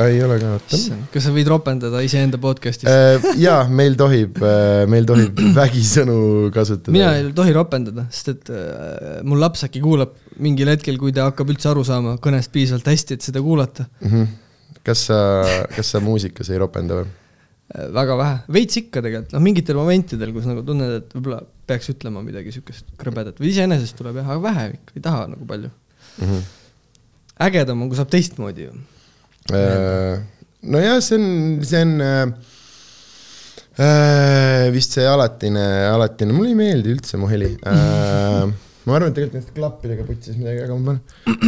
ei 0.00 0.18
ole 0.24 0.38
ka, 0.40 0.50
oota. 0.56 0.80
kas 1.12 1.26
sa 1.26 1.32
võid 1.34 1.48
ropendada 1.50 2.02
iseenda 2.04 2.40
podcast'is 2.42 2.88
äh,? 2.90 3.30
jaa, 3.40 3.62
meil 3.68 3.96
tohib 4.00 4.40
äh,, 4.42 4.84
meil 4.90 5.08
tohib 5.08 5.40
vägisõnu 5.60 6.18
kasutada. 6.54 6.94
mina 6.94 7.14
ei 7.18 7.32
tohi 7.36 7.54
ropendada, 7.56 8.06
sest 8.10 8.32
et 8.34 8.52
äh, 8.52 9.22
mul 9.28 9.42
laps 9.42 9.66
äkki 9.68 9.82
kuulab 9.84 10.14
mingil 10.42 10.70
hetkel, 10.72 11.00
kui 11.00 11.14
ta 11.14 11.28
hakkab 11.30 11.52
üldse 11.54 11.72
aru 11.72 11.84
saama 11.86 12.16
kõnest 12.22 12.52
piisavalt 12.54 12.92
hästi, 12.92 13.18
et 13.18 13.26
seda 13.30 13.42
kuulata 13.44 13.88
mm. 13.88 14.12
-hmm. 14.12 14.78
kas 14.86 15.08
sa, 15.10 15.18
kas 15.76 15.94
sa 15.94 16.02
muusikas 16.04 16.52
ei 16.52 16.62
ropenda 16.62 17.02
või? 17.02 17.10
Äh, 17.72 17.88
väga 17.94 18.16
vähe, 18.20 18.38
veits 18.52 18.76
ikka 18.80 19.00
tegelikult, 19.00 19.32
noh 19.32 19.44
mingitel 19.44 19.78
momentidel, 19.78 20.32
kus 20.34 20.48
nagu 20.48 20.64
tunned, 20.66 20.96
et 20.98 21.14
võib-olla 21.16 21.40
peaks 21.68 21.88
ütlema 21.94 22.20
midagi 22.24 22.52
sihukest 22.52 22.90
krõbedat 23.00 23.38
või 23.40 23.52
iseenesest 23.52 23.96
tuleb 23.96 24.18
jah, 24.20 24.32
aga 24.34 24.42
vähe 24.44 24.66
ikka, 24.74 24.96
ei 24.98 25.04
taha 25.04 25.28
nagu 25.32 25.46
palju 25.48 25.70
mm. 25.70 26.26
-hmm. 26.26 26.42
ägedam 27.46 27.80
on, 27.82 27.88
kui 27.88 27.96
saab 27.96 28.10
teistmoodi 28.12 28.66
ju. 28.66 28.74
Nojah, 29.50 31.00
see 31.02 31.18
on, 31.18 31.62
see 31.66 31.82
on 31.82 32.00
äh, 32.00 32.26
äh, 33.78 34.70
vist 34.72 34.92
see 34.96 35.06
alatine, 35.08 35.64
alatine, 35.90 36.34
mulle 36.36 36.52
ei 36.52 36.58
meeldi 36.58 36.92
üldse 36.94 37.18
mu 37.20 37.30
heli. 37.30 37.54
Äh, 37.66 38.44
ma 38.86 38.96
arvan, 38.96 39.10
et 39.10 39.16
tegelikult 39.16 39.38
nende 39.38 39.56
klappidega 39.56 40.06
putsis 40.06 40.36
midagi, 40.38 40.62
aga 40.66 40.76
ma 40.76 40.92
panen. 40.92 41.02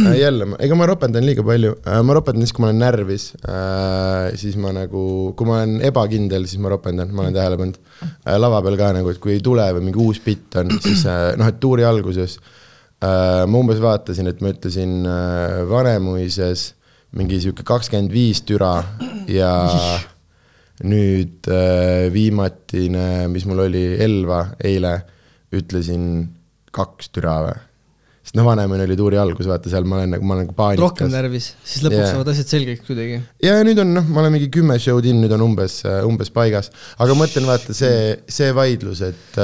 Äh,, 0.05 0.17
jälle, 0.19 0.49
ega 0.65 0.79
ma 0.79 0.89
ropendan 0.89 1.27
liiga 1.27 1.45
palju. 1.47 1.77
Äh,, 1.83 2.01
ma 2.07 2.17
ropendan 2.17 2.45
siis, 2.45 2.55
kui 2.55 2.65
ma 2.65 2.71
olen 2.71 2.83
närvis. 2.83 3.29
Äh,, 3.43 4.35
siis 4.41 4.59
ma 4.61 4.73
nagu, 4.75 5.05
kui 5.37 5.49
ma 5.49 5.61
olen 5.61 5.79
ebakindel, 5.91 6.47
siis 6.49 6.61
ma 6.63 6.73
ropendan, 6.75 7.11
ma 7.15 7.25
olen 7.25 7.35
tähele 7.37 7.59
pannud. 7.61 7.81
Äh,. 8.03 8.37
lava 8.41 8.61
peal 8.65 8.79
ka 8.81 8.93
nagu, 8.99 9.11
et 9.13 9.23
kui 9.23 9.35
ei 9.37 9.43
tule 9.43 9.67
või 9.77 9.89
mingi 9.89 10.01
uus 10.03 10.21
bitt 10.23 10.59
on, 10.61 10.75
siis 10.83 11.05
äh, 11.09 11.33
noh, 11.39 11.51
et 11.51 11.59
tuuri 11.63 11.87
alguses 11.87 12.39
äh, 12.39 13.43
ma 13.47 13.61
umbes 13.61 13.83
vaatasin, 13.83 14.31
et 14.31 14.41
ma 14.43 14.51
ütlesin 14.55 15.03
äh, 15.07 15.61
Vanemuises 15.69 16.73
mingi 17.15 17.39
sihuke 17.41 17.63
kakskümmend 17.67 18.11
viis 18.13 18.41
türa 18.47 18.83
ja 19.31 19.51
nüüd 20.83 21.47
äh, 21.47 22.11
viimatine, 22.13 23.27
mis 23.31 23.45
mul 23.47 23.63
oli, 23.67 23.85
Elva 24.03 24.41
eile, 24.63 24.97
ütlesin 25.55 26.09
kaks 26.75 27.13
türa 27.15 27.37
või? 27.45 27.55
Sest 28.25 28.37
noh, 28.39 28.45
vanemani 28.47 28.87
oli 28.87 28.95
tuuri 28.97 29.19
algus, 29.21 29.45
vaata 29.49 29.69
seal 29.69 29.85
ma 29.85 29.99
olen 29.99 30.15
nagu, 30.15 30.25
ma 30.25 30.33
olen 30.33 30.47
nagu 30.47 30.55
paanikas. 30.57 30.81
rohkem 30.81 31.11
närvis, 31.13 31.51
siis 31.61 31.83
lõpuks 31.85 31.99
yeah. 31.99 32.13
saavad 32.15 32.31
asjad 32.31 32.49
selgeks 32.55 32.85
kuidagi. 32.87 33.19
ja 33.45 33.59
nüüd 33.67 33.81
on 33.83 33.91
noh, 33.99 34.07
ma 34.09 34.23
olen 34.23 34.33
mingi 34.33 34.49
kümme 34.53 34.79
show'd 34.81 35.05
in, 35.09 35.19
nüüd 35.21 35.35
on 35.37 35.43
umbes, 35.45 35.77
umbes 36.07 36.33
paigas. 36.33 36.71
aga 36.97 37.13
ma 37.13 37.21
mõtlen, 37.21 37.45
vaata 37.49 37.75
see, 37.77 38.15
see 38.25 38.49
vaidlus, 38.57 39.03
et, 39.05 39.37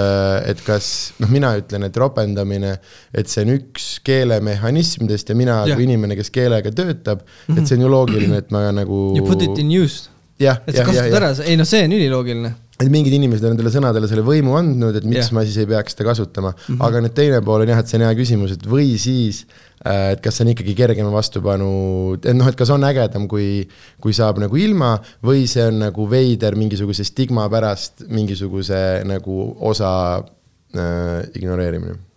et 0.50 0.66
kas 0.66 0.90
noh, 1.22 1.30
mina 1.30 1.54
ütlen, 1.62 1.86
et 1.86 2.02
ropendamine, 2.02 2.74
et 3.14 3.30
see 3.30 3.46
on 3.46 3.54
üks 3.60 3.92
keelemehhanismidest 4.08 5.30
ja 5.30 5.38
mina 5.38 5.62
yeah. 5.62 5.78
kui 5.78 5.86
inimene, 5.86 6.18
kes 6.18 6.34
keelega 6.34 6.74
töötab 6.74 7.22
et 7.54 7.68
see 7.68 7.78
on 7.78 7.86
ju 7.86 7.92
loogiline, 7.92 8.42
et 8.42 8.50
ma 8.54 8.66
nagu. 8.76 9.12
You 9.18 9.28
put 9.28 9.46
it 9.46 9.62
in 9.62 9.70
use. 9.70 10.10
et 10.42 10.74
sa 10.74 10.88
kasutad 10.88 11.22
ära, 11.22 11.34
ei 11.46 11.54
noh, 11.60 11.70
see 11.70 11.86
on 11.86 11.94
üliloogiline 12.00 12.56
et 12.82 12.92
mingid 12.94 13.16
inimesed 13.16 13.46
on 13.46 13.54
nendele 13.56 13.72
sõnadele 13.74 14.10
selle 14.10 14.24
võimu 14.26 14.56
andnud, 14.60 14.98
et 14.98 15.08
miks 15.08 15.28
yeah. 15.28 15.36
ma 15.38 15.46
siis 15.48 15.60
ei 15.62 15.70
peaks 15.70 15.96
seda 15.96 16.08
kasutama 16.10 16.52
mm. 16.54 16.62
-hmm. 16.68 16.84
aga 16.88 17.04
nüüd 17.06 17.16
teine 17.18 17.42
pool 17.46 17.66
on 17.66 17.74
jah, 17.74 17.82
et 17.82 17.92
see 17.92 18.00
on 18.00 18.06
hea 18.08 18.18
küsimus, 18.18 18.56
et 18.58 18.68
või 18.74 18.98
siis 19.02 19.44
äh, 19.86 20.12
et 20.16 20.22
kas 20.24 20.38
see 20.38 20.46
on 20.46 20.54
ikkagi 20.56 20.76
kergema 20.78 21.14
vastupanu, 21.14 21.72
et 22.20 22.38
noh, 22.38 22.52
et 22.52 22.60
kas 22.60 22.74
on 22.74 22.86
ägedam, 22.88 23.28
kui, 23.32 23.66
kui 24.02 24.14
saab 24.18 24.42
nagu 24.44 24.58
ilma 24.58 24.94
või 25.24 25.48
see 25.52 25.66
on 25.70 25.82
nagu 25.86 26.08
veider 26.12 26.58
mingisuguse 26.60 27.08
stigma 27.08 27.50
pärast 27.50 28.06
mingisuguse 28.10 29.04
nagu 29.08 29.42
osa 29.72 29.92
äh, 30.76 31.20
ignoreerimine 31.36 32.11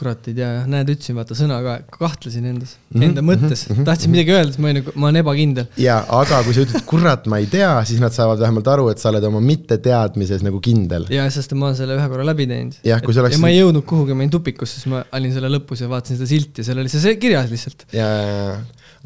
kurat 0.00 0.28
ei 0.30 0.36
tea 0.38 0.48
jah, 0.56 0.68
näed, 0.70 0.90
ütlesin 0.94 1.18
vaata 1.18 1.36
sõna 1.38 1.58
ka, 1.64 1.76
kahtlesin 1.94 2.48
endas 2.48 2.74
mm, 2.76 2.94
-hmm. 2.94 3.06
enda 3.08 3.24
mõttes 3.24 3.66
mm, 3.66 3.76
-hmm. 3.76 3.88
tahtsin 3.88 4.14
midagi 4.14 4.34
öelda, 4.34 4.54
siis 4.54 4.62
ma 4.62 4.70
olin 4.70 4.80
nagu, 4.80 4.94
ma 4.96 5.10
olen 5.10 5.20
ebakindel. 5.20 5.68
ja, 5.80 5.98
aga 6.20 6.40
kui 6.46 6.56
sa 6.56 6.64
ütled, 6.64 6.86
kurat, 6.88 7.28
ma 7.30 7.40
ei 7.42 7.48
tea, 7.52 7.70
siis 7.88 8.02
nad 8.02 8.16
saavad 8.16 8.40
vähemalt 8.42 8.72
aru, 8.74 8.88
et 8.94 9.02
sa 9.02 9.12
oled 9.12 9.28
oma 9.28 9.42
mitteteadmises 9.44 10.44
nagu 10.46 10.60
kindel. 10.64 11.06
ja, 11.12 11.28
sest 11.32 11.54
ma 11.54 11.70
olen 11.70 11.78
selle 11.78 12.00
ühe 12.00 12.10
korra 12.12 12.26
läbi 12.26 12.48
teinud. 12.50 12.80
sa 12.80 12.98
oleks. 12.98 13.36
ja 13.36 13.44
ma 13.44 13.52
ei 13.52 13.60
jõudnud 13.60 13.86
kuhugi, 13.92 14.16
ma 14.16 14.24
olin 14.24 14.34
tupikus, 14.34 14.76
siis 14.76 14.90
ma 14.90 15.04
olin 15.20 15.36
selle 15.36 15.52
lõpus 15.52 15.84
ja 15.84 15.92
vaatasin 15.92 16.20
seda 16.20 16.32
silti 16.32 16.64
ja 16.64 16.70
seal 16.70 16.82
oli 16.82 16.92
see 16.92 17.16
kirjas 17.20 17.50
lihtsalt. 17.52 17.88
ja, 17.92 18.08
ja, 18.08 18.36
ja 18.40 18.52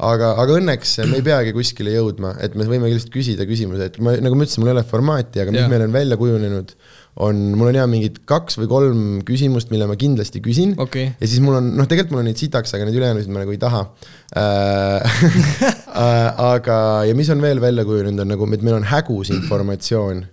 aga, 0.03 0.33
aga 0.41 0.59
õnneks 0.59 0.97
me 1.09 1.19
ei 1.19 1.25
peagi 1.25 1.53
kuskile 1.55 1.93
jõudma, 1.93 2.35
et 2.43 2.55
me 2.59 2.67
võime 2.67 2.89
lihtsalt 2.91 3.13
küsida 3.13 3.47
küsimuse, 3.47 3.91
et 3.91 3.99
ma, 4.03 4.15
nagu 4.19 4.37
ma 4.37 4.47
ütlesin, 4.47 4.63
mul 4.63 4.71
ei 4.71 4.77
ole 4.77 4.85
formaati, 4.87 5.43
aga 5.43 5.55
mis 5.55 5.63
ja. 5.63 5.71
meil 5.71 5.85
on 5.87 5.95
välja 5.95 6.17
kujunenud 6.19 6.75
on, 7.23 7.41
mul 7.55 7.69
on 7.69 7.77
hea 7.79 7.85
mingid 7.87 8.19
kaks 8.27 8.57
või 8.59 8.69
kolm 8.71 9.03
küsimust, 9.27 9.71
mille 9.71 9.87
ma 9.87 9.95
kindlasti 9.99 10.41
küsin 10.43 10.73
okay. 10.81 11.13
ja 11.15 11.29
siis 11.29 11.39
mul 11.43 11.59
on, 11.61 11.71
noh, 11.79 11.87
tegelikult 11.87 12.15
mul 12.15 12.23
on 12.25 12.29
neid 12.29 12.41
sitaks, 12.41 12.75
aga 12.75 12.87
neid 12.87 12.97
ülejäänuid 12.99 13.29
ma 13.31 13.43
nagu 13.43 13.55
ei 13.55 13.61
taha 13.61 13.83
äh, 14.41 15.19
äh, 15.63 16.43
aga, 16.49 16.79
ja 17.07 17.15
mis 17.17 17.31
on 17.31 17.43
veel 17.43 17.63
välja 17.63 17.87
kujunenud, 17.87 18.25
on 18.25 18.33
nagu, 18.35 18.49
et 18.51 18.65
meil 18.65 18.79
on 18.81 18.89
hägus 18.91 19.31
informatsioon. 19.35 20.25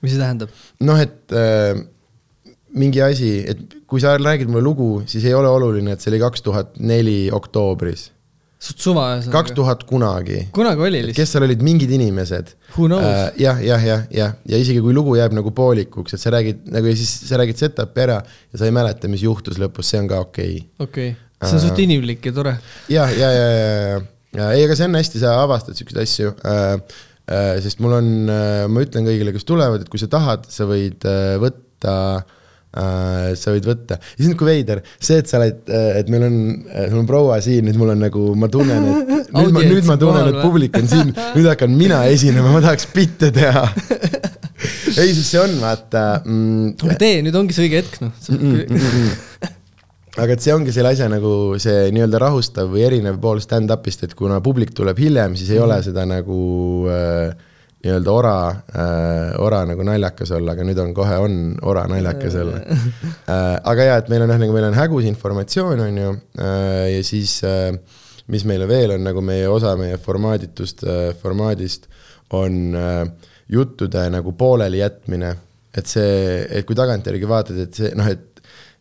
mis 0.00 0.14
see 0.14 0.22
tähendab? 0.22 0.56
noh, 0.80 1.02
et 1.04 1.36
äh, 1.36 1.76
mingi 2.72 3.04
asi, 3.04 3.34
et 3.52 3.76
kui 3.84 4.00
sa 4.00 4.16
räägid 4.16 4.48
mulle 4.48 4.64
lugu, 4.64 4.90
siis 5.06 5.28
ei 5.28 5.36
ole 5.36 5.52
oluline, 5.52 5.92
et 5.92 6.00
see 6.00 6.14
oli 6.14 6.22
kaks 6.22 6.48
tuhat 6.48 6.80
neli 6.80 7.26
oktoobris 7.32 8.08
suht 8.62 8.82
suva 8.82 9.06
ühesõnaga. 9.16 9.34
kaks 9.34 9.54
tuhat 9.56 9.82
kunagi. 9.88 10.38
kunagi 10.54 10.84
oli 10.86 11.00
lihtsalt. 11.08 11.18
kes 11.18 11.34
seal 11.34 11.46
olid, 11.48 11.64
mingid 11.66 11.92
inimesed. 11.96 12.52
Uh,? 12.76 12.94
jah, 13.40 13.58
jah, 13.64 13.86
jah, 13.86 14.04
jah, 14.14 14.34
ja 14.48 14.60
isegi 14.62 14.82
kui 14.84 14.94
lugu 14.96 15.16
jääb 15.18 15.34
nagu 15.36 15.52
poolikuks, 15.56 16.14
et 16.16 16.22
sa 16.22 16.32
räägid 16.34 16.64
nagu 16.72 16.90
ja 16.90 16.98
siis 16.98 17.12
sa 17.28 17.40
räägid 17.40 17.58
setup'i 17.60 18.04
ära 18.04 18.20
ja 18.22 18.60
sa 18.60 18.68
ei 18.68 18.74
mäleta, 18.74 19.10
mis 19.12 19.24
juhtus 19.26 19.58
lõpus, 19.62 19.90
see 19.90 20.02
on 20.02 20.10
ka 20.12 20.20
okei 20.22 20.58
okay.. 20.62 20.86
okei 20.86 21.08
okay., 21.14 21.48
see 21.48 21.56
on 21.58 21.62
uh, 21.62 21.64
suht 21.66 21.80
inimlik 21.82 22.28
ja 22.30 22.34
tore. 22.36 22.56
ja, 22.92 23.08
ja, 23.10 23.30
ja, 23.34 23.48
ja, 23.56 23.96
ja, 24.38 24.52
ei, 24.52 24.66
aga 24.66 24.78
see 24.78 24.90
on 24.90 25.00
hästi, 25.00 25.24
sa 25.24 25.34
avastad 25.42 25.78
siukseid 25.78 26.04
asju 26.04 26.34
uh, 26.36 26.76
uh, 26.78 27.56
sest 27.64 27.82
mul 27.82 27.98
on 27.98 28.12
uh,, 28.28 28.68
ma 28.70 28.86
ütlen 28.86 29.10
kõigile, 29.10 29.34
kes 29.34 29.48
tulevad, 29.48 29.82
et 29.82 29.90
kui 29.90 30.00
sa 30.00 30.10
tahad, 30.12 30.46
sa 30.52 30.68
võid 30.70 31.02
uh, 31.08 31.34
võtta 31.42 31.96
uh, 32.20 32.38
Uh, 32.72 33.34
sa 33.36 33.52
võid 33.52 33.66
võtta, 33.68 33.98
ja 34.00 34.14
siis 34.14 34.30
on 34.30 34.32
nagu 34.32 34.46
veider, 34.48 34.78
see, 34.96 35.18
et 35.20 35.28
sa 35.28 35.36
oled, 35.36 35.58
äh, 35.68 35.98
et 36.00 36.08
meil 36.08 36.22
on, 36.24 36.36
äh, 36.72 36.86
sul 36.88 37.02
on 37.02 37.08
proua 37.10 37.36
siin, 37.44 37.66
nüüd 37.68 37.76
mul 37.76 37.92
on 37.92 38.00
nagu, 38.00 38.22
ma 38.32 38.48
tunnen, 38.48 38.86
et 38.88 39.34
nüüd 39.36 39.52
ma, 39.52 39.64
nüüd 39.66 39.88
ma 39.90 39.96
tunnen, 40.00 40.30
et 40.30 40.38
publik 40.40 40.78
on 40.80 40.88
siin, 40.88 41.10
nüüd 41.34 41.50
hakkan 41.50 41.74
mina 41.76 41.98
esinema, 42.08 42.48
ma 42.48 42.62
tahaks 42.64 42.88
bitte 42.94 43.28
teha 43.36 43.66
ei, 45.02 45.12
sest 45.12 45.26
see 45.26 45.42
on, 45.42 45.58
vaata 45.60 46.22
mm,. 46.24 46.72
aga 46.86 46.96
tee, 47.04 47.20
nüüd 47.28 47.36
ongi 47.42 47.58
see 47.58 47.68
õige 47.68 47.82
hetk, 47.82 48.00
noh. 48.06 48.16
-mm, 48.24 48.64
mm, 48.64 48.88
mm. 48.88 49.52
aga 50.24 50.38
et 50.38 50.48
see 50.48 50.56
ongi 50.56 50.72
selle 50.72 50.96
asja 50.96 51.12
nagu 51.12 51.36
see 51.60 51.90
nii-öelda 51.92 52.24
rahustav 52.24 52.72
või 52.72 52.86
erinev 52.88 53.20
pool 53.20 53.44
stand-up'ist, 53.44 54.08
et 54.08 54.16
kuna 54.16 54.40
publik 54.40 54.72
tuleb 54.72 54.96
hiljem, 54.96 55.36
siis 55.36 55.52
ei 55.52 55.60
mm. 55.60 55.68
ole 55.68 55.82
seda 55.84 56.08
nagu 56.08 56.42
äh, 56.88 57.50
nii-öelda 57.82 58.12
ora 58.14 58.36
äh,, 58.50 59.32
ora 59.42 59.64
nagu 59.66 59.82
naljakas 59.86 60.30
olla, 60.36 60.54
aga 60.54 60.66
nüüd 60.66 60.78
on 60.78 60.92
kohe 60.94 61.16
on 61.18 61.34
ora 61.66 61.84
naljakas 61.90 62.36
olla 62.38 62.60
äh,. 62.62 63.56
aga 63.58 63.88
jaa, 63.88 63.98
et 64.02 64.12
meil 64.12 64.26
on 64.26 64.32
jah, 64.34 64.40
nagu 64.44 64.54
meil 64.54 64.68
on 64.68 64.78
hägus 64.78 65.08
informatsioon, 65.10 65.82
on 65.88 66.00
ju 66.04 66.14
äh,, 66.38 66.86
ja 66.94 67.02
siis 67.06 67.40
äh, 67.48 67.72
mis 68.32 68.46
meile 68.48 68.68
veel 68.70 68.94
on 68.96 69.02
nagu 69.06 69.22
meie 69.24 69.48
osa 69.50 69.74
meie 69.80 69.98
formaaditust 69.98 70.86
äh,, 70.86 71.04
formaadist, 71.18 71.88
on 72.38 72.76
äh, 72.78 73.06
juttude 73.52 74.04
nagu 74.10 74.32
pooleli 74.38 74.78
jätmine. 74.80 75.36
et 75.72 75.88
see, 75.88 76.46
et 76.52 76.66
kui 76.68 76.76
tagantjärgi 76.76 77.28
vaatad, 77.28 77.56
et 77.64 77.78
see 77.78 77.94
noh, 77.96 78.04
et 78.04 78.31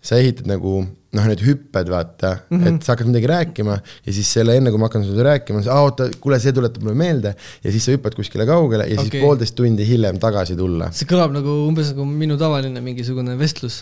sa 0.02 0.18
ehitad 0.18 0.50
nagu 0.50 0.82
noh, 1.12 1.26
need 1.28 1.42
hüpped, 1.44 1.90
vaata 1.92 2.30
mm, 2.38 2.58
-hmm. 2.58 2.68
et 2.70 2.86
sa 2.86 2.94
hakkad 2.94 3.10
midagi 3.10 3.28
rääkima 3.28 3.76
ja 4.06 4.14
siis 4.16 4.30
selle 4.32 4.56
enne, 4.56 4.72
kui 4.72 4.80
ma 4.80 4.88
hakkan 4.88 5.04
sulle 5.04 5.26
rääkima, 5.28 5.64
sa, 5.66 5.76
oota, 5.84 6.08
kuule, 6.24 6.40
see 6.40 6.54
tuletab 6.56 6.86
mulle 6.86 6.96
meelde 6.98 7.34
ja 7.36 7.74
siis 7.74 7.86
sa 7.86 7.96
hüppad 7.96 8.16
kuskile 8.16 8.46
kaugele 8.48 8.88
ja 8.88 8.96
okay. 8.96 9.10
siis 9.10 9.24
poolteist 9.24 9.56
tundi 9.58 9.88
hiljem 9.88 10.20
tagasi 10.24 10.56
tulla. 10.60 10.88
see 10.96 11.10
kõlab 11.10 11.36
nagu 11.36 11.56
umbes 11.68 11.92
nagu 11.92 12.06
minu 12.08 12.38
tavaline 12.40 12.84
mingisugune 12.86 13.36
vestlus, 13.40 13.82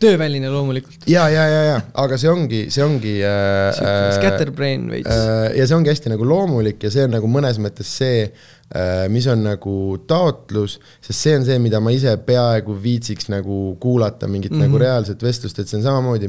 tööväline 0.00 0.52
loomulikult. 0.54 1.08
ja, 1.10 1.26
ja, 1.34 1.48
ja, 1.50 1.62
ja, 1.72 1.80
aga 2.04 2.20
see 2.20 2.30
ongi, 2.30 2.62
see 2.74 2.84
ongi 2.84 3.16
äh,. 3.26 4.14
Scatterbrain 4.18 4.86
veits 4.94 5.10
äh,. 5.10 5.58
ja 5.58 5.66
see 5.66 5.78
ongi 5.78 5.90
hästi 5.90 6.14
nagu 6.14 6.28
loomulik 6.28 6.86
ja 6.86 6.94
see 6.94 7.08
on 7.08 7.16
nagu 7.18 7.30
mõnes 7.30 7.58
mõttes 7.62 7.90
see 7.98 8.30
Äh, 8.30 8.57
mis 9.08 9.24
on 9.32 9.46
nagu 9.46 9.74
taotlus, 10.08 10.74
sest 11.00 11.22
see 11.24 11.36
on 11.38 11.46
see, 11.46 11.58
mida 11.62 11.80
ma 11.80 11.92
ise 11.94 12.12
peaaegu 12.26 12.74
viitsiks 12.82 13.30
nagu 13.32 13.78
kuulata, 13.80 14.28
mingit 14.28 14.52
mm 14.52 14.56
-hmm. 14.56 14.66
nagu 14.66 14.76
mhm. 14.76 14.82
reaalset 14.82 15.22
vestlust, 15.22 15.58
et 15.58 15.68
see 15.68 15.78
on 15.78 15.86
samamoodi. 15.86 16.28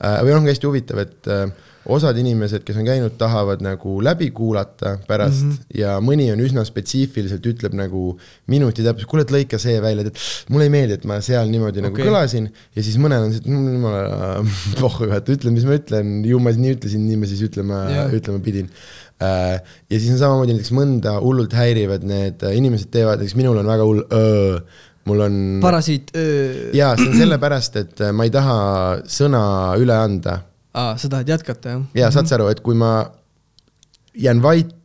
Äh, 0.00 0.22
või 0.24 0.32
noh, 0.32 0.46
hästi 0.48 0.64
huvitav, 0.66 1.02
et 1.02 1.28
äh, 1.28 1.50
osad 1.90 2.16
inimesed, 2.20 2.62
kes 2.64 2.76
on 2.80 2.86
käinud, 2.86 3.16
tahavad 3.20 3.60
nagu 3.64 3.98
läbi 4.04 4.30
kuulata 4.36 4.98
pärast 5.08 5.42
mm 5.42 5.50
-hmm. 5.50 5.80
ja 5.80 5.96
mõni 6.00 6.30
on 6.32 6.40
üsna 6.40 6.64
spetsiifiliselt, 6.64 7.46
ütleb 7.46 7.74
nagu 7.76 8.18
minuti 8.46 8.84
täpselt, 8.84 9.08
kuule, 9.10 9.22
et 9.22 9.34
lõika 9.34 9.58
see 9.58 9.80
välja, 9.82 10.06
et 10.06 10.18
mulle 10.48 10.68
ei 10.68 10.72
meeldi, 10.72 10.94
et 10.94 11.04
ma 11.04 11.20
seal 11.20 11.48
niimoodi 11.50 11.80
okay. 11.80 11.90
nagu 11.90 12.08
kõlasin 12.08 12.48
ja 12.76 12.82
siis 12.82 12.96
mõnel 12.96 13.26
on 13.26 13.32
see, 13.32 13.40
et 13.40 13.46
jumala 13.46 14.44
pohhu, 14.82 15.10
et 15.12 15.28
ütlen, 15.28 15.56
mis 15.56 15.64
ma 15.64 15.76
ütlen, 15.76 16.24
ju 16.24 16.40
ma 16.40 16.52
nii 16.52 16.74
ütlesin, 16.78 17.06
nii 17.06 17.16
ma 17.16 17.26
siis 17.26 17.42
ütlema 17.48 17.84
ütlema 18.12 18.40
pidin 18.44 18.68
Äh, 18.68 19.09
ja 19.20 19.98
siis 19.98 20.10
on 20.14 20.20
samamoodi 20.20 20.54
näiteks 20.56 20.72
mõnda 20.76 21.16
hullult 21.20 21.52
häirivad 21.56 22.04
need 22.08 22.44
äh, 22.46 22.54
inimesed 22.56 22.88
teevad, 22.94 23.20
näiteks 23.20 23.36
minul 23.38 23.60
on 23.60 23.68
väga 23.68 23.88
hull 23.88 24.02
öö, 24.06 24.58
mul 25.10 25.24
on. 25.26 25.36
parasiit. 25.62 26.12
jaa, 26.76 26.94
see 26.96 27.10
on 27.10 27.18
sellepärast, 27.20 27.80
et 27.82 28.04
äh, 28.06 28.14
ma 28.16 28.28
ei 28.28 28.32
taha 28.34 28.58
sõna 29.10 29.42
üle 29.80 29.96
anda. 29.96 30.40
aa, 30.72 30.96
sa 31.00 31.12
tahad 31.12 31.36
jätkata, 31.36 31.76
jah? 31.76 31.86
jaa, 32.04 32.12
saad 32.14 32.30
sa 32.30 32.38
aru, 32.38 32.48
et 32.54 32.62
kui 32.64 32.78
ma 32.78 32.94
jään 34.16 34.40
vait 34.42 34.76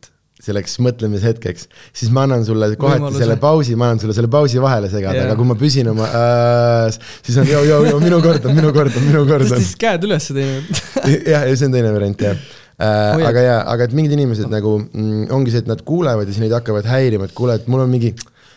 selleks 0.46 0.76
mõtlemishetkeks, 0.84 1.64
siis 1.96 2.12
ma 2.14 2.26
annan 2.26 2.44
sulle 2.46 2.68
kohati 2.76 3.00
Võimaluse. 3.00 3.22
selle 3.24 3.38
pausi, 3.40 3.74
ma 3.78 3.88
annan 3.88 4.02
sulle 4.04 4.14
selle 4.14 4.30
pausi 4.30 4.60
vahele 4.62 4.90
segada 4.92 5.16
Jaa. 5.22 5.30
aga 5.30 5.38
kui 5.40 5.48
ma 5.48 5.56
püsin 5.58 5.88
oma 5.90 6.06
äh,, 6.06 7.00
siis 7.24 7.40
on 7.40 7.48
joo, 7.50 7.64
joo, 7.66 7.80
joo, 7.88 8.02
minu 8.04 8.20
kord 8.22 8.44
on, 8.46 8.54
minu 8.54 8.70
kord 8.76 8.94
on, 9.00 9.08
minu 9.08 9.24
kord 9.26 9.48
on. 9.48 9.64
siis 9.64 9.72
käed 9.80 10.04
üles 10.06 10.28
teinud. 10.28 10.84
jah, 11.32 11.48
ja 11.48 11.56
see 11.56 11.70
on 11.70 11.74
teine 11.80 11.90
variant 11.96 12.28
jah 12.28 12.46
äh,. 12.78 13.14
Hoiad. 13.16 13.28
aga 13.30 13.44
jaa, 13.48 13.60
aga 13.72 13.84
et 13.88 13.92
mingid 13.96 14.12
inimesed 14.16 14.50
nagu 14.52 14.78
mm, 14.84 15.28
ongi 15.32 15.52
see, 15.54 15.64
et 15.64 15.70
nad 15.70 15.82
kuulevad 15.86 16.26
ja 16.28 16.32
siis 16.34 16.44
neid 16.44 16.56
hakkavad 16.56 16.88
häirima, 16.90 17.28
et 17.28 17.36
kuule, 17.36 17.56
et 17.56 17.68
mul 17.72 17.84
on 17.86 17.92
mingi 17.92 18.12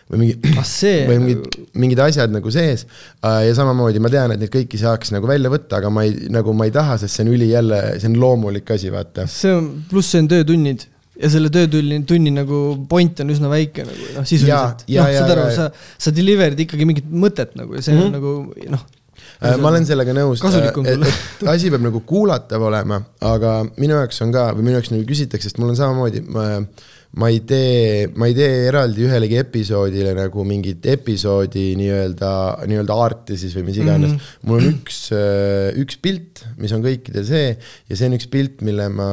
või 0.10 0.24
mingi 0.24 0.54
ah 0.58 0.66
või 1.06 1.18
mingid, 1.22 1.58
mingid 1.78 2.00
asjad 2.02 2.32
nagu 2.34 2.52
sees 2.54 2.86
äh, 3.22 3.44
ja 3.46 3.56
samamoodi 3.58 4.02
ma 4.02 4.10
tean, 4.10 4.34
et 4.34 4.42
neid 4.42 4.52
kõiki 4.54 4.80
saaks 4.82 5.14
nagu 5.14 5.30
välja 5.30 5.52
võtta, 5.54 5.78
aga 5.78 5.92
ma 5.94 6.06
ei, 6.08 6.16
nagu 6.34 6.54
ma 6.58 6.66
ei 6.66 6.74
taha, 6.74 6.98
sest 6.98 7.16
see 7.16 7.28
on 7.28 7.34
üli 7.36 7.52
jälle, 7.52 7.82
see 8.02 8.10
on 8.10 8.18
loomulik 8.22 8.72
asi, 8.74 8.90
vaata. 8.94 9.28
see 9.30 9.54
on, 9.54 9.70
pluss 9.92 10.10
see 10.16 10.24
on 10.24 10.32
töötunnid 10.32 10.88
ja 11.20 11.30
selle 11.30 11.52
töötunni, 11.54 12.00
tunni 12.10 12.32
nagu 12.34 12.60
point 12.90 13.22
on 13.22 13.34
üsna 13.36 13.52
väike 13.52 13.86
nagu 13.86 14.12
noh, 14.16 14.26
sisuliselt. 14.28 14.86
noh, 14.88 15.12
saad 15.20 15.34
aru 15.36 15.50
sa, 15.56 15.68
sa 16.00 16.14
deliver'id 16.16 16.66
ikkagi 16.66 16.88
mingit 16.90 17.10
mõtet 17.12 17.54
nagu 17.60 17.78
ja 17.78 17.84
see 17.86 17.94
Mhm. 17.94 18.06
on 18.08 18.18
nagu 18.18 18.34
noh. 18.76 18.88
Äh, 19.40 19.56
ma 19.56 19.70
olen 19.72 19.86
sellega 19.88 20.12
nõus, 20.16 20.42
et 20.44 21.48
asi 21.48 21.72
peab 21.72 21.84
nagu 21.86 22.02
kuulatav 22.08 22.64
olema, 22.68 23.00
aga 23.24 23.62
minu 23.80 23.96
jaoks 23.96 24.20
on 24.26 24.34
ka 24.36 24.50
või 24.58 24.66
minu 24.68 24.80
jaoks 24.80 24.92
nagu 24.92 25.06
küsitakse, 25.08 25.48
sest 25.48 25.62
mul 25.62 25.72
on 25.72 25.80
samamoodi, 25.80 26.26
ma 26.28 26.48
ma 27.18 27.30
ei 27.32 27.40
tee, 27.42 28.10
ma 28.22 28.28
ei 28.30 28.36
tee 28.38 28.68
eraldi 28.68 29.02
ühelegi 29.08 29.40
episoodile 29.40 30.12
nagu 30.14 30.44
mingit 30.46 30.84
episoodi 30.92 31.72
nii-öelda, 31.80 32.32
nii-öelda 32.70 32.98
arti 33.02 33.38
siis 33.40 33.56
või 33.58 33.66
mis 33.72 33.80
iganes 33.82 34.12
mm. 34.12 34.20
-hmm. 34.20 34.50
mul 34.50 34.60
on 34.60 34.76
üks, 34.76 35.00
üks 35.82 35.98
pilt, 36.04 36.44
mis 36.62 36.76
on 36.76 36.86
kõikidel 36.86 37.26
see 37.26 37.48
ja 37.56 37.98
see 37.98 38.12
on 38.12 38.18
üks 38.20 38.30
pilt, 38.30 38.62
mille 38.62 38.92
ma 38.94 39.10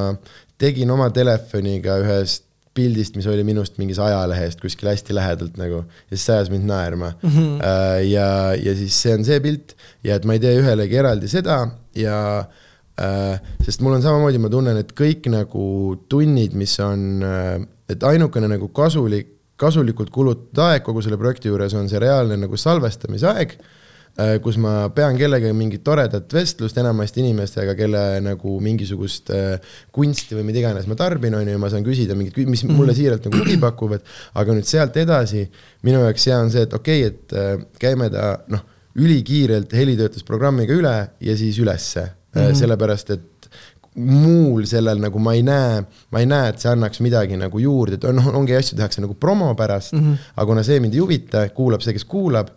tegin 0.61 0.93
oma 0.93 1.09
telefoniga 1.15 1.97
ühest 2.03 2.46
pildist, 2.77 3.17
mis 3.19 3.27
oli 3.31 3.45
minust 3.47 3.81
mingis 3.81 3.99
ajalehest 4.03 4.61
kuskil 4.63 4.91
hästi 4.91 5.17
lähedalt 5.17 5.57
nagu 5.61 5.83
ja 5.83 6.13
siis 6.13 6.27
see 6.29 6.37
ajas 6.37 6.53
mind 6.53 6.69
naerma 6.69 7.13
mm. 7.17 7.31
-hmm. 7.31 7.63
ja, 8.11 8.29
ja 8.55 8.77
siis 8.79 9.01
see 9.03 9.15
on 9.17 9.25
see 9.25 9.41
pilt 9.45 9.77
ja 10.05 10.17
et 10.17 10.29
ma 10.29 10.37
ei 10.37 10.43
tee 10.43 10.57
ühelegi 10.61 11.01
eraldi 11.03 11.31
seda 11.33 11.61
ja 11.97 12.19
äh, 13.01 13.41
sest 13.65 13.81
mul 13.85 13.97
on 13.97 14.05
samamoodi, 14.05 14.43
ma 14.43 14.53
tunnen, 14.53 14.77
et 14.77 14.93
kõik 14.93 15.31
nagu 15.33 15.65
tunnid, 16.09 16.55
mis 16.55 16.77
on 16.81 17.25
äh,, 17.25 17.57
et 17.89 18.03
ainukene 18.03 18.49
nagu 18.51 18.69
kasulik, 18.69 19.33
kasulikult 19.57 20.11
kulutatud 20.13 20.63
aeg 20.67 20.85
kogu 20.85 21.03
selle 21.03 21.17
projekti 21.17 21.49
juures 21.49 21.75
on 21.75 21.89
see 21.89 22.01
reaalne 22.03 22.37
nagu 22.37 22.57
salvestamisaeg 22.61 23.57
äh, 23.57 23.73
kus 24.43 24.57
ma 24.57 24.89
pean 24.97 25.17
kellegagi 25.19 25.53
mingit 25.57 25.83
toredat 25.85 26.33
vestlust 26.33 26.79
enamasti 26.81 27.21
inimestega, 27.21 27.75
kelle 27.77 28.05
nagu 28.25 28.57
mingisugust 28.65 29.33
äh, 29.35 29.75
kunsti 29.93 30.39
või 30.39 30.47
mida 30.49 30.63
iganes 30.63 30.89
ma 30.89 30.97
tarbin, 30.97 31.37
on 31.37 31.51
ju, 31.51 31.59
ma 31.61 31.71
saan 31.73 31.85
küsida 31.85 32.17
mingit, 32.17 32.39
mis 32.49 32.65
mulle 32.69 32.95
siiralt 32.97 33.29
nagu 33.29 33.43
huvi 33.43 33.59
pakuvad, 33.61 34.07
aga 34.41 34.57
nüüd 34.57 34.69
sealt 34.69 34.97
edasi 35.03 35.45
minu 35.87 36.01
jaoks 36.07 36.27
hea 36.31 36.41
on 36.41 36.53
see, 36.55 36.65
et 36.65 36.77
okei 36.77 37.05
okay,, 37.05 37.13
et 37.13 37.37
äh, 37.37 37.67
käime 37.83 38.09
ta 38.15 38.33
noh, 38.53 38.65
ülikiirelt 38.97 39.75
helitöötlusprogrammiga 39.77 40.73
üle 40.73 40.97
ja 41.21 41.37
siis 41.37 41.59
ülesse. 41.61 42.09
Mm, 42.37 42.43
-hmm. 42.43 42.55
sellepärast 42.55 43.11
et 43.11 43.21
muul 43.97 44.67
sellel 44.69 45.01
nagu 45.01 45.21
ma 45.23 45.33
ei 45.37 45.43
näe, 45.47 45.83
ma 46.13 46.21
ei 46.21 46.29
näe, 46.29 46.51
et 46.53 46.63
see 46.63 46.71
annaks 46.73 47.01
midagi 47.05 47.39
nagu 47.41 47.61
juurde, 47.61 47.97
et 47.97 48.09
noh, 48.17 48.31
ongi 48.37 48.57
asju 48.57 48.77
tehakse 48.77 49.01
nagu 49.05 49.17
promo 49.21 49.53
pärast 49.57 49.95
mm, 49.95 50.03
-hmm. 50.03 50.33
aga 50.37 50.47
kuna 50.47 50.65
see 50.67 50.81
mind 50.81 50.95
ei 50.95 51.01
huvita, 51.01 51.47
kuulab 51.57 51.85
see, 51.85 51.97
kes 51.97 52.05
kuulab, 52.05 52.53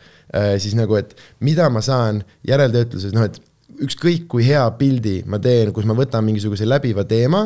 siis 0.58 0.76
nagu, 0.76 0.96
et 1.00 1.16
mida 1.40 1.70
ma 1.70 1.82
saan 1.82 2.24
järeltöötluses, 2.48 3.14
noh 3.16 3.24
et 3.24 3.40
ükskõik 3.80 4.28
kui 4.28 4.46
hea 4.48 4.66
pildi 4.80 5.22
ma 5.30 5.40
teen, 5.40 5.72
kus 5.74 5.88
ma 5.88 5.96
võtan 5.98 6.26
mingisuguse 6.28 6.68
läbiva 6.68 7.06
teema, 7.08 7.46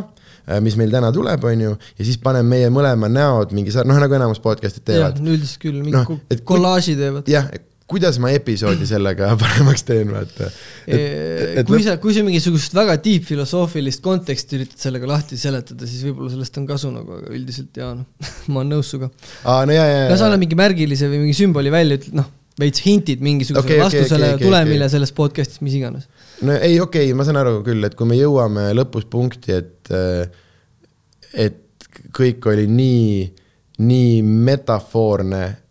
mis 0.64 0.76
meil 0.80 0.92
täna 0.92 1.12
tuleb, 1.16 1.44
on 1.48 1.62
ju, 1.62 1.76
ja 2.00 2.06
siis 2.06 2.18
panen 2.24 2.48
meie 2.50 2.72
mõlema 2.74 3.08
näod 3.12 3.54
mingi 3.56 3.72
noh 3.86 4.00
nagu 4.02 4.18
enamus 4.18 4.42
podcast'id 4.44 4.82
jah 4.90 5.14
teevad,. 5.14 5.22
üldiselt 5.22 5.62
küll, 5.62 5.84
mingi 5.86 6.00
no, 6.00 6.18
kollaaži 6.44 6.98
teevad. 7.00 7.30
jah, 7.30 7.48
kuidas 7.94 8.20
ma 8.22 8.32
episoodi 8.34 8.88
sellega 8.90 9.32
paremaks 9.42 9.86
teen, 9.88 10.12
vaata. 10.14 10.50
kui 11.70 11.82
sa, 11.86 11.98
kui 12.02 12.16
sa 12.16 12.26
mingisugust 12.26 12.76
väga 12.76 12.98
deep 13.04 13.28
filosoofilist 13.30 14.04
konteksti 14.04 14.60
üritad 14.60 14.86
sellega 14.88 15.10
lahti 15.10 15.40
seletada, 15.40 15.88
siis 15.90 16.06
võib-olla 16.08 16.34
sellest 16.34 16.62
on 16.62 16.70
kasu 16.70 16.94
nagu, 16.94 17.20
aga 17.22 17.34
üldiselt 17.34 17.82
jaa 17.82 17.94
noh, 17.98 18.30
ma 18.52 18.64
olen 18.64 18.78
nõus 18.78 18.94
sinuga. 18.94 19.12
aa, 19.44 19.66
no 19.70 19.76
ja, 19.76 19.86
ja, 19.90 20.06
no 20.12 20.20
sa 20.20 20.30
annad 20.30 20.42
mingi 20.44 20.60
märgilise 20.60 21.12
või 21.12 21.26
mingi 21.26 21.38
sümboli 21.38 21.74
välja, 21.74 22.00
ütled 22.02 22.18
noh, 22.20 22.30
veits 22.60 22.84
hintid 22.86 23.24
mingisugusele 23.26 23.66
okay, 23.66 23.82
vastusele 23.82 24.28
okay, 24.28 24.38
okei, 24.38 24.48
tulemile 24.48 24.86
okay. 24.86 24.94
selles 24.98 25.14
podcast'is, 25.18 25.64
mis 25.66 25.78
iganes. 25.80 26.10
no 26.42 26.56
ei, 26.58 26.78
okei 26.82 27.08
okay,, 27.08 27.18
ma 27.18 27.26
saan 27.28 27.42
aru 27.42 27.60
küll, 27.66 27.86
et 27.88 27.98
kui 27.98 28.10
me 28.10 28.20
jõuame 28.20 28.70
lõpus 28.78 29.08
punkti, 29.10 29.58
et, 29.58 29.94
et 31.34 31.60
kõik 32.14 32.46
oli 32.52 32.68
nii, 32.70 33.12
nii 33.86 34.22
metafoorne, 34.50 35.44
et 35.50 35.63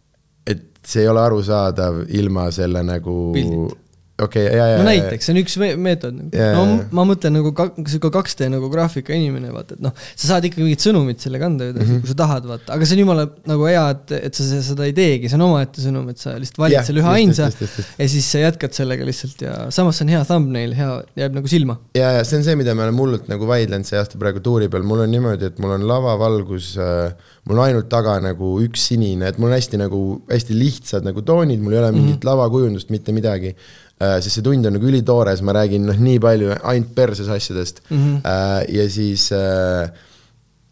see 0.86 1.04
ei 1.04 1.08
ole 1.12 1.20
arusaadav 1.22 2.02
ilma 2.08 2.50
selle 2.54 2.82
nagu 2.86 3.14
Pildilt. 3.36 3.78
okei 4.22 4.44
okay,, 4.46 4.56
ja, 4.58 4.64
ja, 4.70 4.78
no 4.78 4.84
näiteks, 4.86 5.24
see 5.26 5.32
on 5.34 5.38
üks 5.40 5.54
me- 5.58 5.70
meetod 5.82 6.14
nagu. 6.14 6.30
No 6.54 6.62
ma 6.94 7.04
mõtlen 7.08 7.32
nagu 7.34 7.50
ka, 7.58 7.64
sihuke 7.90 8.10
2D 8.14 8.46
nagu 8.52 8.68
graafika 8.70 9.14
inimene, 9.16 9.48
vaata, 9.54 9.74
et 9.78 9.82
noh, 9.82 9.94
sa 10.12 10.28
saad 10.28 10.46
ikkagi 10.46 10.62
mingit 10.66 10.84
sõnumit 10.84 11.22
sellega 11.24 11.48
anda 11.48 11.70
edasi 11.72 11.86
mm, 11.88 11.94
-hmm. 11.96 12.04
kui 12.04 12.12
sa 12.12 12.18
tahad, 12.20 12.46
vaata, 12.50 12.76
aga 12.76 12.86
see 12.86 12.98
on 12.98 13.02
jumala 13.02 13.24
nagu 13.50 13.66
hea, 13.66 13.82
et, 13.96 14.14
et 14.28 14.38
sa 14.38 14.46
se- 14.46 14.60
seda 14.68 14.86
ei 14.86 14.94
teegi, 14.94 15.30
see 15.32 15.38
on 15.40 15.46
omaette 15.48 15.82
sõnum, 15.82 16.06
et 16.12 16.22
sa 16.22 16.36
lihtsalt 16.38 16.60
valid 16.62 16.76
Jah, 16.76 16.86
selle 16.86 17.02
ühe 17.02 17.14
ainsa 17.16 17.48
ja 17.48 18.08
siis 18.14 18.30
sa 18.30 18.44
jätkad 18.44 18.76
sellega 18.78 19.08
lihtsalt 19.08 19.42
ja 19.48 19.56
samas 19.74 19.98
see 19.98 20.06
on 20.06 20.14
hea 20.14 20.22
thumbnail, 20.28 20.76
hea, 20.78 20.92
jääb 21.24 21.38
nagu 21.40 21.50
silma. 21.50 21.78
ja, 21.98 22.12
ja 22.20 22.22
see 22.28 22.38
on 22.38 22.46
see, 22.46 22.54
mida 22.62 22.76
me 22.78 22.86
oleme 22.86 23.02
hullult 23.02 23.26
nagu 23.32 23.48
vaidlenud 23.50 23.88
see 23.88 23.98
aasta 23.98 24.20
praegu 24.22 24.44
tuuri 24.44 24.68
peal, 24.70 24.86
mul 24.86 25.02
on 25.06 25.10
niimoodi, 25.10 25.50
et 25.50 25.58
mul 25.58 25.74
on 25.80 25.88
lavavalgus 25.88 26.76
äh,, 26.78 27.32
mul 27.48 27.58
on 27.58 27.64
ainult 27.64 27.88
taga 27.90 28.16
nagu 28.22 28.54
üks 28.62 28.86
sinine, 28.92 29.26
et 29.32 29.38
mul 29.40 29.50
on 29.50 29.56
hästi 29.56 29.80
nagu, 29.80 30.02
hästi 30.30 30.54
lihtsad 30.54 31.06
nagu 31.06 31.24
toonid, 31.26 31.62
mul 31.62 31.74
ei 31.74 31.80
ole 31.80 31.90
mingit 31.90 32.14
mm 32.14 32.20
-hmm. 32.20 32.28
lavakujundust, 32.30 32.90
mitte 32.94 33.12
midagi 33.12 33.50
äh,. 33.98 34.20
sest 34.20 34.38
see 34.38 34.46
tund 34.46 34.66
on 34.66 34.72
nagu 34.78 34.86
ülitoores, 34.86 35.42
ma 35.42 35.52
räägin 35.52 35.86
noh, 35.86 35.98
nii 35.98 36.20
palju 36.22 36.54
ainult 36.62 36.94
perses 36.94 37.28
asjadest 37.28 37.82
mm. 37.90 37.98
-hmm. 37.98 38.16
äh, 38.26 38.74
ja 38.76 38.88
siis 38.90 39.32
äh,, 39.32 39.90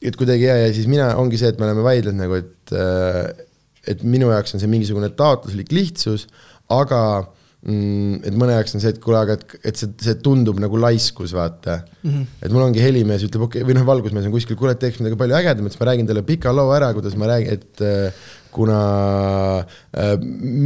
et 0.02 0.16
kuidagi 0.16 0.44
ja, 0.44 0.56
ja 0.56 0.72
siis 0.74 0.86
mina, 0.86 1.16
ongi 1.16 1.38
see, 1.38 1.48
et 1.48 1.58
me 1.58 1.66
oleme 1.66 1.82
vaidlenud 1.82 2.20
nagu, 2.20 2.34
et 2.34 2.72
äh, 2.72 3.46
et 3.88 4.02
minu 4.02 4.30
jaoks 4.30 4.54
on 4.54 4.60
see 4.60 4.70
mingisugune 4.70 5.08
taotluslik 5.16 5.72
lihtsus, 5.72 6.26
aga 6.68 7.26
et 7.60 8.36
mõne 8.40 8.54
jaoks 8.54 8.72
on 8.76 8.80
see, 8.80 8.92
et 8.94 9.00
kuule, 9.04 9.18
aga 9.20 9.34
et, 9.36 9.56
et 9.68 9.76
see, 9.76 9.90
see 10.00 10.16
tundub 10.24 10.60
nagu 10.62 10.78
laiskus, 10.80 11.34
vaata 11.36 11.82
mm. 11.82 12.10
-hmm. 12.10 12.28
et 12.46 12.54
mul 12.54 12.64
ongi 12.64 12.80
helimees 12.80 13.26
ütleb, 13.26 13.44
okei 13.44 13.60
okay,, 13.60 13.68
või 13.68 13.76
noh, 13.76 13.84
valgusmees 13.88 14.28
on 14.30 14.32
kuskil, 14.32 14.56
kuule, 14.56 14.72
teeks 14.80 15.02
midagi 15.02 15.18
palju 15.20 15.36
ägedamat, 15.36 15.74
siis 15.74 15.82
ma 15.82 15.90
räägin 15.90 16.08
talle 16.08 16.22
pika 16.24 16.54
loo 16.56 16.72
ära, 16.72 16.88
kuidas 16.96 17.18
ma 17.20 17.28
räägin, 17.28 17.58
et 17.58 17.84
äh, 17.84 18.30
kuna 18.50 18.78
äh, 19.60 20.14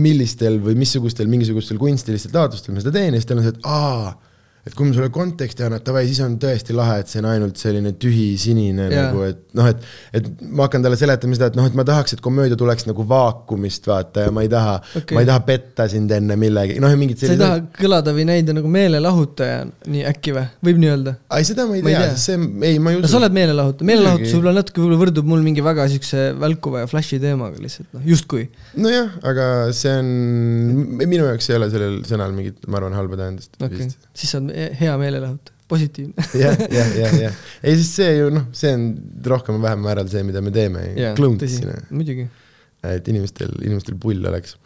millistel 0.06 0.60
või 0.62 0.78
missugustel 0.78 1.26
mingisugustel 1.28 1.82
kunstilistel 1.82 2.32
taotlustel 2.32 2.76
ma 2.76 2.84
seda 2.84 2.94
teen 2.94 3.10
ja 3.10 3.20
siis 3.20 3.28
tal 3.28 3.42
on 3.42 3.48
see, 3.48 3.56
et 3.58 3.66
aa 3.66 4.14
et 4.64 4.72
kui 4.72 4.88
ma 4.88 4.94
sulle 4.96 5.10
konteksti 5.12 5.66
annan, 5.66 5.82
et 5.82 5.84
davai, 5.84 6.06
siis 6.08 6.22
on 6.24 6.38
tõesti 6.40 6.72
lahe, 6.76 7.02
et 7.02 7.10
see 7.10 7.20
on 7.20 7.26
ainult 7.28 7.58
selline 7.60 7.90
tühi 8.00 8.30
sinine 8.40 8.86
yeah. 8.86 9.10
nagu, 9.10 9.20
et 9.28 9.42
noh, 9.58 9.66
et 9.68 9.82
et 10.16 10.28
ma 10.40 10.64
hakkan 10.64 10.84
talle 10.86 10.96
seletama 10.96 11.36
seda, 11.36 11.50
et 11.52 11.58
noh, 11.58 11.66
et 11.68 11.76
ma 11.76 11.84
tahaks, 11.84 12.16
et 12.16 12.22
komöödia 12.24 12.56
tuleks 12.56 12.86
nagu 12.88 13.04
vaakumist, 13.10 13.84
vaata, 13.90 14.24
ja 14.24 14.32
ma 14.32 14.44
ei 14.46 14.48
taha 14.52 14.78
okay., 14.80 15.18
ma 15.18 15.24
ei 15.24 15.28
taha 15.28 15.42
petta 15.44 15.86
sind 15.92 16.14
enne 16.16 16.38
millegi, 16.40 16.78
noh 16.80 16.92
ja 16.92 17.00
mingid 17.00 17.20
sa 17.20 17.34
ei 17.34 17.40
taha 17.42 17.58
kõlada 17.76 18.14
või 18.16 18.24
näida 18.30 18.54
nagu 18.56 18.70
meelelahutaja, 18.72 19.66
nii 19.84 20.06
äkki 20.14 20.32
või, 20.38 20.46
võib 20.70 20.80
nii 20.80 20.92
öelda? 20.94 21.14
ei, 21.36 21.48
seda 21.50 21.68
ma 21.68 21.76
ei 21.76 21.84
tea, 21.84 22.08
see, 22.24 22.40
ei, 22.70 22.80
ma 22.80 22.94
ei 22.94 23.02
no 23.02 23.04
usu 23.04 23.12
sa 23.12 23.20
oled 23.20 23.36
meelelahutus, 23.36 23.88
meelelahutus 23.92 24.32
võib-olla 24.32 24.56
natuke 24.62 24.80
võib-olla 24.80 25.02
võrdub 25.04 25.30
mul 25.34 25.44
mingi 25.44 25.66
väga 25.66 25.86
siukse 25.92 26.30
välkuva 26.40 26.86
ja 26.86 26.88
flash'i 26.88 27.20
teemaga 27.20 27.60
lihtsalt 27.60 27.92
noh, 27.98 28.08
justkui. 28.14 28.48
nojah, 28.80 29.12
aga 29.28 29.50
see 29.76 29.92
on, 30.00 30.10
minu 31.04 31.28
jaoks 31.28 31.52
ei 31.52 31.60
ole 31.60 31.70
sellel 31.74 32.00
sõnal 32.08 32.32
mingit, 32.32 32.64
ma 32.64 32.80
arvan, 32.80 32.96
halba 32.96 33.20
tähendust 33.20 33.60
okay., 33.60 33.92
siis 34.14 34.32
sa 34.32 34.40
oled 34.40 34.53
hea 34.80 34.96
meelelahutaja, 35.00 35.56
positiivne. 35.68 36.26
jah, 36.42 36.58
jah, 36.70 36.92
jah, 37.00 37.14
jah, 37.26 37.38
ei 37.62 37.78
siis 37.80 37.94
see 38.00 38.10
ju 38.18 38.32
noh, 38.34 38.48
see 38.56 38.74
on 38.76 38.90
rohkem 39.34 39.58
või 39.58 39.68
vähem 39.68 39.86
määral 39.86 40.10
see, 40.12 40.24
mida 40.26 40.42
me 40.44 40.52
teeme, 40.54 40.84
jaa, 40.98 41.14
klõunts 41.18 41.44
tõsi 41.44 41.62
sinna, 41.62 41.78
muidugi. 41.94 42.28
et 42.90 43.08
inimestel, 43.12 43.54
inimestel 43.64 43.98
pull 44.00 44.24
oleks 44.30 44.56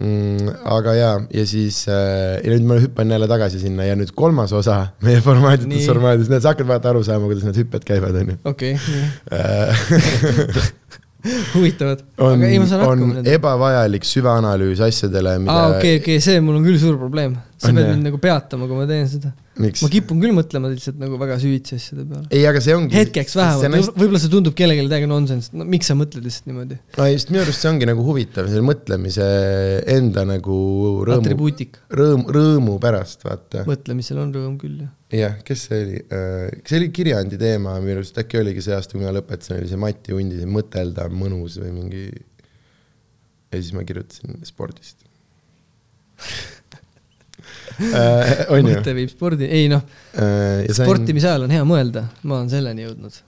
mm,. 0.00 0.54
aga 0.76 0.94
jaa, 0.98 1.14
ja 1.34 1.46
siis 1.48 1.82
äh, 1.90 2.38
ja 2.42 2.54
nüüd 2.54 2.68
ma 2.68 2.78
hüppan 2.82 3.16
jälle 3.16 3.28
tagasi 3.30 3.62
sinna 3.62 3.88
ja 3.88 3.96
nüüd 3.98 4.12
kolmas 4.16 4.54
osa 4.56 4.80
meie 5.04 5.22
formaaditud 5.24 5.74
Nii. 5.74 5.86
formaadis, 5.88 6.30
näed, 6.32 6.44
sa 6.44 6.54
hakkad 6.54 6.70
vaata 6.70 6.92
aru 6.94 7.04
saama, 7.06 7.30
kuidas 7.30 7.46
need 7.48 7.60
hüpped 7.64 7.86
käivad, 7.88 8.16
onju. 8.22 8.38
okei 8.48 8.76
okay,, 8.78 9.08
Äh, 9.38 10.72
huvitavad. 11.54 11.98
on 12.18 12.32
on 12.32 12.40
nendega. 13.00 13.34
ebavajalik 13.34 14.06
süvaanalüüs 14.06 14.80
asjadele, 14.80 15.38
mida 15.42 15.52
aa, 15.54 15.76
okei, 15.76 15.98
okei, 16.00 16.20
see 16.22 16.40
mul 16.40 16.60
on 16.60 16.66
küll 16.66 16.78
suur 16.80 16.98
probleem. 17.00 17.36
Sa 17.58 17.72
pead 17.74 17.88
mind 17.90 18.06
nagu 18.06 18.18
peatama, 18.22 18.66
kui 18.70 18.78
ma 18.78 18.84
teen 18.86 19.06
seda. 19.10 19.32
ma? 19.58 19.88
kipun 19.90 20.20
küll 20.22 20.34
mõtlema 20.36 20.70
lihtsalt 20.70 20.98
nagu 21.00 21.18
väga 21.18 21.38
süvitsi 21.42 21.74
asjade 21.78 22.04
peale. 22.06 22.26
ei, 22.30 22.44
aga 22.46 22.60
see 22.62 22.74
ongi. 22.76 22.94
hetkeks 22.94 23.34
vähemalt, 23.38 23.88
võib-olla 23.98 24.20
see 24.22 24.30
tundub 24.30 24.54
kellelegi 24.58 24.84
täiega 24.92 25.08
nonsense, 25.10 25.50
no 25.58 25.66
miks 25.66 25.90
sa 25.90 25.96
mõtled 25.98 26.26
lihtsalt 26.26 26.46
niimoodi? 26.50 26.78
no 26.94 27.08
just 27.10 27.32
minu 27.32 27.42
arust 27.42 27.64
see 27.64 27.70
ongi 27.72 27.88
nagu 27.90 28.04
huvitav, 28.06 28.46
selle 28.50 28.62
mõtlemise 28.66 29.26
enda 29.96 30.22
nagu 30.28 30.58
rõõmu, 31.08 31.50
rõõm, 32.00 32.22
rõõmu 32.36 32.76
pärast, 32.84 33.26
vaata. 33.26 33.64
mõtlemisel 33.68 34.22
on 34.22 34.30
rõõm 34.36 34.54
küll, 34.60 34.84
jah. 34.84 34.92
jah, 35.18 35.34
kes 35.48 35.66
see 35.66 35.80
oli, 35.86 36.04
see 36.62 36.78
oli 36.78 36.92
kirjandi 36.94 37.40
teema 37.42 37.74
minu 37.82 37.98
arust, 37.98 38.22
äkki 38.22 38.38
oligi 38.38 38.62
see 38.68 38.76
aasta, 38.76 38.94
kui 38.94 39.02
mina 39.02 39.16
lõpetasin, 39.18 39.58
oli 39.58 39.72
see 39.72 39.82
Mati 39.82 40.14
Undi, 40.14 40.38
see 40.38 40.52
mõtelda 40.58 41.08
on 41.10 41.18
mõnus 41.24 41.58
või 41.58 41.74
mingi. 41.74 42.06
ja 43.50 43.58
siis 43.58 43.74
ma 43.74 43.82
kirjutasin 43.88 44.38
spordist. 44.46 45.02
on 47.78 48.62
ju? 48.62 48.68
mõte 48.68 48.94
viib 48.96 49.12
spordi, 49.12 49.48
ei 49.50 49.68
noh, 49.70 49.84
sportimise 50.74 51.30
ajal 51.30 51.46
on 51.46 51.54
hea 51.54 51.66
mõelda, 51.68 52.06
ma 52.24 52.40
olen 52.40 52.50
selleni 52.52 52.86
jõudnud. 52.86 53.20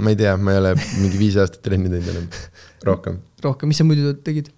ma 0.00 0.14
ei 0.14 0.16
tea, 0.20 0.36
ma 0.40 0.54
ei 0.54 0.62
ole 0.62 0.72
mingi 1.00 1.20
viis 1.20 1.36
aastat 1.40 1.62
trenni 1.66 1.92
teinud 1.92 2.14
enam, 2.14 2.30
rohkem. 2.88 3.20
rohkem, 3.44 3.72
mis 3.72 3.80
sa 3.82 3.88
muidu 3.88 4.14
tegid? 4.24 4.52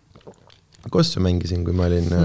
kossu 0.91 1.23
mängisin, 1.23 1.63
kui 1.67 1.75
ma 1.77 1.87
olin 1.87 2.09
mm. 2.11 2.19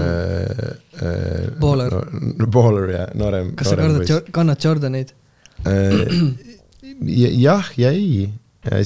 äh, 0.98 1.58
Baller. 1.62 1.94
no,. 1.94 2.46
Baller 2.50 2.90
ja 2.90 3.06
noorem. 3.14 3.54
kas 3.58 3.72
sa 3.72 3.78
kardad, 3.78 4.30
kannad 4.34 4.64
Jordaneid? 4.64 5.14
jah 7.46 7.72
ja 7.78 7.90
ei, 7.94 8.28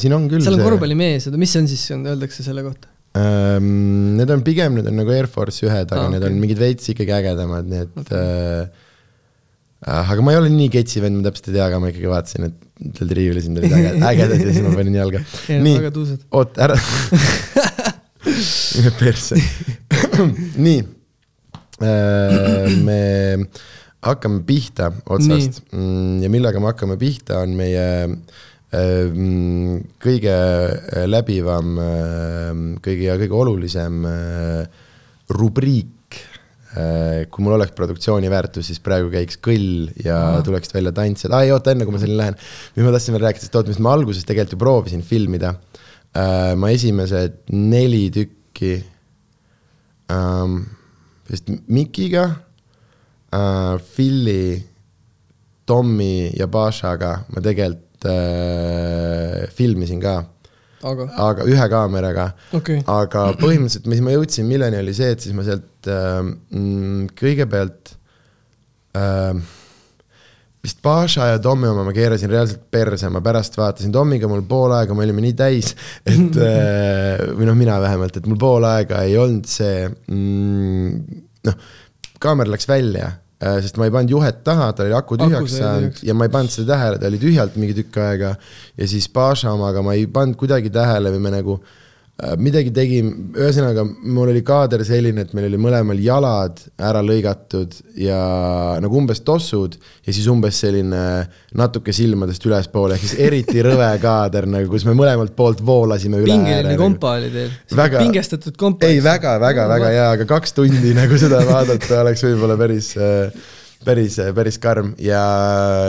siin 0.00 0.14
on 0.16 0.28
küll 0.31 0.45
seal 0.45 0.57
on 0.57 0.61
see- 0.61 0.69
korvpallimees, 0.69 1.28
oota, 1.28 1.40
mis 1.40 1.52
see 1.54 1.62
on 1.64 1.71
siis, 1.71 1.85
öeldakse 1.97 2.45
selle 2.45 2.64
kohta? 2.66 2.91
Ähm, 3.12 4.16
Need 4.16 4.31
on 4.31 4.42
pigem, 4.45 4.78
need 4.78 4.87
on 4.88 4.97
nagu 4.97 5.12
Air 5.12 5.28
Force 5.28 5.66
ühed, 5.66 5.90
aga 5.90 6.07
ah, 6.07 6.09
need 6.12 6.23
okei. 6.23 6.33
on 6.33 6.38
mingid 6.40 6.61
veits 6.62 6.88
ikkagi 6.92 7.12
ägedamad, 7.12 7.69
nii 7.69 7.83
et 7.85 7.99
okay. 8.00 8.62
äh, 9.85 10.12
aga 10.12 10.25
ma 10.25 10.33
ei 10.33 10.38
ole 10.40 10.52
nii 10.54 10.71
ketsi 10.73 11.02
vend, 11.04 11.19
ma 11.19 11.26
täpselt 11.26 11.50
ei 11.50 11.59
tea, 11.59 11.66
aga 11.66 11.81
ma 11.83 11.90
ikkagi 11.92 12.09
vaatasin, 12.09 12.49
et 12.49 12.97
seal 12.97 13.12
riiulis 13.19 13.50
olid 13.52 13.66
ägedad, 13.69 14.07
ägedad 14.09 14.40
ja 14.40 14.49
siis 14.49 14.64
ma 14.64 14.73
panin 14.78 14.97
jalga. 14.97 15.21
nii 15.66 15.92
oot, 16.40 16.57
ära 16.62 16.78
perse. 19.02 19.37
nii, 20.66 20.81
me 22.87 23.00
hakkame 24.02 24.40
pihta 24.47 24.88
otsast 25.04 25.61
nii. 25.69 26.23
ja 26.25 26.33
millega 26.33 26.62
me 26.62 26.73
hakkame 26.73 26.97
pihta, 27.00 27.42
on 27.45 27.52
meie 27.59 27.85
äh, 27.85 28.09
mm, 28.09 28.51
kõige 28.73 30.37
äh, 30.37 31.05
läbivam, 31.05 31.75
kõige 32.81 33.09
ja 33.11 33.19
kõige 33.21 33.37
olulisem 33.37 34.07
äh, 34.09 34.87
rubriik. 35.33 35.91
kui 36.73 37.45
mul 37.45 37.52
oleks 37.52 37.75
produktsiooni 37.76 38.31
väärtus, 38.33 38.64
siis 38.71 38.79
praegu 38.81 39.11
käiks 39.12 39.37
kõll 39.45 39.91
ja 40.00 40.17
Aa. 40.38 40.38
tuleks 40.41 40.73
välja 40.73 40.88
tantsijad, 40.97 41.35
aa 41.37 41.45
ei 41.45 41.50
oota, 41.52 41.75
enne 41.75 41.85
kui 41.85 41.93
ma 41.93 41.99
selleni 42.00 42.17
lähen, 42.17 42.38
mis 42.73 42.87
ma 42.87 42.95
tahtsin 42.95 43.12
veel 43.12 43.26
rääkida, 43.26 43.45
sest 43.45 43.59
oota, 43.61 43.69
mis 43.69 43.81
ma 43.85 43.93
alguses 43.93 44.25
tegelikult 44.25 44.57
ju 44.57 44.61
proovisin 44.62 45.05
filmida 45.05 45.50
Äh, 46.12 46.52
ma 46.61 46.69
esimesed 46.69 47.38
neli 47.57 48.11
tükki 48.12 48.75
ähm, 50.12 50.59
vist 51.25 51.49
Mikiga 51.73 52.25
äh,, 53.33 53.79
Philly, 53.81 54.61
Tommy 55.64 56.29
ja 56.37 56.47
Bashaga 56.52 57.25
ma 57.33 57.41
tegelikult 57.41 57.91
äh, 58.09 59.49
filmisin 59.56 60.00
ka, 60.02 60.18
aga, 60.88 61.09
aga 61.28 61.49
ühe 61.49 61.71
kaameraga. 61.73 62.28
Okay., 62.59 62.82
aga 62.90 63.30
põhimõtteliselt, 63.40 63.88
mis 63.92 64.04
ma 64.04 64.14
jõudsin, 64.16 64.49
milleni 64.50 64.80
oli 64.82 64.94
see, 64.97 65.12
et 65.16 65.25
siis 65.25 65.37
ma 65.37 65.47
sealt 65.47 65.90
äh, 65.90 66.21
mm, 66.23 67.11
kõigepealt 67.18 67.97
äh, 68.99 69.42
vist 70.62 70.78
Paša 70.82 71.32
ja 71.32 71.38
Tommi 71.42 71.66
oma 71.66 71.82
ma 71.87 71.94
keerasin 71.94 72.30
reaalselt 72.30 72.66
perse, 72.71 73.11
ma 73.11 73.23
pärast 73.25 73.56
vaatasin 73.59 73.94
Tommiga 73.94 74.30
mul 74.30 74.44
pool 74.49 74.75
aega, 74.76 74.94
me 74.94 75.06
olime 75.06 75.25
nii 75.25 75.35
täis, 75.38 75.73
et 76.06 76.38
äh, 76.49 77.25
või 77.35 77.49
noh, 77.49 77.59
mina 77.59 77.80
vähemalt, 77.82 78.18
et 78.18 78.28
mul 78.30 78.38
pool 78.40 78.66
aega 78.68 79.02
ei 79.06 79.16
olnud 79.18 79.49
see 79.50 79.88
mm, 79.88 81.18
noh, 81.49 81.66
kaamera 82.23 82.54
läks 82.54 82.71
välja, 82.71 83.11
sest 83.42 83.78
ma 83.80 83.88
ei 83.88 83.94
pannud 83.94 84.12
juhet 84.14 84.42
taha, 84.46 84.70
tal 84.76 84.87
oli 84.88 84.96
aku 84.99 85.18
tühjaks 85.18 85.58
saanud 85.58 86.02
ja 86.06 86.14
ma 86.14 86.28
ei 86.28 86.34
pannud 86.34 86.54
seda 86.54 86.76
tähele, 86.76 86.99
ta 87.02 87.08
oli 87.11 87.22
tühjalt 87.22 87.56
mingi 87.58 87.76
tükk 87.82 88.00
aega. 88.04 88.34
Ja 88.78 88.88
siis 88.88 89.08
Paša 89.12 89.54
omaga 89.56 89.82
ma 89.82 89.96
ei 89.99 90.06
pannud 90.06 90.38
kuidagi 90.40 90.70
tähele 90.75 91.11
või 91.14 91.25
me 91.26 91.34
nagu 91.34 91.58
äh, 91.58 91.78
midagi 92.38 92.71
tegime, 92.75 93.33
ühesõnaga 93.35 93.83
mul 93.87 94.31
oli 94.31 94.42
kaader 94.47 94.85
selline, 94.87 95.25
et 95.25 95.33
meil 95.35 95.49
oli 95.49 95.59
mõlemal 95.59 95.99
jalad 96.02 96.61
ära 96.78 97.00
lõigatud 97.02 97.75
ja 97.99 98.19
nagu 98.83 98.99
umbes 99.00 99.23
tossud 99.26 99.78
ja 99.81 100.12
siis 100.12 100.28
umbes 100.31 100.61
selline 100.62 101.00
natuke 101.59 101.95
silmadest 101.97 102.45
ülespoole, 102.47 102.99
ehk 102.99 103.07
siis 103.07 103.16
eriti 103.26 103.62
rõve 103.66 103.88
kaader 104.02 104.47
nagu, 104.50 104.71
kus 104.71 104.87
me 104.87 104.95
mõlemalt 104.99 105.35
poolt 105.38 105.64
voolasime 105.66 106.21
üle 106.23 106.37
pingeline 106.37 106.76
kompa 106.78 107.16
oli 107.19 107.33
teil. 107.33 107.57
Pingestatud 107.97 108.61
kompa. 108.61 108.87
ei, 108.87 109.00
väga, 109.02 109.38
väga, 109.42 109.66
väga 109.73 109.90
hea, 109.97 110.07
aga 110.19 110.28
kaks 110.37 110.54
tundi 110.61 110.95
nagu 110.99 111.19
seda 111.19 111.42
vaadata 111.49 112.04
oleks 112.04 112.23
võib-olla 112.28 112.61
päris, 112.61 112.92
päris, 113.84 114.18
päris 114.36 114.58
karm 114.62 114.94
ja 115.02 115.22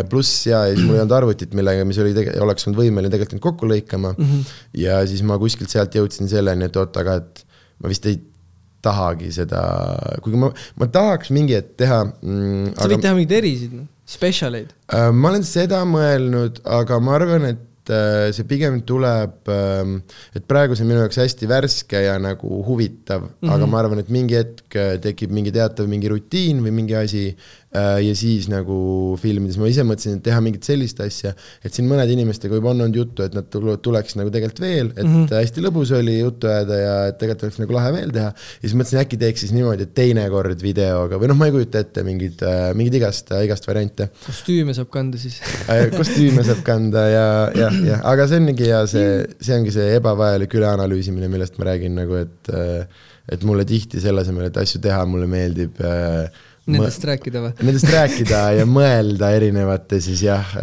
pluss 0.09 0.47
ja 0.49 0.65
siis 0.71 0.83
mul 0.83 0.97
ei 0.97 1.03
olnud 1.05 1.17
arvutit, 1.19 1.55
millega, 1.57 1.85
mis 1.87 2.01
oli 2.03 2.13
oleks 2.43 2.67
olnud 2.67 2.81
võimeline 2.81 3.13
tegelikult 3.13 3.37
neid 3.37 3.47
kokku 3.47 3.71
lõikama 3.71 4.13
mm. 4.17 4.29
-hmm. 4.29 4.53
ja 4.83 5.01
siis 5.09 5.23
ma 5.27 5.39
kuskilt 5.41 5.73
sealt 5.73 5.95
jõudsin 5.95 6.31
selleni, 6.31 6.69
et 6.69 6.79
oot, 6.79 7.01
aga 7.01 7.19
et 7.21 7.43
ma 7.83 7.91
vist 7.91 8.05
ei 8.09 8.21
tahagi 8.83 9.31
seda, 9.33 9.63
kuigi 10.23 10.39
ma, 10.39 10.51
ma 10.79 10.87
tahaks 10.91 11.31
mingi 11.35 11.55
hetk 11.57 11.75
teha 11.79 12.03
mm,. 12.05 12.73
sa 12.77 12.89
võid 12.91 13.03
teha 13.03 13.17
mingeid 13.17 13.37
erisid, 13.39 13.75
noh, 13.79 13.89
spetsialeid. 14.09 14.73
Äh, 14.91 15.11
ma 15.15 15.31
olen 15.31 15.45
seda 15.47 15.83
mõelnud, 15.87 16.63
aga 16.79 16.99
ma 17.03 17.15
arvan, 17.15 17.47
et 17.53 17.93
äh, 17.93 18.27
see 18.35 18.47
pigem 18.49 18.81
tuleb, 18.87 19.51
et 20.35 20.47
praegu 20.49 20.75
see 20.75 20.85
on 20.85 20.91
minu 20.91 21.03
jaoks 21.05 21.21
hästi 21.23 21.49
värske 21.51 22.03
ja 22.05 22.17
nagu 22.21 22.63
huvitav 22.67 23.23
mm, 23.23 23.33
-hmm. 23.39 23.55
aga 23.55 23.71
ma 23.71 23.79
arvan, 23.83 24.03
et 24.03 24.11
mingi 24.13 24.39
hetk 24.39 24.79
äh, 24.79 24.95
tekib 25.03 25.31
mingi 25.35 25.55
teatav 25.55 25.87
mingi 25.91 26.11
rutiin 26.11 26.63
või 26.65 26.75
mingi 26.81 26.99
asi 26.99 27.29
ja 27.73 28.13
siis 28.17 28.47
nagu 28.51 28.75
filmides 29.21 29.57
ma 29.57 29.69
ise 29.71 29.85
mõtlesin, 29.87 30.19
et 30.19 30.25
teha 30.27 30.41
mingit 30.45 30.67
sellist 30.67 30.99
asja, 31.03 31.33
et 31.65 31.73
siin 31.73 31.87
mõnede 31.89 32.13
inimestega 32.13 32.59
juba 32.59 32.71
on 32.71 32.83
olnud 32.85 32.99
juttu, 32.99 33.25
et 33.25 33.33
nad 33.33 33.47
tule- 33.53 33.77
tuleks 33.81 34.17
nagu 34.19 34.29
tegelikult 34.33 34.61
veel, 34.61 34.91
et 34.93 35.03
mm 35.03 35.15
-hmm. 35.15 35.33
hästi 35.33 35.63
lõbus 35.65 35.93
oli 35.97 36.19
juttu 36.19 36.47
ajada 36.47 36.77
ja 36.79 36.95
et 37.09 37.17
tegelikult 37.17 37.47
oleks 37.49 37.61
nagu 37.63 37.77
lahe 37.77 37.93
veel 37.95 38.11
teha. 38.13 38.29
ja 38.33 38.61
siis 38.61 38.75
mõtlesin, 38.77 39.01
äkki 39.01 39.17
teeks 39.17 39.45
siis 39.45 39.53
niimoodi, 39.55 39.87
et 39.87 39.93
teinekord 39.93 40.61
videoga 40.61 41.17
või 41.17 41.31
noh, 41.31 41.37
ma 41.39 41.49
ei 41.49 41.55
kujuta 41.55 41.79
ette 41.79 42.03
mingit, 42.03 42.45
mingeid 42.73 42.99
igast, 43.01 43.33
igast 43.43 43.67
variante 43.67 44.09
kostüüme 44.25 44.73
saab 44.77 44.91
kanda 44.93 45.17
siis. 45.17 45.39
Äh, 45.69 45.89
kostüüme 45.97 46.43
saab 46.45 46.61
kanda 46.67 47.07
ja, 47.09 47.25
jah, 47.57 47.79
jah, 47.87 48.05
aga 48.13 48.27
see 48.29 48.41
ongi 48.43 48.69
ja 48.69 48.83
see, 48.89 49.23
see 49.41 49.57
ongi 49.57 49.73
see 49.73 49.95
ebavajalik 49.97 50.53
üleanalüüsimine, 50.59 51.29
millest 51.31 51.57
ma 51.57 51.71
räägin 51.71 51.97
nagu, 51.97 52.21
et 52.21 52.53
et 53.31 53.43
mulle 53.47 53.63
tihti 53.63 54.01
selle 54.03 54.19
asemel, 54.19 54.49
et 54.49 54.57
asju 54.59 54.81
teha, 54.83 55.05
mulle 55.07 55.29
meeldib 55.31 55.79
äh, 55.79 56.27
Nendest 56.63 57.03
rääkida 57.03 57.41
või? 57.43 57.49
Nendest 57.67 57.89
rääkida 57.91 58.41
ja 58.55 58.65
mõelda 58.69 59.33
erinevate 59.35 59.97
siis 60.03 60.21
jah, 60.23 60.53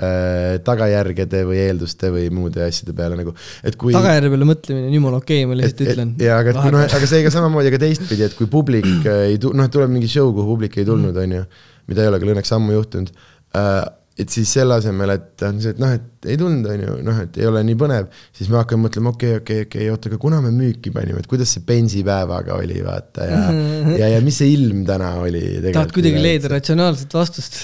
tagajärgede 0.65 1.43
või 1.45 1.59
eelduste 1.61 2.09
või 2.15 2.31
muude 2.33 2.63
asjade 2.65 2.95
peale 2.97 3.19
nagu, 3.19 3.35
et 3.67 3.77
kui 3.81 3.93
tagajärje 3.93 4.33
peale 4.33 4.49
mõtlemine 4.49 4.89
on 4.89 4.97
jumala 4.97 5.21
okei 5.21 5.43
okay,, 5.43 5.51
ma 5.51 5.59
lihtsalt 5.61 5.85
ütlen. 5.85 6.15
ja 6.25 6.39
aga, 6.41 6.55
et 6.55 6.63
kui 6.63 6.73
noh, 6.73 6.87
aga 6.87 7.11
see 7.13 7.21
ka 7.27 7.35
samamoodi 7.35 7.75
ka 7.75 7.83
teistpidi, 7.85 8.25
et 8.31 8.37
kui 8.39 8.49
publik 8.49 8.89
äh, 9.05 9.27
ei 9.35 9.37
tu-, 9.43 9.53
noh, 9.57 9.69
tuleb 9.73 9.93
mingi 9.93 10.09
show, 10.09 10.33
kuhu 10.33 10.55
publik 10.55 10.81
ei 10.81 10.89
tulnud, 10.89 11.21
on 11.21 11.37
ju, 11.37 11.45
mida 11.93 12.07
ei 12.07 12.13
ole 12.13 12.23
küll 12.23 12.33
õnneks 12.33 12.57
ammu 12.57 12.79
juhtunud 12.79 13.13
äh,, 13.13 13.85
et 14.21 14.33
siis 14.33 14.51
selle 14.59 14.77
asemel, 14.81 15.15
et 15.15 15.45
on 15.47 15.59
see, 15.63 15.73
et 15.75 15.81
noh, 15.81 15.93
et 15.97 16.29
ei 16.29 16.39
tulnud, 16.41 16.67
on 16.69 16.85
ju, 16.85 16.95
noh, 17.07 17.19
et 17.25 17.41
ei 17.41 17.49
ole 17.49 17.63
nii 17.67 17.79
põnev, 17.81 18.11
siis 18.37 18.51
me 18.53 18.61
hakkame 18.61 18.89
mõtlema, 18.89 19.15
okei 19.15 19.37
okay,, 19.39 19.41
okei 19.41 19.65
okay,, 19.65 19.67
okei 19.67 19.83
okay,, 19.87 19.91
oota, 19.95 20.11
aga 20.13 20.21
kuna 20.23 20.41
me 20.45 20.53
müüki 20.55 20.93
panime, 20.95 21.23
et 21.23 21.31
kuidas 21.31 21.55
see 21.57 21.65
bensipäevaga 21.67 22.59
oli, 22.61 22.81
vaata 22.85 23.29
ja 23.29 23.43
ja, 23.97 24.15
ja 24.17 24.23
mis 24.25 24.41
see 24.43 24.53
ilm 24.55 24.85
täna 24.89 25.15
oli 25.25 25.45
tahad 25.71 25.93
kuidagi 25.97 26.23
leida 26.23 26.53
ratsionaalset 26.53 27.17
vastust, 27.17 27.61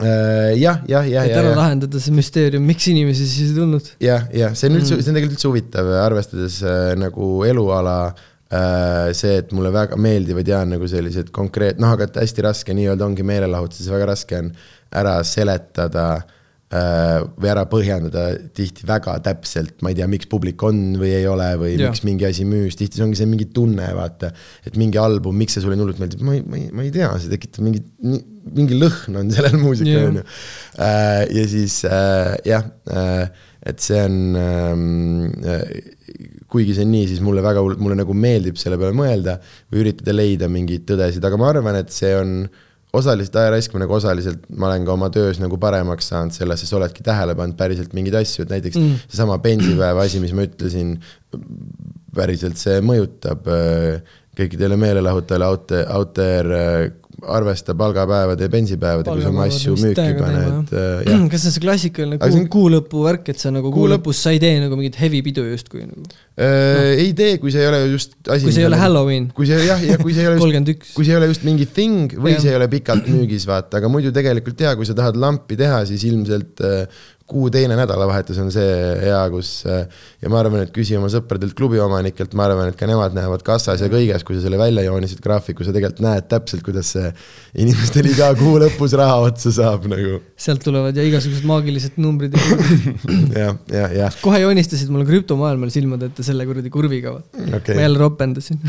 äh, 0.00 0.52
jah, 0.58 0.82
jah, 0.90 1.06
jah, 1.06 1.28
et 1.28 1.38
ära 1.38 1.52
jah. 1.52 1.58
lahendada 1.62 2.02
see 2.02 2.14
müsteerium, 2.16 2.66
miks 2.66 2.90
inimesi 2.90 3.30
siis 3.30 3.54
ei 3.54 3.58
tulnud? 3.60 3.94
jah, 4.02 4.28
jah, 4.34 4.54
see 4.58 4.70
on 4.70 4.78
üldse, 4.80 5.00
see 5.00 5.12
on 5.12 5.18
tegelikult 5.20 5.38
üldse 5.38 5.50
huvitav, 5.52 5.90
arvestades 6.02 6.60
äh, 6.66 6.92
nagu 6.98 7.34
eluala 7.46 7.98
äh, 8.10 9.10
see, 9.16 9.38
et 9.42 9.54
mulle 9.56 9.72
väga 9.74 9.98
meeldivad 10.00 10.48
ja 10.48 10.62
nagu 10.68 10.88
sellised 10.90 11.30
konkreet-, 11.34 11.82
noh, 11.82 11.94
aga 11.94 12.10
hästi 12.18 12.48
raske 12.48 12.76
nii-öelda 12.76 13.06
ongi 13.06 13.26
meelelahutuses, 13.26 13.90
väga 13.92 14.10
raske 14.14 14.40
on 14.42 14.50
ära 14.94 15.18
seletada 15.26 16.06
äh, 16.74 17.20
või 17.38 17.50
ära 17.52 17.64
põhjendada 17.70 18.26
tihti 18.56 18.86
väga 18.88 19.16
täpselt, 19.24 19.76
ma 19.84 19.92
ei 19.92 19.98
tea, 19.98 20.08
miks 20.10 20.28
publik 20.30 20.62
on 20.66 20.96
või 21.00 21.14
ei 21.16 21.26
ole 21.30 21.48
või 21.60 21.74
ja. 21.76 21.90
miks 21.90 22.04
mingi 22.06 22.28
asi 22.28 22.46
müüs, 22.48 22.78
tihti 22.78 23.00
see 23.00 23.06
ongi 23.06 23.20
see 23.20 23.30
mingi 23.30 23.48
tunne, 23.54 23.88
vaata. 23.96 24.32
et 24.66 24.78
mingi 24.80 25.00
album, 25.00 25.38
miks 25.40 25.56
see 25.56 25.64
sulle 25.64 25.78
nii 25.78 25.86
hullult 25.86 26.02
meeldib, 26.02 26.24
ma 26.26 26.36
ei, 26.36 26.44
ma 26.46 26.60
ei, 26.60 26.68
ma 26.74 26.86
ei 26.86 26.92
tea, 26.94 27.10
see 27.22 27.32
tekitab 27.34 27.66
mingi, 27.66 27.82
mingi 28.54 28.78
lõhn 28.78 29.22
on 29.22 29.34
sellel 29.34 29.58
muusikal, 29.62 30.12
on 30.12 30.22
ju. 30.22 30.28
ja 31.38 31.48
siis 31.50 31.80
äh, 31.88 32.36
jah 32.50 32.70
äh,, 32.90 33.50
et 33.64 33.80
see 33.80 34.00
on 34.04 34.36
ähm,, 34.36 34.82
kuigi 36.52 36.74
see 36.76 36.84
on 36.86 36.92
nii, 36.92 37.08
siis 37.10 37.22
mulle 37.24 37.42
väga, 37.44 37.62
mulle 37.80 37.96
nagu 37.98 38.14
meeldib 38.16 38.58
selle 38.60 38.78
peale 38.80 38.94
mõelda 38.96 39.38
või 39.72 39.86
üritada 39.86 40.14
leida 40.14 40.50
mingeid 40.52 40.84
tõdesid, 40.90 41.24
aga 41.24 41.40
ma 41.40 41.50
arvan, 41.50 41.78
et 41.80 41.90
see 41.94 42.12
on 42.18 42.44
osaliselt 42.94 43.36
aja 43.40 43.52
raiskamine, 43.54 43.88
aga 43.88 43.98
osaliselt 43.98 44.48
ma 44.54 44.70
olen 44.70 44.86
ka 44.86 44.94
oma 44.94 45.10
töös 45.14 45.40
nagu 45.42 45.58
paremaks 45.60 46.10
saanud 46.12 46.36
selles, 46.36 46.62
sest 46.62 46.76
oledki 46.78 47.04
tähele 47.06 47.36
pannud 47.38 47.58
päriselt 47.58 47.94
mingeid 47.96 48.18
asju, 48.22 48.46
et 48.46 48.54
näiteks 48.54 48.80
mm. 48.80 49.06
seesama 49.08 49.38
pensipäeva 49.44 50.06
asi, 50.06 50.22
mis 50.22 50.34
ma 50.36 50.46
ütlesin, 50.46 50.96
päriselt 52.14 52.60
see 52.60 52.78
mõjutab 52.84 53.48
äh, 53.50 54.12
kõikidele 54.38 54.78
meelelahutajale 54.78 55.48
out 55.48 56.14
there 56.14 56.58
äh, 56.58 56.92
arvesta 57.30 57.74
palgapäevade 57.78 58.46
ja 58.46 58.50
pensipäevadega, 58.52 59.14
kui 59.14 59.24
sa 59.24 59.30
oma 59.30 59.46
asju 59.48 59.76
müüki 59.78 60.10
paned 60.18 60.72
äh,. 60.74 61.26
kas 61.32 61.44
see 61.44 61.50
on 61.50 61.56
see 61.56 61.64
klassikaline 61.64 62.18
kuu, 62.20 62.40
on... 62.40 62.48
kuu 62.52 62.70
lõpu 62.74 63.04
värk, 63.06 63.30
et 63.32 63.42
sa 63.42 63.52
nagu 63.54 63.72
kuu, 63.74 63.86
lõpus 63.90 64.22
sa 64.24 64.34
ei 64.34 64.42
tee 64.42 64.58
nagu 64.62 64.78
mingit 64.78 64.98
heavy 65.00 65.22
pidu 65.26 65.46
justkui 65.48 65.86
nagu 65.86 66.04
no.? 66.36 66.48
ei 66.98 67.12
tee, 67.16 67.38
kui 67.42 67.52
see 67.54 67.62
ei 67.62 67.70
ole 67.70 67.80
just 67.92 68.16
asi. 68.26 68.46
kui 68.46 68.54
see 68.54 68.64
ei 68.64 68.68
ole 68.68 68.78
Halloween. 68.80 69.28
kui 69.36 69.46
see 69.48 69.60
jah, 69.66 69.82
ja 69.86 69.98
kui 70.00 70.14
see 70.16 70.24
ei 70.24 70.32
ole 70.32 70.38
just 70.40 70.86
kui 70.96 71.06
see 71.06 71.14
ei 71.14 71.20
ole 71.20 71.30
just 71.30 71.46
mingi 71.46 71.66
thing 71.70 72.14
või 72.18 72.34
ja. 72.34 72.42
see 72.42 72.54
ei 72.54 72.58
ole 72.58 72.68
pikalt 72.72 73.10
müügis, 73.10 73.46
vaata, 73.50 73.78
aga 73.80 73.90
muidu 73.92 74.12
tegelikult 74.14 74.64
jaa, 74.66 74.74
kui 74.78 74.88
sa 74.88 74.96
tahad 74.98 75.18
lampi 75.20 75.58
teha, 75.60 75.84
siis 75.88 76.06
ilmselt 76.10 76.64
äh, 76.64 77.04
kuu 77.24 77.48
teine 77.52 77.76
nädalavahetus 77.78 78.36
on 78.42 78.50
see 78.52 78.72
hea, 79.00 79.20
kus 79.32 79.50
ja 79.64 80.28
ma 80.28 80.42
arvan, 80.42 80.66
et 80.66 80.72
küsi 80.74 80.96
oma 80.98 81.08
sõpradelt 81.12 81.54
klubiomanikelt, 81.56 82.34
ma 82.36 82.44
arvan, 82.50 82.68
et 82.68 82.76
ka 82.76 82.88
nemad 82.88 83.16
näevad 83.16 83.40
kassas 83.46 83.80
ja 83.80 83.88
kõiges, 83.92 84.26
kui 84.28 84.36
sa 84.36 84.44
selle 84.44 84.58
välja 84.60 84.84
joonisid 84.84 85.22
graafiku, 85.24 85.64
sa 85.64 85.72
tegelikult 85.72 86.04
näed 86.04 86.28
täpselt, 86.28 86.60
kuidas 86.66 86.92
see 86.92 87.08
inimestel 87.64 88.10
iga 88.10 88.28
kuu 88.36 88.58
lõpus 88.60 88.96
raha 89.00 89.16
otsa 89.24 89.54
saab 89.56 89.88
nagu. 89.88 90.20
sealt 90.36 90.60
tulevad 90.66 91.00
ja 91.00 91.06
igasugused 91.08 91.48
maagilised 91.48 91.96
numbrid 92.04 92.36
ja 92.36 92.44
jah, 93.46 93.56
jah, 93.72 93.96
jah. 94.02 94.20
kohe 94.20 94.42
joonistasid 94.44 94.92
mulle 94.92 95.08
krüptomaailmal 95.08 95.72
silmade 95.72 96.12
ette 96.12 96.23
selle 96.26 96.46
kuradi 96.48 96.72
kurviga 96.72 97.16
okay.. 97.16 97.76
ma 97.76 97.86
jälle 97.86 98.02
ropendasin 98.02 98.60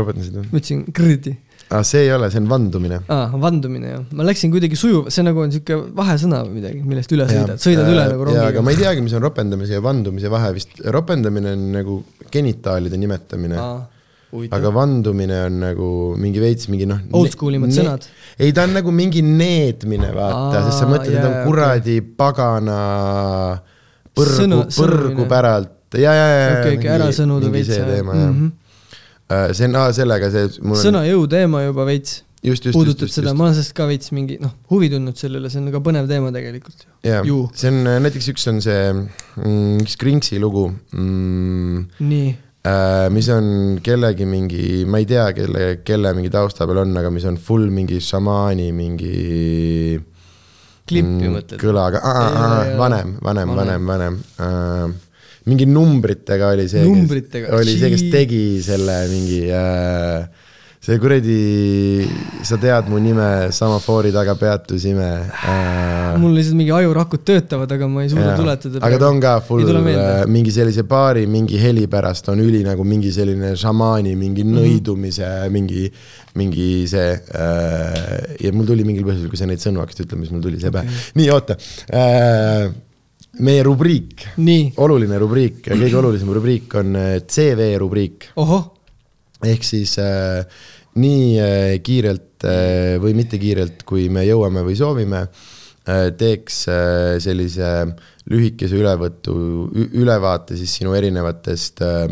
ropendasid 0.00 0.40
või? 0.40 0.50
ma 0.50 0.60
ütlesin 0.62 0.84
krõdi 0.94 1.36
aa, 1.70 1.84
see 1.86 2.02
ei 2.06 2.10
ole, 2.12 2.28
see 2.32 2.40
on 2.42 2.48
vandumine. 2.50 2.98
aa, 3.14 3.28
vandumine 3.40 3.92
jah, 3.92 4.02
ma 4.18 4.26
läksin 4.26 4.50
kuidagi 4.52 4.78
sujuv, 4.78 5.06
see 5.14 5.24
nagu 5.26 5.42
on 5.44 5.52
sihuke 5.54 5.78
vahesõna 5.96 6.42
või 6.46 6.58
midagi, 6.58 6.82
millest 6.86 7.14
üle 7.14 7.28
sõidad, 7.30 7.62
sõidad 7.62 7.86
äh, 7.86 7.92
üle 7.94 8.06
nagu 8.10 8.26
rongiga. 8.26 8.48
aga 8.50 8.64
ma 8.66 8.74
ei 8.74 8.80
teagi, 8.80 9.04
mis 9.06 9.14
on 9.16 9.24
ropendamise 9.24 9.78
ja 9.78 9.84
vandumise 9.84 10.32
vahe 10.32 10.50
vist, 10.56 10.74
ropendamine 10.98 11.54
on 11.54 11.64
nagu 11.78 11.96
genitaalide 12.34 12.98
nimetamine. 13.00 13.64
aga 14.58 14.70
vandumine 14.74 15.40
on 15.46 15.58
nagu 15.64 15.88
mingi 16.22 16.42
veits 16.42 16.68
mingi 16.70 16.86
noh. 16.90 17.00
Oldschool 17.18 17.58
imad 17.58 17.74
sõnad. 17.74 18.06
ei, 18.38 18.52
ta 18.54 18.66
on 18.66 18.74
nagu 18.78 18.94
mingi 18.94 19.22
needmine, 19.26 20.10
vaata, 20.16 20.66
sest 20.68 20.82
sa 20.82 20.90
mõtled, 20.90 21.18
et 21.18 21.26
on 21.26 21.42
kuradi 21.46 22.00
okay. 22.00 22.14
pagana 22.18 22.80
põrgu, 24.18 24.64
põrgu 24.74 25.30
päralt 25.30 25.76
ja, 25.98 26.14
ja, 26.14 26.26
ja. 26.30 26.50
okei, 26.60 26.78
okei, 26.78 26.90
ära 26.98 27.10
sõnuda 27.14 27.50
veits. 27.52 27.78
mm 27.78 28.10
-hmm 28.10 28.50
Äh, 29.30 29.52
see 29.54 29.68
on 29.68 29.76
ah, 29.78 29.92
sellega 29.94 30.26
see 30.32 30.48
on... 30.58 30.74
sõna 30.78 31.04
jõu 31.06 31.22
teema 31.30 31.62
juba 31.62 31.84
veits 31.86 32.24
just, 32.42 32.64
just, 32.66 32.74
puudutab 32.74 33.10
seda, 33.12 33.30
ma 33.30 33.46
olen 33.46 33.54
sellest 33.54 33.76
ka 33.78 33.86
veits 33.86 34.10
mingi 34.16 34.40
noh, 34.42 34.56
huvi 34.72 34.88
tundnud 34.90 35.18
selle 35.20 35.38
üle, 35.38 35.50
see 35.52 35.60
on 35.62 35.68
ka 35.70 35.78
põnev 35.86 36.08
teema 36.10 36.32
tegelikult. 36.34 36.82
jaa, 37.06 37.22
see 37.22 37.70
on 37.70 37.78
näiteks 38.02 38.30
üks 38.32 38.48
on 38.50 38.58
see 38.64 38.80
mm, 38.90 39.84
üks 39.84 39.94
Kringsi 40.00 40.40
lugu 40.42 40.64
mm,. 40.72 41.84
nii 42.10 42.32
äh,. 42.66 43.04
mis 43.14 43.28
on 43.30 43.78
kellegi 43.86 44.26
mingi, 44.26 44.64
ma 44.90 44.98
ei 44.98 45.06
tea, 45.12 45.28
kelle, 45.36 45.68
kelle 45.86 46.10
mingi 46.18 46.32
tausta 46.34 46.66
peal 46.66 46.82
on, 46.82 46.96
aga 46.98 47.12
mis 47.14 47.28
on 47.30 47.38
full 47.38 47.70
mingi 47.70 48.00
šamaani 48.02 48.66
mingi 48.74 49.14
klippi 50.90 51.28
mm, 51.28 51.36
mõtled? 51.36 51.62
kõlaga, 51.62 52.02
vanem, 52.82 53.14
vanem, 53.22 53.54
vanem, 53.62 53.94
vanem 53.94 54.18
äh, 54.42 54.98
mingi 55.50 55.66
numbritega 55.66 56.52
oli 56.54 56.68
see, 56.70 56.84
oli 56.86 57.74
see, 57.74 57.90
kes 57.96 58.06
tegi 58.12 58.44
selle 58.64 59.00
mingi 59.10 59.42
äh, 59.50 60.46
see 60.80 60.96
kuradi, 60.96 62.06
sa 62.40 62.56
tead 62.56 62.86
mu 62.88 62.96
nime, 63.04 63.50
samafoori 63.52 64.08
taga 64.14 64.32
peatusime 64.40 65.08
äh,. 65.28 66.16
mul 66.16 66.32
lihtsalt 66.32 66.56
mingi 66.56 66.72
ajurakud 66.72 67.20
töötavad, 67.28 67.74
aga 67.76 67.88
ma 67.92 68.06
ei 68.06 68.08
suuda 68.08 68.32
tuletada. 68.38 68.80
aga 68.88 69.00
ta 69.02 69.10
on 69.12 69.20
ka 69.20 69.34
full 69.44 69.68
äh, 69.68 70.24
mingi 70.24 70.54
sellise 70.56 70.86
paari 70.88 71.26
mingi 71.28 71.60
heli 71.60 71.84
pärast 71.84 72.32
on 72.32 72.40
üli 72.40 72.64
nagu 72.64 72.86
mingi 72.88 73.12
selline 73.12 73.52
šamaani 73.60 74.16
mingi 74.16 74.40
mm 74.46 74.56
-hmm. 74.56 74.64
nõidumise 74.64 75.30
mingi, 75.52 75.84
mingi 76.40 76.70
see 76.88 77.12
äh,. 77.12 78.36
ja 78.40 78.52
mul 78.56 78.72
tuli 78.72 78.88
mingil 78.88 79.04
põhjusel, 79.04 79.28
kui 79.28 79.36
sa 79.36 79.50
neid 79.50 79.60
sõnu 79.60 79.84
hakkasid 79.84 80.08
ütlema, 80.08 80.24
siis 80.24 80.32
mul 80.32 80.46
tuli 80.48 80.64
see 80.64 80.72
pähe 80.72 80.88
okay.. 80.88 81.10
nii, 81.20 81.28
oota 81.36 81.60
äh, 81.92 82.72
meie 83.38 83.62
rubriik, 83.62 84.24
oluline 84.82 85.18
rubriik, 85.22 85.62
kõige 85.68 85.96
olulisem 86.00 86.32
rubriik 86.34 86.74
on 86.80 86.96
äh, 86.98 87.12
CV 87.30 87.76
rubriik. 87.78 88.30
ehk 89.46 89.64
siis 89.64 89.94
äh, 90.02 90.42
nii 90.98 91.38
äh, 91.38 91.78
kiirelt 91.86 92.44
äh, 92.44 92.98
või 93.00 93.14
mitte 93.14 93.38
kiirelt, 93.38 93.84
kui 93.86 94.08
me 94.10 94.24
jõuame 94.26 94.64
või 94.66 94.76
soovime 94.76 95.22
äh,, 95.22 96.10
teeks 96.18 96.64
äh, 96.68 97.18
sellise 97.22 97.70
lühikese 98.30 98.76
ülevõtu, 98.76 99.34
ülevaate 99.94 100.58
siis 100.58 100.74
sinu 100.80 100.94
erinevatest 100.98 101.80
äh, 101.86 102.08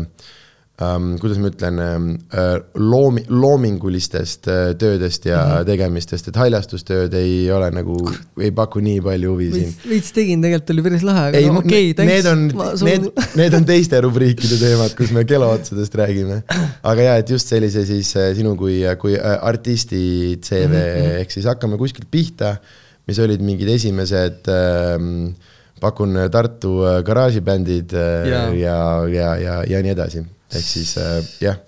ähm, 0.79 1.15
kuidas 1.19 1.39
ma 1.41 1.49
ütlen 1.51 1.79
äh,, 1.79 2.59
loomi-, 2.79 3.25
loomingulistest 3.27 4.47
äh, 4.47 4.75
töödest 4.79 5.25
ja 5.25 5.39
mm 5.39 5.51
-hmm. 5.51 5.65
tegemistest, 5.65 6.27
et 6.31 6.39
haljastustööd 6.39 7.13
ei 7.19 7.51
ole 7.51 7.69
nagu, 7.75 7.97
ei 8.39 8.51
paku 8.55 8.79
nii 8.79 9.01
palju 9.03 9.33
huvi 9.33 9.49
siin. 9.51 9.73
veits 9.89 10.13
tegin, 10.15 10.41
tegelikult 10.41 10.73
oli 10.75 10.85
päris 10.87 11.03
lahe, 11.03 11.25
aga 11.29 11.41
no, 11.47 11.59
okei 11.59 11.91
okay,, 11.91 12.07
need 12.07 12.31
on, 12.31 12.47
need, 12.87 13.09
need 13.35 13.59
on 13.59 13.67
teiste 13.67 14.01
rubriikide 14.01 14.59
teemad, 14.61 14.95
kus 14.95 15.11
me 15.11 15.25
kellaotsadest 15.27 15.99
räägime. 15.99 16.41
aga 16.83 17.09
jaa, 17.09 17.17
et 17.17 17.29
just 17.29 17.51
sellise 17.51 17.85
siis 17.85 18.15
äh, 18.15 18.31
sinu 18.35 18.55
kui, 18.55 18.81
kui 18.99 19.19
äh, 19.19 19.37
artisti 19.41 20.39
CV 20.41 20.67
mm 20.67 20.73
-hmm. 20.73 21.19
ehk 21.21 21.31
siis 21.31 21.45
hakkame 21.45 21.77
kuskilt 21.77 22.07
pihta, 22.11 22.55
mis 23.07 23.19
olid 23.19 23.41
mingid 23.41 23.67
esimesed 23.67 24.47
äh, 24.47 24.97
pakun 25.79 26.17
Tartu 26.31 26.83
äh, 26.85 27.03
garaažibändid 27.03 27.91
ja, 27.91 28.53
ja, 28.53 29.07
ja, 29.07 29.35
ja, 29.35 29.63
ja 29.67 29.81
nii 29.81 29.91
edasi 29.91 30.23
ehk 30.49 30.65
siis 30.65 30.95
äh, 30.97 31.19
jah. 31.43 31.59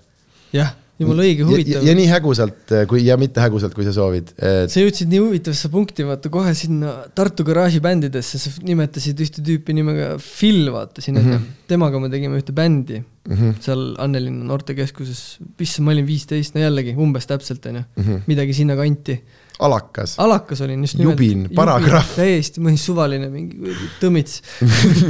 jah, 0.54 0.72
jumala 1.00 1.24
õige, 1.26 1.46
huvitav. 1.46 1.84
ja 1.86 1.94
nii 1.96 2.08
hägusalt 2.10 2.74
äh, 2.74 2.84
kui, 2.90 3.02
ja 3.06 3.16
mitte 3.20 3.42
hägusalt, 3.42 3.74
kui 3.76 3.86
sa 3.86 3.94
soovid 3.94 4.32
et.... 4.36 4.72
sa 4.72 4.82
jõudsid 4.82 5.10
nii 5.12 5.22
huvitavasse 5.22 5.70
punkti, 5.72 6.06
vaata 6.08 6.32
kohe 6.32 6.54
sinna 6.58 6.94
Tartu 7.16 7.46
garaažibändidesse, 7.48 8.40
sa 8.42 8.52
nimetasid 8.66 9.22
ühte 9.24 9.44
tüüpi 9.44 9.76
nimega 9.76 10.14
Phil, 10.22 10.66
vaata 10.74 11.04
siin 11.04 11.18
mm, 11.18 11.30
-hmm. 11.30 11.52
temaga 11.70 12.02
me 12.02 12.10
tegime 12.12 12.40
ühte 12.40 12.54
bändi 12.56 13.02
mm 13.02 13.36
-hmm. 13.36 13.54
seal 13.64 13.86
Annelinna 14.02 14.44
noortekeskuses, 14.50 15.22
issand, 15.58 15.86
ma 15.86 15.94
olin 15.96 16.08
viisteist, 16.08 16.56
no 16.56 16.64
jällegi 16.64 16.96
umbes 16.98 17.28
täpselt, 17.30 17.66
onju, 17.70 17.84
mhm. 17.96 18.26
midagi 18.26 18.54
sinnakanti 18.54 19.20
alakas. 19.62 20.14
alakas 20.18 20.60
olin 20.60 20.80
just 20.80 20.98
nimelt. 20.98 21.20
jubin, 21.20 21.48
paragrahv. 21.54 22.14
täiesti 22.16 22.62
mõni 22.64 22.80
suvaline 22.80 23.28
mingi 23.32 23.76
tõmits 24.00 24.40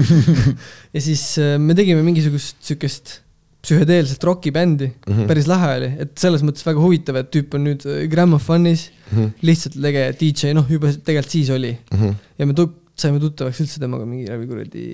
ja 0.94 1.00
siis 1.02 1.24
äh, 1.40 1.58
me 1.62 1.76
tegime 1.78 2.02
mingisugust 2.06 2.58
siukest 2.64 3.20
psühhedeelset 3.62 4.24
rokibändi 4.26 4.88
mm, 4.90 5.12
-hmm. 5.12 5.26
päris 5.30 5.46
lahe 5.50 5.70
oli, 5.78 5.90
et 6.04 6.12
selles 6.18 6.42
mõttes 6.42 6.66
väga 6.66 6.82
huvitav, 6.82 7.18
et 7.20 7.28
tüüp 7.34 7.54
on 7.56 7.62
nüüd 7.68 7.84
äh, 7.86 8.04
Gramophonis 8.10 8.88
mm, 8.90 9.18
-hmm. 9.18 9.28
lihtsalt 9.48 9.76
lege 9.84 10.06
DJ, 10.18 10.54
noh, 10.58 10.66
juba 10.70 10.90
tegelikult 10.92 11.36
siis 11.36 11.50
oli 11.54 11.72
mm. 11.76 11.98
-hmm. 12.00 12.14
ja 12.38 12.46
me 12.46 12.56
tu-, 12.58 12.72
saime 12.98 13.20
tuttavaks 13.22 13.60
üldse 13.62 13.82
temaga 13.82 14.06
mingi 14.08 14.26
läbi 14.30 14.48
kuradi 14.50 14.84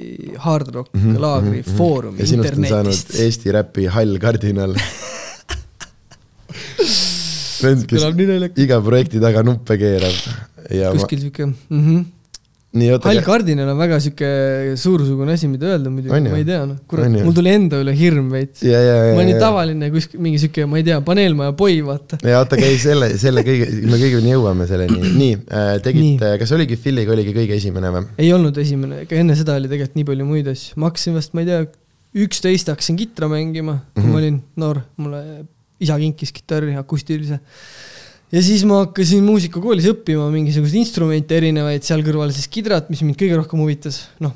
hard 0.45 0.69
rock 0.75 0.93
mm 0.93 1.01
-hmm. 1.01 1.21
laagri 1.25 1.61
mm 1.61 1.65
-hmm. 1.65 1.77
foorumi 1.81 2.21
ja 2.21 2.27
sinust 2.27 2.59
on 2.59 2.69
saanud 2.75 3.17
Eesti 3.25 3.53
räpi 3.57 3.87
hall 3.97 4.19
kardinal 4.19 4.77
vend, 7.63 7.89
kes 7.91 8.03
iga 8.67 8.81
projekti 8.85 9.21
taga 9.21 9.43
nuppe 9.43 9.79
keerab. 9.81 10.17
kuskil 10.93 11.21
sihuke 11.25 11.47
mm 11.47 11.83
-hmm 11.83 12.05
hall 12.77 13.21
kardinal 13.25 13.71
on 13.73 13.79
väga 13.81 13.97
sihuke 14.03 14.29
suursugune 14.77 15.33
asi, 15.33 15.49
mida 15.49 15.71
öelda 15.73 15.89
muidugi, 15.89 16.21
ma 16.29 16.37
ei 16.37 16.45
tea, 16.45 16.61
noh, 16.69 16.77
kurat, 16.91 17.09
mul 17.25 17.33
tuli 17.37 17.53
enda 17.57 17.81
üle 17.81 17.95
hirm 17.97 18.29
veits. 18.35 18.61
ma 18.61 19.15
olin 19.15 19.31
nii 19.31 19.39
tavaline 19.41 19.89
kuskil 19.95 20.21
mingi 20.21 20.41
sihuke, 20.43 20.67
ma 20.69 20.77
ei 20.81 20.85
tea, 20.85 20.99
paneelmaja 21.07 21.55
poi, 21.57 21.79
vaata. 21.87 22.21
ja 22.29 22.43
oota, 22.43 22.61
käi 22.61 22.77
selle, 22.83 23.11
selle 23.21 23.45
kõige, 23.47 23.71
me 23.89 24.01
kõigeni 24.03 24.35
jõuame 24.35 24.69
selleni, 24.69 25.01
nii 25.23 25.35
äh,, 25.49 25.75
tegite, 25.85 26.35
kas 26.43 26.53
oligi 26.59 26.77
Philly'ga 26.83 27.17
oligi 27.17 27.33
kõige 27.37 27.57
esimene 27.57 27.93
või? 27.95 28.09
ei 28.21 28.33
olnud 28.37 28.61
esimene, 28.61 29.05
ega 29.07 29.23
enne 29.23 29.39
seda 29.39 29.57
oli 29.57 29.73
tegelikult 29.73 30.03
nii 30.03 30.11
palju 30.13 30.29
muid 30.29 30.53
asju, 30.53 30.77
ma 30.77 30.93
hakkasin 30.93 31.17
vast, 31.17 31.33
ma 31.33 31.45
ei 31.47 31.49
tea, 31.49 31.63
üksteist 32.29 32.69
hakkasin 32.69 33.01
kitra 33.01 33.33
mängima, 33.33 33.81
kui 33.95 34.03
mm 34.03 34.11
-hmm. 34.11 34.13
ma 34.13 34.21
olin 34.21 34.43
noor, 34.61 34.85
mulle 35.01 35.25
isa 35.81 35.97
kinkis 36.01 36.35
kitarri 36.35 36.77
akustilise 36.77 37.41
ja 38.33 38.43
siis 38.45 38.65
ma 38.69 38.83
hakkasin 38.85 39.25
muusikakoolis 39.27 39.89
õppima 39.93 40.29
mingisuguseid 40.33 40.83
instrumente 40.83 41.39
erinevaid, 41.39 41.85
seal 41.87 42.05
kõrval 42.07 42.33
siis 42.35 42.51
kidrat, 42.53 42.91
mis 42.93 43.03
mind 43.05 43.19
kõige 43.21 43.39
rohkem 43.41 43.63
huvitas, 43.63 44.05
noh, 44.25 44.35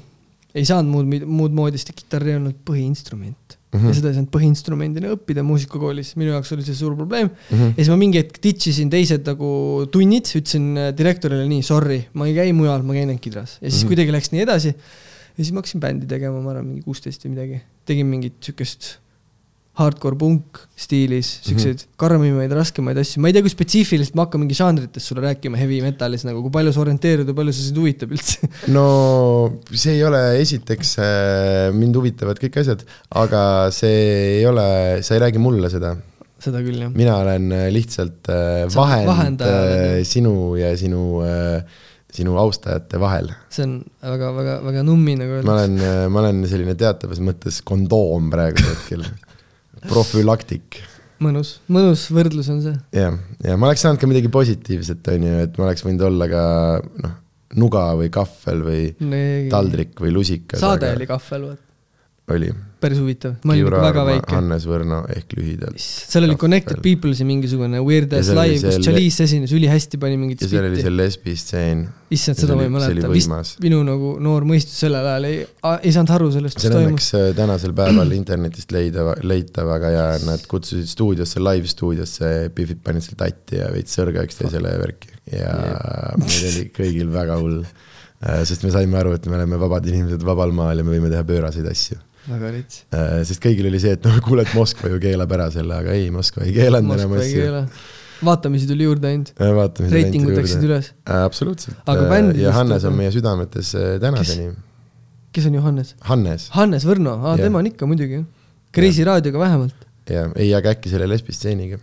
ei 0.56 0.64
saanud 0.68 0.92
muud, 0.92 1.26
muud 1.28 1.56
moodi, 1.56 1.80
sest 1.80 1.94
kitarr 1.96 2.28
ei 2.28 2.38
olnud 2.38 2.58
põhiinstrument 2.68 3.56
mm. 3.56 3.78
-hmm. 3.78 3.88
ja 3.88 3.96
seda 3.96 4.10
ei 4.10 4.18
saanud 4.18 4.32
põhiinstrumendina 4.34 5.12
õppida 5.16 5.44
muusikakoolis, 5.48 6.14
minu 6.20 6.34
jaoks 6.34 6.52
oli 6.56 6.66
see 6.66 6.76
suur 6.76 6.96
probleem 6.96 7.28
mm. 7.28 7.56
-hmm. 7.56 7.74
ja 7.76 7.80
siis 7.80 7.92
ma 7.92 7.98
mingi 8.00 8.20
hetk 8.20 8.40
ditch 8.44 8.72
isin 8.72 8.92
teised 8.92 9.28
nagu 9.28 9.52
tunnid, 9.92 10.28
ütlesin 10.40 10.72
äh, 10.76 10.90
direktorile 10.96 11.46
nii, 11.48 11.64
sorry, 11.66 12.02
ma 12.12 12.28
ei 12.28 12.36
käi 12.36 12.52
mujal, 12.56 12.84
ma 12.84 12.96
käin 12.96 13.08
ainult 13.08 13.24
kidras. 13.24 13.58
ja 13.60 13.68
siis 13.68 13.74
mm 13.74 13.84
-hmm. 13.84 13.94
kuidagi 13.94 14.16
läks 14.18 14.32
nii 14.32 14.44
edasi. 14.44 14.74
ja 15.36 15.44
siis 15.44 15.52
ma 15.52 15.64
hakkasin 15.64 15.80
bändi 15.80 16.06
tegema, 16.06 16.40
ma 16.40 16.50
arvan, 16.52 16.66
mingi 16.66 16.82
kuusteist 16.84 17.24
või 17.24 17.36
midagi 17.36 17.62
tegin 17.88 18.06
mingit 18.06 18.36
siukest 18.40 18.96
hardcore 19.80 20.18
punk 20.20 20.58
stiilis, 20.76 21.28
siukseid 21.46 21.78
mm 21.78 21.80
-hmm. 21.80 21.96
karmimaid, 21.96 22.52
raskemaid 22.52 22.98
asju, 23.00 23.22
ma 23.24 23.30
ei 23.30 23.36
tea, 23.36 23.44
kui 23.44 23.52
spetsiifiliselt 23.52 24.16
ma 24.18 24.26
hakkan 24.26 24.42
mingi 24.42 24.56
žanritest 24.58 25.08
sulle 25.08 25.24
rääkima 25.24 25.56
heavy 25.56 25.78
metalis 25.84 26.26
nagu, 26.28 26.42
kui 26.44 26.52
palju 26.52 26.74
sa 26.76 26.82
orienteerud 26.82 27.30
ja 27.30 27.36
palju 27.38 27.54
see 27.56 27.68
sind 27.70 27.80
huvitab 27.80 28.12
üldse 28.12 28.50
no 28.76 28.84
see 29.72 29.96
ei 29.96 30.04
ole, 30.04 30.20
esiteks 30.42 30.92
äh, 31.00 31.70
mind 31.76 31.96
huvitavad 31.96 32.42
kõik 32.42 32.60
asjad, 32.60 32.84
aga 33.22 33.44
see 33.72 34.02
ei 34.42 34.44
ole, 34.50 34.66
sa 35.00 35.16
ei 35.16 35.24
räägi 35.24 35.40
mulle 35.40 35.72
seda. 35.72 35.94
seda 36.42 36.60
küll 36.60 36.84
jah. 36.84 36.92
mina 36.92 37.16
olen 37.24 37.48
äh, 37.56 37.70
lihtsalt 37.72 38.28
äh, 38.28 38.68
vahend 38.76 39.08
vahendaja, 39.08 39.64
äh, 39.72 39.98
sinu 40.04 40.52
ja 40.60 40.76
sinu, 40.76 41.24
sinu 42.12 42.36
austajate 42.44 43.00
vahel. 43.00 43.32
see 43.48 43.64
on 43.64 43.78
väga, 44.04 44.36
väga, 44.36 44.60
väga 44.68 44.84
nummi 44.84 45.16
nagu 45.16 45.40
ma 45.48 45.56
öeldakse. 45.56 45.82
olen, 45.88 46.12
ma 46.12 46.26
olen 46.26 46.46
selline 46.56 46.76
teatavas 46.76 47.24
mõttes 47.24 47.64
kondoom 47.64 48.28
praegusel 48.36 48.74
hetkel. 48.76 49.08
profülaktik 49.88 50.82
mõnus, 51.22 51.56
mõnus 51.72 52.06
võrdlus 52.12 52.50
on 52.52 52.60
see. 52.64 52.74
jah, 52.96 53.16
ja 53.44 53.56
ma 53.58 53.70
oleks 53.70 53.84
saanud 53.84 54.00
ka 54.00 54.08
midagi 54.10 54.30
positiivset, 54.32 55.12
on 55.14 55.26
ju, 55.28 55.38
et 55.46 55.58
ma 55.58 55.68
oleks 55.68 55.84
võinud 55.86 56.06
olla 56.08 56.28
ka 56.30 56.44
noh, 57.04 57.14
nuga 57.62 57.84
või 57.98 58.10
kahvel 58.12 58.64
või 58.66 58.84
taldrik 59.52 59.98
või 60.02 60.14
lusikas. 60.16 60.62
saade 60.62 60.92
oli 60.96 61.08
kahvel, 61.10 61.48
vaat, 61.52 61.64
oli. 62.36 62.52
Päris 62.82 63.00
huvitav, 63.00 63.36
ma 63.46 63.54
olin 63.54 63.68
ikka 63.68 63.82
väga 63.84 64.04
väike. 64.08 64.34
Hannes 64.36 64.66
Võrno 64.68 65.00
ehk 65.14 65.36
lühidalt. 65.38 65.80
seal 65.82 66.26
oli 66.26 66.36
Connected. 66.40 66.82
Peoples'i 66.82 67.26
mingisugune 67.28 67.80
weird 67.86 68.12
ass 68.18 68.32
live, 68.34 68.58
kus 68.64 68.80
Chalice 68.84 69.26
esines 69.28 69.54
ülihästi, 69.56 70.00
pani 70.02 70.18
mingit 70.20 70.44
ja 70.44 70.50
seal 70.50 70.68
oli 70.68 70.82
see. 70.82 70.94
lesbistseen. 70.96 71.86
issand, 72.12 72.42
seda 72.42 72.58
ma 72.58 72.66
ei 72.66 72.72
mäleta, 72.72 73.08
vist 73.12 73.62
minu 73.64 73.80
nagu 73.86 74.16
noor 74.20 74.44
mõistus 74.48 74.82
sellel 74.84 75.06
ajal 75.14 75.28
ei, 75.30 75.38
ei 75.80 75.94
saanud 75.94 76.12
aru 76.18 76.28
sellest, 76.34 76.60
mis 76.60 76.74
toimus. 76.74 77.08
äh, 77.16 77.30
tänasel 77.38 77.72
päeval 77.78 78.12
internetist 78.20 78.74
leida, 78.74 79.06
leitav, 79.24 79.70
aga 79.78 79.94
ja 79.94 80.04
nad 80.26 80.44
kutsusid 80.50 80.90
stuudiosse, 80.90 81.40
live 81.40 81.70
stuudiosse, 81.70 82.34
Biffid 82.52 82.84
panid 82.84 83.06
seal 83.06 83.18
tatti 83.22 83.62
ja 83.62 83.72
veits 83.72 83.96
sõrga 83.96 84.26
üksteisele 84.26 84.76
ja 84.76 84.82
värki 84.82 85.12
ja 85.30 85.54
meil 86.18 86.46
oli 86.50 86.68
kõigil 86.78 87.10
väga 87.12 87.38
hull. 87.40 87.62
sest 88.46 88.62
me 88.62 88.70
saime 88.74 88.98
aru, 89.00 89.16
et 89.16 89.26
me 89.26 89.38
oleme 89.38 89.58
vabad 89.58 89.86
inimesed 89.90 90.22
vabal 90.26 90.52
maal 90.54 90.78
ja 90.78 90.86
me 90.86 90.94
võime 90.94 91.10
teha 91.10 91.24
pööraseid 91.26 91.66
asju. 91.70 91.98
Väga 92.28 92.52
rits. 92.54 92.84
sest 93.28 93.42
kõigil 93.42 93.68
oli 93.70 93.80
see, 93.82 93.96
et 93.96 94.06
noh, 94.06 94.18
kuule, 94.24 94.44
et 94.46 94.54
Moskva 94.56 94.92
ju 94.92 95.00
keelab 95.02 95.32
ära 95.36 95.48
selle, 95.54 95.78
aga 95.82 95.96
ei, 95.96 96.10
Moskva 96.14 96.46
ei 96.46 96.54
keelanud 96.56 96.94
enam 96.96 97.14
asju. 97.18 97.48
vaatamisi 98.22 98.68
tuli 98.70 98.86
juurde 98.86 99.10
ainult, 99.10 99.32
vaatame. 99.38 99.90
reitingud 99.92 100.36
läksid. 100.38 100.66
üles. 100.68 100.92
absoluutselt. 101.16 101.80
Aga 101.86 102.06
bändidest 102.10 102.44
ja 102.44 102.54
Hannes 102.58 102.86
on 102.88 102.98
meie 102.98 103.14
südametes 103.14 103.74
äh, 103.78 103.96
tänaseni. 104.02 104.52
kes 105.34 105.48
on 105.50 105.58
Johannes? 105.58 105.94
Hannes 106.10 106.48
Hannes 106.54 106.86
Võrno, 106.86 107.18
aa 107.22 107.36
Jah. 107.36 107.46
tema 107.48 107.62
on 107.62 107.70
ikka 107.72 107.88
muidugi 107.90 108.20
jah. 108.20 108.28
Kreisi 108.72 109.04
raadioga 109.04 109.42
vähemalt. 109.42 109.88
ja 110.10 110.28
ei, 110.36 110.52
aga 110.54 110.76
äkki 110.76 110.92
selle 110.92 111.10
lesbistseeniga. 111.10 111.80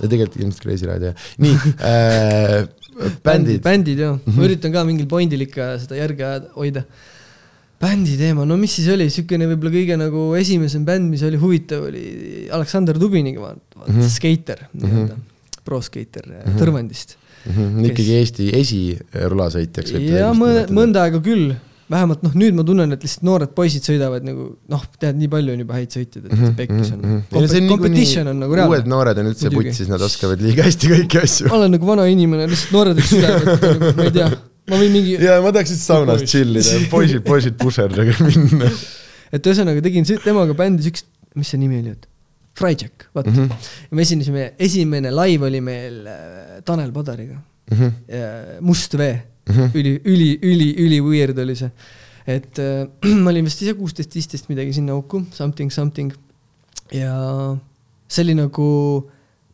ja 0.00 0.08
tegelikult 0.08 0.40
ilmselt 0.42 0.62
Crazy 0.62 0.86
Ride 0.90 1.12
jah. 1.12 1.28
nii 1.42 1.74
äh, 1.74 2.62
bändid. 3.26 3.62
bändid 3.64 3.98
jah, 4.04 4.18
ma 4.30 4.46
üritan 4.46 4.74
ka 4.74 4.84
mingil 4.86 5.08
pointil 5.10 5.42
ikka 5.46 5.74
seda 5.82 5.98
järge 5.98 6.30
hoida. 6.54 6.84
Bändi 7.84 8.16
teema, 8.20 8.46
no 8.48 8.56
mis 8.60 8.78
siis 8.78 8.88
oli, 8.94 9.10
siukene 9.12 9.48
võib-olla 9.50 9.74
kõige 9.74 9.98
nagu 10.00 10.24
esimesem 10.40 10.86
bänd, 10.88 11.10
mis 11.12 11.22
oli 11.28 11.40
huvitav, 11.42 11.84
oli 11.90 12.04
Aleksander 12.56 12.96
Dubiniga, 13.00 13.44
vaata 13.44 13.60
mm, 13.60 13.84
Mhm. 13.84 14.00
-hmm. 14.00 14.14
skeiter 14.16 14.64
nii-öelda, 14.72 15.20
pro-skeiter 15.64 16.24
mm 16.30 16.40
-hmm. 16.40 16.58
Tõrvandist. 16.62 17.14
Mhm, 17.44 17.84
ikkagi 17.90 18.12
Eesti 18.22 18.44
esirulasõitjaks. 18.56 19.94
ja 20.00 20.32
mõnda, 20.32 20.64
mõnda 20.72 21.02
aega 21.04 21.20
küll, 21.24 21.52
vähemalt 21.90 22.22
noh, 22.24 22.32
nüüd 22.40 22.54
ma 22.56 22.64
tunnen, 22.64 22.92
et 22.96 23.02
lihtsalt 23.04 23.26
noored 23.28 23.50
poisid 23.56 23.84
sõidavad 23.84 24.24
nagu 24.24 24.46
noh, 24.72 24.84
tead, 24.98 25.18
nii 25.20 25.28
palju 25.28 25.52
on 25.52 25.60
juba 25.64 25.76
häid 25.76 25.92
sõitjaid, 25.92 26.30
et 26.30 26.56
pekkis 26.56 26.94
on. 26.94 27.04
Competition 27.68 28.30
on 28.32 28.40
nagu 28.40 28.56
uued 28.56 28.62
reaalne. 28.62 28.88
noored 28.94 29.18
on 29.20 29.28
üldse 29.32 29.52
putsis, 29.52 29.90
nad 29.92 30.00
oskavad 30.00 30.40
liiga 30.40 30.64
hästi 30.64 30.88
kõiki 30.94 31.20
asju. 31.22 31.48
ma 31.52 31.58
olen 31.60 31.76
nagu 31.76 31.86
vana 31.92 32.06
inimene, 32.08 32.48
lihtsalt 32.48 32.72
noored 32.78 32.96
võiks 33.02 33.12
üle 33.18 33.34
võtta, 33.44 33.94
ma 33.98 34.08
ei 34.08 34.14
tea, 34.16 34.30
ma 34.70 34.80
võin 34.80 34.94
mingi 34.94 35.16
ja 35.20 35.38
ma 35.44 35.52
tahaks 35.54 35.74
lihtsalt 35.74 35.90
saunas 35.90 36.22
Poiss. 36.22 36.32
chill 36.32 36.60
ida, 36.60 36.80
poisid, 36.92 37.22
poisid 37.26 37.58
pušerdage 37.60 38.16
minna. 38.24 38.70
et 39.34 39.50
ühesõnaga 39.50 39.84
tegin 39.84 40.08
temaga 40.24 40.56
bändi 40.56 40.86
siukest, 40.86 41.08
mis 41.38 41.50
see 41.52 41.60
nimi 41.60 41.82
oli, 41.82 41.94
et 41.96 42.10
Fryjack, 42.54 43.08
vaata 43.14 43.32
mm. 43.32 43.36
-hmm. 43.36 43.70
ja 43.90 43.96
me 43.98 44.02
esinesime, 44.02 44.42
esimene 44.62 45.10
live 45.10 45.46
oli 45.46 45.60
meil 45.60 46.06
äh, 46.06 46.62
Tanel 46.64 46.92
Padariga, 46.94 47.40
Must 48.60 48.98
vee 48.98 49.14
mm, 49.14 49.54
-hmm. 49.54 49.70
üli, 49.74 49.94
üli, 50.04 50.30
üli, 50.42 50.68
üli 50.86 51.00
weird 51.02 51.38
oli 51.38 51.56
see. 51.56 51.70
et 52.26 52.58
äh, 52.58 52.86
ma 53.24 53.30
olin 53.30 53.44
vist 53.44 53.62
ise 53.62 53.74
kuusteist, 53.74 54.14
viisteist 54.14 54.48
midagi 54.48 54.72
sinna 54.72 54.92
auku, 54.92 55.24
something, 55.32 55.72
something. 55.72 56.14
ja 56.92 57.56
see 58.08 58.22
oli 58.24 58.38
nagu 58.38 58.68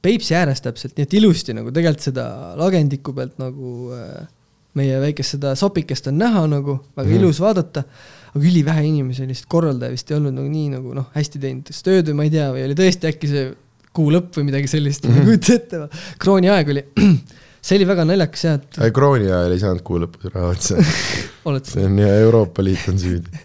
Peipsi 0.00 0.32
ääres 0.34 0.62
täpselt, 0.64 0.94
nii 0.96 1.04
et 1.04 1.14
ilusti 1.18 1.52
nagu 1.52 1.72
tegelikult 1.76 2.04
seda 2.04 2.26
lagendiku 2.56 3.12
pealt 3.16 3.40
nagu 3.40 3.90
äh, 3.96 4.28
meie 4.78 5.00
väikest 5.02 5.36
seda 5.36 5.54
sopikest 5.58 6.06
on 6.10 6.18
näha 6.20 6.46
nagu, 6.46 6.78
väga 6.96 7.08
mm 7.08 7.10
Mhm. 7.10 7.16
-hmm. 7.16 7.24
ilus 7.24 7.40
vaadata 7.40 7.84
aga 8.34 8.46
ülivähe 8.46 8.84
inimesi 8.86 9.22
oli, 9.24 9.32
lihtsalt 9.34 9.48
korraldaja 9.50 9.90
vist 9.90 10.10
ei 10.10 10.16
olnud 10.16 10.36
nagu 10.36 10.48
nii 10.48 10.68
nagu 10.76 10.94
noh, 10.94 11.08
hästi 11.14 11.40
teinud 11.42 11.66
kas 11.66 11.82
tööd 11.82 12.08
või 12.10 12.14
ma 12.20 12.26
ei 12.28 12.30
tea, 12.30 12.46
või 12.54 12.64
oli 12.68 12.76
tõesti 12.78 13.10
äkki 13.10 13.30
see 13.30 13.44
kuu 13.96 14.10
lõpp 14.14 14.38
või 14.38 14.46
midagi 14.52 14.70
sellist 14.70 15.04
mm, 15.04 15.10
-hmm. 15.10 15.20
ei 15.20 15.24
kujuta 15.26 15.54
ette, 15.58 16.02
krooni 16.22 16.50
aeg 16.54 16.70
oli, 16.74 16.84
see 17.66 17.80
oli 17.80 17.88
väga 17.90 18.06
naljakas 18.06 18.44
jah, 18.46 18.60
et 18.60 18.94
krooni 18.94 19.26
ajal 19.30 19.56
ei 19.56 19.62
saanud 19.64 19.82
kuu 19.82 19.98
lõpus 20.04 20.30
raha 20.30 20.52
otsa. 20.54 20.78
see 21.72 21.86
on 21.88 21.98
ja 21.98 22.14
Euroopa 22.22 22.62
Liit 22.64 22.86
on 22.92 22.98
süüdi. 23.02 23.42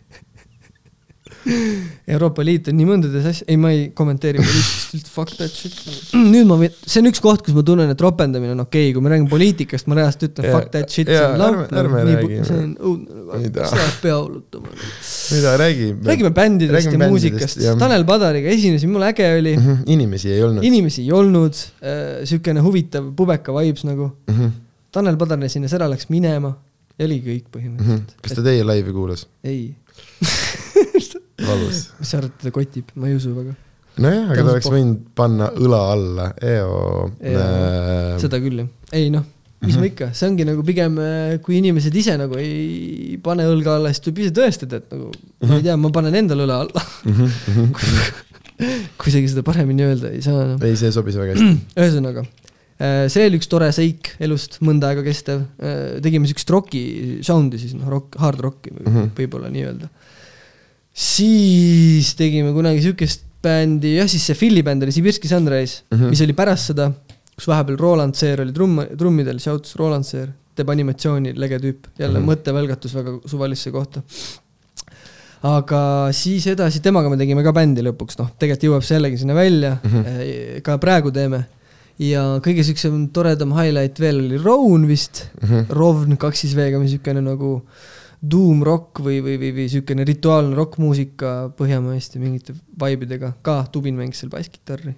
Euroopa 1.46 2.44
Liit 2.46 2.68
on 2.72 2.76
nii 2.80 2.86
mõndades 2.90 3.22
asjades, 3.26 3.44
ei 3.52 3.58
ma 3.62 3.70
ei 3.74 3.84
kommenteeri 3.96 4.40
poliitikast 4.46 4.96
üldse, 4.98 5.12
fuck 5.14 5.34
that 5.38 5.54
shit. 5.54 5.76
nüüd 6.18 6.48
ma 6.50 6.58
see 6.66 7.02
on 7.04 7.10
üks 7.12 7.22
koht, 7.24 7.44
kus 7.46 7.54
ma 7.58 7.64
tunnen, 7.68 7.92
et 7.94 8.02
ropendamine 8.02 8.56
on 8.56 8.64
okei 8.66 8.88
okay., 8.90 8.96
kui 8.98 9.06
ma 9.06 9.12
räägin 9.14 9.28
poliitikast, 9.32 9.90
ma 9.92 9.98
reaalselt 10.00 10.28
ütlen 10.32 10.48
Jaa, 10.50 10.56
fuck 10.58 10.72
that 10.74 10.90
shit, 10.94 11.10
see 11.12 11.18
jaa, 11.20 11.32
on 11.36 11.42
lamp 11.44 11.62
ärme-, 11.70 12.02
ärme 12.02 12.04
räägi. 12.10 12.42
see 12.50 12.58
on 12.64 12.74
õudne 12.80 13.40
Mida? 13.46 13.62
nagu, 13.62 13.70
sa 13.72 13.80
läheb 13.82 14.02
pea 14.06 14.18
hullutama. 14.20 14.74
mida, 15.36 15.56
räägi. 15.62 15.88
räägime 16.12 16.34
bändidest 16.42 16.76
Räägime 16.80 17.06
ja 17.10 17.14
muusikast 17.14 17.64
Tanel 17.80 18.06
Padariga 18.10 18.50
esinesin, 18.54 18.92
mul 18.94 19.06
äge 19.12 19.30
oli 19.40 19.56
mm, 19.58 19.66
Mhm, 19.66 19.84
inimesi 19.98 20.30
ei 20.34 20.44
olnud. 20.46 20.64
inimesi 20.64 21.02
ei 21.06 21.12
olnud 21.16 21.54
äh,, 21.82 22.26
siukene 22.30 22.62
huvitav 22.66 23.08
pubeka 23.18 23.54
vibes 23.56 23.86
nagu. 23.88 24.12
Mhm, 24.32 24.54
Tanel 24.96 25.18
Padar 25.20 25.42
esines 25.44 25.74
ära, 25.76 25.90
läks 25.92 26.08
minema 26.10 26.54
ja 26.98 27.06
oli 27.06 27.18
kõik 27.26 27.50
põhimõtteliselt. 27.52 28.14
kas 28.24 28.38
ta 28.38 28.44
teie 28.46 28.64
laivi 28.64 28.94
kuulas? 28.96 29.26
ei, 29.44 29.74
valus. 31.42 31.86
mis 32.00 32.10
sa 32.12 32.18
arvad, 32.22 32.34
teda 32.42 32.52
kotib, 32.56 32.92
ma 32.96 33.08
ei 33.12 33.16
usu 33.20 33.34
väga. 33.36 33.56
nojah, 34.04 34.30
aga 34.32 34.42
Ta 34.44 34.52
oleks 34.56 34.70
võinud 34.72 35.00
panna 35.16 35.50
õla 35.56 35.80
alla, 35.94 36.26
Eo. 36.42 37.10
äh, 37.22 38.18
seda 38.24 38.40
küll 38.44 38.60
jah, 38.64 38.70
ei 38.96 39.10
noh, 39.14 39.24
mis 39.66 39.78
ma 39.80 39.88
ikka, 39.90 40.12
see 40.14 40.28
ongi 40.30 40.46
nagu 40.46 40.62
pigem, 40.68 40.98
kui 41.46 41.58
inimesed 41.62 41.96
ise 41.98 42.14
nagu 42.20 42.36
ei 42.38 43.16
pane 43.24 43.48
õlga 43.50 43.78
alla, 43.80 43.90
siis 43.94 44.04
tuleb 44.06 44.20
ise 44.26 44.34
tõestada, 44.36 44.78
et 44.84 44.92
nagu 44.94 45.10
ma 45.50 45.58
ei 45.60 45.64
tea, 45.66 45.76
ma 45.80 45.90
panen 45.96 46.16
endale 46.22 46.46
õla 46.46 46.60
alla. 46.66 46.84
kui 48.96 49.12
isegi 49.12 49.28
seda 49.34 49.44
paremini 49.44 49.84
öelda 49.84 50.12
ei 50.16 50.22
saa 50.24 50.46
noh. 50.54 50.60
ei, 50.64 50.78
see 50.80 50.92
sobis 50.96 51.18
väga 51.20 51.34
hästi. 51.36 51.56
ühesõnaga, 51.82 52.24
see 53.12 53.26
oli 53.28 53.40
üks 53.42 53.50
tore 53.52 53.68
seik 53.76 54.14
elust, 54.24 54.60
mõnda 54.66 54.92
aega 54.94 55.04
kestev. 55.08 55.44
tegime 56.04 56.28
siukest 56.30 56.52
roki 56.56 56.84
sound'i 57.26 57.60
siis 57.62 57.74
noh, 57.76 57.88
rock, 57.92 58.16
hard 58.22 58.40
rock'i 58.44 58.72
Mhm. 58.76 59.10
võib-olla 59.18 59.50
nii-öelda. 59.52 59.90
Siis 60.96 62.14
tegime 62.16 62.54
kunagi 62.56 62.84
siukest 62.86 63.26
bändi, 63.46 63.98
jah, 64.00 64.08
siis 64.10 64.24
see 64.26 64.38
Philly 64.40 64.64
bänd 64.66 64.86
oli 64.86 64.94
Sibirski 64.96 65.30
Sunrise 65.30 65.84
mm. 65.92 65.98
-hmm. 65.98 66.14
mis 66.14 66.22
oli 66.24 66.34
pärast 66.38 66.72
seda, 66.72 66.90
kus 67.36 67.50
vahepeal 67.52 67.78
Roland 67.78 68.16
Seer 68.16 68.42
oli 68.42 68.56
trumm, 68.56 68.82
trummidel, 68.98 69.40
shouts 69.44 69.76
Roland 69.76 70.08
Seer, 70.08 70.32
teeb 70.56 70.72
animatsiooni, 70.72 71.36
lege 71.36 71.60
tüüp, 71.60 71.92
jälle 72.00 72.20
mm. 72.20 72.26
-hmm. 72.26 72.32
mõttevälgatus 72.32 72.96
väga 72.96 73.20
suvalisse 73.26 73.72
kohta 73.72 74.02
aga 75.46 75.82
siis 76.16 76.48
edasi, 76.48 76.82
temaga 76.82 77.10
me 77.12 77.20
tegime 77.20 77.44
ka 77.46 77.54
bändi 77.54 77.84
lõpuks, 77.86 78.18
noh, 78.22 78.32
tegelikult 78.40 78.70
jõuab 78.70 78.86
see 78.86 78.96
jällegi 78.98 79.20
sinna 79.22 79.36
välja 79.38 79.76
mm. 79.76 79.92
-hmm. 79.92 80.62
ka 80.66 80.78
praegu 80.82 81.12
teeme. 81.12 81.46
ja 82.00 82.40
kõige 82.44 82.64
siuksem 82.64 83.10
toredam 83.16 83.54
highlight 83.56 84.00
veel 84.00 84.18
oli 84.20 84.38
Roun 84.38 84.88
vist 84.88 85.28
mm. 85.42 85.50
-hmm. 85.50 85.66
Rovn 85.70 86.18
kaksis 86.18 86.56
V-ga, 86.56 86.88
siukene 86.88 87.22
nagu 87.22 87.62
doom 87.62 87.62
rock 88.66 89.00
või, 89.06 89.20
või, 89.24 89.38
või, 89.42 89.52
või 89.56 89.66
siukene 89.72 90.06
rituaalne 90.08 90.56
rokkmuusika 90.58 91.32
Põhjamaiste 91.58 92.20
mingite 92.22 92.56
vibeidega, 92.82 93.34
ka 93.46 93.66
Tubin 93.72 93.96
mängis 94.00 94.22
seal 94.24 94.32
basskitarri. 94.34 94.96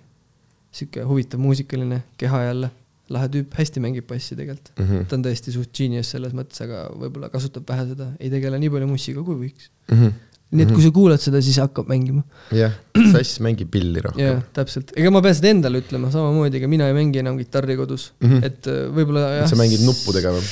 sihuke 0.78 1.02
huvitav 1.10 1.40
muusikaline 1.42 2.04
keha 2.22 2.44
jälle, 2.44 2.70
lahe 3.10 3.28
tüüp, 3.34 3.54
hästi 3.58 3.82
mängib 3.82 4.06
bassi 4.08 4.36
tegelikult. 4.36 4.72
Mhm. 4.78 5.06
ta 5.08 5.16
on 5.16 5.24
tõesti 5.26 5.52
suht 5.56 5.72
genius 5.74 6.12
selles 6.14 6.34
mõttes, 6.38 6.60
aga 6.62 6.90
võib-olla 6.94 7.30
kasutab 7.34 7.64
vähe 7.70 7.86
seda, 7.94 8.12
ei 8.20 8.30
tegele 8.30 8.60
nii 8.60 8.70
palju 8.70 8.88
mussiga 8.88 9.24
kui 9.24 9.36
võiks. 9.48 9.70
Mhm. 9.92 10.12
nii 10.52 10.64
et 10.64 10.72
kui 10.72 10.84
sa 10.84 10.92
kuulad 10.96 11.20
seda, 11.20 11.42
siis 11.42 11.58
hakkab 11.60 11.88
mängima. 11.92 12.22
jah, 12.56 12.72
sass 13.16 13.40
mängib 13.44 13.72
pilli 13.72 14.00
jah 14.00 14.06
rohkem., 14.06 14.44
täpselt, 14.54 14.92
ega 14.96 15.10
ma 15.12 15.22
pean 15.22 15.36
seda 15.36 15.50
endale 15.56 15.82
ütlema 15.82 16.12
samamoodi, 16.14 16.58
ega 16.62 16.68
mina 16.72 16.88
ei 16.88 16.94
mängi 16.96 17.20
enam 17.24 17.38
kitarri 17.40 17.76
kodus 17.80 18.12
mm, 18.20 18.28
Mhm. 18.28 18.38
-hmm. 18.38 18.46
et 18.46 18.68
äh, 18.68 18.84
võib-olla 18.94 19.24
jah. 19.42 19.48
sa 19.50 19.56
mängid 19.60 19.82
nuppudega 19.88 20.32
või? 20.38 20.46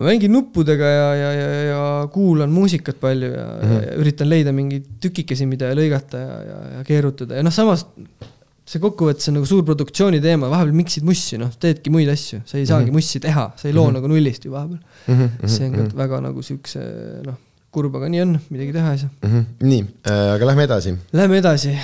Ma 0.00 0.08
mängin 0.08 0.32
nuppudega 0.32 0.90
ja, 0.90 1.08
ja, 1.14 1.30
ja, 1.36 1.48
ja 1.68 1.80
kuulan 2.12 2.52
muusikat 2.52 3.00
palju 3.00 3.30
ja 3.34 3.46
mm, 3.46 3.68
-hmm. 3.68 3.86
ja 3.86 3.96
üritan 4.00 4.30
leida 4.32 4.52
mingeid 4.56 4.86
tükikesi, 5.00 5.46
mida 5.46 5.72
lõigata 5.76 6.22
ja, 6.22 6.36
ja, 6.50 6.60
ja 6.76 6.84
keerutada 6.88 7.36
ja 7.36 7.44
noh, 7.44 7.52
samas 7.52 7.84
see 8.70 8.80
kokkuvõttes 8.80 9.28
on 9.30 9.40
nagu 9.40 9.48
suur 9.50 9.64
produktsiooni 9.66 10.20
teema, 10.22 10.48
vahepeal 10.50 10.76
miksid 10.78 11.06
mussi, 11.06 11.38
noh, 11.40 11.50
teedki 11.60 11.90
muid 11.90 12.08
asju, 12.12 12.40
sa 12.46 12.58
ei 12.58 12.66
saagi 12.66 12.86
mm 12.86 12.90
-hmm. 12.90 13.02
mussi 13.02 13.20
teha, 13.20 13.50
sa 13.56 13.68
ei 13.68 13.74
loo 13.74 13.84
mm 13.84 13.90
-hmm. 13.90 13.94
nagu 13.98 14.08
nullist 14.08 14.44
ju 14.44 14.52
vahepeal 14.52 14.78
mm. 15.06 15.26
-hmm. 15.26 15.48
see 15.48 15.66
on 15.66 15.72
ka 15.76 15.96
väga 15.96 16.20
nagu 16.28 16.42
siukse, 16.42 16.80
noh, 17.26 17.34
kurb, 17.70 17.96
aga 17.96 18.08
nii 18.08 18.22
on, 18.22 18.38
midagi 18.50 18.72
teha 18.72 18.92
ei 18.92 18.98
saa 18.98 19.10
mm. 19.22 19.28
-hmm. 19.30 19.44
nii 19.66 19.84
äh,, 20.06 20.34
aga 20.34 20.46
lähme 20.46 20.64
edasi. 20.64 20.94
Lähme 21.12 21.38
edasi 21.38 21.76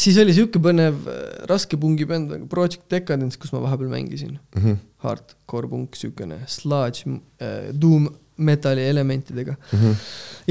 siis 0.00 0.18
oli 0.22 0.36
sihuke 0.36 0.62
põnev 0.62 1.04
äh, 1.10 1.20
raske 1.50 1.78
pungibänd 1.80 2.32
nagu 2.34 2.48
Project 2.50 2.86
Decadence, 2.92 3.38
kus 3.40 3.52
ma 3.54 3.62
vahepeal 3.66 3.92
mängisin 3.92 4.38
mm. 4.38 4.62
-hmm. 4.62 4.80
Hardcore 5.04 5.68
punk, 5.68 5.96
siukene 5.96 6.42
sludge 6.46 7.06
äh,, 7.06 7.70
doom 7.72 8.10
metalli 8.40 8.84
elementidega 8.88 9.52
mm. 9.52 9.78
-hmm. 9.78 9.96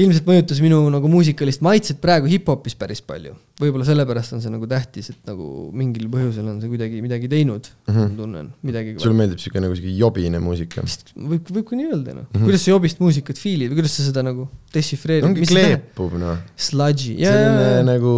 ilmselt 0.04 0.28
mõjutas 0.28 0.60
minu 0.62 0.78
nagu 0.94 1.08
muusikalist 1.10 1.62
maitset 1.66 1.98
praegu 2.02 2.30
hip-hopis 2.30 2.76
päris 2.78 3.02
palju. 3.02 3.34
võib-olla 3.60 3.84
sellepärast 3.88 4.36
on 4.36 4.42
see 4.44 4.52
nagu 4.52 4.68
tähtis, 4.70 5.10
et 5.10 5.26
nagu 5.28 5.48
mingil 5.76 6.06
põhjusel 6.12 6.46
on 6.52 6.60
see 6.62 6.70
kuidagi 6.70 7.02
midagi 7.02 7.28
teinud 7.28 7.66
mm, 7.66 7.94
-hmm. 7.94 8.14
ma 8.14 8.22
tunnen, 8.22 8.52
midagi. 8.62 8.94
sulle 9.02 9.18
meeldib 9.18 9.42
siuke 9.42 9.60
nagu 9.60 9.76
siuke 9.76 9.96
jobine 9.96 10.38
muusika? 10.38 10.86
võib, 11.16 11.50
võib 11.50 11.66
ka 11.66 11.76
nii 11.76 11.90
öelda, 11.90 12.14
noh 12.14 12.24
mm 12.24 12.32
-hmm.. 12.32 12.46
kuidas 12.46 12.64
sa 12.64 12.70
jobist 12.70 13.02
muusikat 13.02 13.38
fiilid 13.38 13.72
või 13.72 13.82
kuidas 13.82 13.98
sa 13.98 14.06
seda 14.06 14.22
nagu 14.22 14.48
dešifreerid? 14.74 15.26
ongi 15.26 15.50
kleepuv, 15.50 16.18
noh. 16.22 16.38
Sludge'i. 16.56 17.18
selline 17.26 17.86
nagu 17.90 18.16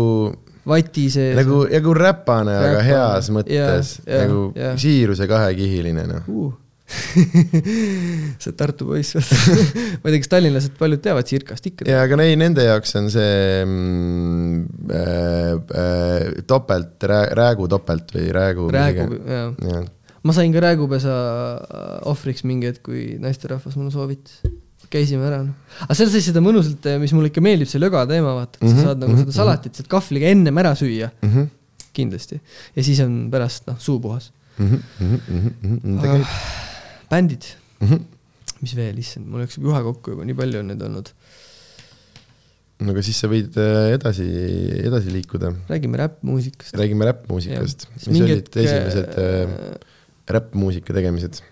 vati 0.69 1.09
sees. 1.11 1.37
nagu, 1.39 1.63
nagu 1.71 1.95
räpane, 1.97 2.57
aga 2.57 2.83
heas 2.87 3.31
mõttes, 3.35 3.95
nagu 4.07 4.51
ja. 4.59 4.75
siiruse 4.81 5.29
kahekihiline, 5.31 6.05
noh 6.11 6.29
uh. 6.31 6.51
sa 8.43 8.51
oled 8.51 8.57
Tartu 8.59 8.85
poiss 8.91 9.17
ma 10.03 10.11
ei 10.11 10.13
tea, 10.13 10.21
kas 10.21 10.31
tallinlased 10.35 10.75
paljud 10.77 11.01
teavad 11.01 11.31
Sirkast 11.31 11.71
ikka? 11.71 11.87
jaa, 11.89 12.03
aga 12.05 12.19
ei, 12.27 12.37
nende 12.37 12.67
jaoks 12.67 12.93
on 13.01 13.09
see 13.15 13.63
mm, 13.65 14.67
äh, 14.93 15.55
äh, 15.57 16.27
topelt 16.47 17.07
rää,, 17.09 17.31
räägu 17.39 17.71
topelt 17.73 18.13
või 18.13 18.29
räägu. 18.37 18.69
räägu, 18.75 19.09
jaa 19.25 19.47
ja. 19.71 19.81
ma 20.23 20.37
sain 20.37 20.53
ka 20.53 20.63
räägupesa 20.67 21.17
ohvriks 22.13 22.45
mingi 22.45 22.69
hetk, 22.71 22.85
kui 22.91 23.17
naisterahvas 23.23 23.79
mulle 23.79 23.95
soovitas 23.95 24.43
käisime 24.93 25.27
ära, 25.29 25.41
noh. 25.47 25.79
aga 25.87 25.97
seal 25.99 26.11
sai 26.13 26.23
seda 26.25 26.43
mõnusalt, 26.45 26.87
eh, 26.91 26.99
mis 27.03 27.15
mulle 27.17 27.31
ikka 27.33 27.43
meeldib, 27.45 27.71
see 27.71 27.81
löga 27.83 28.05
teema, 28.11 28.35
vaata, 28.39 28.59
et 28.59 28.65
mm 28.65 28.71
-hmm, 28.71 28.79
sa 28.79 28.89
saad 28.89 29.03
nagu 29.03 29.13
mm 29.13 29.19
-hmm, 29.19 29.33
seda 29.33 29.39
salatit 29.39 29.79
sealt 29.79 29.91
kahvliga 29.93 30.33
ennem 30.35 30.63
ära 30.63 30.75
süüa 30.79 31.11
mm. 31.13 31.31
-hmm. 31.31 31.51
kindlasti. 31.99 32.41
ja 32.77 32.85
siis 32.89 33.01
on 33.05 33.29
pärast, 33.33 33.67
noh, 33.67 33.79
suu 33.79 34.01
puhas 34.01 34.33
mm. 34.59 34.69
-hmm, 34.69 35.21
mm 35.29 35.51
-hmm, 35.63 35.99
aga 35.99 36.27
bändid 37.11 37.45
mm, 37.81 37.89
-hmm. 37.89 38.01
mis 38.61 38.77
veel, 38.77 38.99
issand, 38.99 39.27
mul 39.27 39.45
jooksev 39.45 39.65
juhe 39.69 39.83
kokku 39.83 40.17
juba, 40.17 40.25
nii 40.25 40.39
palju 40.41 40.59
on 40.59 40.69
neid 40.73 40.83
olnud. 40.89 41.13
no 42.81 42.91
aga 42.93 43.03
siis 43.03 43.21
sa 43.23 43.29
võid 43.29 43.57
eh, 43.57 43.95
edasi, 43.95 44.27
edasi 44.89 45.13
liikuda. 45.17 45.55
räägime 45.69 45.97
räppmuusikast. 46.03 46.77
räägime 46.77 47.09
räppmuusikast. 47.11 47.89
mis 48.07 48.21
olid 48.21 48.49
esimesed 48.57 49.19
äh, 49.19 49.57
räppmuusika 50.29 50.95
tegemised? 50.95 51.43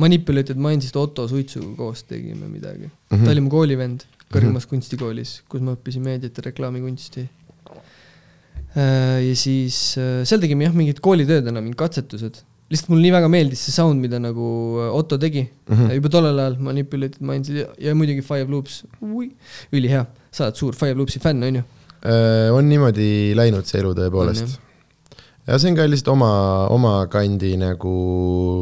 Manipulated 0.00 0.60
Mindsist 0.60 0.96
Otto 0.96 1.26
Suitsuga 1.28 1.74
koos 1.78 2.04
tegime 2.08 2.48
midagi 2.48 2.86
mm. 2.86 2.92
-hmm. 3.12 3.24
ta 3.24 3.34
oli 3.34 3.44
mu 3.44 3.52
koolivend 3.52 4.06
kõrgemas 4.30 4.52
mm 4.52 4.56
-hmm. 4.56 4.70
kunstikoolis, 4.70 5.30
kus 5.50 5.62
ma 5.66 5.74
õppisin 5.74 6.04
meediat 6.06 6.36
ja 6.38 6.44
reklaamikunsti. 6.46 7.26
Äh, 8.78 9.18
ja 9.26 9.34
siis 9.34 9.98
äh, 9.98 10.22
seal 10.28 10.40
tegime 10.40 10.68
jah, 10.68 10.74
mingid 10.74 11.00
koolitöödena, 11.02 11.60
mingid 11.60 11.78
katsetused. 11.78 12.44
lihtsalt 12.70 12.92
mulle 12.92 13.02
nii 13.02 13.12
väga 13.16 13.28
meeldis 13.28 13.64
see 13.66 13.72
sound, 13.74 13.98
mida 13.98 14.20
nagu 14.22 14.46
äh, 14.78 14.94
Otto 14.94 15.18
tegi 15.18 15.42
mm. 15.42 15.76
-hmm. 15.76 15.94
juba 15.94 16.08
tollel 16.08 16.38
ajal 16.38 16.56
Manipulated 16.58 17.20
Mindsid 17.20 17.56
ja, 17.56 17.66
ja 17.78 17.94
muidugi 17.94 18.22
Five 18.22 18.46
Loops, 18.46 18.84
ülihea. 19.72 20.06
sa 20.30 20.44
oled 20.44 20.54
suur 20.54 20.74
Five 20.74 20.94
Loopsi 20.94 21.18
fänn, 21.18 21.42
on 21.42 21.54
ju? 21.56 21.62
on 22.52 22.68
niimoodi 22.68 23.34
läinud 23.36 23.66
see 23.66 23.80
elu 23.80 23.90
tõepoolest. 23.94 24.60
ja 25.46 25.58
see 25.58 25.70
on 25.70 25.76
ka 25.76 25.88
lihtsalt 25.90 26.14
oma, 26.14 26.30
oma 26.70 26.94
kandi 27.12 27.56
nagu 27.56 27.96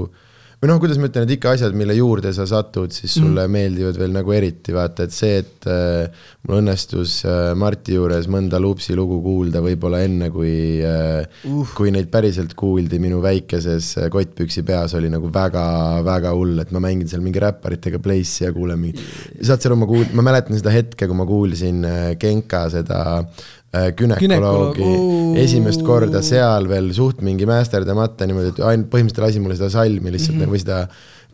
äh, 0.08 0.27
või 0.58 0.70
noh, 0.72 0.78
kuidas 0.82 0.98
ma 0.98 1.06
ütlen, 1.06 1.26
et 1.26 1.36
ikka 1.36 1.52
asjad, 1.54 1.74
mille 1.78 1.94
juurde 1.94 2.32
sa 2.34 2.46
satud, 2.50 2.90
siis 2.94 3.12
sulle 3.14 3.44
mm. 3.44 3.52
meeldivad 3.54 3.98
veel 4.00 4.14
nagu 4.16 4.34
eriti, 4.34 4.74
vaata, 4.74 5.06
et 5.06 5.14
see, 5.14 5.36
et 5.44 5.68
äh, 5.70 6.24
mul 6.48 6.58
õnnestus 6.58 7.20
äh, 7.28 7.52
Marti 7.58 7.94
juures 7.94 8.26
mõnda 8.32 8.58
Loopsi 8.62 8.96
lugu 8.98 9.20
kuulda 9.22 9.62
võib-olla 9.62 10.02
enne, 10.06 10.32
kui 10.34 10.80
äh, 10.82 11.22
uh., 11.46 11.74
kui 11.78 11.92
neid 11.94 12.10
päriselt 12.10 12.56
kuuldi 12.58 12.98
minu 13.02 13.20
väikeses 13.22 13.92
äh, 14.02 14.08
kottpüksi 14.10 14.64
peas, 14.66 14.96
oli 14.98 15.12
nagu 15.12 15.30
väga-väga 15.34 16.34
hull, 16.34 16.58
et 16.64 16.74
ma 16.74 16.82
mängin 16.88 17.06
seal 17.10 17.22
mingi 17.22 17.42
räpparitega 17.44 18.02
Place'i 18.02 18.48
ja 18.48 18.54
kuulen 18.56 18.82
mingi, 18.82 19.06
saad 19.38 19.62
sa 19.62 19.70
aru, 19.70 19.78
ma 19.84 19.90
kuul-, 19.90 20.10
ma 20.18 20.26
mäletan 20.26 20.58
seda 20.58 20.74
hetke, 20.74 21.06
kui 21.06 21.18
ma 21.22 21.28
kuulsin 21.28 21.86
äh, 21.86 22.02
Genka 22.18 22.66
seda 22.74 23.04
Äh, 23.28 23.57
günekoloogi 23.72 24.80
Günekoloog. 24.80 25.36
esimest 25.42 25.82
korda 25.84 26.22
seal 26.24 26.68
veel 26.70 26.88
suht 26.96 27.20
mingi 27.24 27.46
mäesterdamata 27.48 28.26
niimoodi, 28.28 28.54
et 28.54 28.60
ainult 28.64 28.88
põhimõtteliselt 28.94 29.26
lasi 29.26 29.42
mulle 29.44 29.58
seda 29.58 29.68
salmi 29.74 30.12
lihtsalt 30.14 30.38
mm 30.38 30.40
-hmm. 30.40 30.46
nagu 30.48 30.62
seda 30.62 30.78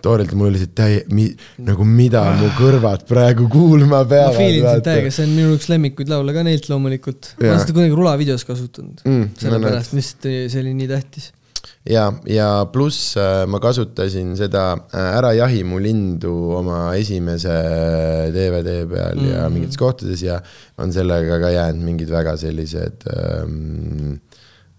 toorilt, 0.05 0.35
mul 0.35 0.51
oli 0.51 0.59
lihtsalt 0.59 0.75
täie- 0.81 1.05
mi,, 1.15 1.29
nagu 1.65 1.87
mida 1.87 2.25
ah. 2.33 2.41
mu 2.41 2.51
kõrvad 2.59 3.07
praegu 3.09 3.47
kuulma 3.53 4.03
peavad. 4.05 4.35
ma 4.35 4.41
feelin 4.41 4.67
sind 4.67 4.89
täiega, 4.91 5.15
see 5.15 5.29
on 5.29 5.33
minu 5.39 5.55
üks 5.55 5.71
lemmikuid 5.71 6.11
laule 6.11 6.35
ka 6.35 6.43
neilt 6.43 6.69
loomulikult. 6.69 7.35
ma 7.39 7.53
olen 7.53 7.63
seda 7.63 7.79
kunagi 7.79 7.97
rulavideos 8.01 8.45
kasutanud 8.51 9.07
mm,. 9.07 9.33
sellepärast, 9.41 9.95
mis 9.95 10.13
see 10.25 10.61
oli 10.61 10.75
nii 10.75 10.91
tähtis 10.91 11.31
ja, 11.89 12.07
ja 12.27 12.49
pluss 12.73 13.17
äh, 13.21 13.45
ma 13.47 13.61
kasutasin 13.63 14.35
seda 14.39 14.65
äh, 14.93 15.11
Ära 15.19 15.33
jahi 15.37 15.63
mu 15.65 15.81
lindu 15.83 16.33
oma 16.59 16.95
esimese 16.97 17.55
DVD 18.35 18.85
peal 18.91 19.19
mm 19.19 19.25
-hmm. 19.25 19.33
ja 19.35 19.49
mingites 19.49 19.77
kohtades 19.77 20.23
ja 20.23 20.41
on 20.79 20.93
sellega 20.93 21.41
ka 21.41 21.51
jäänud 21.51 21.85
mingid 21.85 22.11
väga 22.11 22.37
sellised 22.37 23.05
ähm,, 23.17 24.17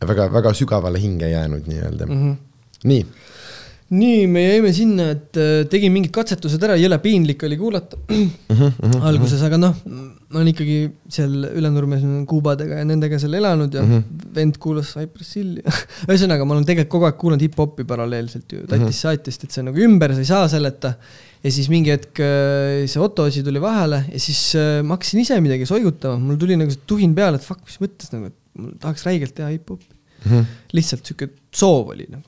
väga, 0.08 0.34
väga 0.34 0.54
sügavale 0.54 1.00
hinge 1.00 1.30
jäänud 1.30 1.68
nii-öelda 1.68 2.06
mm. 2.06 2.22
-hmm. 2.22 2.36
nii 2.84 3.06
nii, 3.90 4.28
me 4.28 4.42
jäime 4.48 4.72
sinna, 4.74 5.12
et 5.14 5.38
äh, 5.38 5.66
tegin 5.70 5.94
mingid 5.94 6.14
katsetused 6.14 6.64
ära, 6.66 6.78
jõle 6.80 6.98
piinlik 7.04 7.44
oli 7.46 7.58
kuulata 7.58 7.98
mm 8.10 8.30
-hmm, 8.50 9.02
alguses, 9.06 9.42
aga 9.46 9.60
noh, 9.62 9.76
ma 10.36 10.42
olen 10.42 10.52
ikkagi 10.52 10.78
seal 11.16 11.46
Ülenurmes 11.56 12.02
kuubadega 12.28 12.82
ja 12.82 12.88
nendega 12.88 13.18
seal 13.22 13.38
elanud 13.40 13.74
ja 13.74 13.84
mm 13.86 13.94
-hmm. 13.94 14.26
vend 14.36 14.58
kuulas 14.60 14.92
Cypress 14.98 15.38
Hilli 15.40 15.64
ühesõnaga, 16.10 16.44
ma 16.44 16.58
olen 16.58 16.68
tegelikult 16.68 16.92
kogu 16.98 17.08
aeg 17.08 17.18
kuulanud 17.22 17.46
hip-hopi 17.46 17.86
paralleelselt 17.88 18.44
ju, 18.52 18.66
tatist 18.66 18.82
mm 18.82 18.90
-hmm. 18.90 19.00
saatist, 19.00 19.48
et 19.48 19.56
see 19.56 19.64
on 19.64 19.70
nagu 19.72 19.86
ümber, 19.88 20.14
sa 20.14 20.26
ei 20.26 20.30
saa 20.32 20.50
selleta. 20.52 20.94
ja 21.46 21.52
siis 21.52 21.70
mingi 21.72 21.94
hetk 21.94 22.20
äh, 22.20 22.84
see 22.92 23.02
Otto 23.02 23.24
asi 23.30 23.44
tuli 23.48 23.62
vahele 23.62 24.04
ja 24.12 24.20
siis 24.20 24.42
äh, 24.60 24.84
ma 24.84 24.98
hakkasin 24.98 25.24
ise 25.24 25.40
midagi 25.40 25.66
soigutama, 25.70 26.20
mul 26.20 26.42
tuli 26.42 26.60
nagu 26.60 26.72
see 26.72 26.84
tuhin 26.88 27.16
peale, 27.16 27.40
et 27.40 27.48
fuck, 27.48 27.64
mis 27.64 27.80
mõttes 27.80 28.12
nagu, 28.12 28.32
et 28.34 28.38
ma 28.60 28.76
tahaks 28.82 29.08
räigelt 29.08 29.36
teha 29.40 29.50
hip-hopi 29.56 29.88
mm. 29.88 30.32
-hmm. 30.32 30.54
lihtsalt 30.74 31.06
sihuke 31.06 31.30
soov 31.54 31.96
oli 31.96 32.10
nagu 32.10 32.28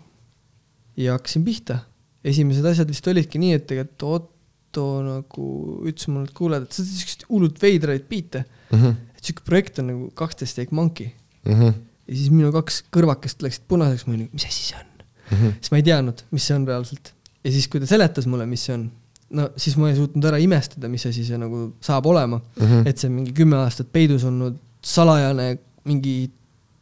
ja 0.97 1.19
hakkasin 1.19 1.43
pihta. 1.43 1.83
esimesed 2.23 2.65
asjad 2.65 2.89
vist 2.89 3.07
olidki 3.07 3.39
nii, 3.39 3.53
et 3.59 3.67
tegelikult 3.67 4.31
Otto 4.67 4.99
nagu 5.01 5.47
ütles 5.87 6.09
mulle, 6.11 6.27
et 6.27 6.35
kuule, 6.35 6.59
et 6.61 6.75
sa 6.75 6.83
teed 6.83 6.99
siukseid 6.99 7.25
hullult 7.29 7.59
veidraid 7.61 8.05
biite 8.09 8.43
mm. 8.43 8.79
-hmm. 8.79 8.95
et 9.15 9.29
siuke 9.29 9.45
projekt 9.47 9.79
on 9.79 9.87
nagu 9.87 10.09
kaksteist 10.13 10.55
Take 10.55 10.75
Monkey 10.75 11.09
mm. 11.45 11.53
-hmm. 11.53 11.73
ja 12.07 12.15
siis 12.15 12.29
minu 12.31 12.51
kaks 12.51 12.83
kõrvakest 12.91 13.41
läksid 13.41 13.63
punaseks, 13.67 14.05
ma 14.07 14.13
olin, 14.13 14.29
mis 14.33 14.45
asi 14.45 14.63
see 14.69 14.77
on 14.77 14.85
mm. 14.85 15.37
-hmm. 15.37 15.53
siis 15.61 15.71
ma 15.71 15.77
ei 15.77 15.83
teadnud, 15.83 16.23
mis 16.31 16.47
see 16.47 16.55
on 16.55 16.67
reaalselt. 16.67 17.13
ja 17.43 17.51
siis, 17.51 17.67
kui 17.67 17.79
ta 17.79 17.87
seletas 17.87 18.27
mulle, 18.27 18.45
mis 18.45 18.65
see 18.65 18.75
on, 18.75 18.91
no 19.29 19.49
siis 19.55 19.77
ma 19.77 19.89
ei 19.89 19.95
suutnud 19.95 20.25
ära 20.25 20.37
imestada, 20.37 20.89
mis 20.89 21.05
asi 21.05 21.23
see 21.23 21.37
nagu 21.37 21.73
saab 21.81 22.05
olema 22.05 22.37
mm. 22.37 22.65
-hmm. 22.65 22.87
et 22.87 22.97
see 22.97 23.07
on 23.09 23.15
mingi 23.15 23.33
kümme 23.33 23.55
aastat 23.55 23.91
peidus 23.91 24.23
olnud 24.23 24.59
salajane 24.83 25.57
mingi 25.85 26.31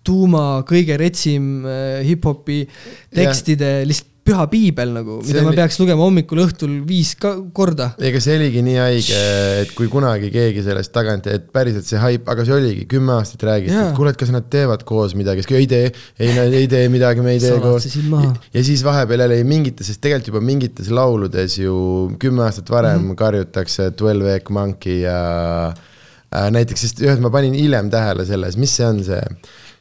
tuuma 0.03 0.63
kõige 0.67 0.97
retsim 0.97 1.65
äh, 1.65 2.01
hip-hopi 2.05 2.67
tekstide 3.13 3.71
yeah. 3.77 3.87
lihtsalt 3.87 4.14
püha 4.25 4.45
piibel 4.49 4.89
nagu, 4.95 5.19
mida 5.21 5.37
see 5.37 5.45
ma 5.45 5.51
peaks 5.53 5.75
lugema 5.77 6.01
hommikul, 6.01 6.39
õhtul 6.47 6.71
viis 6.87 7.11
ka 7.21 7.35
korda. 7.53 7.91
ega 8.01 8.21
see 8.23 8.37
oligi 8.39 8.63
nii 8.65 8.77
haige, 8.81 9.19
et 9.61 9.73
kui 9.77 9.89
kunagi 9.91 10.31
keegi 10.33 10.63
sellest 10.65 10.93
tagant, 10.95 11.29
et 11.29 11.45
päriselt 11.53 11.85
see 11.85 11.99
haip, 12.01 12.25
aga 12.33 12.45
see 12.47 12.55
oligi, 12.55 12.87
kümme 12.89 13.13
aastat 13.19 13.45
räägiti, 13.45 13.75
et 13.77 13.93
kuule, 13.97 14.15
et 14.15 14.19
kas 14.21 14.31
nad 14.33 14.47
teevad 14.51 14.81
koos 14.89 15.13
midagi, 15.19 15.45
siis 15.45 15.59
ei 15.59 15.69
tee, 15.69 15.91
ei 16.17 16.33
nad 16.33 16.57
ei 16.57 16.69
tee 16.71 16.87
midagi, 16.93 17.21
me 17.25 17.35
ei 17.35 17.43
tee 17.43 17.59
koos. 17.61 17.85
ja 17.85 18.63
siis 18.65 18.81
vahepeal 18.85 19.27
jälle 19.27 19.41
mingites, 19.45 19.91
sest 19.91 20.01
tegelikult 20.01 20.33
juba 20.33 20.41
mingites 20.45 20.89
lauludes 20.89 21.59
ju 21.61 21.75
kümme 22.21 22.47
aastat 22.47 22.71
varem 22.73 22.97
mm 23.01 23.11
-hmm. 23.11 23.19
karjutakse 23.21 23.91
Twelve 23.91 24.33
Egg 24.35 24.49
Monkey 24.49 25.03
ja 25.05 25.19
äh, 25.69 26.49
näiteks, 26.49 26.81
sest 26.81 27.05
ühes 27.05 27.21
ma 27.21 27.29
panin 27.29 27.53
hiljem 27.53 27.93
tähele 27.93 28.25
selles, 28.25 28.57
mis 28.57 28.73
see 28.75 28.87
on 28.87 29.03
see 29.03 29.21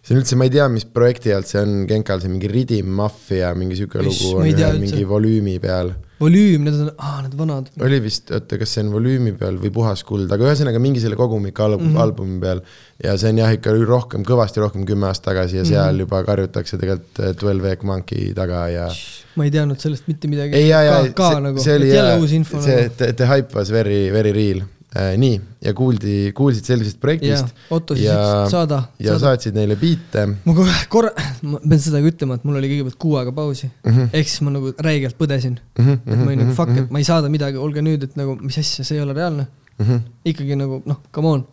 see 0.04 0.14
on 0.14 0.20
üldse, 0.20 0.36
ma 0.36 0.44
ei 0.48 0.52
tea, 0.52 0.66
mis 0.68 0.84
projekti 0.84 1.32
alt 1.32 1.48
see 1.48 1.60
on, 1.64 1.84
Genkal, 1.88 2.20
see 2.20 2.28
mingi 2.32 2.50
Ridim 2.52 2.90
Mafia, 2.98 3.54
mingi 3.56 3.78
sihuke 3.78 4.02
lugu 4.04 4.34
on 4.36 4.48
ühe 4.50 4.72
mingi 4.82 5.04
volüümi 5.08 5.54
peal. 5.62 5.94
volüüm, 6.20 6.62
need 6.64 6.76
on, 6.78 6.90
aa, 7.02 7.22
need 7.24 7.32
vanad. 7.36 7.66
oli 7.84 7.96
vist, 8.04 8.30
oota, 8.36 8.56
kas 8.60 8.70
see 8.76 8.84
on 8.84 8.92
volüümi 8.94 9.32
peal 9.40 9.56
või 9.60 9.72
puhas 9.74 10.04
kuld, 10.06 10.30
aga 10.32 10.46
ühesõnaga 10.46 10.78
mingi 10.80 11.00
selle 11.02 11.16
kogumik 11.18 11.58
album 11.60 11.88
mm, 11.88 11.90
Mhm. 11.90 11.96
-hmm. 11.96 12.02
albumi 12.04 12.40
peal. 12.44 12.60
ja 13.02 13.16
see 13.18 13.32
on 13.32 13.40
jah, 13.42 13.50
ikka 13.56 13.72
rohkem, 13.88 14.22
kõvasti 14.28 14.62
rohkem 14.62 14.84
kümme 14.86 15.08
aastat 15.08 15.32
tagasi 15.32 15.56
ja 15.62 15.64
seal 15.64 15.80
mm 15.80 15.88
Mhm. 15.88 15.96
-hmm. 15.96 16.00
juba 16.04 16.22
karjutakse 16.24 16.78
tegelikult 16.78 17.20
äh, 17.20 17.34
Twelve 17.40 17.72
Egg 17.72 17.82
Monkey 17.82 18.32
taga 18.34 18.68
ja. 18.68 18.88
ma 19.36 19.44
ei 19.44 19.50
teadnud 19.50 19.80
sellest 19.80 20.06
mitte 20.06 20.28
midagi. 20.28 20.54
ei, 20.54 20.68
ja, 20.68 20.82
ja 20.82 21.02
see, 21.02 21.40
nagu, 21.40 21.58
see 21.58 21.76
oli 21.76 22.34
info 22.36 22.62
see 22.62 22.76
nagu. 22.82 22.94
the, 22.96 23.12
the 23.12 23.26
hype 23.26 23.56
was 23.58 23.70
very, 23.72 24.12
very 24.12 24.32
real. 24.32 24.62
nii, 24.94 25.40
ja 25.64 25.72
kuuldi, 25.74 26.30
kuulsid 26.36 26.68
sellisest 26.68 27.00
projektist, 27.02 27.50
Otto 27.74 27.96
siis 27.98 28.06
ja- 28.06 28.18
ütles, 28.18 28.52
saada, 28.52 28.76
ja 29.02 29.14
saada. 29.14 29.22
saatsid 29.24 29.56
neile 29.56 29.74
biite 29.80 30.26
ma 30.30 30.54
kohe 30.54 30.76
korra, 30.92 31.10
ma 31.42 31.58
pean 31.64 31.82
seda 31.82 32.02
ka 32.04 32.12
ütlema, 32.12 32.38
et 32.38 32.46
mul 32.46 32.60
oli 32.60 32.70
kõigepealt 32.70 32.98
kuu 33.02 33.16
aega 33.18 33.32
pausi. 33.34 33.66
mm. 33.70 33.90
-hmm. 33.90 34.12
ehk 34.12 34.30
siis 34.30 34.44
ma 34.46 34.54
nagu 34.54 34.70
räigelt 34.86 35.18
põdesin. 35.18 35.58
Mm 35.78 35.84
-hmm. 35.84 35.98
et 36.06 36.18
ma 36.18 36.30
olin 36.30 36.42
nagu 36.44 36.54
fuck, 36.54 36.78
et 36.78 36.94
ma 36.94 37.02
ei 37.02 37.08
saada 37.10 37.28
midagi, 37.28 37.58
olge 37.58 37.82
nüüd, 37.82 38.06
et 38.06 38.16
nagu 38.16 38.38
mis 38.40 38.58
asja, 38.58 38.84
see 38.84 38.96
ei 38.98 39.02
ole 39.02 39.12
reaalne. 39.18 39.46
mm. 39.78 39.84
-hmm. 39.86 40.00
ikkagi 40.24 40.56
nagu 40.56 40.82
noh, 40.86 41.02
come 41.12 41.28
on. 41.28 41.46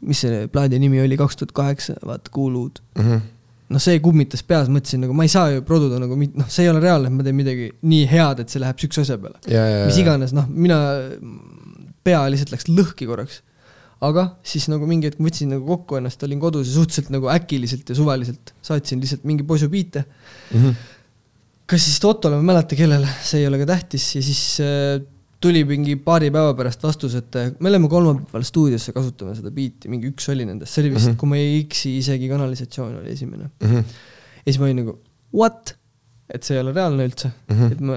mis 0.00 0.20
see 0.20 0.46
plaadi 0.46 0.78
nimi 0.78 1.00
oli, 1.02 1.16
kaks 1.16 1.36
tuhat 1.36 1.52
kaheksa, 1.52 1.94
vaata 2.06 2.30
Kuuluud. 2.30 2.78
Mm 2.98 3.04
-hmm. 3.04 3.20
noh, 3.68 3.80
see 3.80 3.98
kummitas 4.00 4.42
peas, 4.42 4.68
mõtlesin 4.68 5.06
nagu 5.06 5.14
ma 5.14 5.22
ei 5.22 5.28
saa 5.28 5.50
ju 5.50 5.62
produda 5.62 5.98
nagu 5.98 6.16
noh, 6.16 6.48
see 6.48 6.64
ei 6.64 6.70
ole 6.70 6.80
reaalne, 6.80 7.08
et 7.08 7.14
ma 7.14 7.22
teen 7.22 7.36
midagi 7.36 7.70
nii 7.82 8.06
head, 8.10 8.40
et 8.40 8.48
see 8.48 8.60
läheb 8.60 8.78
siukse 8.78 9.00
asja 9.00 9.18
peale. 9.18 9.38
mis 9.86 9.98
iganes, 9.98 10.32
noh, 10.32 10.46
mina, 10.48 10.78
pea 12.08 12.24
lihtsalt 12.32 12.54
läks 12.54 12.68
lõhki 12.72 13.08
korraks. 13.10 13.42
aga 14.08 14.28
siis 14.46 14.68
nagu 14.70 14.86
mingi 14.86 15.08
hetk 15.08 15.18
ma 15.18 15.26
võtsin 15.26 15.50
nagu 15.50 15.66
kokku 15.66 15.98
ennast, 15.98 16.22
olin 16.22 16.38
kodus 16.42 16.68
ja 16.70 16.76
suhteliselt 16.76 17.08
nagu 17.10 17.30
äkiliselt 17.32 17.88
ja 17.90 17.96
suvaliselt 17.98 18.52
saatsin 18.62 19.00
lihtsalt 19.02 19.24
mingi 19.26 19.46
poisu 19.46 19.68
biite. 19.72 20.04
mm. 20.52 20.58
-hmm. 20.64 20.74
kas 21.66 21.84
siis 21.84 22.04
Ottole, 22.04 22.38
ma 22.38 22.44
ei 22.46 22.50
mäleta, 22.52 22.78
kellele, 22.78 23.08
see 23.22 23.42
ei 23.42 23.48
ole 23.48 23.58
ka 23.58 23.66
tähtis 23.74 24.14
ja 24.14 24.22
siis 24.22 24.42
äh, 24.62 25.00
tuli 25.40 25.64
mingi 25.64 25.96
paari 26.02 26.30
päeva 26.34 26.54
pärast 26.58 26.82
vastus, 26.82 27.14
et 27.18 27.36
äh, 27.38 27.50
me 27.58 27.70
oleme 27.70 27.90
kolmapäeval 27.90 28.46
stuudiosse, 28.46 28.94
kasutame 28.94 29.34
seda 29.38 29.50
biiti, 29.54 29.90
mingi 29.90 30.10
üks 30.12 30.30
oli 30.32 30.46
nendest, 30.46 30.74
see 30.74 30.84
oli 30.84 30.94
vist 30.94 31.06
mm. 31.06 31.12
-hmm. 31.12 31.18
kui 31.20 31.28
ma 31.28 31.42
ei 31.42 31.58
eksi, 31.64 31.96
isegi 31.98 32.30
kanalisatsioon 32.30 32.96
oli 33.02 33.12
esimene. 33.12 33.50
Mm 33.60 33.74
-hmm. 33.74 33.98
ja 34.38 34.52
siis 34.52 34.58
ma 34.58 34.70
olin 34.70 34.82
nagu 34.84 34.98
what? 35.34 35.76
et 36.28 36.44
see 36.44 36.58
ei 36.58 36.60
ole 36.60 36.74
reaalne 36.76 37.06
üldse 37.08 37.30
mm. 37.30 37.56
-hmm. 37.56 37.72
et 37.72 37.80
ma 37.80 37.94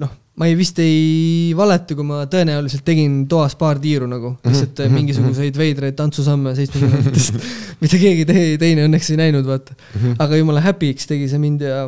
noh, 0.00 0.10
ma 0.40 0.48
ei 0.48 0.56
vist 0.56 0.78
ei 0.80 1.52
valeta, 1.56 1.94
kui 1.98 2.06
ma 2.08 2.22
tõenäoliselt 2.30 2.84
tegin 2.86 3.22
toas 3.30 3.56
paar 3.60 3.80
tiiru 3.82 4.08
nagu, 4.08 4.34
lihtsalt 4.46 4.84
Mhm. 4.86 4.96
mingisuguseid 4.96 5.56
veidraid 5.60 5.96
tantsusamme 5.98 6.54
seitsmekümnendatest, 6.56 7.40
mida 7.82 8.00
keegi 8.00 8.26
te, 8.28 8.44
teine 8.62 8.86
õnneks 8.88 9.12
ei 9.12 9.20
näinud, 9.20 9.44
vaata. 9.48 9.76
Mhm. 9.94 10.16
aga 10.18 10.40
jumala 10.40 10.64
happy'ks 10.64 11.10
tegi 11.10 11.28
see 11.28 11.42
mind 11.42 11.66
ja 11.66 11.82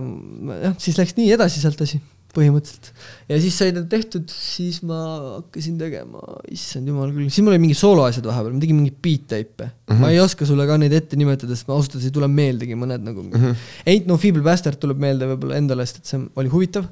jah, 0.68 0.74
siis 0.78 1.00
läks 1.00 1.16
nii 1.16 1.32
edasi 1.38 1.62
sealt 1.64 1.80
asi, 1.86 2.00
põhimõtteliselt. 2.32 2.92
ja 3.28 3.38
siis 3.40 3.56
sai 3.56 3.72
ta 3.76 3.82
tehtud, 3.88 4.30
siis 4.32 4.80
ma 4.88 5.00
hakkasin 5.38 5.76
tegema, 5.80 6.20
issand 6.52 6.88
jumal 6.88 7.12
küll, 7.12 7.28
siis 7.28 7.44
mul 7.44 7.54
oli 7.54 7.64
mingi 7.66 7.76
sooloasjad 7.76 8.24
vahepeal, 8.28 8.54
ma 8.56 8.62
tegin 8.62 8.78
mingeid 8.80 9.00
beat 9.04 9.26
tape'e 9.32 9.68
mm. 9.68 9.92
-hmm. 9.92 10.00
ma 10.00 10.12
ei 10.12 10.20
oska 10.20 10.48
sulle 10.48 10.66
ka 10.68 10.78
neid 10.80 10.92
ette 10.96 11.16
nimetada, 11.20 11.56
sest 11.56 11.68
ma 11.68 11.76
ausalt 11.76 11.96
öeldes 11.96 12.08
ei 12.08 12.16
tule 12.16 12.28
meeldegi 12.32 12.76
mõned 12.76 13.04
nagu 13.04 13.24
mm. 13.24 13.36
-hmm. 13.36 13.68
Ain't 13.92 14.08
no 14.08 14.16
feeble 14.20 14.44
bastard 14.44 14.80
tuleb 14.80 15.00
meelde 15.00 15.28
võib-olla 15.32 15.60
endale, 15.60 15.86
sest 15.86 16.02
et 16.02 16.12
see 16.12 16.24
oli 16.40 16.52
huvitav, 16.52 16.88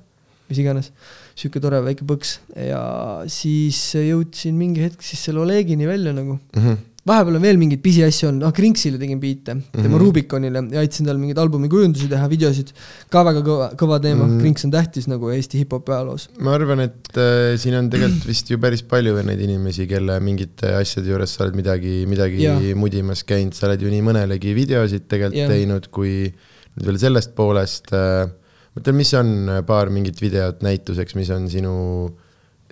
mis 0.50 0.60
iganes. 0.62 0.92
sihuke 1.38 1.62
tore 1.62 1.80
väike 1.86 2.04
põks 2.08 2.38
ja 2.58 2.82
siis 3.30 3.78
jõudsin 3.96 4.56
mingi 4.58 4.82
hetk 4.84 5.02
siis 5.06 5.22
selle 5.28 5.44
Olegini 5.46 5.88
välja 5.88 6.12
nagu 6.16 6.38
Mm 6.50 6.62
-hmm. 6.62 6.76
vahepeal 7.06 7.36
on 7.36 7.42
veel 7.42 7.58
mingeid 7.58 7.80
pisiasju 7.82 8.28
olnud, 8.28 8.42
noh 8.44 8.52
Krinksile 8.52 8.98
tegin 8.98 9.20
biite 9.20 9.54
mm, 9.54 9.60
-hmm. 9.60 9.82
tema 9.82 9.96
Mhm. 9.96 10.02
Rubiconile 10.04 10.62
ja 10.74 10.80
aitasin 10.80 11.06
tal 11.06 11.18
mingeid 11.18 11.38
albumi 11.38 11.68
kujundusi 11.68 12.08
teha, 12.08 12.28
videosid. 12.28 12.72
ka 13.10 13.24
väga 13.24 13.40
kõva, 13.40 13.68
kõva 13.74 14.00
teema 14.02 14.26
mm. 14.26 14.30
-hmm. 14.30 14.40
Krinks 14.40 14.64
on 14.64 14.70
tähtis 14.70 15.08
nagu 15.08 15.30
Eesti 15.30 15.58
hip-hopi 15.62 15.92
ajaloos. 15.92 16.28
ma 16.38 16.54
arvan, 16.54 16.80
et 16.80 17.08
äh, 17.16 17.56
siin 17.56 17.74
on 17.74 17.90
tegelikult 17.90 18.26
vist 18.26 18.50
ju 18.50 18.58
päris 18.58 18.82
palju 18.82 19.14
veel 19.14 19.26
neid 19.26 19.40
inimesi, 19.40 19.86
kelle 19.86 20.20
mingite 20.20 20.74
asjade 20.82 21.08
juures 21.08 21.34
sa 21.34 21.44
oled 21.44 21.54
midagi, 21.54 22.04
midagi 22.06 22.42
Jaa. 22.42 22.74
mudimas 22.74 23.24
käinud, 23.24 23.54
sa 23.54 23.66
oled 23.66 23.80
ju 23.82 23.88
nii 23.88 24.02
mõnelegi 24.02 24.54
videosid 24.54 25.08
tegelikult 25.08 25.40
Jaa. 25.40 25.48
teinud, 25.48 25.88
kui 25.90 26.34
nüüd 26.76 26.86
veel 26.86 26.98
sellest 26.98 27.34
poolest 27.34 27.94
äh,, 27.94 28.28
mõtlen, 28.76 28.98
mis 29.00 29.12
on 29.18 29.30
paar 29.66 29.92
mingit 29.92 30.20
videot 30.22 30.64
näituseks, 30.66 31.16
mis 31.18 31.30
on 31.34 31.48
sinu, 31.52 31.76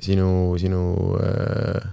sinu, 0.04 0.30
sinu 0.60 0.82
äh, 1.22 1.88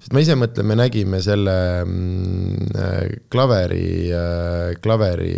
sest 0.00 0.14
ma 0.16 0.22
ise 0.24 0.36
mõtlen, 0.40 0.68
me 0.70 0.76
nägime 0.80 1.20
selle 1.24 1.56
mm, 1.84 2.68
äh, 2.74 3.16
klaveri 3.32 3.88
äh,, 4.16 4.76
klaveri 4.82 5.34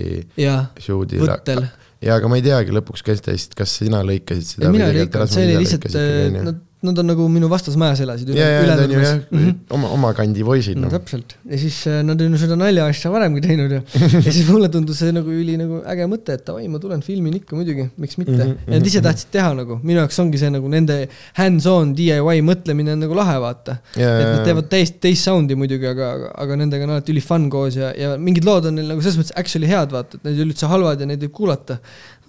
võttel. 1.22 1.64
ja 2.02 2.18
aga 2.18 2.30
ma 2.30 2.38
ei 2.38 2.44
teagi 2.46 2.74
lõpuks, 2.74 3.02
kes 3.06 3.24
teist, 3.26 3.56
kas 3.58 3.78
sina 3.82 4.04
lõikasid 4.06 4.54
seda 4.56 4.74
mina 4.74 4.90
ei 4.92 5.02
Rasmus 5.06 5.34
see 5.38 5.48
oli 5.48 5.64
lihtsalt 5.64 5.88
onju? 5.98 6.44
nad, 6.50 6.60
nad 6.83 6.99
on 6.99 7.07
nagu 7.12 7.27
minu 7.31 7.49
vastasmajas 7.53 8.01
elasid. 8.05 8.33
ja, 8.35 8.47
ja 8.57 8.62
nad 8.66 8.81
on 8.85 8.90
ju 8.90 9.01
jah 9.03 9.18
Mhm. 9.33 9.51
oma, 9.71 9.88
oma 9.95 10.12
kandi 10.16 10.42
poisid 10.45 10.77
no 10.77 10.88
noh. 10.88 10.92
täpselt 10.97 11.37
ja 11.49 11.59
siis 11.59 11.77
äh, 11.87 12.01
nad 12.05 12.21
on 12.21 12.35
ju 12.35 12.40
seda 12.42 12.57
naljaasja 12.59 13.11
varemgi 13.12 13.40
teinud 13.45 13.71
ja, 13.77 13.81
ja 14.16 14.33
siis 14.33 14.49
mulle 14.51 14.68
tundus 14.73 14.99
see 15.03 15.12
nagu 15.14 15.31
üli 15.31 15.55
nagu 15.61 15.81
äge 15.88 16.09
mõte, 16.11 16.35
et 16.38 16.45
davai, 16.47 16.66
ma 16.73 16.81
tulen 16.83 17.03
filmin 17.07 17.37
ikka 17.38 17.57
muidugi, 17.57 17.88
miks 18.03 18.18
mitte 18.18 18.33
mm. 18.33 18.42
Mhm, 18.42 18.57
-hmm, 18.66 18.73
ja 18.73 18.79
nad 18.83 18.87
ise 18.90 19.03
tahtsid 19.05 19.31
teha 19.37 19.53
nagu, 19.59 19.79
minu 19.83 20.01
jaoks 20.03 20.18
ongi 20.25 20.38
see 20.42 20.51
nagu 20.53 20.68
nende 20.73 20.99
hands-on 21.38 21.95
DIY 21.99 22.42
mõtlemine 22.47 22.97
on 22.97 23.03
nagu 23.07 23.14
lahe, 23.16 23.38
vaata. 23.42 23.79
et 23.97 24.29
nad 24.29 24.45
teevad 24.47 24.68
täiesti 24.73 24.99
teist 25.07 25.29
sound'i 25.29 25.57
muidugi, 25.59 25.87
aga, 25.88 26.11
aga, 26.16 26.33
aga 26.45 26.57
nendega 26.61 26.85
on 26.88 26.97
alati 26.97 27.12
üli 27.14 27.23
fun 27.25 27.49
koos 27.53 27.77
ja, 27.79 27.92
ja 27.97 28.16
mingid 28.18 28.45
lood 28.49 28.66
on 28.71 28.75
neil 28.79 28.88
nagu 28.92 29.05
selles 29.05 29.18
mõttes 29.21 29.37
actually 29.38 29.71
head, 29.71 29.92
vaata, 29.95 30.18
et 30.18 30.25
need 30.27 30.37
ei 30.37 30.45
ole 30.45 30.53
üldse 30.53 30.66
halvad 30.71 31.01
ja 31.01 31.07
neid 31.07 31.23
võib 31.27 31.35
kuulata. 31.42 31.79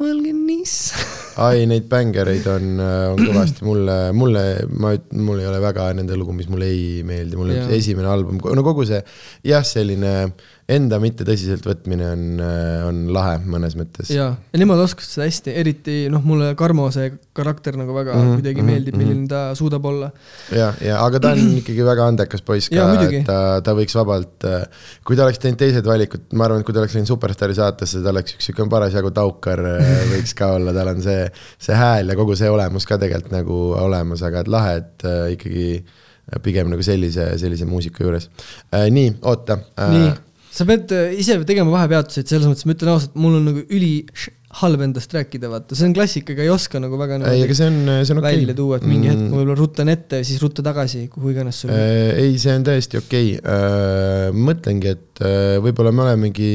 Olge 0.01 0.33
niss. 0.33 0.93
ai, 1.43 1.65
neid 1.69 1.85
bängereid 1.91 2.47
on, 2.51 2.79
on 3.13 3.21
kõvasti. 3.21 3.65
Mulle, 3.67 3.97
mulle, 4.15 4.43
ma, 4.73 4.93
mul 5.17 5.43
ei 5.43 5.49
ole 5.49 5.61
väga 5.63 5.89
nende 5.97 6.17
lugu, 6.19 6.35
mis 6.37 6.49
mulle 6.51 6.69
ei 6.69 7.03
meeldi, 7.07 7.37
mulle 7.39 7.61
esimene 7.77 8.09
album, 8.11 8.41
no 8.41 8.65
kogu 8.65 8.87
see 8.89 9.01
jah, 9.47 9.65
selline 9.67 10.33
enda 10.67 10.99
mitte 11.03 11.25
tõsiselt 11.27 11.65
võtmine 11.67 12.11
on, 12.13 12.27
on 12.89 13.01
lahe 13.13 13.39
mõnes 13.43 13.77
mõttes. 13.79 14.11
ja, 14.13 14.33
ja 14.35 14.61
nemad 14.61 14.81
oskavad 14.83 15.09
seda 15.09 15.27
hästi, 15.27 15.55
eriti 15.63 15.97
noh, 16.11 16.23
mulle 16.25 16.53
Karmo 16.59 16.89
see 16.93 17.11
karakter 17.35 17.77
nagu 17.79 17.95
väga 17.95 18.13
mm 18.13 18.23
Mhm, 18.23 18.31
-hmm, 18.31 18.41
kuidagi 18.41 18.61
mhm, 18.61 18.69
meeldib, 18.71 18.95
mhm. 18.95 19.03
milline 19.03 19.27
ta 19.27 19.55
suudab 19.55 19.85
olla. 19.85 20.11
ja, 20.51 20.73
ja 20.81 20.99
aga 21.05 21.19
ta 21.19 21.31
on 21.33 21.41
ikkagi 21.61 21.85
väga 21.85 22.07
andekas 22.07 22.41
poiss 22.41 22.69
ka 22.69 22.75
Jaa,, 22.75 23.03
et 23.03 23.25
ta, 23.27 23.61
ta 23.65 23.75
võiks 23.77 23.95
vabalt, 23.97 24.47
kui 25.05 25.17
ta 25.17 25.25
oleks 25.27 25.41
teinud 25.43 25.59
teised 25.59 25.87
valikud, 25.87 26.25
ma 26.33 26.47
arvan, 26.47 26.63
et 26.63 26.67
kui 26.67 26.75
ta 26.75 26.83
oleks 26.83 26.95
läinud 26.97 27.11
Superstaari 27.11 27.57
saatesse, 27.57 28.03
ta 28.03 28.13
oleks 28.13 28.37
üks 28.37 28.49
sihuke 28.49 28.67
parasjagu 28.71 29.13
taukar 29.15 29.63
äh, 29.73 29.93
võiks 30.13 30.35
ka 30.37 30.53
olla, 30.57 30.75
tal 30.75 30.93
on 30.95 31.03
see, 31.05 31.27
see 31.61 31.77
hääl 31.77 32.13
ja 32.13 32.19
kogu 32.19 32.37
see 32.39 32.51
olemus 32.51 32.87
ka 32.89 32.99
tegelikult 33.01 33.35
nagu 33.35 33.59
olemas, 33.83 34.23
aga 34.25 34.43
et 34.43 34.51
lahe, 34.51 34.75
et 34.81 35.07
äh, 35.09 35.23
ikkagi 35.37 35.67
pigem 36.43 36.69
nagu 36.71 36.83
sellise, 36.85 37.33
sellise 37.39 37.67
muusika 37.67 38.05
juures 38.05 38.29
äh,. 38.71 38.87
nii, 38.93 39.17
oota 39.27 39.59
äh,. 39.75 39.89
nii, 39.91 40.13
sa 40.53 40.67
pead 40.69 40.93
äh, 40.93 41.17
ise 41.17 41.39
tegema 41.47 41.73
vahepeatuseid, 41.73 42.29
selles 42.29 42.49
mõttes 42.49 42.67
ma 42.67 42.75
ütlen 42.77 42.93
ausalt, 42.93 43.17
mul 43.19 43.39
on 43.39 43.49
nagu 43.49 43.65
üli 43.73 43.93
halb 44.59 44.83
endast 44.85 45.13
rääkida, 45.15 45.49
vaata, 45.49 45.77
see 45.77 45.87
on 45.87 45.95
klassika, 45.97 46.33
ega 46.35 46.45
ei 46.45 46.51
oska 46.53 46.81
nagu 46.81 46.97
väga 46.99 47.17
ei, 47.31 47.41
aga 47.47 47.57
see 47.57 47.69
on, 47.71 47.79
see 48.05 48.13
on 48.13 48.21
okei 48.21 48.37
välja 48.37 48.55
tuua, 48.57 48.77
et 48.77 48.87
mingi 48.89 49.09
hetk 49.09 49.25
ma 49.25 49.39
võib-olla 49.39 49.57
rutan 49.57 49.89
ette 49.93 50.21
ja 50.21 50.27
siis 50.27 50.41
rutta 50.43 50.65
tagasi, 50.65 51.07
kuhu 51.13 51.33
iganes 51.33 51.63
sul 51.63 51.73
äh,. 51.73 51.81
Äh, 51.81 52.21
ei, 52.27 52.37
see 52.41 52.53
on 52.53 52.65
täiesti 52.67 53.01
okei 53.01 53.35
okay.. 53.39 54.33
mõtlengi, 54.37 54.93
et 54.93 55.23
äh, 55.25 55.57
võib-olla 55.63 55.93
me 55.95 56.05
olemegi, 56.05 56.53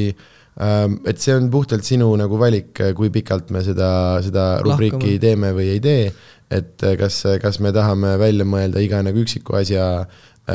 et 0.59 1.21
see 1.23 1.35
on 1.35 1.51
puhtalt 1.51 1.87
sinu 1.87 2.09
nagu 2.19 2.39
valik, 2.39 2.71
kui 2.95 3.11
pikalt 3.15 3.51
me 3.55 3.63
seda, 3.63 3.91
seda 4.23 4.47
rubriiki 4.63 4.95
Lahkame. 4.95 5.21
teeme 5.23 5.53
või 5.55 5.69
ei 5.75 5.83
tee. 5.83 6.09
et 6.49 6.87
äh, 6.87 6.95
kas, 6.97 7.19
kas 7.43 7.59
me 7.61 7.75
tahame 7.75 8.15
välja 8.21 8.47
mõelda 8.47 8.81
iga 8.81 9.03
nagu 9.05 9.19
üksiku 9.21 9.59
asja, 9.59 10.07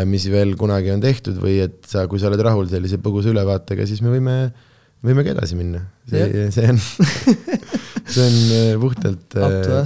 mis 0.09 0.27
veel 0.33 0.55
kunagi 0.59 0.93
on 0.95 1.03
tehtud 1.03 1.39
või 1.43 1.59
et 1.65 1.83
sa, 1.89 2.07
kui 2.11 2.21
sa 2.21 2.31
oled 2.31 2.43
rahul 2.43 2.69
sellise 2.71 2.99
põgusa 3.03 3.31
ülevaatega, 3.33 3.87
siis 3.89 4.03
me 4.05 4.13
võime, 4.15 4.39
võimegi 5.05 5.35
edasi 5.35 5.59
minna. 5.59 5.85
see, 6.11 6.25
see 6.57 6.71
on, 6.73 6.81
see 8.15 8.25
on 8.25 8.39
äh, 8.57 8.73
puhtalt 8.81 9.37
äh, 9.39 9.85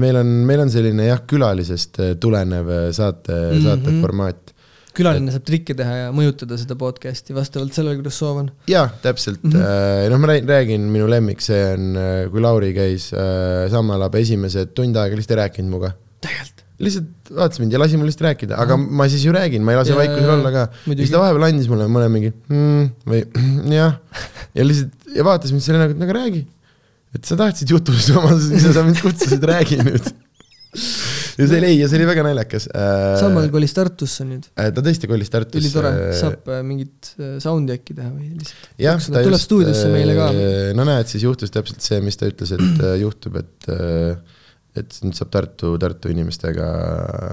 meil 0.00 0.18
on, 0.20 0.32
meil 0.48 0.64
on 0.64 0.72
selline 0.72 1.08
jah, 1.08 1.22
külalisest 1.28 2.00
äh, 2.02 2.16
tulenev 2.20 2.70
äh, 2.70 2.88
saate 2.96 3.32
mm. 3.34 3.52
-hmm. 3.52 3.68
saate 3.68 3.94
formaat. 4.00 4.54
külaline 4.94 5.32
saab 5.34 5.46
trikke 5.48 5.74
teha 5.74 5.94
ja 6.04 6.10
mõjutada 6.14 6.58
seda 6.60 6.76
podcast'i 6.78 7.34
vastavalt 7.34 7.74
sellele, 7.74 7.98
kuidas 7.98 8.18
soov 8.20 8.42
on. 8.44 8.50
jah, 8.70 8.92
täpselt 9.02 9.42
mm. 9.42 9.52
-hmm. 9.52 10.10
noh, 10.12 10.22
ma 10.22 10.32
räägin, 10.32 10.48
räägin, 10.48 10.88
minu 10.96 11.08
lemmik, 11.10 11.40
see 11.44 11.62
on, 11.74 11.98
kui 12.32 12.44
Lauri 12.44 12.72
käis 12.76 13.10
äh, 13.12 13.70
Sammalabe 13.72 14.22
esimesed 14.22 14.74
tund 14.74 14.96
aega 14.96 15.16
lihtsalt 15.16 15.38
ei 15.38 15.42
rääkinud 15.44 15.70
minuga. 15.70 15.94
tegelikult. 16.20 16.53
Lihtsalt 16.86 17.32
vaatas 17.34 17.60
mind 17.62 17.74
ja 17.74 17.80
lasi 17.82 18.00
mul 18.00 18.08
lihtsalt 18.10 18.26
rääkida, 18.28 18.58
aga 18.60 18.78
ma 18.80 19.06
siis 19.12 19.24
ju 19.26 19.34
räägin, 19.34 19.64
ma 19.64 19.74
ei 19.74 19.80
lase 19.80 19.96
vaikusel 19.98 20.34
olla 20.36 20.52
ka. 20.54 20.66
siis 20.90 21.12
ta 21.12 21.22
vahepeal 21.22 21.48
andis 21.48 21.70
mulle 21.72 21.88
mõne 21.90 22.10
mingi 22.12 22.32
mm, 22.32 22.90
või 23.10 23.22
jah, 23.80 23.96
ja 24.56 24.68
lihtsalt 24.68 25.14
ja 25.14 25.24
vaatas 25.26 25.54
mind 25.54 25.64
selle 25.64 25.80
näoga, 25.80 25.96
et 25.96 26.02
no 26.02 26.08
aga 26.08 26.18
räägi. 26.18 26.44
et 27.14 27.30
sa 27.30 27.38
tahtsid 27.38 27.70
jutustama, 27.74 28.34
siis 28.42 28.68
sa 28.74 28.84
mind 28.86 29.00
kutsusid, 29.02 29.44
räägi 29.50 29.80
nüüd. 29.82 30.12
ja 31.38 31.46
see 31.46 31.58
oli, 31.58 31.68
ei, 31.68 31.78
ja 31.80 31.88
see 31.90 31.98
oli 32.00 32.06
väga 32.08 32.24
naljakas 32.26 32.66
äh,. 32.70 33.14
Sammal 33.20 33.48
kolis 33.52 33.74
Tartusse 33.76 34.26
nüüd. 34.26 34.46
ta 34.54 34.70
tõesti 34.84 35.10
kolis 35.10 35.30
Tartusse. 35.32 35.62
ülitore, 35.62 35.92
saab 36.18 36.50
äh, 36.50 36.62
mingit 36.66 37.12
äh, 37.18 37.36
sound'i 37.42 37.76
äkki 37.78 37.96
teha 37.96 38.10
või 38.10 38.30
lihtsalt. 38.38 38.70
jah, 38.82 38.98
Lõksuda, 38.98 39.24
tuleb 39.28 39.44
stuudiosse 39.44 39.90
meile 39.92 40.16
ka. 40.18 40.30
no 40.78 40.86
näed, 40.88 41.10
siis 41.10 41.26
juhtus 41.26 41.54
täpselt 41.54 41.84
see, 41.84 42.00
mis 42.04 42.18
ta 42.18 42.30
ütles, 42.30 42.54
et 42.58 42.82
äh, 42.82 42.96
juhtub, 43.02 43.38
et 43.42 43.70
äh, 43.70 44.40
et 44.78 45.00
nüüd 45.04 45.16
saab 45.18 45.32
Tartu, 45.34 45.74
Tartu 45.80 46.12
inimestega 46.12 46.70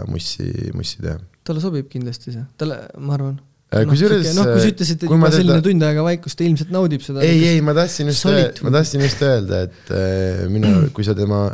mussi, 0.10 0.50
mussi 0.78 1.02
teha 1.04 1.20
talle 1.48 1.64
sobib 1.64 1.88
kindlasti 1.90 2.36
see, 2.36 2.44
talle, 2.62 2.84
ma 3.02 3.18
arvan 3.18 3.40
Äh, 3.72 3.86
kusjuures. 3.88 4.34
noh, 4.36 4.50
kui 4.52 4.60
sa 4.60 4.68
ütlesid, 4.68 4.98
et 5.00 5.08
juba 5.08 5.30
selline 5.32 5.56
teda... 5.62 5.64
tund 5.70 5.84
aega 5.88 6.02
vaikust, 6.04 6.36
ta 6.36 6.44
ilmselt 6.44 6.74
naudib 6.76 7.04
seda. 7.06 7.22
ei, 7.24 7.38
ei, 7.54 7.62
ma 7.64 7.72
tahtsin 7.78 8.10
just, 8.12 8.60
ma 8.66 8.74
tahtsin 8.76 9.04
just 9.06 9.22
öelda, 9.24 9.62
et 9.70 9.94
äh, 9.96 10.42
mina, 10.52 10.74
kui 10.96 11.08
sa 11.08 11.16
tema 11.16 11.46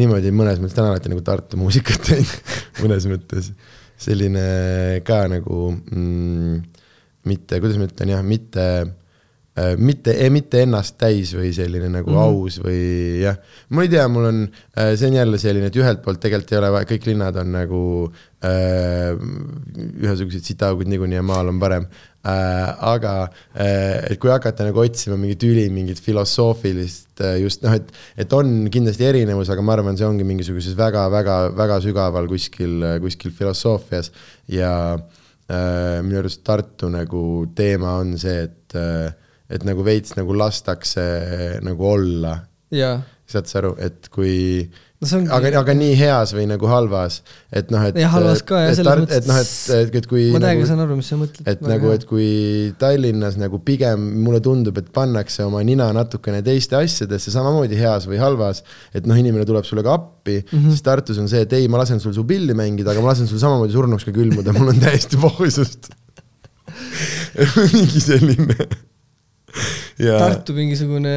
niimoodi 0.00 0.32
mõnes 0.32 0.62
mõttes, 0.62 0.76
ta 0.78 0.86
on 0.86 0.94
alati 0.94 1.12
nagu 1.12 1.24
Tartu 1.26 1.60
muusikat 1.60 2.08
teinud 2.08 2.54
mõnes 2.82 3.08
mõttes. 3.12 3.52
selline 4.00 4.46
ka 5.04 5.22
nagu 5.28 5.68
mm, 5.74 6.56
mitte, 7.28 7.60
kuidas 7.60 7.76
ma 7.76 7.90
ütlen 7.90 8.14
jah, 8.14 8.24
mitte 8.24 8.64
Äh, 8.64 9.05
mitte, 9.80 10.12
mitte 10.32 10.60
ennast 10.66 10.98
täis 11.00 11.30
või 11.36 11.48
selline 11.56 11.88
nagu 11.88 12.10
mm 12.10 12.16
-hmm. 12.16 12.40
aus 12.40 12.58
või 12.60 13.22
jah, 13.22 13.38
ma 13.72 13.86
ei 13.86 13.92
tea, 13.92 14.04
mul 14.12 14.28
on, 14.28 14.42
äh, 14.76 14.92
see 14.96 15.08
on 15.08 15.16
jälle 15.16 15.38
selline, 15.40 15.70
et 15.70 15.78
ühelt 15.80 16.02
poolt 16.04 16.20
tegelikult 16.20 16.52
ei 16.52 16.58
ole, 16.58 16.82
kõik 16.90 17.08
linnad 17.08 17.38
on 17.40 17.52
nagu 17.54 17.80
äh, 18.44 19.16
ühesugused 20.02 20.44
sitaaugud 20.44 20.90
niikuinii 20.92 21.20
ja 21.20 21.24
maal 21.24 21.48
on 21.48 21.60
parem 21.62 21.88
äh,. 22.26 22.84
aga 22.92 23.16
äh, 23.54 24.12
et 24.12 24.20
kui 24.20 24.30
hakata 24.30 24.68
nagu 24.68 24.84
otsima 24.84 25.16
mingit 25.16 25.42
üli, 25.48 25.66
mingit 25.72 26.00
filosoofilist 26.04 27.24
äh, 27.24 27.40
just 27.40 27.64
noh, 27.64 27.72
et, 27.72 27.92
et 28.16 28.32
on 28.32 28.68
kindlasti 28.72 29.08
erinevus, 29.08 29.50
aga 29.50 29.62
ma 29.62 29.76
arvan, 29.78 29.96
see 29.96 30.06
ongi 30.06 30.24
mingisuguses 30.24 30.76
väga-väga-väga 30.76 31.80
sügaval 31.80 32.28
kuskil, 32.28 32.82
kuskil 33.00 33.32
filosoofias 33.32 34.12
ja 34.52 34.72
äh, 34.94 36.02
minu 36.02 36.20
arust 36.20 36.44
Tartu 36.44 36.90
nagu 36.92 37.46
teema 37.54 38.02
on 38.02 38.18
see, 38.20 38.42
et 38.50 38.76
äh, 38.76 39.14
et 39.50 39.66
nagu 39.66 39.84
veits 39.86 40.16
nagu 40.18 40.34
lastakse 40.36 41.06
nagu 41.64 41.92
olla. 41.92 42.38
saad 43.26 43.48
sa 43.50 43.58
aru, 43.58 43.72
et 43.82 44.06
kui 44.14 44.34
no 45.02 45.08
ongi... 45.18 45.30
aga, 45.34 45.50
aga 45.60 45.74
nii 45.76 45.94
heas 45.98 46.32
või 46.36 46.44
nagu 46.48 46.68
halvas, 46.70 47.18
et 47.50 47.72
noh, 47.74 47.82
et. 47.88 47.98
jah, 47.98 48.12
halvas 48.14 48.42
ka 48.46 48.60
jah, 48.62 48.76
selles 48.78 49.00
mõttes. 49.02 49.18
et 49.18 49.28
noh, 49.28 49.40
et, 49.42 49.50
et, 49.76 49.96
et 50.00 50.06
kui. 50.10 50.28
ma 50.30 50.40
täiega 50.44 50.60
nagu, 50.60 50.68
saan 50.70 50.82
aru, 50.84 50.98
mis 51.00 51.10
sa 51.10 51.18
mõtled. 51.18 51.50
et 51.50 51.64
nagu, 51.66 51.90
et 51.96 52.06
kui 52.08 52.28
Tallinnas 52.78 53.38
nagu 53.40 53.60
pigem 53.66 54.06
mulle 54.22 54.40
tundub, 54.44 54.78
et 54.78 54.92
pannakse 54.94 55.42
oma 55.46 55.64
nina 55.66 55.88
natukene 55.96 56.40
teiste 56.46 56.78
asjadesse, 56.78 57.34
samamoodi 57.34 57.78
heas 57.80 58.06
või 58.10 58.22
halvas. 58.22 58.62
et 58.94 59.10
noh, 59.10 59.18
inimene 59.18 59.46
tuleb 59.48 59.66
sulle 59.66 59.84
ka 59.86 59.98
appi 59.98 60.38
mm, 60.38 60.48
-hmm. 60.54 60.70
siis 60.70 60.86
Tartus 60.86 61.18
on 61.22 61.30
see, 61.32 61.42
et 61.46 61.58
ei, 61.58 61.68
ma 61.68 61.82
lasen 61.82 62.02
sul 62.02 62.14
su 62.14 62.24
pilli 62.26 62.54
mängida, 62.54 62.94
aga 62.94 63.02
ma 63.02 63.10
lasen 63.10 63.26
sul 63.26 63.42
samamoodi 63.42 63.74
surnuks 63.74 64.06
ka 64.06 64.14
külmuda, 64.14 64.54
mul 64.54 64.70
on 64.70 64.82
täiesti 64.86 65.18
pohusust 65.26 65.90
mingi 67.74 68.00
selline 68.00 68.70
ja.... 70.06 70.18
Tartu 70.20 70.56
mingisugune 70.56 71.14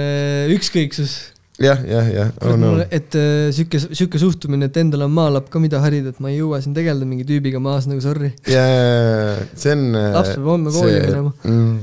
ükskõiksus. 0.55 1.17
jah, 1.59 1.81
jah, 1.83 2.09
jah 2.13 2.31
oh,. 2.45 2.55
No. 2.59 2.73
et 2.85 3.15
äh, 3.19 3.49
sihuke, 3.55 3.81
sihuke 3.83 4.21
suhtumine, 4.21 4.69
et 4.69 4.81
endal 4.81 5.07
on 5.07 5.13
maalapp 5.15 5.51
ka, 5.51 5.61
mida 5.63 5.81
harida, 5.83 6.13
et 6.13 6.23
ma 6.23 6.31
ei 6.31 6.39
jõua 6.39 6.61
siin 6.63 6.75
tegeleda 6.77 7.07
mingi 7.07 7.27
tüübiga 7.27 7.61
maas 7.63 7.89
nagu 7.89 8.03
sorry. 8.03 8.33
ja, 8.47 8.65
ja, 8.65 8.89
ja 9.29 9.47
see 9.53 9.75
on. 9.75 9.87
Äh, 9.93 10.11
laps 10.17 10.35
peab 10.35 10.51
homme 10.55 10.75
kooli 10.75 10.99
minema 11.05 11.33
mm,. 11.43 11.79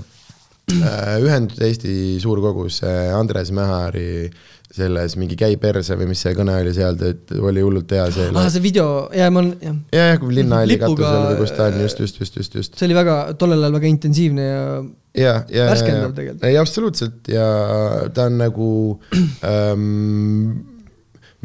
Äh, 0.67 1.21
ühendatud 1.23 1.61
Eesti 1.63 1.93
Suurkogus 2.19 2.81
Andres 2.83 3.53
Mähari 3.55 4.27
selles 4.77 5.17
mingi 5.21 5.39
käi 5.39 5.57
perse 5.61 5.97
või 5.99 6.11
mis 6.13 6.23
see 6.25 6.35
kõne 6.37 6.59
oli 6.61 6.75
seal, 6.77 6.99
ta 7.01 7.41
oli 7.41 7.65
hullult 7.65 7.97
hea 7.97 8.05
see. 8.15 8.29
aa, 8.33 8.53
see 8.53 8.65
video, 8.65 8.87
jaa, 9.17 9.33
ma 9.33 9.43
olen, 9.43 9.57
jah. 9.63 9.81
ja, 9.97 10.07
ja 10.13 10.21
kui 10.23 10.37
linnahalli 10.37 10.79
katusel 10.83 11.27
või 11.31 11.41
kus 11.41 11.57
ta 11.57 11.71
on, 11.71 11.81
just, 11.87 12.05
just, 12.05 12.21
just, 12.23 12.39
just, 12.43 12.61
just. 12.61 12.79
see 12.79 12.89
oli 12.89 12.99
väga, 12.99 13.19
tollel 13.41 13.65
ajal 13.65 13.81
väga 13.81 13.91
intensiivne 13.95 14.47
ja 14.47 14.63
ja, 15.17 15.35
ja, 15.49 15.67
värskendav 15.71 16.15
tegelikult. 16.17 16.45
ei, 16.45 16.57
absoluutselt 16.61 17.29
ja 17.33 17.47
ta 18.15 18.29
on 18.29 18.41
nagu 18.41 18.71
ähm, 19.49 20.51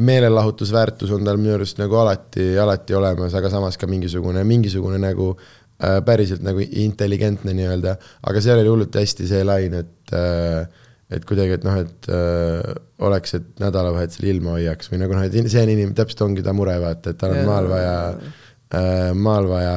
meelelahutusväärtus 0.01 1.11
on 1.15 1.25
tal 1.25 1.39
minu 1.39 1.55
arust 1.55 1.79
nagu 1.81 1.97
alati, 2.01 2.51
alati 2.59 2.95
olemas, 2.97 3.35
aga 3.37 3.51
samas 3.53 3.77
ka 3.79 3.89
mingisugune, 3.89 4.43
mingisugune 4.47 4.99
nagu 5.01 5.31
äh, 5.35 5.99
päriselt 6.05 6.43
nagu 6.45 6.63
intelligentne 6.63 7.55
nii-öelda, 7.57 7.97
aga 8.27 8.43
seal 8.43 8.61
oli 8.61 8.71
hullult 8.71 8.95
hästi 9.01 9.27
see 9.29 9.43
lain, 9.47 9.77
et 9.83 10.15
äh, 10.17 10.65
et 11.11 11.25
kuidagi, 11.27 11.57
et 11.59 11.65
noh, 11.67 11.77
et 11.81 12.09
äh, 12.13 12.73
oleks, 13.03 13.35
et 13.37 13.47
nädalavahetusel 13.61 14.29
ilma 14.31 14.55
hoiaks 14.57 14.91
või 14.91 15.01
nagu 15.03 15.17
noh, 15.17 15.25
et 15.27 15.35
see 15.35 15.63
on 15.63 15.73
inimene, 15.73 15.95
täpselt 15.97 16.25
ongi 16.27 16.45
ta 16.45 16.55
mure, 16.55 16.77
vaata, 16.81 17.13
et 17.13 17.19
tal 17.21 17.35
on 17.35 17.47
maal 17.49 17.69
vaja 17.71 17.95
äh,, 18.11 19.09
maal 19.17 19.49
vaja 19.51 19.75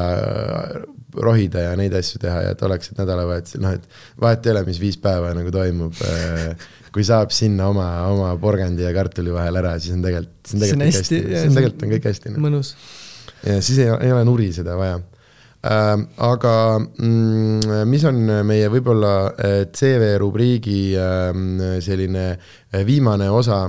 rohida 1.14 1.68
ja 1.68 1.74
neid 1.78 1.94
asju 1.94 2.20
teha 2.22 2.40
ja 2.46 2.54
et 2.54 2.62
oleks, 2.66 2.90
et 2.90 2.98
nädalavahetusel, 2.98 3.62
noh, 3.62 3.74
et 3.78 4.20
vahet 4.20 4.46
ei 4.46 4.54
ole, 4.54 4.64
mis 4.68 4.80
viis 4.82 4.98
päeva 5.00 5.30
nagu 5.36 5.52
toimub. 5.54 6.00
Äh, 6.10 6.70
kui 6.94 7.02
saab 7.06 7.32
sinna 7.34 7.66
oma, 7.72 7.88
oma 8.06 8.28
porgandi 8.38 8.84
ja 8.86 8.92
kartuli 8.94 9.32
vahel 9.34 9.58
ära, 9.58 9.72
siis 9.82 9.96
on 9.96 10.04
tegelikult, 10.04 10.36
siis 10.46 10.54
on 10.54 10.62
tegelikult 10.62 10.84
kõik 10.84 11.00
hästi, 11.00 11.18
siis 11.26 11.48
on 11.48 11.58
tegelikult 11.58 11.82
on 11.86 11.94
kõik 11.94 12.06
hästi. 12.10 12.34
Noh. 12.34 12.44
mõnus. 12.44 12.70
ja 13.42 13.58
siis 13.58 13.80
ei, 13.82 13.90
ei 13.90 14.14
ole 14.14 14.22
nuri 14.28 14.52
seda 14.54 14.78
vaja 14.78 15.00
äh,. 15.00 15.13
Aga 15.64 16.54
mm, 16.78 17.84
mis 17.88 18.04
on 18.04 18.18
meie 18.44 18.68
võib-olla 18.68 19.14
äh, 19.32 19.54
CV 19.72 20.10
rubriigi 20.20 20.92
äh, 20.98 21.30
selline 21.84 22.26
äh, 22.34 22.82
viimane 22.84 23.30
osa, 23.32 23.62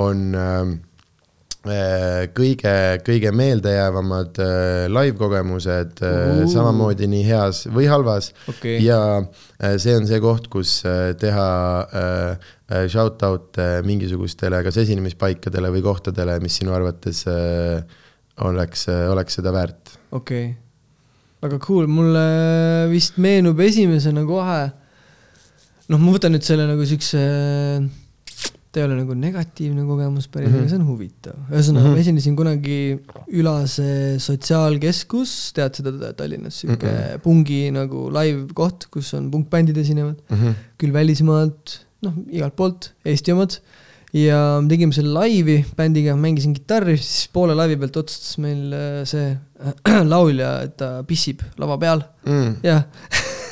on 0.00 0.24
äh, 0.32 0.72
Äh, 1.62 2.24
kõige, 2.34 2.98
kõige 3.06 3.30
meeldejäävamad 3.38 4.38
äh, 4.42 4.88
live 4.90 5.14
kogemused 5.14 6.00
uh, 6.02 6.40
samamoodi 6.50 7.06
nii 7.06 7.20
heas 7.22 7.60
või 7.70 7.86
halvas 7.86 8.32
okay. 8.50 8.80
ja 8.82 8.98
äh, 9.20 9.76
see 9.78 9.94
on 9.94 10.08
see 10.10 10.18
koht, 10.24 10.48
kus 10.50 10.80
teha 11.22 11.46
shout 12.90 13.22
out 13.22 13.62
mingisugustele 13.86 14.58
kas 14.66 14.80
esinemispaikadele 14.82 15.70
või 15.76 15.84
kohtadele, 15.86 16.40
mis 16.42 16.58
sinu 16.58 16.74
arvates 16.74 17.22
oleks, 18.42 18.88
oleks 19.14 19.38
seda 19.38 19.54
väärt. 19.54 19.94
okei 20.10 20.44
okay., 20.48 20.61
väga 21.42 21.58
cool, 21.64 21.88
mulle 21.90 22.22
vist 22.92 23.18
meenub 23.22 23.58
esimesena 23.60 24.22
kohe, 24.28 24.60
noh, 25.90 25.98
ma 25.98 26.14
võtan 26.14 26.34
nüüd 26.36 26.46
selle 26.46 26.68
nagu 26.68 26.86
siukse 26.86 27.22
ta 28.72 28.80
ei 28.80 28.86
ole 28.86 28.96
nagu 29.02 29.14
negatiivne 29.18 29.82
kogemus 29.84 30.30
päris 30.32 30.48
mm, 30.48 30.54
-hmm. 30.54 30.62
aga 30.62 30.70
see 30.70 30.78
on 30.80 30.86
huvitav. 30.88 31.34
ühesõnaga 31.50 31.82
mm, 31.82 31.90
-hmm. 31.90 31.98
ma 31.98 32.04
esinesin 32.04 32.36
kunagi 32.36 32.78
Ülase 33.40 33.88
Sotsiaalkeskus, 34.26 35.52
tead 35.56 35.76
seda 35.76 36.12
Tallinnas, 36.16 36.62
sihuke 36.62 36.88
mm 36.88 36.96
-hmm. 36.96 37.22
pungi 37.26 37.60
nagu 37.74 38.08
live 38.16 38.46
koht, 38.56 38.86
kus 38.94 39.12
on 39.18 39.30
punkbändid 39.30 39.76
esinevad 39.76 40.16
mm, 40.30 40.36
-hmm. 40.38 40.54
küll 40.80 40.92
välismaalt, 40.92 41.78
noh, 42.02 42.14
igalt 42.30 42.56
poolt, 42.56 42.92
Eesti 43.04 43.32
omad. 43.36 43.60
Ja 44.16 44.38
me 44.60 44.68
tegime 44.68 44.94
selle 44.96 45.12
laivi 45.16 45.60
bändiga, 45.76 46.16
mängisin 46.20 46.54
kitarri, 46.56 46.98
siis 47.00 47.30
poole 47.32 47.56
laivi 47.56 47.78
pealt 47.80 47.96
otsustas 48.02 48.36
meil 48.42 48.74
äh, 48.76 49.02
see 49.08 49.30
äh, 49.32 50.02
laulja, 50.12 50.58
et 50.66 50.76
ta 50.80 50.98
pissib 51.08 51.44
lava 51.60 51.78
peal 51.80 52.04
mm., 52.28 52.58
jah 52.66 52.84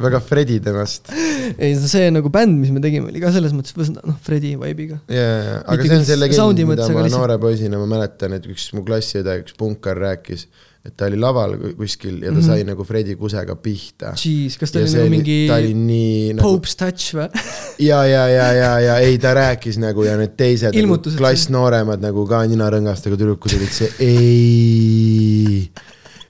väga 0.00 0.20
Fredi 0.24 0.56
temast. 0.64 1.10
ei, 1.12 1.74
see 1.76 2.08
nagu 2.12 2.32
bänd, 2.32 2.56
mis 2.60 2.72
me 2.72 2.80
tegime, 2.80 3.10
oli 3.12 3.20
ka 3.22 3.32
selles 3.34 3.52
mõttes, 3.56 3.92
noh, 3.92 4.16
Fredi 4.24 4.54
vibe'iga. 4.60 5.00
jaa, 5.12 5.60
aga 5.60 5.84
see 5.84 5.98
on 5.98 6.08
see 6.08 6.18
legend, 6.18 6.64
mida 6.70 6.88
ma 6.94 7.04
noore 7.12 7.36
poisina, 7.42 7.80
ma 7.80 7.88
mäletan, 7.90 8.34
et 8.38 8.48
üks 8.48 8.70
mu 8.76 8.84
klassiõde, 8.86 9.36
üks 9.44 9.56
punkar 9.60 10.00
rääkis, 10.00 10.46
et 10.80 10.94
ta 10.96 11.10
oli 11.10 11.18
laval 11.20 11.56
kuskil 11.76 12.22
ja 12.22 12.30
ta 12.30 12.34
mm 12.34 12.40
-hmm. 12.40 12.46
sai 12.46 12.64
nagu 12.64 12.84
Fredi 12.84 13.16
kusega 13.16 13.56
pihta. 13.56 14.14
Jeez, 14.16 14.56
kas 14.58 14.72
ta 14.72 14.80
ja 14.80 14.86
oli 14.86 14.94
nagu 14.94 15.10
mingi 15.10 15.46
ta 15.48 15.56
oli 15.56 15.74
nii 15.74 16.32
nagu... 16.34 16.48
Pope's 16.48 16.76
touch 16.76 17.14
või? 17.14 17.28
ja, 17.90 18.04
ja, 18.06 18.28
ja, 18.28 18.52
ja, 18.52 18.80
ja 18.80 18.98
ei, 18.98 19.18
ta 19.18 19.34
rääkis 19.34 19.78
nagu 19.78 20.04
ja 20.04 20.16
need 20.16 20.36
teised 20.36 20.76
nagu, 20.76 20.98
klass 21.16 21.50
nooremad 21.52 22.00
nagu 22.00 22.26
ka 22.26 22.46
ninarõngastega 22.46 23.16
tüdrukud 23.16 23.56
olid 23.60 23.72
see 23.76 23.92
ei 24.00 25.70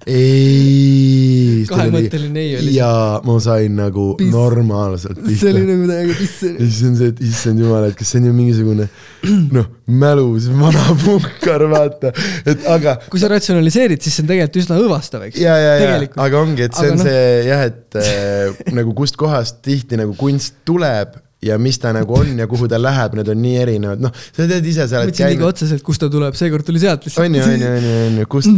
ei. 0.09 1.65
kahemõtteline 1.69 2.41
ei 2.41 2.55
oli. 2.57 2.75
ja 2.79 2.91
ma 3.25 3.37
sain 3.43 3.77
nagu 3.77 4.15
Piss. 4.17 4.33
normaalselt 4.33 5.19
pihta. 5.21 5.39
see 5.43 5.53
oli 5.53 5.65
nagu 5.69 5.89
täiega 5.91 6.17
piss. 6.17 6.43
ja 6.47 6.55
siis 6.65 6.81
on 6.89 6.97
see, 7.01 7.13
et 7.13 7.23
issand 7.29 7.61
jumal, 7.61 7.87
et 7.91 7.99
kas 7.99 8.13
see 8.15 8.23
on 8.23 8.29
ju 8.31 8.35
mingisugune 8.37 8.89
noh, 9.57 9.71
mälus 10.01 10.49
vana 10.57 10.87
puhkar, 11.05 11.67
vaata, 11.73 12.15
et 12.49 12.69
aga. 12.73 12.97
kui 13.13 13.21
sa 13.23 13.31
ratsionaliseerid, 13.33 14.01
siis 14.01 14.17
see 14.17 14.25
on 14.25 14.33
tegelikult 14.33 14.61
üsna 14.65 14.81
õõvastav, 14.81 15.27
eks. 15.29 15.41
ja, 15.43 15.57
ja, 15.61 15.75
ja, 15.85 15.97
aga 16.27 16.45
ongi, 16.45 16.69
et 16.69 16.77
see 16.77 16.89
aga 16.89 16.97
on 16.97 17.03
no. 17.03 17.09
see 17.11 17.27
jah, 17.51 17.67
et 17.69 18.01
äh, 18.01 18.71
nagu 18.81 18.97
kustkohast 18.97 19.61
tihti 19.67 20.01
nagu 20.01 20.17
kunst 20.21 20.63
tuleb 20.69 21.19
ja 21.45 21.59
mis 21.59 21.79
ta 21.81 21.93
nagu 21.97 22.15
on 22.19 22.39
ja 22.39 22.47
kuhu 22.51 22.69
ta 22.69 22.79
läheb, 22.81 23.17
need 23.19 23.31
on 23.33 23.41
nii 23.41 23.57
erinevad, 23.63 24.03
noh, 24.05 24.15
sa 24.31 24.47
tead 24.47 24.67
ise, 24.69 24.87
sa 24.91 25.03
oled 25.05 25.17
käinud. 25.17 25.47
otseselt, 25.49 25.85
kust 25.87 26.03
ta 26.03 26.11
tuleb, 26.13 26.37
seekord 26.39 26.67
tuli 26.69 26.83
sealt 26.83 27.07
lihtsalt. 27.07 27.27
on 27.27 27.39
ju, 27.39 27.45
on 27.45 27.65
ju, 27.65 27.75
on 27.77 27.87
ju, 27.89 27.99
on 28.07 28.19
ju, 28.21 28.31
kust 28.37 28.51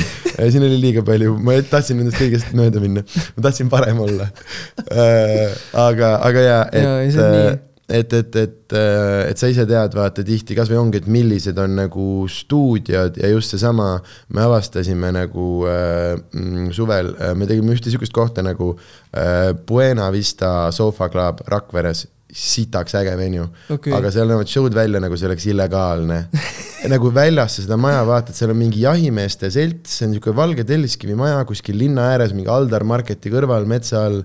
siin 0.54 0.66
oli 0.66 0.80
liiga 0.80 1.02
palju, 1.06 1.34
ma 1.42 1.58
tahtsin 1.70 1.98
nendest 1.98 2.20
kõigest 2.20 2.52
mööda 2.58 2.82
minna, 2.82 3.02
ma 3.36 3.48
tahtsin 3.48 3.70
parem 3.72 4.02
olla. 4.04 4.28
Äh, 4.86 5.56
aga, 5.78 6.18
aga 6.28 6.44
jaa, 6.44 6.60
et 6.70 7.16
ja, 7.18 7.56
et, 7.88 8.12
et, 8.12 8.36
et, 8.36 8.74
et 9.30 9.40
sa 9.40 9.48
ise 9.48 9.64
tead, 9.68 9.94
vaata 9.96 10.22
tihti 10.26 10.56
kasvõi 10.56 10.76
ongi, 10.76 11.00
et 11.00 11.08
millised 11.10 11.56
on 11.58 11.78
nagu 11.78 12.08
stuudiod 12.30 13.16
ja 13.18 13.30
just 13.32 13.54
seesama, 13.54 13.94
me 14.36 14.44
avastasime 14.44 15.10
nagu 15.16 15.48
äh, 15.66 16.12
mm, 16.36 16.68
suvel 16.76 17.14
äh,, 17.16 17.32
me 17.34 17.48
tegime 17.48 17.72
ühte 17.74 17.90
sihukest 17.90 18.14
kohta 18.14 18.44
nagu 18.44 18.74
äh, 19.16 19.56
Buena 19.66 20.10
Vista 20.12 20.68
Sofa 20.76 21.08
Club 21.12 21.40
Rakveres 21.48 22.04
sitaks 22.28 22.94
äge 22.98 23.14
venue. 23.16 23.46
Okei. 23.72 23.92
aga 23.96 24.10
seal 24.12 24.28
näevad 24.28 24.50
show'd 24.50 24.76
välja 24.76 25.00
nagu 25.00 25.16
see 25.16 25.28
oleks 25.30 25.46
illegaalne. 25.48 26.20
Nagu 26.92 27.10
väljas 27.10 27.56
sa 27.56 27.64
seda 27.64 27.78
maja 27.80 28.04
vaatad, 28.06 28.36
seal 28.36 28.52
on 28.52 28.60
mingi 28.60 28.84
jahimeeste 28.84 29.48
selts, 29.50 29.96
see 29.96 30.06
on 30.06 30.12
niisugune 30.14 30.38
valge 30.38 30.66
telliskivi 30.68 31.16
maja 31.18 31.40
kuskil 31.48 31.74
linna 31.80 32.12
ääres, 32.12 32.34
mingi 32.36 32.52
Aldar 32.52 32.84
Marketi 32.86 33.32
kõrval 33.32 33.66
metsa 33.66 34.04
all 34.06 34.20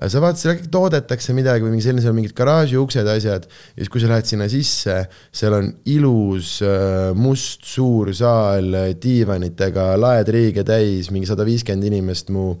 sa 0.00 0.22
vaatad, 0.22 0.40
seal 0.40 0.54
äkki 0.54 0.70
toodetakse 0.72 1.34
midagi 1.36 1.64
või 1.64 1.74
mingi 1.74 1.84
selline, 1.84 2.02
seal 2.04 2.14
on 2.14 2.18
mingid 2.18 2.34
garaaži 2.36 2.78
uksed, 2.80 3.08
asjad. 3.12 3.46
ja 3.46 3.80
siis, 3.82 3.90
kui 3.92 4.02
sa 4.02 4.10
lähed 4.10 4.28
sinna 4.28 4.48
sisse, 4.50 4.96
seal 5.34 5.56
on 5.58 5.68
ilus 5.92 6.54
äh, 6.66 7.12
must 7.18 7.66
suur 7.68 8.12
saal 8.16 8.72
äh, 8.78 8.88
diivanitega, 9.02 9.90
laed-riige 10.00 10.64
täis, 10.66 11.10
mingi 11.14 11.28
sada 11.28 11.46
viiskümmend 11.48 11.90
inimest. 11.90 12.32
mu 12.32 12.52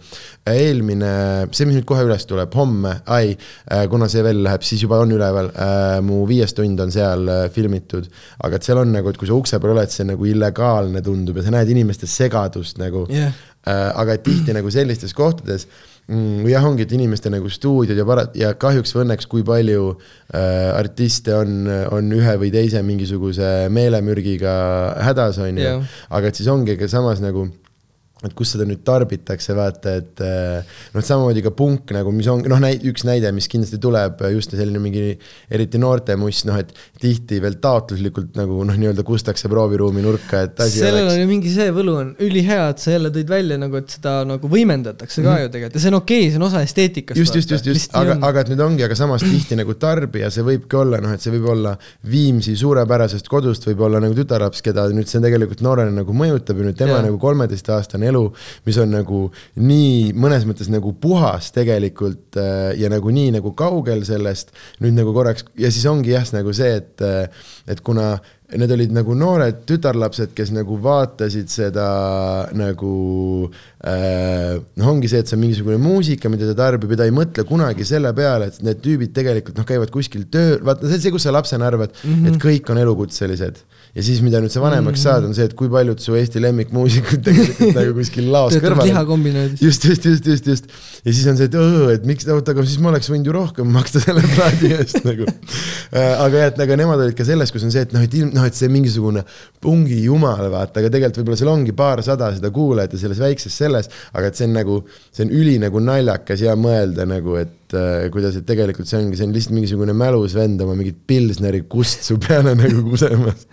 eelmine, 0.48 1.12
see, 1.54 1.68
mis 1.68 1.78
nüüd 1.78 1.88
kohe 1.88 2.04
üles 2.06 2.26
tuleb, 2.28 2.52
homme, 2.58 2.98
ai, 3.12 3.32
kuna 3.90 4.08
see 4.10 4.24
veel 4.26 4.42
läheb, 4.44 4.64
siis 4.66 4.82
juba 4.84 5.00
on 5.02 5.14
üleval. 5.16 5.50
mu 6.04 6.22
viies 6.28 6.52
tund 6.56 6.80
on 6.82 6.92
seal 6.94 7.30
äh, 7.30 7.46
filmitud, 7.52 8.08
aga 8.44 8.58
et 8.58 8.68
seal 8.68 8.82
on 8.82 8.92
nagu, 8.92 9.08
et 9.08 9.20
kui 9.20 9.30
sa 9.30 9.38
ukse 9.38 9.60
peal 9.62 9.74
oled, 9.76 9.92
see 9.92 10.06
nagu 10.08 10.28
illegaalne 10.28 11.02
tundub 11.04 11.38
ja 11.38 11.46
sa 11.46 11.54
näed 11.54 11.72
inimeste 11.72 12.08
segadust 12.10 12.80
nagu 12.82 13.06
yeah.. 13.10 13.32
aga 13.64 14.16
et 14.16 14.24
tihti 14.26 14.54
nagu 14.56 14.70
sellistes 14.74 15.14
kohtades 15.14 15.68
jah, 16.50 16.64
ongi, 16.66 16.82
et 16.82 16.92
inimeste 16.92 17.30
nagu 17.30 17.48
stuudiod 17.48 17.96
ja 17.96 18.04
para- 18.04 18.26
ja 18.34 18.52
kahjuks 18.54 18.90
või 18.96 19.04
õnneks, 19.06 19.28
kui 19.30 19.42
palju 19.46 19.84
äh, 20.34 20.72
artiste 20.76 21.34
on, 21.34 21.66
on 21.94 22.10
ühe 22.12 22.34
või 22.42 22.50
teise 22.52 22.82
mingisuguse 22.82 23.68
meelemürgiga 23.70 24.52
hädas, 25.06 25.38
on 25.38 25.56
ju. 25.56 25.62
Aga 26.10 26.28
et 26.28 26.36
siis 26.40 26.48
ongi 26.52 26.76
ka 26.76 26.88
samas 26.90 27.20
nagu 27.22 27.46
et 28.28 28.34
kus 28.38 28.54
seda 28.54 28.66
nüüd 28.68 28.82
tarbitakse, 28.86 29.54
vaata, 29.56 29.96
et 30.00 30.22
äh, 30.24 30.76
noh, 30.94 31.04
samamoodi 31.04 31.42
ka 31.44 31.52
punk 31.56 31.92
nagu, 31.96 32.12
mis 32.14 32.28
on 32.30 32.44
noh, 32.48 32.60
näid-, 32.62 32.84
üks 32.88 33.06
näide, 33.08 33.32
mis 33.34 33.48
kindlasti 33.50 33.80
tuleb 33.82 34.22
just 34.32 34.54
selline 34.56 34.82
mingi 34.82 35.16
eriti 35.52 35.80
noorte 35.82 36.16
must, 36.20 36.46
noh, 36.48 36.58
et 36.60 36.72
tihti 37.02 37.40
veel 37.42 37.58
taotluslikult 37.62 38.36
nagu 38.38 38.62
noh, 38.68 38.78
nii-öelda 38.78 39.04
kustakse 39.06 39.50
prooviruumi 39.52 40.04
nurka, 40.04 40.44
et 40.46 40.62
asi 40.62 40.82
sellel 40.82 41.08
oleks 41.08 41.24
on 41.24 41.30
mingi 41.30 41.52
see 41.52 41.68
võlu 41.74 41.96
on 42.00 42.12
ülihea, 42.22 42.68
et 42.72 42.82
sa 42.82 42.94
jälle 42.94 43.12
tõid 43.14 43.32
välja 43.32 43.58
nagu, 43.60 43.78
et 43.80 43.96
seda 43.96 44.14
nagu 44.28 44.50
võimendatakse 44.52 45.24
ka 45.24 45.38
ju 45.42 45.50
tegelikult 45.52 45.78
ja 45.78 45.84
see 45.84 45.92
on 45.92 45.98
okei 45.98 46.20
okay,, 46.22 46.32
see 46.32 46.40
on 46.40 46.46
osa 46.48 46.62
esteetikast. 46.66 47.18
just, 47.18 47.38
just, 47.38 47.54
just, 47.56 47.68
just, 47.70 47.96
aga, 47.98 48.18
aga 48.28 48.44
et 48.44 48.52
nüüd 48.52 48.62
ongi, 48.64 48.86
aga 48.86 48.98
samas 48.98 49.24
tihti 49.26 49.58
nagu 49.58 49.76
tarbija, 49.80 50.30
see 50.32 50.46
võibki 50.46 50.78
olla 50.78 51.02
noh, 51.02 51.14
et 51.16 51.24
see 51.24 51.34
võib 51.34 51.50
olla 51.56 51.74
Viimsi 52.12 52.54
suurepärasest 52.58 53.28
kodust 53.30 53.66
võib 53.68 53.82
olla 53.86 54.00
nagu 54.02 54.16
tütarlaps, 54.16 54.62
keda 54.64 54.86
nüüd 54.92 55.10
see 55.10 55.22
tegelikult 55.22 55.62
noorena 55.64 55.94
nagu 56.02 56.16
mõjutab 56.16 56.60
ja 56.60 56.68
nüüd 56.68 56.78
tema 56.78 56.98
yeah. 56.98 57.06
nagu 57.06 57.18
kolmeteistaastane 57.22 58.11
elu, 58.12 58.24
mis 58.68 58.78
on 58.82 58.92
nagu 58.94 59.22
nii 59.56 60.12
mõnes 60.14 60.46
mõttes 60.48 60.70
nagu 60.72 60.94
puhas 61.02 61.50
tegelikult 61.56 62.38
äh, 62.40 62.76
ja 62.78 62.92
nagu 62.92 63.10
nii 63.14 63.32
nagu 63.40 63.54
kaugel 63.58 64.04
sellest 64.06 64.54
nüüd 64.84 64.94
nagu 65.00 65.16
korraks 65.16 65.48
ja 65.58 65.72
siis 65.72 65.88
ongi 65.90 66.14
jah, 66.14 66.28
nagu 66.36 66.54
see, 66.56 66.76
et, 66.78 67.02
et 67.72 67.82
kuna 67.82 68.14
need 68.58 68.72
olid 68.74 68.92
nagu 68.92 69.14
noored 69.16 69.62
tütarlapsed, 69.68 70.32
kes 70.36 70.52
nagu 70.54 70.76
vaatasid 70.82 71.50
seda 71.52 71.86
nagu 72.56 72.92
äh, 73.86 74.58
noh, 74.60 74.90
ongi 74.92 75.10
see, 75.10 75.22
et 75.22 75.30
see 75.30 75.38
on 75.38 75.42
mingisugune 75.44 75.78
muusika, 75.80 76.30
mida 76.32 76.48
ta 76.50 76.56
tarbib 76.64 76.92
ja 76.92 77.02
ta 77.02 77.08
ei 77.08 77.14
mõtle 77.16 77.46
kunagi 77.48 77.86
selle 77.88 78.12
peale, 78.16 78.50
et 78.50 78.60
need 78.66 78.82
tüübid 78.84 79.14
tegelikult 79.16 79.60
noh, 79.60 79.68
käivad 79.68 79.92
kuskil 79.94 80.26
tööl, 80.32 80.58
vaata 80.66 80.88
see 80.88 80.98
on 80.98 81.04
see, 81.06 81.14
kus 81.14 81.28
sa 81.28 81.34
lapsena 81.34 81.68
arvad 81.70 81.94
mm, 81.94 82.12
-hmm. 82.12 82.32
et 82.32 82.42
kõik 82.42 82.72
on 82.72 82.82
elukutselised. 82.82 83.62
Ja 83.92 84.02
siis, 84.04 84.22
mida 84.24 84.40
nüüd 84.40 84.52
sa 84.52 84.62
vanemaks 84.62 84.96
mm 84.96 85.02
-hmm. 85.02 85.04
saad, 85.04 85.24
on 85.28 85.34
see, 85.36 85.44
et 85.44 85.54
kui 85.56 85.68
paljud 85.72 86.00
su 86.00 86.14
Eesti 86.16 86.40
lemmikmuusikud 86.40 87.20
tegelikult 87.26 87.74
nagu 87.78 87.94
kuskil 87.98 88.30
laos 88.32 88.56
kõrval 88.56 88.88
just, 89.60 89.84
just, 89.84 90.06
just, 90.08 90.26
just, 90.26 90.48
just. 90.48 90.70
ja 91.04 91.12
siis 91.12 91.26
on 91.28 91.36
see, 91.36 91.50
et 91.50 91.56
õõ, 91.60 91.90
et 91.92 92.06
miks, 92.08 92.26
oota, 92.32 92.54
aga 92.56 92.64
siis 92.64 92.80
ma 92.80 92.92
oleks 92.92 93.10
võinud 93.12 93.28
ju 93.28 93.36
rohkem 93.36 93.68
maksta 93.76 94.00
selle 94.00 94.24
plaadi 94.34 94.72
eest 94.78 95.02
nagu. 95.08 95.28
aga 95.92 96.32
jah, 96.32 96.48
et 96.54 96.60
aga 96.66 96.80
nemad 96.80 97.04
olid 97.04 97.18
ka 97.18 97.28
selles, 97.28 97.52
kus 97.52 97.68
on 97.68 97.74
see, 97.74 97.84
et 97.84 97.92
noh, 97.92 98.04
et 98.08 98.16
ilm-, 98.16 98.32
noh, 98.32 98.48
et 98.48 98.56
see 98.56 98.72
mingisugune 98.72 99.26
pungi 99.60 100.00
jumal, 100.06 100.48
vaata, 100.52 100.80
aga 100.80 100.92
tegelikult 100.92 101.20
võib-olla 101.20 101.42
seal 101.42 101.52
ongi 101.52 101.76
paarsada 101.76 102.32
seda 102.36 102.50
kuulajat 102.54 102.96
ja 102.96 103.02
selles 103.04 103.20
väikses 103.20 103.60
selles, 103.64 103.92
aga 104.16 104.32
et 104.32 104.40
see 104.40 104.48
on 104.48 104.56
nagu, 104.56 104.80
see 105.12 105.28
on 105.28 105.36
üli 105.36 105.58
nagu 105.60 105.84
naljakas 105.84 106.48
ja 106.48 106.56
mõelda 106.56 107.04
nagu, 107.08 107.36
et 107.44 107.58
äh, 107.78 108.06
kuidas, 108.14 108.36
et 108.38 108.46
tegelikult 108.48 108.88
see 108.90 108.98
ongi, 109.00 109.16
see 109.18 109.26
on 109.28 109.32
lihtsalt 109.36 109.54
mingisugune 109.56 109.94
mälus 109.96 110.34
vend 110.36 110.60
oma 110.64 110.74
mingit 110.78 110.98
pilsneri 111.08 111.62
kust 111.72 112.04
su 112.06 112.16
peale 112.22 112.54
nagu 112.60 112.82
kusemas. 112.90 113.46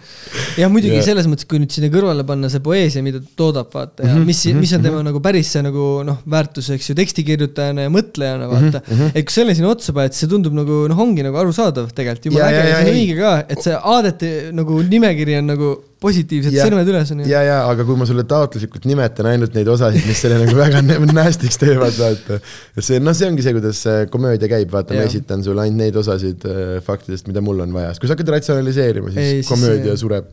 jah, 0.59 0.69
muidugi 0.71 0.97
Ja- 0.99 1.05
selles 1.09 1.27
mõttes, 1.31 1.47
kui 1.49 1.59
nüüd 1.63 1.71
sinna 1.73 1.89
kõrvale 1.93 2.25
panna 2.27 2.49
see 2.51 2.61
poeesia, 2.65 3.03
mida 3.05 3.21
ta 3.23 3.29
toodab, 3.39 3.69
vaata 3.73 4.03
ja 4.07 4.15
Mhm, 4.15 4.25
mis, 4.29 4.43
mis 4.59 4.73
on 4.77 4.83
tema 4.85 5.01
nagu 5.05 5.21
päris 5.23 5.51
see 5.55 5.61
nagu 5.65 5.87
noh, 6.07 6.19
väärtus, 6.29 6.69
eks 6.75 6.89
ju, 6.91 6.95
tekstikirjutajana 6.99 7.85
ja 7.87 7.91
mõtlejana, 7.93 8.47
vaata. 8.51 8.81
Mhm, 8.87 9.11
et 9.15 9.25
kui 9.29 9.33
selle 9.39 9.55
sinna 9.57 9.69
otsa 9.73 9.93
paned, 9.95 10.13
see 10.17 10.27
tundub 10.31 10.55
nagu 10.57 10.83
noh, 10.91 10.99
ongi 11.05 11.23
nagu 11.25 11.37
arusaadav 11.43 11.91
tegelikult, 11.95 12.29
jumala 12.31 12.49
äge 12.49 12.65
see 12.69 12.79
on 12.79 12.95
õige 12.95 13.19
ka, 13.21 13.35
et 13.49 13.63
see 13.67 13.77
aadete 13.95 14.33
nagu 14.57 14.81
nimekiri 14.89 15.37
on 15.41 15.53
nagu 15.53 15.69
positiivsed 15.99 16.53
Ja. 16.55 16.63
sõrmed 16.67 16.87
üles 16.87 17.09
on 17.11 17.19
ju. 17.21 17.27
ja, 17.27 17.41
ja 17.43 17.55
aga 17.67 17.83
kui 17.87 17.97
ma 17.99 18.05
sulle 18.07 18.23
taotluslikult 18.23 18.85
nimetan 18.87 19.27
ainult 19.33 19.53
neid 19.57 19.67
osasid, 19.67 20.05
mis 20.07 20.21
selle 20.23 20.37
nagu 20.39 20.55
väga 20.55 20.79
nä- 20.85 20.99
nastiks 21.13 21.57
teevad, 21.59 21.91
vaata. 21.99 22.37
see, 22.79 22.99
noh, 23.03 23.13
see 23.17 23.27
ongi 23.27 23.43
see, 23.43 23.53
kuidas 23.57 23.81
komöödia 24.13 24.47
käib, 24.51 24.71
vaata, 24.71 24.95
ma 24.95 25.03
esitan 25.09 25.43
sulle 25.43 25.65
ainult 25.65 25.81
neid 25.83 25.99
osasid 25.99 26.45
äh, 26.47 26.77
faktidest, 26.85 27.27
mida 27.27 27.43
mul 27.43 27.59
on 27.65 27.73
vaja, 27.75 27.91
sest 27.91 27.99
kui 28.05 28.07
sa 28.11 28.15
hakkad 28.15 28.31
ratsionaliseerima, 28.37 29.11
siis 29.11 29.19
Ei, 29.25 29.33
ei, 29.33 29.41
siis 29.43 29.51
komöödia 29.51 29.91
see- 29.95 30.03
sureb. 30.05 30.31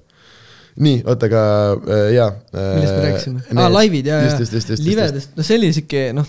nii, 0.87 1.03
oota, 1.09 1.27
aga 1.31 1.43
äh, 1.75 2.09
jaa 2.15 2.29
äh,. 2.31 2.73
millest 2.77 2.95
me 2.95 3.05
rääkisime? 3.09 3.45
aa, 3.57 3.69
laivid 3.73 4.07
ja, 4.13 4.23
just, 4.23 4.35
ja 4.37 4.41
just, 4.45 4.53
just, 4.53 4.69
just, 4.71 4.75
just, 4.79 4.89
livedest, 4.89 5.31
no 5.37 5.43
see 5.51 5.57
oli 5.59 5.73
sihuke 5.73 6.03
noh, 6.15 6.27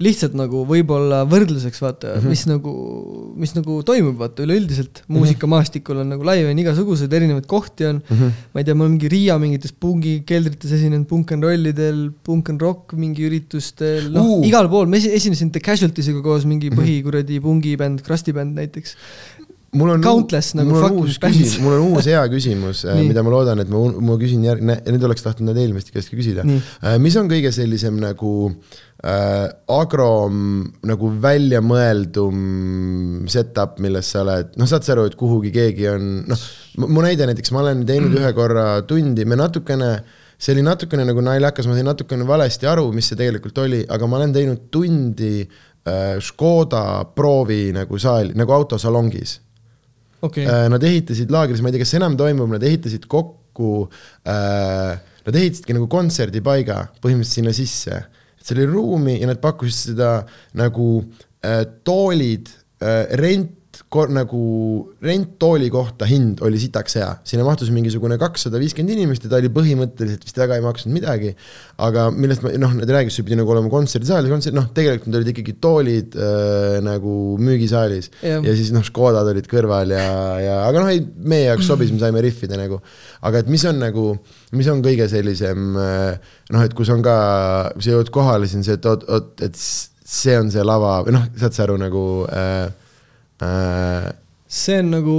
lihtsalt 0.00 0.32
nagu 0.38 0.62
võib-olla 0.68 1.22
võrdluseks 1.28 1.80
vaata 1.82 2.14
mm, 2.14 2.20
Mhm. 2.20 2.24
-hmm. 2.24 2.30
mis 2.32 2.44
nagu, 2.48 2.72
mis 3.42 3.52
nagu 3.56 3.76
toimub, 3.86 4.16
vaata 4.20 4.44
üleüldiselt 4.46 5.02
muusikamaastikul 5.12 6.00
on 6.02 6.08
nagu 6.14 6.24
on 6.24 6.58
igasuguseid 6.62 7.12
erinevaid 7.12 7.46
kohti 7.46 7.84
on 7.86 8.00
mm. 8.00 8.14
Mhm. 8.16 8.22
-hmm. 8.24 8.48
ma 8.54 8.60
ei 8.60 8.64
tea, 8.64 8.74
ma 8.74 8.84
olen 8.84 8.92
mingi 8.96 9.08
Riia 9.12 9.38
mingites 9.38 9.72
pungikeldrites 9.72 10.72
esinenud, 10.72 11.06
punk 11.06 11.32
n 11.36 11.42
rollidel, 11.42 12.10
punk 12.24 12.48
n 12.52 12.58
rock 12.60 12.94
mingi 12.94 13.26
üritustel, 13.28 14.10
noh 14.12 14.24
Uh. 14.40 14.46
igal 14.46 14.68
pool, 14.68 14.86
ma 14.86 14.96
esi- 14.96 15.12
esinesin 15.12 15.50
The 15.50 15.60
Casualties'iga 15.60 16.22
koos 16.22 16.44
mingi 16.44 16.70
põhikuradi 16.70 17.40
pungibänd, 17.40 18.00
Krusty 18.02 18.32
bänd 18.32 18.54
näiteks. 18.56 18.96
mul 19.72 19.88
on 19.90 20.00
Countless 20.02 20.54
nagu 20.58 20.70
mul 20.70 20.82
on 20.82 20.92
uus 20.98 21.18
küsimus, 21.22 21.60
mul 21.62 21.72
on 21.78 21.92
uus 21.92 22.06
hea 22.10 22.22
küsimus, 22.28 22.82
Nii. 22.84 23.06
mida 23.06 23.22
ma 23.22 23.30
loodan, 23.30 23.60
et 23.62 23.68
ma, 23.70 23.78
ma 24.02 24.16
küsin 24.18 24.42
järg-, 24.42 24.64
nüüd 24.66 25.04
oleks 25.06 25.22
tahtnud 25.22 25.46
need 25.54 25.60
eelmiste 25.62 25.92
käest 25.94 26.10
ka 26.10 26.16
küsida 26.18 26.42
Nii.. 26.42 26.58
mis 26.98 27.14
on 27.16 27.28
kõige 27.30 27.52
sellisem 27.54 28.00
nagu 28.02 28.50
äh, 28.50 28.80
agrom 29.00 30.40
nagu 30.84 31.08
väljamõeldum 31.22 32.40
setup, 33.32 33.78
milles 33.80 34.10
sa 34.12 34.20
oled, 34.20 34.50
noh, 34.60 34.68
saad 34.68 34.84
sa 34.84 34.92
aru, 34.92 35.06
et 35.08 35.16
kuhugi 35.16 35.52
keegi 35.54 35.86
on, 35.88 36.08
noh, 36.28 36.42
mu 36.84 37.00
näide 37.00 37.24
näiteks, 37.30 37.54
ma 37.56 37.62
olen 37.62 37.86
teinud 37.88 38.18
ühe 38.20 38.32
korra 38.36 38.66
tundi, 38.84 39.24
me 39.24 39.40
natukene 39.40 39.94
see 40.40 40.54
oli 40.54 40.64
natukene 40.64 41.04
nagu 41.08 41.20
naljakas, 41.24 41.68
ma 41.68 41.76
sain 41.76 41.88
natukene 41.88 42.24
valesti 42.28 42.68
aru, 42.68 42.86
mis 42.96 43.10
see 43.10 43.18
tegelikult 43.20 43.58
oli, 43.60 43.82
aga 43.88 44.08
ma 44.08 44.20
olen 44.20 44.32
teinud 44.36 44.68
tundi 44.72 45.34
äh, 45.44 46.16
Škoda 46.20 46.84
proovi 47.16 47.70
nagu 47.76 48.00
saali, 48.00 48.32
nagu 48.36 48.52
autosalongis 48.56 49.38
okay., 50.22 50.46
Äh, 50.46 50.68
Nad 50.72 50.84
ehitasid 50.84 51.32
laagris, 51.32 51.60
ma 51.60 51.68
ei 51.68 51.76
tea, 51.76 51.84
kas 51.84 51.92
see 51.94 52.00
enam 52.00 52.16
toimub, 52.20 52.48
nad 52.52 52.64
ehitasid 52.64 53.04
kokku 53.10 53.74
äh,, 54.24 54.96
nad 55.26 55.36
ehitasidki 55.36 55.76
nagu 55.76 55.88
kontserdipaiga 55.92 56.80
põhimõtteliselt 57.00 57.40
sinna 57.40 57.54
sisse. 57.56 58.00
Seal 58.50 58.64
oli 58.64 58.72
ruumi 58.72 59.16
ja 59.20 59.30
nad 59.30 59.40
pakkusid 59.42 59.94
seda 59.94 60.10
nagu 60.58 60.90
äh, 61.44 61.62
toolid 61.86 62.50
äh,, 62.82 63.06
rent, 63.20 63.56
nagu 64.14 64.40
renttooli 65.02 65.70
kohta 65.72 66.06
hind 66.06 66.40
oli 66.46 66.60
sitaks 66.62 66.94
hea, 66.98 67.08
sinna 67.26 67.44
mahtus 67.46 67.72
mingisugune 67.74 68.18
kakssada 68.20 68.60
viiskümmend 68.62 68.94
inimest 68.94 69.24
ja 69.26 69.30
ta 69.32 69.40
oli 69.40 69.50
põhimõtteliselt 69.50 70.26
vist 70.26 70.38
väga 70.38 70.58
ei 70.58 70.64
maksnud 70.64 70.94
midagi. 70.94 71.32
aga 71.80 72.10
millest 72.14 72.44
ma 72.44 72.52
noh, 72.60 72.74
nad 72.76 72.92
rääkisid, 72.92 73.16
see 73.20 73.26
pidi 73.26 73.38
nagu 73.40 73.50
olema 73.50 73.70
kontserdisaal 73.72 74.26
ja 74.26 74.32
kontsert, 74.32 74.54
noh, 74.54 74.68
tegelikult 74.76 75.10
need 75.10 75.20
olid 75.20 75.32
ikkagi 75.32 75.54
toolid 75.64 76.16
äh, 76.16 76.78
nagu 76.84 77.14
müügisaalis 77.40 78.10
Jah. 78.22 78.44
ja 78.44 78.56
siis 78.58 78.70
noh, 78.74 78.84
Škodad 78.86 79.30
olid 79.32 79.48
kõrval 79.50 79.94
ja, 79.96 80.08
ja 80.44 80.58
aga 80.68 80.84
noh, 80.84 80.92
ei 80.92 81.02
meie 81.02 81.48
jaoks 81.48 81.70
sobis, 81.70 81.90
me 81.94 82.02
saime 82.02 82.22
riffida 82.24 82.58
nagu. 82.60 82.78
aga 83.26 83.42
et 83.42 83.50
mis 83.50 83.64
on 83.66 83.80
nagu, 83.82 84.10
mis 84.54 84.70
on 84.70 84.84
kõige 84.84 85.08
sellisem 85.10 85.72
äh, 85.80 86.34
noh, 86.52 86.62
et 86.62 86.76
kus 86.76 86.92
on 86.94 87.02
ka, 87.02 87.16
sa 87.78 87.96
jõuad 87.96 88.12
kohale, 88.14 88.46
siis 88.46 88.60
on 88.60 88.68
see, 88.68 88.78
et 88.78 88.90
oot, 88.92 89.08
oot, 89.08 89.34
et 89.46 89.58
see 90.10 90.36
on 90.38 90.50
see 90.52 90.62
lava 90.66 91.00
või 91.06 91.16
noh, 91.16 91.26
saad 91.40 91.56
sa 91.56 91.66
aru 91.66 91.80
nagu 91.80 92.04
äh, 92.30 92.68
äh, 93.44 94.10
see 94.50 94.80
on 94.82 94.88
nagu 94.90 95.16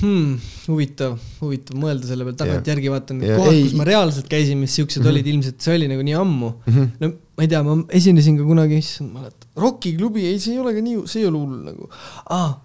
hmm, 0.00 0.30
huvitav, 0.66 1.16
huvitav 1.38 1.78
mõelda 1.78 2.08
selle 2.08 2.26
peale, 2.26 2.38
tagantjärgi 2.40 2.90
vaatan 2.90 3.20
need 3.20 3.30
Ja 3.30 3.38
kohad, 3.38 3.58
kus 3.62 3.74
ma 3.78 3.86
reaalselt 3.86 4.30
käisin, 4.30 4.58
mis 4.58 4.74
siuksed 4.74 4.98
mm 4.98 5.06
-hmm. 5.06 5.12
olid 5.12 5.28
ilmselt, 5.32 5.60
see 5.62 5.76
oli 5.78 5.90
nagu 5.92 6.02
nii 6.06 6.16
ammu 6.18 6.50
mm. 6.50 6.72
-hmm. 6.74 6.88
no 7.00 7.12
ma 7.36 7.46
ei 7.46 7.50
tea, 7.52 7.62
ma 7.62 7.76
esinesin 8.00 8.38
ka 8.40 8.46
kunagi, 8.48 8.80
issand, 8.82 9.12
ma 9.12 9.22
mäletan, 9.22 9.50
Rocki 9.56 9.94
klubi, 9.96 10.26
ei, 10.26 10.40
see 10.42 10.56
ei 10.56 10.62
ole 10.62 10.74
ka 10.74 10.82
nii, 10.82 11.04
see 11.06 11.22
ei 11.22 11.28
ole 11.28 11.38
hull 11.38 11.60
nagu 11.68 11.90
ah,. 12.30 12.56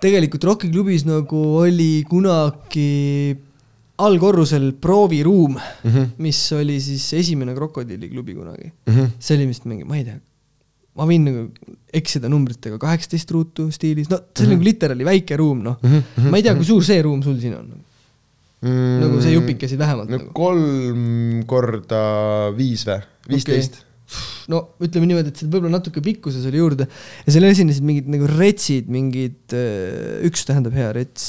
tegelikult 0.00 0.44
Rocki 0.44 0.70
klubis 0.72 1.04
nagu 1.04 1.42
oli 1.60 2.04
kunagi 2.08 3.36
allkorrusel 3.98 4.72
prooviruum 4.80 5.58
mm. 5.58 5.90
-hmm. 5.90 6.08
mis 6.18 6.40
oli 6.52 6.80
siis 6.80 7.12
esimene 7.12 7.54
krokodilliklubi 7.54 8.34
kunagi. 8.34 8.72
Mhm. 8.86 9.04
see 9.18 9.36
oli 9.36 9.46
vist 9.46 9.64
mingi, 9.64 9.84
ma 9.84 9.96
ei 9.96 10.04
tea, 10.04 10.18
ma 10.96 11.04
võin 11.08 11.24
nagu 11.28 11.42
eksida 11.96 12.28
numbritega, 12.32 12.78
kaheksateist 12.80 13.30
ruutu 13.34 13.68
stiilis, 13.74 14.08
no 14.10 14.18
see 14.34 14.44
oli 14.44 14.48
Mhm. 14.48 14.54
nagu 14.56 14.64
literaali 14.70 15.04
väike 15.04 15.36
ruum, 15.40 15.62
noh. 15.62 15.76
ma 16.30 16.36
ei 16.36 16.42
tea, 16.46 16.54
kui 16.58 16.64
suur 16.68 16.84
see 16.84 17.02
ruum 17.04 17.22
sul 17.22 17.36
siin 17.40 17.54
on. 17.58 17.68
mm, 18.62 19.00
nagu 19.02 19.20
see 19.22 19.34
jupikesid 19.36 19.78
vähemalt 19.78 20.08
no 20.10 20.16
nagu. 20.18 20.32
kolm 20.36 21.42
korda 21.46 22.00
viis 22.56 22.84
või, 22.88 23.00
viisteist 23.28 23.82
no 24.52 24.62
ütleme 24.80 25.08
niimoodi, 25.10 25.32
et 25.34 25.40
võib-olla 25.44 25.76
natuke 25.76 26.00
pikkuses 26.04 26.44
oli 26.46 26.60
juurde 26.60 26.86
ja 26.86 27.32
seal 27.34 27.44
esinesid 27.48 27.84
mingid 27.86 28.10
nagu 28.12 28.28
retsid, 28.30 28.86
mingid, 28.92 29.54
üks 30.26 30.46
tähendab 30.46 30.76
hea 30.78 30.92
rets, 30.94 31.24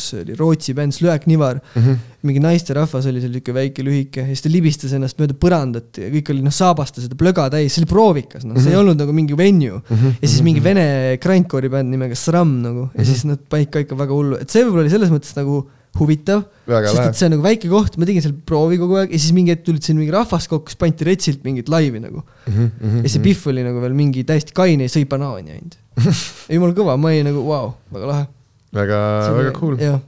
see 0.00 0.22
oli 0.22 0.38
Rootsi 0.38 0.74
bänd 0.76 0.96
Slöak 0.96 1.28
Nivar 1.30 1.60
mm, 1.60 1.84
Mhm. 1.84 1.92
-hmm. 1.92 1.98
mingi 2.24 2.40
naisterahvas 2.40 3.06
oli 3.06 3.20
seal 3.20 3.32
niisugune 3.34 3.58
väike 3.58 3.84
lühike 3.84 4.22
ja 4.22 4.26
siis 4.26 4.42
ta 4.42 4.48
libistas 4.48 4.92
ennast 4.96 5.18
mööda 5.20 5.36
põrandat 5.36 6.00
ja 6.00 6.08
kõik 6.08 6.30
oli 6.32 6.44
noh, 6.46 6.54
saabastas 6.54 7.04
seda 7.04 7.18
plöga 7.20 7.50
täis, 7.52 7.74
see 7.74 7.82
oli 7.84 7.90
proovikas, 7.90 8.46
noh, 8.48 8.56
see 8.56 8.72
ei 8.72 8.80
olnud 8.80 8.96
nagu 8.96 9.12
mingi 9.12 9.36
venue 9.36 9.82
mm. 9.82 9.96
-hmm. 9.96 10.18
ja 10.22 10.28
siis 10.28 10.42
mingi 10.46 10.64
vene 10.64 11.18
grindcore'i 11.20 11.68
bänd 11.68 11.92
nimega 11.92 12.16
Sram 12.16 12.62
nagu 12.64 12.88
ja 12.96 13.04
siis 13.04 13.24
nad 13.28 13.42
panid 13.48 13.70
ka 13.70 13.84
ikka 13.84 13.98
väga 13.98 14.12
hullu, 14.16 14.40
et 14.40 14.50
see 14.50 14.64
võib-olla 14.64 14.86
oli 14.86 14.94
selles 14.96 15.12
mõttes 15.12 15.36
nagu 15.36 15.66
huvitav, 15.98 16.44
sest 16.66 17.00
et 17.00 17.18
see 17.18 17.28
on 17.28 17.34
nagu 17.36 17.44
väike 17.44 17.70
koht, 17.70 17.98
ma 18.00 18.08
tegin 18.08 18.24
seal 18.24 18.34
proovi 18.48 18.78
kogu 18.80 18.98
aeg 19.00 19.12
ja 19.14 19.20
siis 19.20 19.34
mingi 19.36 19.54
hetk 19.54 19.66
tulid 19.66 19.84
siin 19.86 19.98
mingi 20.00 20.14
rahvas 20.14 20.48
kokku, 20.50 20.72
siis 20.72 20.80
pandi 20.80 21.06
retsilt 21.08 21.44
mingit 21.46 21.70
laivi 21.72 22.02
nagu 22.02 22.24
Mhm, 22.44 23.04
ja 23.04 23.08
see 23.08 23.22
Pihv 23.24 23.46
oli 23.48 23.62
nagu 23.64 23.80
veel 23.80 23.94
mingi 23.96 24.24
täiesti 24.28 24.52
kaine 24.56 24.84
ja 24.84 24.92
sõi 24.92 25.06
banaani 25.08 25.54
ainult. 25.54 25.78
jumala 26.52 26.76
kõva, 26.76 26.96
ma 27.00 27.12
olin 27.12 27.30
nagu 27.30 27.44
vau 27.44 27.70
wow,, 27.70 27.70
väga 27.94 28.10
lahe. 28.10 28.26
väga, 28.74 28.98
väga 29.38 29.54
cool. 29.56 29.78
jah, 29.80 30.00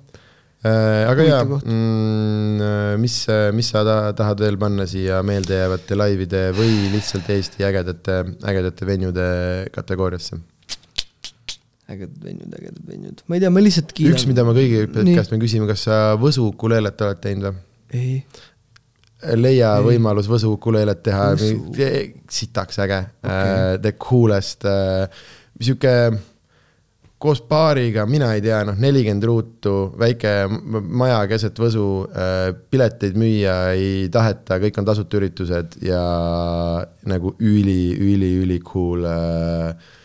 aga 1.12 1.26
jaa 1.26 1.44
mm,, 1.46 2.98
mis, 3.00 3.16
mis 3.56 3.70
sa 3.72 3.84
ta, 3.86 3.96
tahad 4.18 4.42
veel 4.42 4.58
panna 4.60 4.88
siia 4.90 5.22
meeldejäävate 5.26 5.98
laivide 5.98 6.42
või 6.56 6.90
lihtsalt 6.92 7.30
Eesti 7.32 7.64
ägedate, 7.68 8.18
ägedate 8.44 8.88
venjude 8.88 9.30
kategooriasse? 9.72 10.40
Ägedad 11.92 12.18
venjud, 12.24 12.50
ägedad 12.58 12.82
venjud, 12.88 13.22
ma 13.26 13.38
ei 13.38 13.42
tea, 13.44 13.52
ma 13.54 13.62
lihtsalt 13.62 13.92
kiidan. 13.94 14.16
üks, 14.16 14.26
mida 14.28 14.44
ma 14.46 14.54
kõigi 14.56 14.84
käest 14.90 15.32
me 15.32 15.40
küsime, 15.42 15.68
kas 15.70 15.86
sa 15.86 15.98
Võsu 16.18 16.48
ukuleelet 16.50 17.02
oled 17.06 17.20
teinud 17.22 17.48
või? 17.48 17.58
ei, 17.94 18.14
leia 19.38 19.76
Ei. 19.78 19.84
võimalus 19.92 20.30
Võsu 20.30 20.56
ukuleelet 20.56 21.04
teha 21.06 21.28
sitaks 21.38 22.80
äge 22.82 23.02
okay., 23.22 23.76
the 23.84 23.92
coolest 24.02 24.66
äh,, 24.66 25.06
sihuke 25.60 25.92
koos 27.22 27.40
baariga, 27.48 28.04
mina 28.10 28.32
ei 28.36 28.42
tea, 28.44 28.58
noh, 28.68 28.76
nelikümmend 28.76 29.24
ruutu, 29.24 29.74
väike 29.98 30.32
maja 30.50 31.20
keset 31.30 31.62
Võsu 31.62 31.86
äh,, 32.10 32.50
pileteid 32.70 33.14
müüa 33.18 33.54
ei 33.76 34.08
taheta, 34.12 34.58
kõik 34.62 34.82
on 34.82 34.90
tasuta 34.90 35.20
üritused 35.20 35.78
ja 35.86 36.02
nagu 37.06 37.36
üli, 37.38 37.94
üli, 37.94 38.32
üli 38.42 38.58
cool 38.66 39.06
äh, 39.06 39.70
äh, 39.70 40.02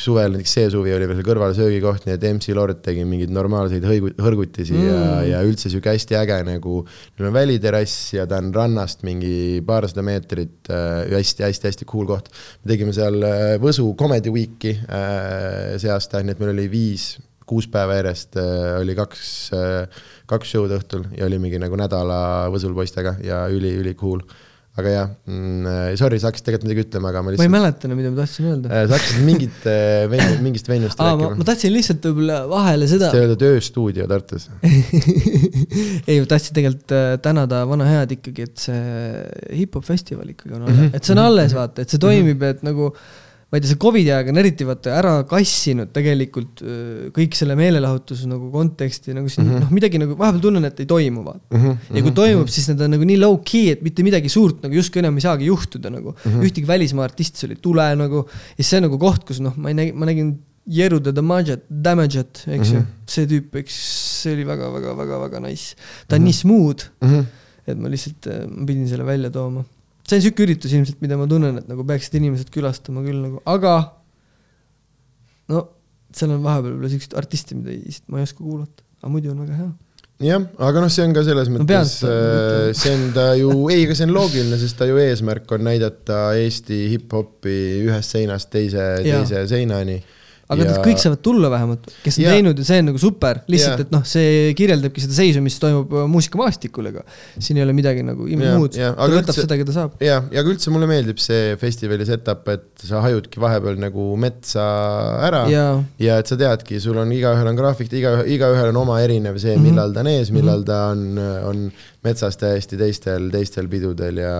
suvel 0.00 0.32
näiteks 0.32 0.54
see 0.56 0.68
suvi 0.72 0.92
oli 0.96 1.04
veel 1.04 1.18
seal 1.18 1.26
kõrval 1.26 1.52
söögikoht, 1.56 2.06
nii 2.06 2.14
et 2.16 2.22
MC 2.30 2.54
Lord 2.56 2.78
tegi 2.84 3.02
mingeid 3.04 3.32
normaalseid 3.34 3.84
hõigu-, 3.84 4.14
hõrgutisi 4.24 4.72
mm. 4.72 4.86
ja, 4.86 5.02
ja 5.28 5.40
üldse 5.44 5.68
sihuke 5.68 5.92
hästi 5.92 6.16
äge 6.16 6.38
nagu, 6.48 6.78
neil 7.18 7.28
on 7.28 7.34
väliterrass 7.36 8.14
ja 8.16 8.24
ta 8.28 8.38
on 8.40 8.48
rannast 8.56 9.04
mingi 9.04 9.60
paarsada 9.68 10.04
meetrit 10.06 10.70
äh,, 10.72 11.12
hästi-hästi-hästi 11.12 11.88
cool 11.90 12.08
koht. 12.08 12.30
me 12.62 12.72
tegime 12.72 12.94
seal 12.96 13.20
äh, 13.28 13.58
Võsu 13.60 13.90
Comedy 14.00 14.32
Weeki 14.32 14.78
äh, 14.80 15.76
see 15.82 15.92
aasta, 15.92 16.22
nii 16.24 16.32
et 16.32 16.40
meil 16.40 16.54
oli 16.54 16.70
viis, 16.72 17.12
kuus 17.48 17.68
päeva 17.68 17.98
järjest 18.00 18.40
äh, 18.40 18.78
oli 18.80 18.96
kaks 18.96 19.34
äh,, 19.58 20.00
kaks 20.30 20.54
show'd 20.54 20.72
õhtul 20.78 21.04
ja 21.18 21.28
olimegi 21.28 21.60
nagu 21.60 21.76
nädala 21.76 22.48
Võsul 22.54 22.72
poistega 22.76 23.18
ja 23.26 23.44
üli-üli 23.52 23.92
cool. 23.98 24.24
Aga 24.72 24.88
jah 24.88 25.08
mm,, 25.28 25.96
sorry, 26.00 26.16
sa 26.20 26.30
hakkasid 26.30 26.46
tegelikult 26.46 26.64
midagi 26.64 26.84
ütlema, 26.86 27.10
aga 27.10 27.20
ma 27.20 27.26
ma 27.26 27.32
ei 27.32 27.36
lihtsalt 27.36 27.52
mäleta 27.52 27.88
enam, 27.88 27.98
mida 28.00 28.12
ma 28.12 28.18
tahtsin 28.22 28.46
öelda. 28.48 28.70
Äh, 28.72 28.84
sa 28.88 28.96
hakkasid 28.96 29.26
mingit 29.26 29.66
äh, 29.68 30.04
venju, 30.08 30.38
mingist 30.46 30.70
venjust 30.70 31.02
aa, 31.02 31.10
ma, 31.10 31.18
ma 31.18 31.26
rääkima. 31.26 31.46
tahtsin 31.50 31.74
lihtsalt 31.74 32.08
võib-olla 32.08 32.38
vahele 32.48 32.88
seda 32.88 33.10
sa, 33.12 33.20
öelda 33.20 33.36
tööstuudio 33.42 34.06
Tartus. 34.08 34.48
ei, 36.08 36.16
ma 36.22 36.30
tahtsin 36.30 36.56
tegelikult 36.56 36.94
äh, 36.96 37.08
tänada 37.26 37.60
vana 37.68 37.90
head 37.90 38.16
ikkagi, 38.16 38.48
et 38.48 38.64
see 38.64 39.58
hip-hop 39.60 39.84
festival 39.84 40.32
ikkagi 40.32 40.56
on 40.56 40.64
alles, 40.64 40.96
et 40.96 41.04
see 41.04 41.16
on 41.18 41.22
alles, 41.26 41.56
vaata, 41.58 41.84
et 41.84 41.92
see 41.92 42.00
toimib, 42.00 42.48
et 42.48 42.64
nagu 42.64 42.88
ma 43.52 43.58
ei 43.58 43.60
tea, 43.60 43.68
see 43.74 43.76
Covidi 43.84 44.08
aeg 44.08 44.30
on 44.32 44.40
eriti 44.40 44.64
vaata 44.64 44.94
ära 44.96 45.10
kassinud 45.28 45.90
tegelikult 45.92 46.62
öö, 46.64 47.10
kõik 47.12 47.34
selle 47.36 47.52
meelelahutuse 47.58 48.24
nagu 48.30 48.48
konteksti 48.54 49.12
nagu 49.12 49.28
siin 49.28 49.44
mm 49.44 49.50
-hmm. 49.52 49.66
noh, 49.66 49.74
midagi 49.76 50.00
nagu 50.00 50.16
vahepeal 50.16 50.40
tunnen, 50.46 50.64
et 50.64 50.80
ei 50.80 50.86
toimu, 50.88 51.24
vaata. 51.26 51.44
Mhm, 51.58 51.74
ja 51.98 52.02
kui 52.06 52.14
toimub, 52.16 52.48
siis 52.48 52.70
need 52.70 52.80
on 52.80 52.94
nagu 52.96 53.04
nii 53.10 53.18
low-key, 53.20 53.66
et 53.74 53.82
mitte 53.84 54.02
midagi 54.06 54.32
suurt 54.32 54.62
nagu 54.64 54.74
justkui 54.74 55.02
enam 55.04 55.18
ei 55.20 55.26
saagi 55.26 55.50
juhtuda 55.50 55.90
nagu 55.92 56.14
mm. 56.14 56.30
-hmm. 56.32 56.46
ühtegi 56.48 56.66
välismaa 56.66 57.04
artisti 57.04 57.38
sul 57.44 57.50
ei 57.52 57.60
tule 57.60 57.90
nagu 57.96 58.24
ja 58.56 58.64
see 58.64 58.80
on 58.80 58.88
nagu 58.88 58.98
koht, 58.98 59.24
kus 59.28 59.40
noh, 59.44 59.52
ma 59.56 59.68
ei 59.68 59.74
nägi, 59.74 59.92
ma 59.92 60.06
nägin 60.08 60.32
Jeru 60.66 61.00
the 61.00 61.10
Damage'it, 61.12 61.62
Damage'it, 61.68 62.44
eks 62.46 62.72
ju, 62.72 62.80
see 63.10 63.26
tüüp, 63.26 63.56
eks 63.58 63.76
see 64.22 64.32
oli 64.36 64.44
väga-väga-väga-väga 64.46 65.40
nice. 65.42 65.74
ta 66.08 66.16
on 66.16 66.22
nii 66.24 66.32
smooth, 66.32 66.84
Mhm. 67.02 67.24
et 67.66 67.78
ma 67.78 67.88
lihtsalt, 67.88 68.26
ma 68.48 68.64
pidin 68.66 68.88
selle 68.88 69.04
välja 69.04 69.30
tooma. 69.30 69.64
See 70.08 70.18
on 70.18 70.24
sihuke 70.24 70.46
üritus 70.46 70.72
ilmselt, 70.74 70.98
mida 71.04 71.18
ma 71.20 71.28
tunnen, 71.30 71.60
et 71.62 71.70
nagu 71.70 71.84
peaksid 71.86 72.18
inimesed 72.18 72.50
külastama 72.54 73.04
küll 73.06 73.20
nagu, 73.22 73.42
aga 73.48 73.76
no 75.52 75.62
seal 76.16 76.34
on 76.34 76.44
vahepeal 76.44 76.74
võib-olla 76.74 76.92
siukseid 76.92 77.16
artiste, 77.18 77.56
mida 77.56 77.72
ei, 77.72 77.96
ma 78.12 78.20
ei 78.20 78.28
oska 78.28 78.44
kuulata, 78.44 78.84
aga 79.00 79.12
muidu 79.12 79.32
on 79.32 79.42
väga 79.44 79.58
hea. 79.58 79.68
jah, 80.22 80.46
aga 80.68 80.82
noh, 80.84 80.92
see 80.92 81.06
on 81.06 81.14
ka 81.16 81.24
selles 81.26 81.50
mõttes 81.52 81.94
seda 82.00 82.16
äh,, 82.16 82.72
see 82.78 82.94
on 82.96 83.04
ta 83.16 83.28
ju, 83.38 83.52
ei, 83.72 83.86
aga 83.86 83.96
see 83.98 84.08
on 84.08 84.16
loogiline, 84.16 84.58
sest 84.60 84.78
ta 84.80 84.88
ju 84.90 85.00
eesmärk 85.02 85.54
on 85.56 85.66
näidata 85.68 86.24
Eesti 86.38 86.82
hip-hopi 86.96 87.60
ühest 87.86 88.18
seinast 88.18 88.52
teise, 88.52 88.90
teise 89.06 89.46
seinani. 89.50 90.00
Aga 90.50 90.64
ja... 90.66 90.78
kõik 90.84 90.98
saavad 91.00 91.20
tulla 91.24 91.48
vähemalt, 91.52 91.86
kes 92.04 92.18
on 92.18 92.24
Jaa. 92.24 92.32
teinud 92.36 92.58
ja 92.58 92.64
see 92.66 92.78
on 92.82 92.88
nagu 92.90 92.98
super, 93.00 93.40
lihtsalt 93.52 93.78
Jaa. 93.78 93.86
et 93.86 93.92
noh, 93.94 94.02
see 94.08 94.54
kirjeldabki 94.58 95.04
seda 95.04 95.14
seisu, 95.16 95.42
mis 95.44 95.58
toimub 95.62 95.92
äh, 95.94 96.08
muusikamaastikul, 96.12 96.90
ega 96.90 97.04
siin 97.38 97.60
ei 97.60 97.64
ole 97.66 97.72
midagi 97.76 98.02
nagu 98.06 98.26
muud, 98.26 98.74
ta 98.74 98.90
aga 98.92 99.08
võtab 99.14 99.30
üldse- 99.32 99.46
seda, 99.46 99.58
keda 99.62 99.76
saab. 99.76 99.94
ja, 100.02 100.18
ja 100.32 100.42
ka 100.44 100.52
üldse 100.52 100.72
mulle 100.74 100.88
meeldib 100.90 101.22
see 101.22 101.54
festivali 101.60 102.04
setup, 102.08 102.48
et 102.52 102.84
sa 102.88 103.00
hajudki 103.06 103.40
vahepeal 103.42 103.78
nagu 103.80 104.08
metsa 104.20 104.66
ära 105.28 105.44
ja 105.52 105.66
ja 106.02 106.18
et 106.20 106.28
sa 106.30 106.36
teadki, 106.40 106.80
sul 106.82 106.98
on 107.00 107.12
igaühel 107.14 107.48
on 107.52 107.56
graafik, 107.58 107.92
iga, 107.96 108.18
igaühel 108.28 108.72
on 108.74 108.82
oma 108.84 109.00
erinev 109.04 109.38
see, 109.40 109.54
Mhm. 109.56 109.62
millal 109.70 109.92
ta 109.94 110.00
on 110.04 110.12
ees, 110.12 110.30
millal 110.34 110.62
ta 110.66 110.78
on, 110.92 111.02
on 111.48 111.64
metsas 112.02 112.34
täiesti 112.40 112.74
teistel, 112.80 113.28
teistel 113.30 113.68
pidudel 113.70 114.16
ja 114.18 114.32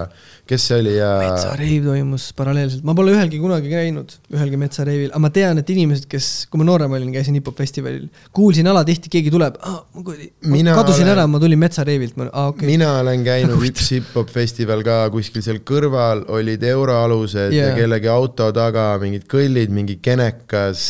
kes 0.51 0.65
see 0.67 0.79
oli 0.81 0.97
ja 0.97 1.11
metsareiv 1.23 1.85
toimus 1.87 2.25
paralleelselt, 2.35 2.83
ma 2.85 2.95
pole 2.99 3.13
ühelgi 3.15 3.39
kunagi 3.39 3.71
käinud, 3.71 4.17
ühelgi 4.35 4.59
metsareivil, 4.59 5.13
aga 5.13 5.23
ma 5.23 5.31
tean, 5.31 5.61
et 5.63 5.71
inimesed, 5.71 6.02
kes, 6.11 6.29
kui 6.51 6.61
ma 6.61 6.67
noorem 6.69 6.93
olin, 6.97 7.11
käisin 7.15 7.37
hip-hop 7.39 7.59
festivalil, 7.59 8.09
kuulsin 8.35 8.69
alatihti, 8.71 9.11
keegi 9.13 9.33
tuleb, 9.33 9.59
ma 9.63 10.75
kadusin 10.77 11.07
olen- 11.07 11.13
ära, 11.15 11.27
ma 11.31 11.41
tulin 11.43 11.61
metsareivilt, 11.61 12.17
ma, 12.21 12.29
aa 12.31 12.51
okei 12.53 12.67
okay.. 12.67 12.71
mina 12.73 12.91
olen 13.01 13.25
käinud 13.31 13.63
üks 13.69 13.91
hip-hop 13.97 14.33
festival 14.33 14.85
ka 14.87 14.99
kuskil 15.15 15.45
seal 15.45 15.63
kõrval, 15.69 16.25
olid 16.33 16.65
euroalused 16.73 17.53
yeah. 17.53 17.55
Jaa. 17.63 17.71
ja 17.73 17.79
kellegi 17.81 18.11
auto 18.13 18.51
taga 18.57 18.87
mingid 19.03 19.27
kõllid, 19.31 19.73
mingi 19.75 19.99
kenekas, 20.03 20.85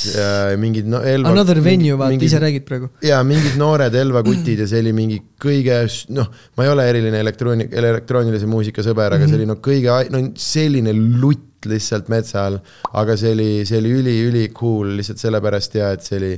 mingid 0.60 0.90
no, 0.90 1.02
Elva. 1.02 1.32
Another 1.34 1.62
venue, 1.64 1.98
vaata, 2.00 2.18
ise 2.24 2.42
räägid 2.42 2.66
praegu. 2.68 2.90
ja 3.04 3.20
mingid 3.26 3.56
noored 3.60 3.94
Elva-kutid 4.02 4.60
ja 4.64 4.68
see 4.70 4.82
oli 4.84 4.96
mingi 4.96 5.20
kõige, 5.42 5.78
noh, 6.16 6.28
ma 6.56 6.66
ei 6.66 6.72
ole 6.72 6.88
eriline 6.90 7.22
elektrooni-, 7.22 7.70
elektroonilise 7.82 8.50
muusika 8.50 8.84
sõber, 8.86 9.16
aga 9.16 9.28
see 9.28 9.40
oli 9.40 9.48
no 9.48 9.58
kõige, 9.62 9.96
no 10.12 10.26
selline 10.38 10.94
lutt 10.96 11.51
lihtsalt 11.70 12.10
metsa 12.12 12.46
all, 12.48 12.58
aga 12.98 13.16
see 13.18 13.32
oli, 13.36 13.48
see 13.68 13.78
oli 13.80 13.92
üli-üli 14.00 14.44
cool 14.56 14.96
lihtsalt 14.98 15.22
sellepärast 15.22 15.78
ja 15.78 15.92
et 15.96 16.04
see 16.06 16.18
oli, 16.18 16.32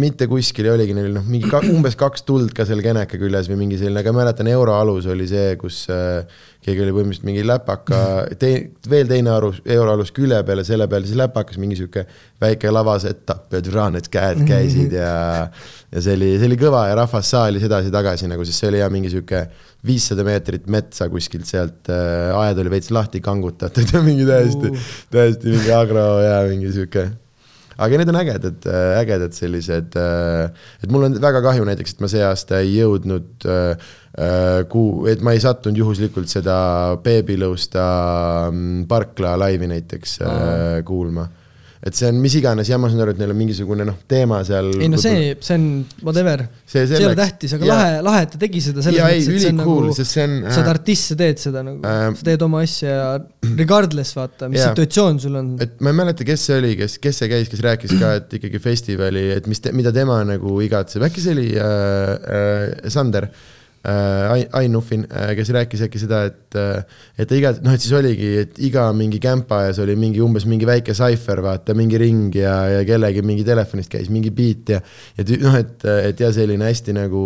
mitte 0.00 0.28
kuskil 0.30 0.68
ei 0.68 0.74
oligi, 0.74 0.96
neil 0.96 1.08
oli 1.08 1.16
noh, 1.18 1.26
mingi 1.30 1.50
ka, 1.50 1.62
umbes 1.72 1.96
kaks 2.00 2.26
tuld 2.28 2.54
ka 2.56 2.66
seal 2.68 2.82
keneka 2.84 3.20
küljes 3.20 3.50
või 3.50 3.62
mingi 3.64 3.80
selline, 3.80 4.02
aga 4.02 4.14
ma 4.14 4.24
mäletan, 4.24 4.50
euroalus 4.52 5.08
oli 5.10 5.28
see, 5.30 5.54
kus 5.60 5.82
äh, 5.92 6.24
keegi 6.64 6.84
oli 6.84 6.94
põhimõtteliselt 6.96 7.28
mingi 7.28 7.44
läpaka, 7.46 8.00
tei-, 8.40 8.66
veel 8.90 9.08
teine 9.08 9.32
arus, 9.32 9.62
euroalus 9.64 10.12
külje 10.16 10.42
peal 10.46 10.60
ja 10.60 10.66
selle 10.68 10.88
peal 10.92 11.06
siis 11.08 11.18
läpakas 11.20 11.60
mingi 11.60 11.78
sihuke 11.78 12.04
väike 12.40 12.72
lavasetapp 12.72 13.56
ja 13.56 13.62
türa 13.64 13.88
need 13.94 14.10
käed 14.12 14.44
käisid 14.48 14.96
ja 14.98 15.12
ja 15.90 16.02
see 16.04 16.14
oli, 16.18 16.34
see 16.38 16.50
oli 16.50 16.58
kõva 16.60 16.84
ja 16.90 16.98
rahvas 17.00 17.32
saalis 17.32 17.64
edasi-tagasi 17.66 18.28
nagu, 18.30 18.44
sest 18.46 18.62
see 18.62 18.70
oli 18.70 18.82
jah, 18.82 18.92
mingi 18.92 19.10
sihuke 19.12 19.46
viissada 19.86 20.26
meetrit 20.26 20.68
metsa 20.70 21.08
kuskilt 21.12 21.48
sealt 21.48 21.88
äh,, 21.92 22.30
aed 22.42 22.60
oli 22.60 22.76
veits 22.76 22.92
lahti 22.94 23.22
kangutatud 23.24 23.94
ja 23.94 24.04
mingi 24.04 24.28
täiesti 24.28 24.70
Uh., 24.70 24.86
täiesti 25.10 25.54
mingi 25.54 25.72
agro 25.74 26.06
ja 26.24 26.40
mingi 26.50 26.72
sihuke 26.74 27.08
aga 27.80 28.00
need 28.00 28.12
on 28.12 28.18
ägedad, 28.20 28.66
ägedad 29.00 29.34
sellised, 29.36 29.96
et 29.96 30.92
mul 30.92 31.06
on 31.08 31.16
väga 31.22 31.40
kahju 31.44 31.64
näiteks, 31.68 31.96
et 31.96 32.04
ma 32.04 32.10
see 32.12 32.22
aasta 32.26 32.60
ei 32.60 32.74
jõudnud 32.76 33.46
äh, 33.48 33.86
äh, 34.20 34.60
kuu, 34.70 35.06
et 35.10 35.22
ma 35.24 35.32
ei 35.36 35.40
sattunud 35.42 35.80
juhuslikult 35.80 36.28
seda 36.30 36.56
Babylõusta 37.00 37.84
mm, 38.50 38.84
Parkla 38.90 39.36
laivi 39.40 39.70
näiteks 39.70 40.18
äh, 40.26 40.80
kuulma. 40.88 41.28
Et 41.80 41.96
see 41.96 42.08
on 42.12 42.18
mis 42.20 42.34
iganes 42.36 42.68
jama, 42.68 42.84
ma 42.84 42.92
saan 42.92 43.02
aru, 43.06 43.14
et 43.14 43.20
neil 43.22 43.30
on 43.32 43.38
mingisugune 43.38 43.86
noh, 43.88 43.96
teema 44.10 44.42
seal. 44.44 44.68
ei 44.76 44.88
no 44.92 44.98
see, 45.00 45.30
see 45.40 45.56
on 45.56 45.66
whatever, 46.04 46.42
see 46.68 46.82
ei 46.84 47.06
ole 47.08 47.16
tähtis, 47.16 47.54
aga 47.56 47.68
ja, 47.68 47.76
lahe, 47.76 47.94
lahe, 48.04 48.24
et 48.26 48.34
ta 48.34 48.40
tegi 48.42 48.60
seda 48.64 48.84
selles 48.84 49.00
mõttes, 49.00 49.28
et 49.30 49.44
see 49.44 49.52
on 49.54 49.62
cool, 49.64 49.86
nagu, 49.88 50.06
see 50.10 50.26
on, 50.26 50.34
sa 50.44 50.58
oled 50.60 50.72
artist, 50.74 51.12
sa 51.12 51.18
teed 51.22 51.40
seda 51.40 51.62
nagu 51.64 51.80
äh,, 51.88 52.02
sa 52.18 52.26
teed 52.28 52.44
oma 52.44 52.64
asja 52.66 52.90
ja 52.90 53.06
regardless 53.62 54.18
vaata, 54.18 54.50
mis 54.52 54.60
ja, 54.60 54.74
situatsioon 54.74 55.22
sul 55.24 55.38
on. 55.40 55.54
et 55.64 55.78
ma 55.80 55.94
ei 55.94 56.00
mäleta, 56.02 56.26
kes 56.28 56.48
see 56.50 56.58
oli, 56.60 56.74
kes, 56.82 56.98
kes 57.00 57.22
see 57.22 57.32
käis, 57.32 57.48
kes 57.52 57.64
rääkis 57.64 57.96
ka, 57.96 58.12
et 58.20 58.36
ikkagi 58.40 58.60
festivali, 58.60 59.30
et 59.38 59.48
mis, 59.48 59.64
mida 59.76 59.94
tema 59.96 60.20
nagu 60.28 60.58
igatseb, 60.66 61.06
äkki 61.08 61.24
see 61.24 61.38
oli 61.38 61.48
äh, 61.56 62.12
äh, 62.20 62.92
Sander? 62.92 63.30
äh, 63.30 63.59
äh, 63.84 64.48
Ain 64.52 64.72
Nuffin, 64.72 65.06
äh, 65.10 65.32
kes 65.38 65.52
rääkis 65.54 65.84
äkki 65.86 66.00
seda, 66.02 66.24
et, 66.28 66.56
äh, 66.58 66.82
et 67.18 67.32
iga, 67.32 67.52
noh, 67.64 67.74
et 67.76 67.84
siis 67.84 67.94
oligi, 67.96 68.28
et 68.42 68.60
iga 68.66 68.88
mingi 68.96 69.20
kämpa 69.22 69.62
ees 69.68 69.80
oli 69.82 69.96
mingi 70.00 70.20
umbes 70.24 70.46
mingi 70.50 70.68
väike 70.68 70.94
saifer, 70.96 71.42
vaata, 71.44 71.76
mingi 71.78 72.00
ring 72.00 72.36
ja, 72.36 72.56
ja 72.76 72.84
kellegi 72.88 73.24
mingi 73.26 73.46
telefonist 73.46 73.92
käis 73.92 74.10
mingi 74.12 74.32
beat 74.34 74.74
ja, 74.76 74.82
ja 75.16 75.26
noh, 75.46 75.56
et, 75.60 75.88
et 76.10 76.20
ja 76.20 76.32
selline 76.36 76.68
hästi 76.68 76.96
nagu 76.98 77.24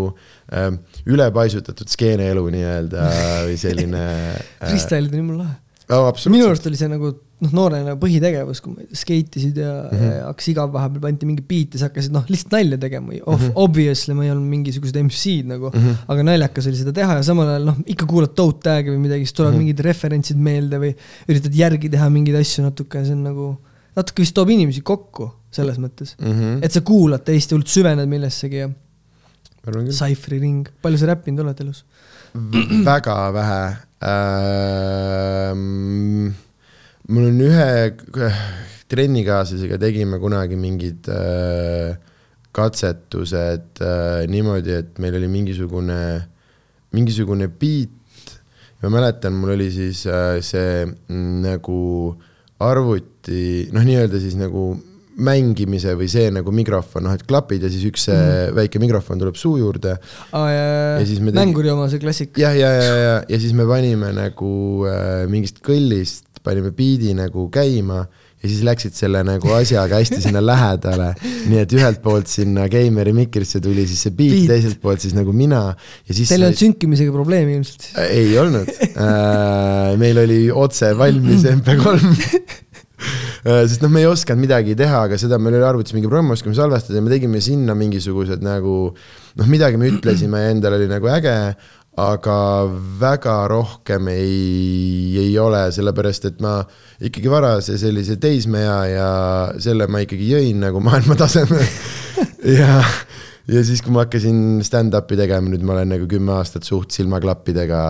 äh, 0.53 0.71
ülepaisutatud 1.11 1.91
skeeneelu 1.91 2.47
nii-öelda 2.55 3.11
või 3.49 3.59
selline 3.61 4.07
äh,. 4.39 4.71
Freestyle'id 4.71 5.13
on 5.13 5.25
jumala 5.25 5.45
lahe 5.45 5.64
oh,. 5.93 6.11
minu 6.33 6.49
arust 6.49 6.67
oli 6.69 6.79
see 6.79 6.89
nagu 6.89 7.11
noh, 7.45 7.53
noorena 7.55 7.95
põhitegevus, 8.01 8.61
kui 8.65 8.87
skeitisid 8.97 9.59
ja 9.61 9.73
mm 9.85 9.99
-hmm. 9.99 10.21
hakkas 10.29 10.49
igav 10.53 10.73
vahepeal 10.73 11.03
pandi 11.03 11.29
mingi 11.29 11.45
beat 11.49 11.75
ja 11.75 11.79
siis 11.79 11.87
hakkasid 11.89 12.15
noh, 12.15 12.25
lihtsalt 12.31 12.57
nalja 12.57 12.79
tegema 12.81 13.13
mm. 13.13 13.21
-hmm. 13.21 13.53
Obviously 13.65 14.15
ma 14.15 14.25
ei 14.25 14.33
olnud 14.33 14.49
mingisugused 14.51 14.99
MC-d 15.03 15.51
nagu 15.53 15.71
mm, 15.71 15.81
-hmm. 15.81 15.97
aga 16.15 16.27
naljakas 16.31 16.69
oli 16.71 16.81
seda 16.81 16.93
teha 16.93 17.19
ja 17.21 17.23
samal 17.23 17.49
ajal 17.49 17.69
noh, 17.71 17.81
ikka 17.87 18.07
kuulad 18.07 18.35
toe 18.35 18.53
tag'i 18.65 18.91
või 18.95 19.03
midagi, 19.07 19.27
siis 19.27 19.33
tulevad 19.33 19.55
mm 19.55 19.61
-hmm. 19.61 19.65
mingid 19.65 19.85
referentsid 19.91 20.37
meelde 20.39 20.79
või 20.79 20.95
üritad 21.29 21.55
järgi 21.55 21.91
teha 21.91 22.11
mingeid 22.11 22.41
asju 22.41 22.65
natuke 22.65 23.05
see 23.05 23.17
on 23.19 23.25
nagu, 23.31 23.51
natuke 23.97 24.23
vist 24.23 24.35
toob 24.35 24.51
inimesi 24.51 24.81
kokku 24.81 25.31
selles 25.51 25.79
mõttes 25.79 26.17
mm. 26.19 26.33
-hmm. 26.33 26.65
et 26.65 26.73
sa 26.73 26.81
kuulad 26.81 27.25
teist 27.25 27.51
ja 27.51 27.57
hullult 27.57 27.69
süvened 27.69 28.09
millessegi 28.09 28.65
ja. 28.65 28.71
Cypher'i 29.65 30.39
ring, 30.41 30.69
palju 30.83 30.99
sa 30.99 31.07
räppinud 31.07 31.41
oled 31.41 31.61
elus? 31.61 31.85
väga 32.85 33.33
vähe 33.33 33.77
ähm 34.05 35.65
mul 37.09 37.29
on 37.29 37.41
ühe 37.45 37.69
trennikaaslasega 38.89 39.77
tegime 39.81 40.19
kunagi 40.23 40.57
mingid 40.57 41.09
äh, 41.13 41.97
katsetused 42.55 43.83
äh, 43.83 44.25
niimoodi, 44.31 44.79
et 44.79 45.03
meil 45.03 45.19
oli 45.19 45.29
mingisugune, 45.29 45.99
mingisugune 46.95 47.49
beat. 47.49 47.91
ma 48.85 48.91
mäletan, 48.93 49.33
mul 49.33 49.55
oli 49.55 49.71
siis 49.73 50.05
äh, 50.07 50.41
see 50.45 50.85
mm, 50.85 51.37
nagu 51.45 51.79
arvuti, 52.65 53.69
noh, 53.73 53.85
nii-öelda 53.85 54.21
siis 54.21 54.37
nagu 54.37 54.75
mängimise 55.15 55.95
või 55.99 56.09
see 56.11 56.31
nagu 56.35 56.53
mikrofon, 56.55 57.07
noh, 57.07 57.15
et 57.15 57.23
klapid 57.29 57.63
ja 57.65 57.71
siis 57.73 57.87
üks 57.91 58.09
see 58.09 58.19
mm. 58.19 58.57
väike 58.59 58.83
mikrofon 58.83 59.21
tuleb 59.21 59.39
suu 59.39 59.57
juurde 59.61 59.95
ah,. 60.35 60.49
ja 60.51 61.07
siis 61.07 61.23
me 61.23 61.35
mänguri 61.37 61.71
oma, 61.71 61.87
see 61.93 62.03
klassik. 62.03 62.35
jah, 62.41 62.55
ja, 62.57 62.71
ja, 62.75 62.83
ja, 62.83 62.97
ja, 62.99 63.17
ja 63.31 63.41
siis 63.41 63.55
me 63.57 63.67
panime 63.69 64.11
nagu 64.17 64.53
äh, 64.91 65.25
mingist 65.31 65.63
kõllist 65.65 66.43
panime 66.45 66.75
biidi 66.77 67.15
nagu 67.17 67.47
käima 67.53 68.03
ja 68.45 68.51
siis 68.51 68.61
läksid 68.67 68.97
selle 68.97 69.23
nagu 69.25 69.53
asjaga 69.57 70.01
hästi 70.03 70.21
sinna 70.27 70.43
lähedale. 70.51 71.13
nii 71.49 71.63
et 71.63 71.73
ühelt 71.79 72.03
poolt 72.05 72.29
sinna 72.29 72.67
Keimeri 72.73 73.15
mikrisse 73.17 73.61
tuli 73.65 73.87
siis 73.89 74.05
see 74.05 74.13
beat, 74.13 74.35
beat., 74.35 74.51
teiselt 74.53 74.83
poolt 74.83 75.01
siis 75.05 75.15
nagu 75.17 75.33
mina. 75.33 75.63
Teil 76.11 76.37
ei 76.37 76.49
olnud 76.51 76.61
sünkimisega 76.61 77.15
probleemi 77.15 77.57
ilmselt? 77.61 77.89
Ei 78.05 78.37
olnud 78.41 78.69
äh,. 78.91 79.95
meil 80.01 80.21
oli 80.27 80.41
otse 80.53 80.93
valmis 80.99 81.47
MP3 81.55 81.95
äh, 81.97 82.61
sest 83.45 83.83
noh, 83.85 83.93
me 83.93 84.01
ei 84.01 84.09
osanud 84.09 84.41
midagi 84.41 84.75
teha, 84.79 85.05
aga 85.09 85.19
seda 85.21 85.37
meil 85.37 85.59
oli 85.59 85.69
arvutis 85.69 85.93
mingi 85.93 86.09
programm, 86.09 86.33
oskame 86.33 86.57
salvestada 86.57 86.97
ja 86.97 87.05
me 87.05 87.13
tegime 87.13 87.43
sinna 87.45 87.77
mingisugused 87.77 88.45
nagu 88.45 88.77
noh, 88.95 89.49
midagi 89.51 89.81
me 89.81 89.91
ütlesime 89.93 90.41
ja 90.47 90.53
endal 90.55 90.79
oli 90.79 90.89
nagu 90.89 91.11
äge, 91.13 91.35
aga 92.01 92.39
väga 92.99 93.35
rohkem 93.53 94.09
ei, 94.11 95.19
ei 95.21 95.35
ole, 95.39 95.67
sellepärast 95.77 96.31
et 96.33 96.41
ma 96.43 96.57
ikkagi 97.05 97.31
varase 97.31 97.77
sellise 97.79 98.17
teismeea 98.23 98.79
ja 98.91 99.11
selle 99.63 99.87
ma 99.93 100.01
ikkagi 100.03 100.33
jõin 100.33 100.65
nagu 100.65 100.83
maailma 100.83 101.15
tasemel 101.21 101.63
ja 102.59 102.81
ja 103.45 103.61
siis, 103.67 103.83
kui 103.85 103.93
ma 103.93 104.05
hakkasin 104.05 104.63
stand-up'i 104.65 105.19
tegema, 105.19 105.51
nüüd 105.53 105.65
ma 105.67 105.75
olen 105.75 105.91
nagu 105.93 106.07
kümme 106.09 106.33
aastat 106.39 106.65
suht 106.65 106.95
silmaklappidega 106.97 107.81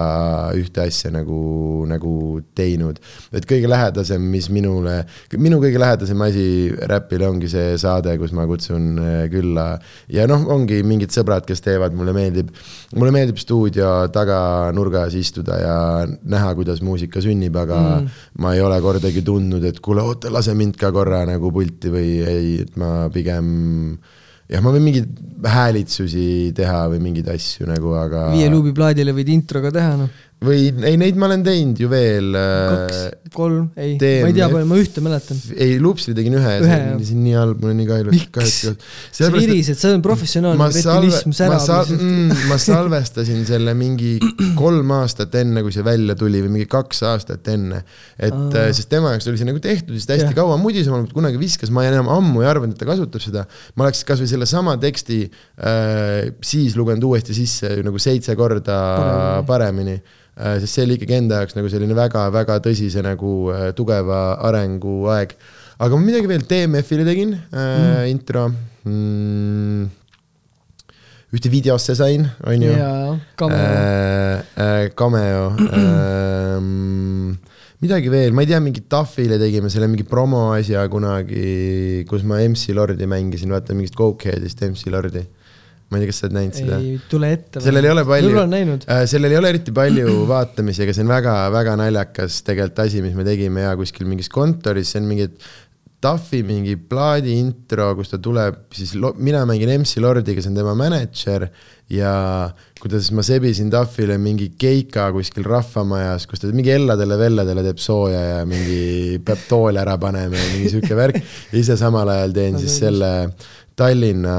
ühte 0.58 0.82
asja 0.82 1.12
nagu, 1.14 1.84
nagu 1.86 2.14
teinud. 2.58 2.98
et 3.30 3.46
kõige 3.46 3.70
lähedasem, 3.70 4.22
mis 4.32 4.48
minule, 4.50 4.96
minu 5.38 5.60
kõige 5.62 5.78
lähedasem 5.78 6.24
asi 6.26 6.46
räpile 6.90 7.28
ongi 7.28 7.50
see 7.52 7.76
saade, 7.78 8.16
kus 8.18 8.34
ma 8.34 8.48
kutsun 8.50 8.88
äh, 8.98 9.20
külla 9.30 9.68
ja 10.10 10.26
noh, 10.30 10.42
ongi 10.54 10.80
mingid 10.82 11.14
sõbrad, 11.14 11.46
kes 11.46 11.62
teevad, 11.62 11.94
mulle 11.94 12.16
meeldib, 12.16 12.50
mulle 12.98 13.14
meeldib 13.14 13.38
stuudio 13.38 13.92
taganurgas 14.14 15.14
istuda 15.18 15.60
ja 15.62 15.78
näha, 16.08 16.50
kuidas 16.58 16.82
muusika 16.82 17.22
sünnib, 17.22 17.54
aga 17.62 17.80
mm. 18.00 18.10
ma 18.42 18.56
ei 18.56 18.64
ole 18.64 18.80
kordagi 18.82 19.22
tundnud, 19.22 19.62
et 19.70 19.78
kuule, 19.84 20.02
oota, 20.02 20.34
lase 20.34 20.56
mind 20.58 20.74
ka 20.80 20.90
korra 20.94 21.22
nagu 21.30 21.54
pulti 21.54 21.94
või 21.94 22.12
ei, 22.26 22.52
et 22.66 22.74
ma 22.80 23.06
pigem 23.14 23.54
jah, 24.50 24.60
ma 24.64 24.72
võin 24.74 24.84
mingeid 24.84 25.22
häälitsusi 25.44 26.52
teha 26.56 26.84
või 26.92 27.02
mingeid 27.04 27.28
asju 27.34 27.68
nagu, 27.68 27.94
aga. 28.00 28.28
viie 28.34 28.48
luubi 28.52 28.74
plaadile 28.76 29.14
võid 29.16 29.32
intro 29.34 29.62
ka 29.64 29.72
teha, 29.74 29.96
noh 30.00 30.22
või 30.44 30.68
ei, 30.86 30.96
neid 31.00 31.18
ma 31.20 31.28
olen 31.28 31.42
teinud 31.46 31.80
ju 31.80 31.88
veel. 31.90 32.30
kaks, 32.34 32.98
äh, 33.00 33.32
kolm, 33.34 33.68
ei, 33.76 33.96
ma 33.98 34.30
ei 34.30 34.36
tea, 34.36 34.48
palju, 34.52 34.68
ma 34.70 34.78
ühte 34.80 35.02
mäletan. 35.04 35.40
ei, 35.56 35.76
Lupsile 35.82 36.16
tegin 36.16 36.36
ühe, 36.38 36.54
ühe, 36.62 36.78
see 36.78 36.94
on 36.94 37.04
siin 37.08 37.22
nii 37.24 37.36
halb, 37.38 37.60
mul 37.62 37.72
on 37.72 37.78
nii 37.80 37.88
kahju. 37.88 38.14
miks? 38.14 38.54
sa 39.18 39.30
virised, 39.34 39.78
see 39.80 39.92
on 39.96 40.04
professionaalne 40.04 40.68
retilism, 40.70 41.34
lihtsalt. 41.34 41.92
Mm, 41.94 42.46
ma 42.50 42.58
salvestasin 42.62 43.44
selle 43.48 43.74
mingi 43.78 44.16
kolm 44.62 44.94
aastat 44.98 45.34
enne, 45.40 45.64
kui 45.66 45.74
see 45.74 45.86
välja 45.86 46.16
tuli 46.18 46.42
või 46.44 46.56
mingi 46.58 46.68
kaks 46.70 47.04
aastat 47.10 47.52
enne. 47.52 47.82
et 48.18 48.34
Aa. 48.34 48.72
sest 48.76 48.90
tema 48.92 49.14
jaoks 49.14 49.30
oli 49.30 49.40
see 49.40 49.50
nagu 49.50 49.62
tehtud, 49.62 49.94
siis 49.96 50.08
ta 50.08 50.18
hästi 50.18 50.32
ja. 50.32 50.38
kaua 50.38 50.58
mudis, 50.60 50.90
ma 50.92 51.02
kunagi 51.10 51.40
viskas, 51.40 51.72
ma 51.74 51.86
enam 51.88 52.10
ammu 52.12 52.44
ei 52.44 52.50
arvanud, 52.50 52.76
et 52.76 52.82
ta 52.82 52.88
kasutab 52.88 53.24
seda. 53.24 53.46
ma 53.74 53.88
oleks 53.88 54.04
kasvõi 54.06 54.30
sellesama 54.30 54.76
teksti 54.82 55.20
äh, 55.24 56.34
siis 56.44 56.78
lugenud 56.78 57.10
uuesti 57.10 57.36
sisse 57.36 57.76
nagu 57.84 58.00
seitse 58.02 58.36
korda 58.38 58.82
paremini, 59.46 59.94
paremini 59.94 59.98
Äh, 60.33 60.33
sest 60.34 60.74
see 60.74 60.84
oli 60.86 60.96
ikkagi 60.98 61.18
enda 61.20 61.42
jaoks 61.42 61.54
nagu 61.54 61.70
selline 61.70 61.94
väga-väga 61.94 62.58
tõsise 62.64 63.02
nagu 63.06 63.34
äh, 63.54 63.68
tugeva 63.78 64.22
arenguaeg. 64.48 65.36
aga 65.78 65.98
ma 65.98 66.06
midagi 66.06 66.30
veel 66.30 66.46
DMF-ile 66.50 67.04
tegin 67.06 67.36
äh, 67.36 67.60
mm. 67.60 68.08
intro 68.10 68.48
mm,. 68.84 69.84
ühte 71.34 71.50
videosse 71.50 71.94
sain, 71.98 72.26
on 72.46 72.62
ju. 72.62 72.74
Cameo 73.38 73.58
äh,. 73.58 74.42
Äh, 74.54 74.90
cameo 74.94 75.48
äh, 75.70 76.58
midagi 77.84 78.10
veel, 78.10 78.34
ma 78.34 78.42
ei 78.42 78.50
tea, 78.50 78.60
mingit 78.64 78.90
Duffile 78.90 79.38
tegime 79.38 79.70
selle 79.70 79.86
mingi 79.90 80.06
promo 80.08 80.48
asja 80.54 80.86
kunagi, 80.90 82.02
kus 82.10 82.26
ma 82.26 82.42
MC 82.42 82.74
Lordi 82.74 83.06
mängisin, 83.06 83.54
vaata 83.54 83.74
mingist 83.76 83.98
Cokeheadist 83.98 84.62
MC 84.66 84.90
Lordi 84.94 85.26
ma 85.90 85.98
ei 85.98 86.04
tea, 86.04 86.10
kas 86.10 86.20
sa 86.20 86.26
oled 86.26 86.36
näinud 86.38 86.58
seda? 86.58 86.78
ei 86.80 86.94
tule 87.10 87.32
ette. 87.36 87.62
sellel 87.64 87.88
ei 87.88 87.92
ole 87.94 88.06
palju, 88.08 88.46
äh, 88.84 89.02
sellel 89.10 89.34
ei 89.34 89.40
ole 89.40 89.52
eriti 89.54 89.74
palju 89.76 90.14
vaatamisi, 90.32 90.84
aga 90.86 90.96
see 90.96 91.04
on 91.04 91.12
väga-väga 91.12 91.76
naljakas 91.80 92.40
tegelikult 92.46 92.86
asi, 92.86 93.04
mis 93.04 93.18
me 93.18 93.26
tegime 93.28 93.66
ja 93.66 93.76
kuskil 93.78 94.08
mingis 94.10 94.32
kontoris, 94.32 94.94
see 94.94 95.02
on 95.02 95.10
mingi 95.10 95.30
Duffy 96.04 96.42
mingi 96.44 96.74
plaadi 96.76 97.38
intro, 97.40 97.86
kus 97.96 98.10
ta 98.12 98.18
tuleb, 98.20 98.66
siis 98.76 98.92
lo, 99.00 99.14
mina 99.24 99.40
mängin 99.48 99.70
MC 99.78 100.02
Lordi, 100.04 100.34
kes 100.36 100.50
on 100.50 100.58
tema 100.58 100.74
mänedžer 100.76 101.46
ja 101.92 102.12
kuidas 102.80 103.08
ma 103.16 103.24
sebisin 103.24 103.70
Duffile 103.72 104.18
mingi 104.20 104.50
keika 104.60 105.06
kuskil 105.14 105.46
rahvamajas, 105.48 106.26
kus 106.28 106.42
ta 106.42 106.52
mingi 106.52 106.74
elladele 106.74 107.16
velladele 107.20 107.64
teeb 107.64 107.80
sooja 107.80 108.20
ja 108.20 108.44
mingi 108.48 109.16
peab 109.24 109.48
tooli 109.48 109.80
ära 109.80 109.96
panema 110.00 110.36
ja 110.36 110.50
mingi 110.52 110.74
sihuke 110.74 110.98
värk. 110.98 111.20
ise 111.56 111.78
samal 111.80 112.12
ajal 112.12 112.36
teen 112.36 112.60
siis 112.60 112.76
selle 112.84 113.12
Tallinna 113.74 114.34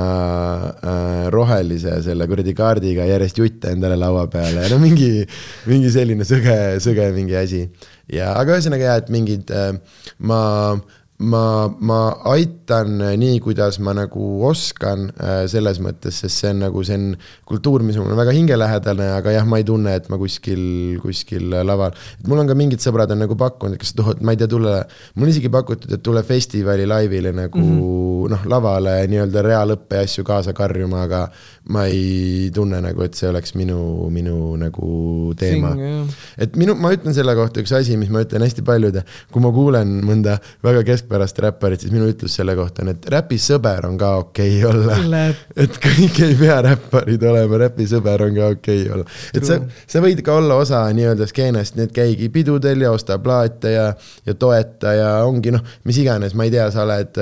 äh, 0.79 1.23
rohelise 1.33 1.97
selle 2.05 2.27
kuradi 2.31 2.53
kaardiga 2.55 3.07
järjest 3.09 3.39
jutte 3.41 3.73
endale 3.75 3.97
laua 3.99 4.27
peale 4.31 4.63
ja 4.63 4.71
no 4.71 4.79
mingi, 4.79 5.25
mingi 5.67 5.91
selline 5.91 6.27
sõge, 6.27 6.55
sõge 6.83 7.09
mingi 7.15 7.35
asi. 7.39 7.65
ja, 8.11 8.31
aga 8.39 8.55
ühesõnaga 8.55 8.87
jah, 8.89 9.01
et 9.03 9.11
mingid 9.11 9.51
äh, 9.51 9.73
ma 10.19 10.41
ma, 11.17 11.71
ma 11.79 11.99
aitan 12.27 12.97
nii, 12.99 13.37
kuidas 13.43 13.77
ma 13.83 13.93
nagu 13.95 14.25
oskan 14.49 15.07
äh, 15.15 15.45
selles 15.51 15.79
mõttes, 15.83 16.17
sest 16.19 16.41
see 16.41 16.51
on 16.51 16.59
nagu, 16.65 16.83
see 16.83 16.97
on 16.99 17.05
kultuur, 17.47 17.85
mis 17.87 17.95
mulle 18.01 18.17
väga 18.19 18.33
hingelähedane, 18.35 19.07
aga 19.15 19.31
jah, 19.37 19.47
ma 19.47 19.61
ei 19.61 19.67
tunne, 19.67 19.93
et 19.95 20.09
ma 20.11 20.19
kuskil, 20.19 20.99
kuskil 21.03 21.55
laval. 21.55 21.95
et 22.19 22.27
mul 22.27 22.43
on 22.43 22.49
ka 22.49 22.57
mingid 22.59 22.83
sõbrad 22.83 23.13
on 23.15 23.23
nagu 23.23 23.37
pakkunud, 23.39 23.77
et 23.77 23.83
kas 23.85 23.95
tohid, 23.95 24.19
ma 24.25 24.35
ei 24.35 24.41
tea, 24.41 24.49
tule, 24.51 24.73
mul 25.15 25.27
on 25.29 25.31
isegi 25.31 25.51
pakutud, 25.53 25.95
et 25.95 26.03
tule 26.03 26.23
festivali 26.27 26.87
laivile 26.89 27.31
nagu 27.35 27.63
mm 27.63 27.71
-hmm. 27.79 28.35
noh, 28.35 28.45
lavale 28.51 28.97
nii-öelda 29.07 29.45
reaalõppe 29.45 30.03
asju 30.03 30.27
kaasa 30.27 30.53
karjuma, 30.53 31.05
aga 31.07 31.29
ma 31.71 31.85
ei 31.87 32.51
tunne 32.53 32.81
nagu, 32.81 33.01
et 33.07 33.15
see 33.15 33.29
oleks 33.29 33.55
minu, 33.55 34.09
minu 34.11 34.55
nagu 34.59 35.33
teema. 35.39 35.71
et 36.37 36.55
minu, 36.59 36.75
ma 36.75 36.91
ütlen 36.91 37.13
selle 37.13 37.35
kohta 37.35 37.63
üks 37.63 37.71
asi, 37.71 37.95
mis 37.97 38.11
ma 38.11 38.21
ütlen 38.27 38.43
hästi 38.43 38.61
paljude, 38.61 39.05
kui 39.31 39.41
ma 39.41 39.51
kuulen 39.55 40.01
mõnda 40.03 40.37
väga 40.63 40.83
kesk-, 40.83 41.04
keskpärast 41.05 41.39
räpparit, 41.39 41.81
siis 41.81 41.93
minu 41.93 42.07
ütlus 42.09 42.35
selle 42.35 42.55
kohta 42.57 42.83
on, 42.83 42.89
et 42.95 43.05
räpisõber 43.11 43.85
on 43.87 43.97
ka 43.97 44.11
okei 44.23 44.63
okay 44.63 44.69
olla. 44.69 45.21
Et 45.65 45.77
kõik 45.81 46.17
ei 46.25 46.35
pea 46.35 46.57
räpparid 46.65 47.23
olema, 47.23 47.59
räpisõber 47.65 48.25
on 48.25 48.35
ka 48.35 48.47
okei 48.55 48.81
okay 48.81 48.93
olla. 48.93 49.05
et 49.33 49.45
sa 49.45 49.59
sa 49.87 50.01
võid 50.03 50.21
ka 50.25 50.35
olla 50.39 50.57
osa 50.59 50.81
nii-öelda 50.95 51.27
skeenest, 51.29 51.77
nii 51.77 51.87
et 51.87 51.93
käigi 51.95 52.29
pidudel 52.33 52.81
ja 52.83 52.91
osta 52.91 53.17
plaate 53.21 53.71
ja, 53.71 53.85
ja 54.25 54.35
toeta 54.39 54.93
ja 54.95 55.09
ongi 55.25 55.53
noh, 55.55 55.63
mis 55.85 55.99
iganes, 56.01 56.35
ma 56.35 56.47
ei 56.47 56.53
tea, 56.53 56.67
sa 56.73 56.83
oled, 56.83 57.19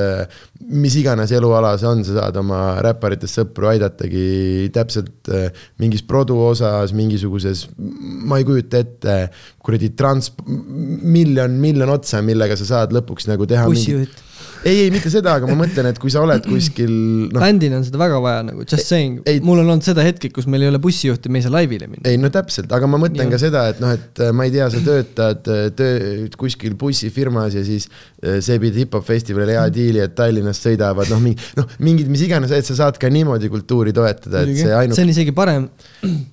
mis 0.71 0.95
iganes 0.99 1.31
eluala 1.35 1.75
see 1.77 1.89
on, 1.89 2.03
sa 2.07 2.17
saad 2.17 2.39
oma 2.41 2.61
räpparitest 2.83 3.41
sõpru 3.41 3.69
aidatagi 3.73 4.69
täpselt 4.73 5.31
äh, 5.33 5.65
mingis 5.81 6.05
produ 6.07 6.39
osas, 6.47 6.95
mingisuguses, 6.97 7.67
ma 7.77 8.39
ei 8.41 8.47
kujuta 8.47 8.81
ette, 8.83 9.17
kuradi 9.63 9.93
trans-, 9.97 10.31
miljon, 10.45 11.55
miljon 11.61 11.91
otsa, 11.93 12.21
millega 12.25 12.57
sa 12.59 12.69
saad 12.69 12.95
lõpuks 12.95 13.29
nagu 13.31 13.47
teha 13.49 13.65
mingi 13.69 13.79
bussijuht. 13.79 14.22
ei, 14.63 14.85
ei 14.85 14.91
mitte 14.93 15.11
seda, 15.11 15.35
aga 15.39 15.47
ma 15.49 15.57
mõtlen, 15.59 15.87
et 15.91 15.99
kui 16.01 16.11
sa 16.13 16.23
oled 16.23 16.45
kuskil 16.47 16.91
noh, 17.33 17.41
bändil 17.41 17.75
on 17.77 17.83
seda 17.85 17.99
väga 18.01 18.19
vaja 18.23 18.43
nagu, 18.47 18.63
just 18.63 18.87
saying. 18.87 19.21
mul 19.43 19.61
on 19.61 19.67
olnud 19.67 19.85
seda 19.85 20.05
hetki, 20.05 20.31
kus 20.33 20.47
meil 20.49 20.65
ei 20.65 20.71
ole 20.71 20.79
bussijuhti, 20.83 21.31
me 21.31 21.41
ei 21.41 21.45
saa 21.45 21.53
laivile 21.53 21.89
minna. 21.89 22.03
ei 22.09 22.19
no 22.21 22.31
täpselt, 22.33 22.71
aga 22.75 22.87
ma 22.89 22.99
mõtlen 23.01 23.27
Jah. 23.27 23.33
ka 23.33 23.41
seda, 23.41 23.65
et 23.73 23.81
noh, 23.83 23.93
et 23.95 24.23
äh, 24.23 24.31
ma 24.35 24.47
ei 24.47 24.53
tea, 24.55 24.69
sa 24.71 24.81
töötad 24.85 25.51
äh, 25.51 25.65
töö 25.75 26.27
kuskil 26.39 26.77
bussifirmas 26.79 27.57
ja 27.57 27.63
siis 27.67 27.89
äh, 27.89 28.39
see 28.43 28.59
pidi 28.63 28.85
hip-hop 28.85 29.05
festivalil 29.07 29.53
hea 29.55 29.65
diili, 29.73 30.03
et 30.03 30.15
Tallinnast 30.17 30.67
sõidavad 30.67 31.11
noh, 31.11 31.21
mingi 31.23 31.51
noh, 31.59 31.75
mingid 31.83 32.11
mis 32.11 32.23
iganes, 32.27 32.53
et 32.55 32.67
sa 32.67 32.77
saad 32.79 32.99
ka 33.01 33.11
niimoodi 33.11 33.51
kultuuri 33.51 33.93
toetada, 33.95 34.45
et 34.45 34.55
see 34.63 34.71
ainult 34.71 34.97
see 34.97 35.07
on 35.07 35.13
isegi 35.13 35.35
parem, 35.35 35.67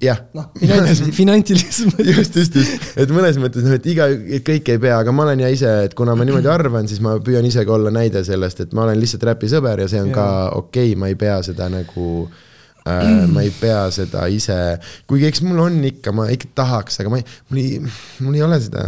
jah, 0.02 0.22
noh, 0.36 0.50
finantsilises 1.20 1.90
mõttes. 1.90 2.14
just, 2.14 2.38
just, 2.38 2.60
just, 2.62 2.88
et 3.00 3.14
mõnes 3.14 3.42
mõttes 3.42 3.66
noh, 3.66 3.74
et 3.80 3.90
iga, 3.90 4.06
et 4.10 4.46
kõik 4.46 4.70
ei 4.70 4.82
pea, 4.82 5.00
aga 5.02 5.14
ma 5.14 5.26
olen 5.26 5.44
ja 5.44 5.50
ise, 5.52 5.74
et 5.88 5.98
kuna 5.98 6.14
ma 6.18 6.26
niimoodi 6.28 6.50
arvan, 6.50 6.88
siis 6.90 7.02
ma 7.04 7.18
püüan 7.24 7.46
ise 7.48 7.66
ka 7.66 7.74
olla 7.76 7.92
näide 7.94 8.19
sellest, 8.26 8.64
et 8.64 8.76
ma 8.76 8.86
olen 8.86 9.00
lihtsalt 9.00 9.26
räpisõber 9.30 9.84
ja 9.84 9.90
see 9.90 10.02
on 10.02 10.14
ka 10.14 10.28
okei 10.58 10.92
okay,, 10.92 11.00
ma 11.00 11.10
ei 11.10 11.18
pea 11.18 11.40
seda 11.46 11.68
nagu 11.72 12.06
äh, 12.28 13.26
ma 13.30 13.42
ei 13.44 13.52
pea 13.54 13.82
seda 13.94 14.24
ise, 14.32 14.56
kuigi 15.08 15.28
eks 15.28 15.42
mul 15.44 15.60
on 15.64 15.78
ikka, 15.90 16.12
ma 16.16 16.26
ikka 16.32 16.50
tahaks, 16.62 17.00
aga 17.02 17.12
ma 17.12 17.20
ei, 17.20 17.26
mul 17.50 17.60
ei, 17.60 17.80
mul 18.26 18.38
ei 18.38 18.44
ole 18.46 18.60
seda 18.62 18.84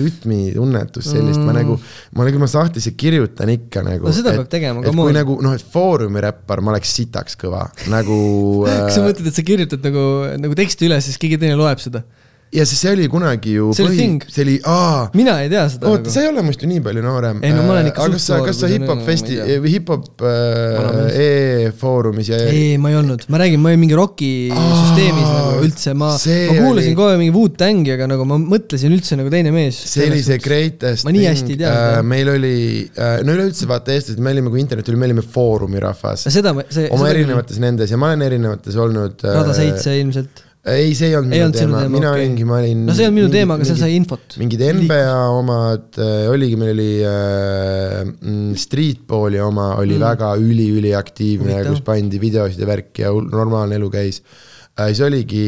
rütmitunnetust 0.00 1.12
sellist 1.12 1.40
mm., 1.40 1.46
ma 1.46 1.56
nagu, 1.56 1.76
ma 2.16 2.26
nagu, 2.28 2.42
ma 2.42 2.50
sahtlisse 2.50 2.94
kirjutan 2.98 3.52
ikka 3.54 3.84
nagu. 3.86 4.08
No 4.08 4.14
seda 4.16 4.34
peab 4.38 4.50
tegema, 4.52 4.82
et 4.82 4.90
come 4.90 5.06
on. 5.06 5.14
nagu 5.16 5.38
noh, 5.44 5.54
et 5.56 5.66
Foorumi 5.74 6.24
räppar, 6.24 6.62
ma 6.64 6.74
oleks 6.74 6.94
sitaks 6.98 7.38
kõva, 7.40 7.66
nagu 7.92 8.18
kas 8.66 8.96
sa 8.96 9.04
äh, 9.04 9.10
mõtled, 9.10 9.30
et 9.30 9.38
sa 9.38 9.46
kirjutad 9.46 9.86
nagu, 9.86 10.08
nagu 10.40 10.58
teksti 10.58 10.90
üles, 10.90 11.06
siis 11.06 11.20
keegi 11.20 11.40
teine 11.40 11.58
loeb 11.60 11.82
seda? 11.82 12.04
Ja 12.50 12.64
siis 12.66 12.80
see 12.82 12.90
oli 12.96 13.06
kunagi 13.10 13.52
ju 13.54 13.68
See 13.76 13.84
oli 13.86 13.96
thing. 13.96 14.24
see 14.28 14.42
oli, 14.42 14.56
aa 14.66 15.04
mina 15.14 15.36
ei 15.44 15.50
tea 15.52 15.62
seda 15.70 15.86
oota, 15.86 16.02
nagu. 16.02 16.14
sa 16.14 16.24
ei 16.24 16.30
ole 16.32 16.42
muistu 16.42 16.66
nii 16.70 16.80
palju 16.82 17.02
noorem. 17.04 17.42
Ei, 17.46 17.52
no 17.54 17.62
ma 17.66 17.76
olen 17.76 17.90
ikka 17.92 18.06
aga 18.08 18.18
suht 18.18 18.34
noor, 18.34 18.46
kas 18.48 18.58
sa 18.62 18.70
hip-hop 18.72 19.04
festi 19.06 19.38
ma 19.38 19.70
hip-hop 19.74 20.24
äh, 20.26 21.20
e-foorumis 21.24 22.32
ja 22.32 22.40
ei, 22.50 22.74
ma 22.82 22.90
ei 22.90 22.98
olnud, 22.98 23.22
ma 23.30 23.40
räägin, 23.42 23.62
ma 23.62 23.70
olin 23.70 23.82
mingi 23.84 23.98
roki 23.98 24.32
süsteemis 24.50 25.28
nagu 25.28 25.62
üldse, 25.68 25.94
ma, 25.94 26.10
ma 26.16 26.58
kuulasin 26.58 26.98
kogu 26.98 27.12
aeg 27.12 27.22
mingi 27.22 27.36
Wu-Tangi, 27.36 27.94
aga 27.94 28.10
nagu 28.10 28.26
ma 28.28 28.40
mõtlesin 28.42 28.98
üldse 28.98 29.20
nagu 29.20 29.30
teine 29.32 29.54
mees. 29.54 29.78
see 29.94 30.10
oli 30.10 30.20
see 30.26 30.42
greatest 30.42 31.06
Ma 31.06 31.14
nii 31.14 31.26
hästi 31.30 31.54
ei 31.54 31.62
tea 31.62 31.72
seda. 31.76 32.04
meil 32.16 32.34
oli, 32.34 32.58
no 32.98 33.38
üleüldse 33.38 33.70
vaata 33.70 33.94
eestlased, 33.94 34.18
me 34.22 34.34
olime, 34.34 34.50
kui 34.50 34.62
internet 34.64 34.90
oli, 34.90 34.98
me 35.00 35.10
olime 35.12 35.26
Foorumi 35.38 35.82
rahvas. 35.86 36.26
seda, 36.34 36.54
see. 36.66 36.90
oma 36.94 37.10
erinevates 37.14 37.62
nendes 37.62 37.94
ja 37.94 38.00
ma 38.00 38.10
olen 38.10 38.26
erinevates 38.26 38.78
olnud. 38.80 39.22
Rada 39.22 39.54
seitse 39.54 39.94
ilmselt. 40.02 40.49
ei, 40.72 40.94
see 40.96 41.10
ei 41.10 41.16
olnud 41.18 41.34
Ei 41.34 41.40
minu 41.40 41.46
olnud 41.48 41.60
sinu 41.60 41.74
teema, 41.76 41.92
mina 41.92 42.10
okei. 42.10 42.20
olingi, 42.20 42.46
ma 42.48 42.56
olin. 42.60 42.84
no 42.88 42.96
see 42.96 43.08
on 43.10 43.16
minu 43.16 43.30
teema, 43.32 43.56
aga 43.58 43.68
seal 43.68 43.78
sai 43.80 43.96
infot. 43.98 44.36
mingid 44.40 44.64
NBA 44.78 45.16
omad 45.36 46.00
äh, 46.00 46.30
oligi, 46.32 46.58
meil 46.60 46.72
oli 46.74 46.88
äh, 47.06 48.00
mm, 48.06 48.56
Streetballi 48.64 49.42
oma 49.44 49.72
oli 49.80 49.98
mm. 49.98 50.06
väga 50.06 50.32
üli-üliaktiivne, 50.40 51.60
kus 51.68 51.84
pandi 51.86 52.22
videosid 52.22 52.62
ja 52.62 52.70
värki 52.70 53.06
ja 53.06 53.14
normaalne 53.14 53.78
elu 53.80 53.92
käis 53.92 54.22
äh,. 54.22 54.90
siis 54.90 55.04
oligi 55.06 55.46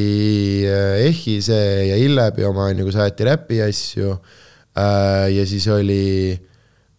äh, 0.69 1.03
Ehhi 1.09 1.41
see 1.45 1.91
ja 1.91 1.99
Illebi 2.01 2.47
oma 2.49 2.71
on 2.71 2.83
ju, 2.83 2.89
kus 2.91 3.01
aeti 3.03 3.29
räpi 3.29 3.63
asju 3.67 4.15
äh,. 4.15 5.29
ja 5.33 5.47
siis 5.49 5.69
oli 5.73 6.03
äh,, 6.33 6.49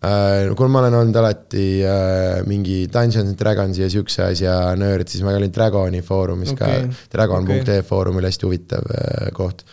kuna 0.04 0.68
ma 0.68 0.82
olen 0.82 0.98
olnud 1.00 1.16
alati 1.22 1.68
äh, 1.88 2.42
mingi 2.50 2.82
Dungeons 2.92 3.30
and 3.30 3.40
Dragonsi 3.40 3.86
ja 3.86 3.92
siukse 3.94 4.26
asja 4.26 4.58
nörd, 4.76 5.08
siis 5.08 5.24
ma 5.24 5.32
olin 5.38 5.54
Dragoni 5.54 6.04
foorumis 6.04 6.52
okay. 6.56 6.84
Ka, 6.90 7.08
dragon.ee 7.16 7.80
foorum 7.88 8.20
oli 8.20 8.28
hästi 8.28 8.50
huvitav 8.50 8.92
äh, 8.92 9.32
koht 9.38 9.64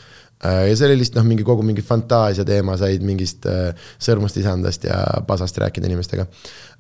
Äh, 0.44 0.70
ja 0.70 0.76
see 0.76 0.88
oli 0.88 1.02
lihtsalt 1.02 1.20
noh, 1.20 1.28
mingi 1.28 1.44
kogu 1.44 1.64
mingi 1.66 1.82
fantaasia 1.84 2.46
teema, 2.48 2.78
said 2.80 3.04
mingist 3.04 3.44
äh, 3.48 3.74
sõrmust 4.00 4.38
isandast 4.40 4.86
ja 4.88 4.96
pasast 5.28 5.58
rääkida 5.60 5.88
inimestega 5.90 6.24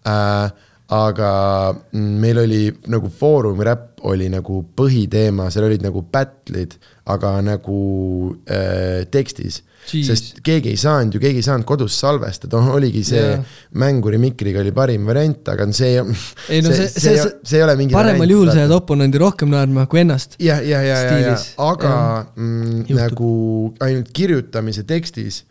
äh,. 0.08 0.68
aga 0.90 1.32
mm, 1.92 2.14
meil 2.22 2.40
oli 2.40 2.62
nagu 2.90 3.10
Foorumi 3.18 3.66
räpp 3.68 4.00
oli 4.10 4.30
nagu 4.32 4.62
põhiteema, 4.76 5.50
seal 5.52 5.68
olid 5.68 5.84
nagu 5.84 6.00
battle'id, 6.02 6.78
aga 7.12 7.36
nagu 7.44 7.76
äh, 8.48 9.04
tekstis. 9.12 9.60
Sest 9.90 10.38
keegi 10.44 10.70
ei 10.70 10.78
saanud 10.78 11.16
ju, 11.16 11.20
keegi 11.22 11.40
ei 11.40 11.46
saanud 11.46 11.66
kodus 11.66 11.96
salvestada, 11.98 12.60
oligi 12.76 13.02
see 13.06 13.22
yeah. 13.22 13.58
mänguri 13.80 14.20
mikriga 14.22 14.60
oli 14.62 14.72
parim 14.76 15.08
variant, 15.08 15.42
aga 15.50 15.66
see, 15.74 15.96
ei 16.52 16.62
no 16.62 16.70
see, 16.74 16.86
see, 16.92 17.16
see, 17.16 17.32
see 17.42 17.58
ei 17.58 17.64
ole 17.66 17.76
mingi 17.80 17.96
paremal 17.96 18.20
variant, 18.20 18.36
juhul 18.36 18.52
sa 18.52 18.64
jääd 18.64 18.74
oponendi 18.76 19.22
rohkem 19.22 19.50
naerma 19.50 19.86
kui 19.90 20.04
ennast. 20.04 20.36
jah, 20.38 20.62
ja, 20.62 20.82
ja, 20.84 20.84
ja, 20.84 20.98
ja 20.98 21.06
stiilis., 21.08 21.46
aga 21.70 21.94
Jah. 21.94 22.26
mm, 22.36 22.84
nagu 23.00 23.32
ainult 23.82 24.12
kirjutamise 24.14 24.84
tekstis 24.86 25.44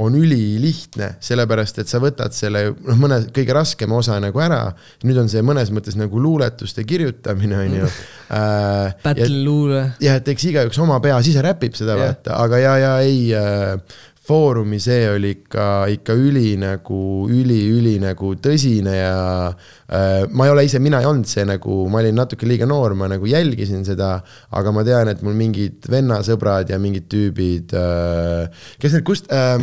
on 0.00 0.14
ülilihtne, 0.16 1.14
sellepärast 1.22 1.80
et 1.82 1.90
sa 1.90 2.00
võtad 2.02 2.34
selle 2.36 2.70
noh, 2.72 2.98
mõne 3.00 3.20
kõige 3.34 3.54
raskema 3.56 3.98
osa 3.98 4.18
nagu 4.22 4.40
ära. 4.42 4.62
nüüd 5.04 5.20
on 5.20 5.28
see 5.32 5.42
mõnes 5.44 5.72
mõttes 5.74 5.98
nagu 6.00 6.20
luuletuste 6.20 6.84
kirjutamine 6.88 7.58
on 7.64 7.76
ju 7.80 7.90
äh,. 8.38 8.94
Battle 9.04 9.42
luule. 9.44 9.82
jah, 10.02 10.20
et 10.20 10.28
eks 10.34 10.46
igaüks 10.52 10.80
oma 10.82 11.00
peas 11.04 11.28
ise 11.30 11.44
räpib 11.44 11.76
seda 11.78 11.96
Jah. 11.96 12.06
vaata, 12.06 12.38
aga 12.44 12.62
ja, 12.62 12.76
ja 12.80 12.94
ei 13.04 13.28
äh, 13.36 13.98
Foorumi 14.20 14.76
see 14.78 15.06
oli 15.08 15.30
ikka, 15.32 15.66
ikka 15.94 16.12
üli 16.12 16.52
nagu, 16.60 16.98
üli-üli 17.32 17.94
nagu 18.02 18.34
tõsine 18.36 18.92
ja 18.98 19.14
äh, 19.48 20.26
ma 20.28 20.44
ei 20.44 20.52
ole 20.52 20.66
ise, 20.68 20.76
mina 20.82 21.00
ei 21.00 21.08
olnud 21.08 21.28
see 21.30 21.46
nagu, 21.48 21.86
ma 21.88 22.02
olin 22.02 22.20
natuke 22.20 22.48
liiga 22.48 22.68
noor, 22.68 22.92
ma 23.00 23.08
nagu 23.08 23.26
jälgisin 23.30 23.80
seda, 23.88 24.18
aga 24.52 24.74
ma 24.76 24.84
tean, 24.84 25.08
et 25.08 25.24
mul 25.24 25.38
mingid 25.38 25.88
vennasõbrad 25.88 26.68
ja 26.68 26.78
mingid 26.82 27.08
tüübid 27.10 27.72
äh,, 27.80 28.68
kes 28.82 28.98
need, 28.98 29.06
kust 29.08 29.32
äh,, 29.32 29.56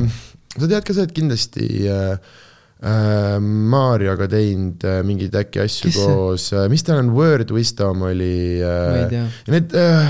sa 0.58 0.66
tead 0.66 0.82
ka, 0.82 0.96
sa 0.96 1.06
oled 1.06 1.14
kindlasti 1.16 1.70
äh, 1.94 2.18
äh, 2.82 3.38
Marioga 3.38 4.26
teinud 4.32 4.84
äh, 4.90 5.04
mingeid 5.06 5.38
äkki 5.38 5.62
asju 5.64 5.92
Kes 5.92 6.02
koos, 6.02 6.50
mis 6.74 6.86
tal 6.88 7.04
on, 7.04 7.14
Word 7.14 7.54
Wisdom 7.54 8.08
oli 8.10 8.58
äh, 8.66 9.30
need 9.54 9.78
äh, 9.78 10.10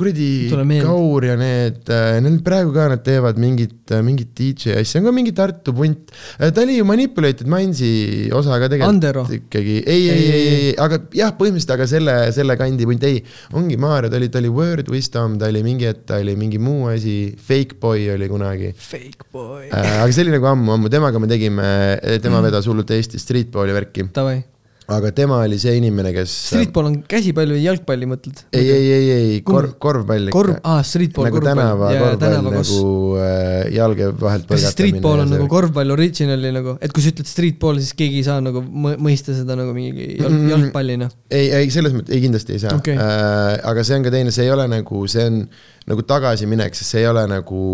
kuradi. 0.00 0.28
Kaur 0.82 1.26
ja 1.28 1.36
need 1.38 1.90
äh,, 1.92 2.18
neil 2.24 2.38
praegu 2.46 2.72
ka 2.74 2.88
nad 2.92 3.02
teevad 3.06 3.38
mingit, 3.40 3.92
mingit 4.06 4.32
DJ 4.36 4.80
asja, 4.80 5.00
on 5.00 5.08
ka 5.08 5.14
mingi 5.14 5.34
Tartu 5.36 5.74
punt. 5.76 6.12
ta 6.40 6.64
oli 6.64 6.78
ju 6.78 6.86
Manipulated 6.88 7.48
Mindsi 7.50 7.90
osa 8.36 8.58
ka 8.62 8.70
tegelikult 8.72 9.34
ikkagi, 9.38 9.78
ei, 9.84 10.06
ei, 10.10 10.24
ei, 10.24 10.46
ei, 10.50 10.70
aga 10.80 11.00
jah, 11.16 11.34
põhimõtteliselt, 11.38 11.74
aga 11.76 11.88
selle, 11.90 12.16
selle 12.36 12.56
kandi 12.60 12.88
punt, 12.88 13.06
ei, 13.08 13.22
ongi 13.56 13.78
Maarja, 13.80 14.12
ta 14.12 14.20
oli, 14.20 14.30
ta 14.32 14.42
oli 14.42 14.52
Word 14.52 14.92
Wisdom, 14.92 15.36
ta 15.40 15.50
oli 15.50 15.64
mingi 15.66 15.88
hetk, 15.88 16.06
ta 16.10 16.20
oli 16.22 16.36
mingi 16.40 16.60
muu 16.62 16.88
asi, 16.92 17.18
Fake 17.36 17.80
Boy 17.80 18.08
oli 18.14 18.30
kunagi 18.30 18.72
Fake 18.76 19.28
boy. 19.32 19.68
äh,. 19.68 20.00
aga 20.02 20.10
see 20.12 20.26
oli 20.26 20.36
nagu 20.36 20.50
ammu-ammu, 20.54 20.92
temaga 20.92 21.22
me 21.22 21.30
tegime, 21.30 21.66
tema 22.24 22.42
vedas 22.44 22.70
hullult 22.70 22.90
Eesti 22.96 23.20
streetball'i 23.20 23.76
värki, 23.76 24.08
Davai. 24.14 24.40
Aga 24.96 25.10
tema 25.14 25.38
oli 25.44 25.58
see 25.60 25.76
inimene, 25.78 26.12
kes 26.14 26.32
Streetball 26.50 26.88
on 26.90 26.96
käsipall 27.10 27.54
või 27.54 27.62
jalgpalli 27.64 28.08
mõtled? 28.10 28.42
ei, 28.56 28.66
ei, 28.74 28.88
ei, 28.94 29.10
ei, 29.14 29.38
korv, 29.46 29.76
korvpall 29.82 30.30
ikka. 30.30 30.36
korv, 30.36 30.56
aa, 30.60 30.82
streetball, 30.86 31.28
nagu 31.28 31.38
korvpall. 31.38 31.50
tänava 31.50 31.90
jaa, 31.94 32.02
korvpall 32.04 32.22
tänava 32.24 32.54
nagu 32.56 32.80
äh, 33.20 33.70
jalge 33.76 34.10
vahelt 34.20 34.54
see 34.54 34.74
streetball 34.74 35.24
on 35.24 35.34
ja 35.34 35.38
nagu 35.38 35.48
korvpall 35.52 35.96
originali 35.96 36.52
nagu, 36.56 36.76
et 36.82 36.94
kui 36.96 37.04
sa 37.04 37.14
ütled 37.14 37.30
streetball, 37.30 37.80
siis 37.82 37.96
keegi 37.98 38.22
ei 38.22 38.28
saa 38.28 38.40
nagu 38.44 38.64
mõ- 38.64 38.98
mõista 39.00 39.36
seda 39.36 39.58
nagu 39.58 39.74
mingi 39.76 40.16
jalg, 40.20 40.46
jalgpallina. 40.54 41.10
ei, 41.30 41.50
ei 41.62 41.72
selles 41.74 41.96
mõttes, 41.96 42.14
ei 42.16 42.24
kindlasti 42.26 42.56
ei 42.56 42.64
saa 42.66 42.76
okay. 42.78 42.98
äh,. 42.98 43.56
aga 43.70 43.86
see 43.86 44.00
on 44.00 44.06
ka 44.06 44.14
teine, 44.14 44.34
see 44.34 44.48
ei 44.48 44.54
ole 44.54 44.68
nagu, 44.70 45.06
see 45.10 45.28
on 45.30 45.44
nagu 45.90 46.04
tagasiminek, 46.06 46.76
sest 46.76 46.94
see 46.94 47.04
ei 47.04 47.10
ole 47.10 47.24
nagu 47.30 47.64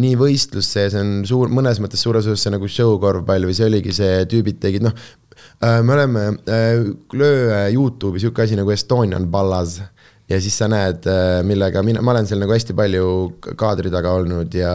nii 0.00 0.14
võistlus 0.18 0.68
see, 0.70 0.86
see 0.92 1.00
on 1.02 1.24
suur, 1.26 1.50
mõnes 1.52 1.80
mõttes 1.82 2.02
suures 2.04 2.26
osas 2.30 2.44
see 2.44 2.52
nagu 2.54 2.68
show 2.70 2.94
korvpall 3.02 3.48
või 3.48 3.56
see 3.56 3.66
oligi 3.66 3.94
see, 3.94 4.22
tüübid 4.30 4.60
tegid, 4.62 4.84
noh. 4.86 4.94
Me 5.60 5.92
oleme 5.92 6.26
äh,, 6.48 6.84
löö 7.12 7.50
äh, 7.54 7.72
Youtube'i 7.74 8.20
sihuke 8.20 8.42
asi 8.42 8.56
nagu 8.56 8.70
Estonian 8.70 9.28
Ballas. 9.28 9.80
Ja 10.30 10.38
siis 10.38 10.54
sa 10.54 10.68
näed, 10.70 11.02
millega 11.42 11.82
mina, 11.82 11.98
ma 12.06 12.12
olen 12.12 12.28
seal 12.30 12.38
nagu 12.38 12.54
hästi 12.54 12.74
palju 12.78 13.06
kaadri 13.58 13.90
taga 13.90 14.12
olnud 14.14 14.54
ja 14.54 14.74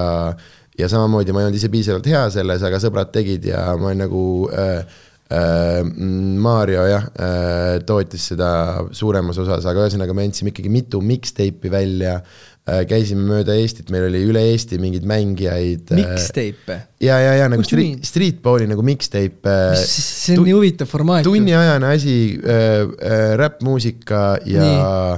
ja 0.78 0.90
samamoodi 0.92 1.34
ma 1.34 1.42
ei 1.42 1.50
olnud 1.50 1.60
ise 1.60 1.72
piisavalt 1.72 2.08
hea 2.10 2.24
selles, 2.34 2.64
aga 2.68 2.80
sõbrad 2.84 3.12
tegid 3.16 3.48
ja 3.52 3.62
ma 3.80 3.92
olen 3.92 4.02
nagu 4.04 4.24
äh, 4.52 4.98
äh, 5.32 5.80
mm, 5.84 6.36
Mario 6.44 6.84
jah 6.90 7.08
äh, 7.16 7.78
tootis 7.88 8.28
seda 8.34 8.50
suuremas 8.96 9.40
osas, 9.42 9.66
aga 9.70 9.86
ühesõnaga 9.86 10.16
me 10.18 10.28
andsime 10.28 10.52
ikkagi 10.52 10.72
mitu 10.74 11.02
mixtape'i 11.04 11.72
välja 11.72 12.20
käisime 12.66 13.22
mööda 13.28 13.54
Eestit, 13.62 13.92
meil 13.94 14.08
oli 14.08 14.24
üle 14.26 14.42
Eesti 14.52 14.80
mingeid 14.82 15.06
mängijaid. 15.06 15.92
Mixtape, 15.94 16.80
ja, 17.04 17.20
ja, 17.22 17.36
ja 17.42 17.50
nagu 17.52 17.62
you 17.62 17.70
street, 17.70 18.08
streetball'i 18.10 18.66
nagu 18.72 18.86
mixtape. 18.86 19.56
see 19.78 20.38
on 20.40 20.48
nii 20.48 20.56
huvitav 20.58 20.90
formaat. 20.90 21.26
tunniajane 21.28 21.94
asi 21.94 22.18
äh,, 22.42 22.82
äh, 22.82 23.28
räppmuusika 23.38 24.24
ja 24.50 24.70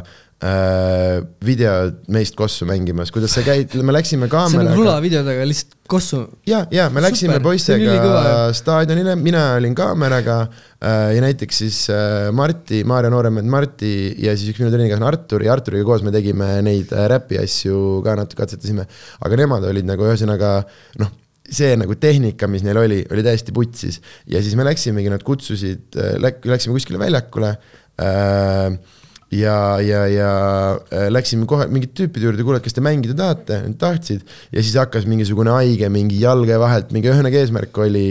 äh, 0.01 0.15
video 0.37 1.71
meist 2.13 2.35
kossu 2.37 2.67
mängimas, 2.69 3.09
kuidas 3.09 3.33
sa 3.33 3.41
käid, 3.41 3.73
me 3.81 3.93
läksime 3.95 4.27
see 4.29 4.29
on 4.29 4.29
nagu 4.29 4.35
kaameraga. 4.35 4.75
rulavideodega 4.77 5.45
lihtsalt 5.49 5.77
kossu. 5.89 6.19
ja, 6.45 6.59
ja 6.69 6.89
me 6.93 7.01
läksime 7.01 7.39
Super, 7.39 7.43
poistega 7.47 8.53
staadionile, 8.53 9.15
mina 9.17 9.55
olin 9.57 9.73
kaameraga 9.77 10.35
äh, 10.43 11.15
ja 11.15 11.23
näiteks 11.25 11.61
siis 11.63 11.79
äh, 11.89 12.27
Marti, 12.37 12.83
Maarja 12.85 13.09
nooremad 13.09 13.49
Marti 13.49 14.13
ja 14.21 14.35
siis 14.37 14.51
üks 14.53 14.61
minu 14.61 14.69
treenikaaslane 14.73 15.09
Artur 15.09 15.45
ja 15.47 15.55
Arturiga 15.55 15.87
koos 15.89 16.05
me 16.05 16.13
tegime 16.13 16.51
neid 16.67 16.93
äh, 16.93 17.07
räpi 17.15 17.39
asju 17.41 18.03
ka 18.05 18.13
natuke 18.19 18.43
katsetasime. 18.43 18.85
aga 19.25 19.39
nemad 19.41 19.65
olid 19.71 19.89
nagu 19.89 20.05
ühesõnaga 20.05 20.59
noh, 21.01 21.15
see 21.49 21.73
nagu 21.81 21.97
tehnika, 21.97 22.45
mis 22.51 22.61
neil 22.67 22.77
oli, 22.77 22.99
oli 23.09 23.25
täiesti 23.25 23.55
putsis 23.55 23.97
ja 24.29 24.43
siis 24.45 24.53
me 24.59 24.67
läksimegi, 24.69 25.09
nad 25.09 25.25
kutsusid, 25.25 25.97
läk-, 26.21 26.45
läksime 26.45 26.77
kuskile 26.77 27.01
väljakule 27.01 27.55
äh, 27.97 28.77
ja, 29.31 29.79
ja, 29.83 30.03
ja 30.07 30.31
äh, 30.91 31.07
läksime 31.11 31.47
kohe 31.49 31.67
mingite 31.71 32.03
tüüpide 32.03 32.29
juurde, 32.29 32.45
kuule, 32.47 32.61
kas 32.63 32.75
te 32.75 32.83
mängida 32.83 33.15
tahate, 33.17 33.61
nad 33.65 33.79
tahtsid. 33.81 34.23
Ja 34.53 34.63
siis 34.63 34.77
hakkas 34.79 35.07
mingisugune 35.09 35.51
haige 35.55 35.89
mingi 35.93 36.21
jalge 36.21 36.59
vahelt, 36.61 36.93
mingi 36.95 37.11
ühesõnaga 37.11 37.41
eesmärk 37.41 37.81
oli 37.83 38.07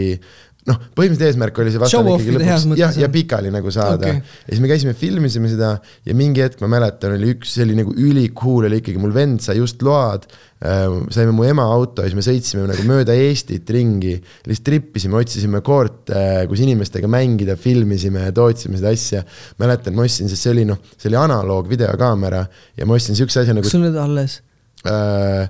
noh, 0.67 0.79
põhimõtteliselt 0.97 1.31
eesmärk 1.31 1.59
oli 1.63 1.71
see 1.73 1.81
vastane 1.81 2.13
ikkagi 2.17 2.33
lõpuks 2.35 2.65
jah, 2.79 2.97
ja 2.99 3.07
pikali 3.11 3.51
nagu 3.53 3.71
saada 3.73 4.09
okay.. 4.09 4.19
ja 4.19 4.51
siis 4.51 4.63
me 4.63 4.71
käisime, 4.71 4.93
filmisime 4.97 5.51
seda 5.51 5.71
ja 6.07 6.15
mingi 6.17 6.43
hetk 6.43 6.61
ma 6.63 6.69
mäletan, 6.75 7.15
oli 7.15 7.31
üks, 7.35 7.53
see 7.55 7.63
oli 7.67 7.77
nagu 7.77 7.93
ülikool 7.95 8.67
oli 8.67 8.81
ikkagi, 8.81 8.99
mul 9.01 9.15
vend 9.15 9.43
sai 9.43 9.57
just 9.61 9.83
load 9.85 10.27
äh,. 10.27 10.87
saime 11.13 11.35
mu 11.35 11.45
ema 11.47 11.67
auto 11.71 12.03
ja 12.03 12.11
siis 12.11 12.17
me 12.19 12.25
sõitsime 12.25 12.65
nagu 12.69 12.87
mööda 12.89 13.15
Eestit 13.15 13.69
ringi, 13.73 14.17
lihtsalt 14.47 14.67
trippisime, 14.67 15.19
otsisime 15.21 15.61
koorte, 15.65 16.23
kus 16.49 16.63
inimestega 16.65 17.09
mängida, 17.11 17.55
filmisime 17.59 18.25
ja 18.27 18.33
tootsime 18.35 18.79
seda 18.81 18.91
asja. 18.95 19.23
mäletan, 19.61 19.95
ma 19.95 20.07
ostsin, 20.07 20.31
sest 20.31 20.47
see 20.47 20.55
oli 20.55 20.67
noh, 20.67 20.81
see 20.97 21.11
oli 21.11 21.21
analoog 21.21 21.71
videokaamera 21.71 22.43
ja 22.77 22.89
ma 22.89 22.99
ostsin 22.99 23.15
siukse 23.19 23.45
asja 23.45 23.55
nagu 23.55 23.67
kas 23.67 23.77
sul 23.77 23.87
need 23.87 24.01
alles? 24.01 24.41
äh, 24.83 25.47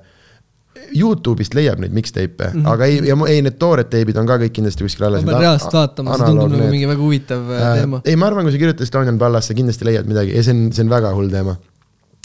Youtube'ist 0.95 1.55
leiab 1.57 1.81
neid 1.81 1.93
mixtape'e 1.95 2.49
mm. 2.51 2.61
-hmm. 2.61 2.71
aga 2.71 2.87
ei, 2.87 2.99
ja 3.07 3.17
ei, 3.27 3.41
need 3.45 3.57
toored 3.61 3.89
teibid 3.91 4.17
on 4.21 4.29
ka 4.29 4.37
kõik 4.41 4.55
kindlasti 4.55 4.85
kuskil 4.85 5.07
alles. 5.09 5.25
ma 5.25 5.33
pean 5.33 5.45
reaalselt 5.45 5.77
vaatama, 5.77 6.17
see 6.17 6.29
tundub 6.29 6.53
nagu 6.53 6.71
mingi 6.71 6.89
väga 6.89 7.03
huvitav 7.03 7.51
äh, 7.51 7.67
teema. 7.81 8.01
ei, 8.05 8.15
ma 8.15 8.29
arvan, 8.31 8.47
kui 8.47 8.55
sa 8.55 8.61
kirjutad 8.63 8.87
Estonian 8.87 9.19
Ballas, 9.21 9.49
sa 9.49 9.57
kindlasti 9.57 9.87
leiad 9.89 10.09
midagi 10.09 10.35
ja 10.35 10.45
see 10.45 10.55
on, 10.55 10.63
see 10.75 10.85
on 10.85 10.93
väga 10.93 11.13
hull 11.17 11.33
teema. 11.33 11.57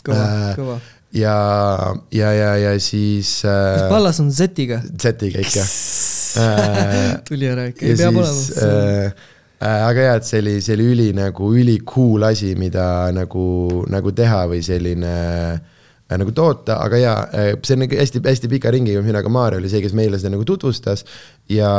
kõva 0.07 0.23
äh,, 0.29 0.47
kõva. 0.61 0.79
ja, 1.19 1.37
ja, 2.21 2.33
ja, 2.39 2.55
ja 2.67 2.77
siis 2.81 3.35
kas 3.43 3.83
äh,. 3.83 3.91
Pallas 3.91 4.23
on 4.23 4.31
Z-iga? 4.31 4.83
Z-iga 4.95 5.45
ikka 5.49 5.67
äh. 6.45 7.05
tuli 7.29 7.51
ära 7.51 7.69
ikka, 7.73 7.87
ei 7.87 7.99
pea 7.99 8.15
olema. 8.15 8.33
äh, 8.63 9.29
äh, 9.59 9.85
aga 9.91 10.09
jaa, 10.09 10.17
et 10.23 10.31
see 10.31 10.43
oli, 10.45 10.57
see 10.65 10.79
oli 10.79 10.89
üli 10.95 11.11
nagu 11.19 11.53
üli 11.57 11.81
cool 11.89 12.31
asi, 12.31 12.55
mida 12.59 13.11
nagu, 13.15 13.45
nagu 13.91 14.15
teha 14.17 14.47
või 14.53 14.63
selline 14.67 15.15
äh, 15.19 15.71
nagu 16.21 16.35
toota, 16.37 16.79
aga 16.83 17.01
jaa, 17.01 17.21
see 17.63 17.77
on 17.77 17.85
nagu 17.85 18.01
hästi-hästi 18.01 18.51
pika 18.53 18.73
ringiga, 18.75 19.05
mina 19.05 19.23
ka 19.25 19.33
Maarja 19.33 19.61
oli 19.63 19.71
see, 19.73 19.83
kes 19.85 19.97
meile 19.97 20.21
seda 20.21 20.35
nagu 20.35 20.45
tutvustas. 20.49 21.07
Ja 21.51 21.71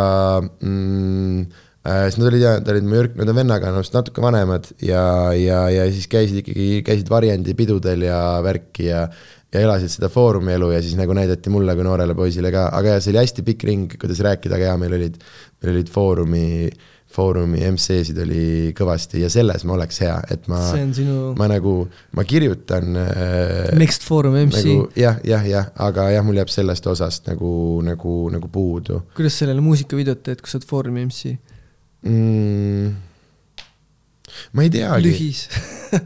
mm, 0.41 1.45
äh, 1.87 2.01
siis 2.07 2.19
nad 2.21 2.31
olid 2.31 2.43
ja, 2.43 2.55
nad 2.61 2.73
olid 2.73 2.89
mu 2.89 2.99
Jürk-nõude 2.99 3.37
vennaga, 3.37 3.71
minust 3.75 3.95
natuke 3.95 4.23
vanemad 4.23 4.71
ja, 4.83 5.05
ja, 5.37 5.65
ja 5.73 5.87
siis 5.93 6.09
käisid 6.11 6.43
ikkagi, 6.43 6.67
käisid 6.87 7.13
varjendipidudel 7.13 8.09
ja 8.09 8.19
värki 8.45 8.91
ja 8.91 9.07
ja 9.53 9.61
elasid 9.61 9.91
seda 9.93 10.09
Foorumi 10.09 10.55
elu 10.55 10.71
ja 10.73 10.79
siis 10.81 10.95
nagu 10.97 11.13
näidati 11.13 11.51
mulle 11.53 11.75
kui 11.77 11.85
noorele 11.85 12.15
poisile 12.17 12.49
ka, 12.53 12.65
aga 12.73 12.95
jaa, 12.95 13.03
see 13.03 13.11
oli 13.13 13.21
hästi 13.21 13.45
pikk 13.45 13.65
ring, 13.69 13.91
kuidas 14.01 14.21
rääkida, 14.25 14.57
aga 14.57 14.71
jaa, 14.71 14.79
meil 14.81 14.95
olid, 14.97 15.19
meil 15.61 15.75
olid 15.75 15.91
Foorumi, 15.93 16.47
Foorumi 17.13 17.61
MC-sid 17.67 18.17
oli 18.23 18.45
kõvasti 18.77 19.21
ja 19.21 19.29
selles 19.31 19.65
ma 19.69 19.75
oleks 19.77 20.01
hea, 20.01 20.15
et 20.33 20.47
ma, 20.51 20.59
sinu 20.73 21.33
ma 21.37 21.47
nagu, 21.51 21.75
ma 22.17 22.25
kirjutan 22.27 22.97
äh, 22.99 23.71
Next 23.77 24.07
Forum 24.07 24.37
MC 24.41 24.63
nagu. 24.63 24.89
jah, 24.97 25.19
jah, 25.27 25.45
jah, 25.47 25.69
aga 25.85 26.09
jah, 26.15 26.25
mul 26.25 26.41
jääb 26.41 26.51
sellest 26.53 26.89
osast 26.89 27.29
nagu, 27.29 27.53
nagu, 27.85 28.17
nagu 28.33 28.51
puudu 28.53 29.03
kuidas 29.17 29.37
sellele 29.41 29.61
muusikavideot 29.65 30.23
teed, 30.25 30.41
kui 30.41 30.51
sa 30.51 30.59
oled 30.59 30.69
Foorumi 30.69 31.05
MC? 31.07 31.37
mm,. 32.09 32.93
ma 34.57 34.65
ei 34.65 34.73
teagi, 34.73 35.31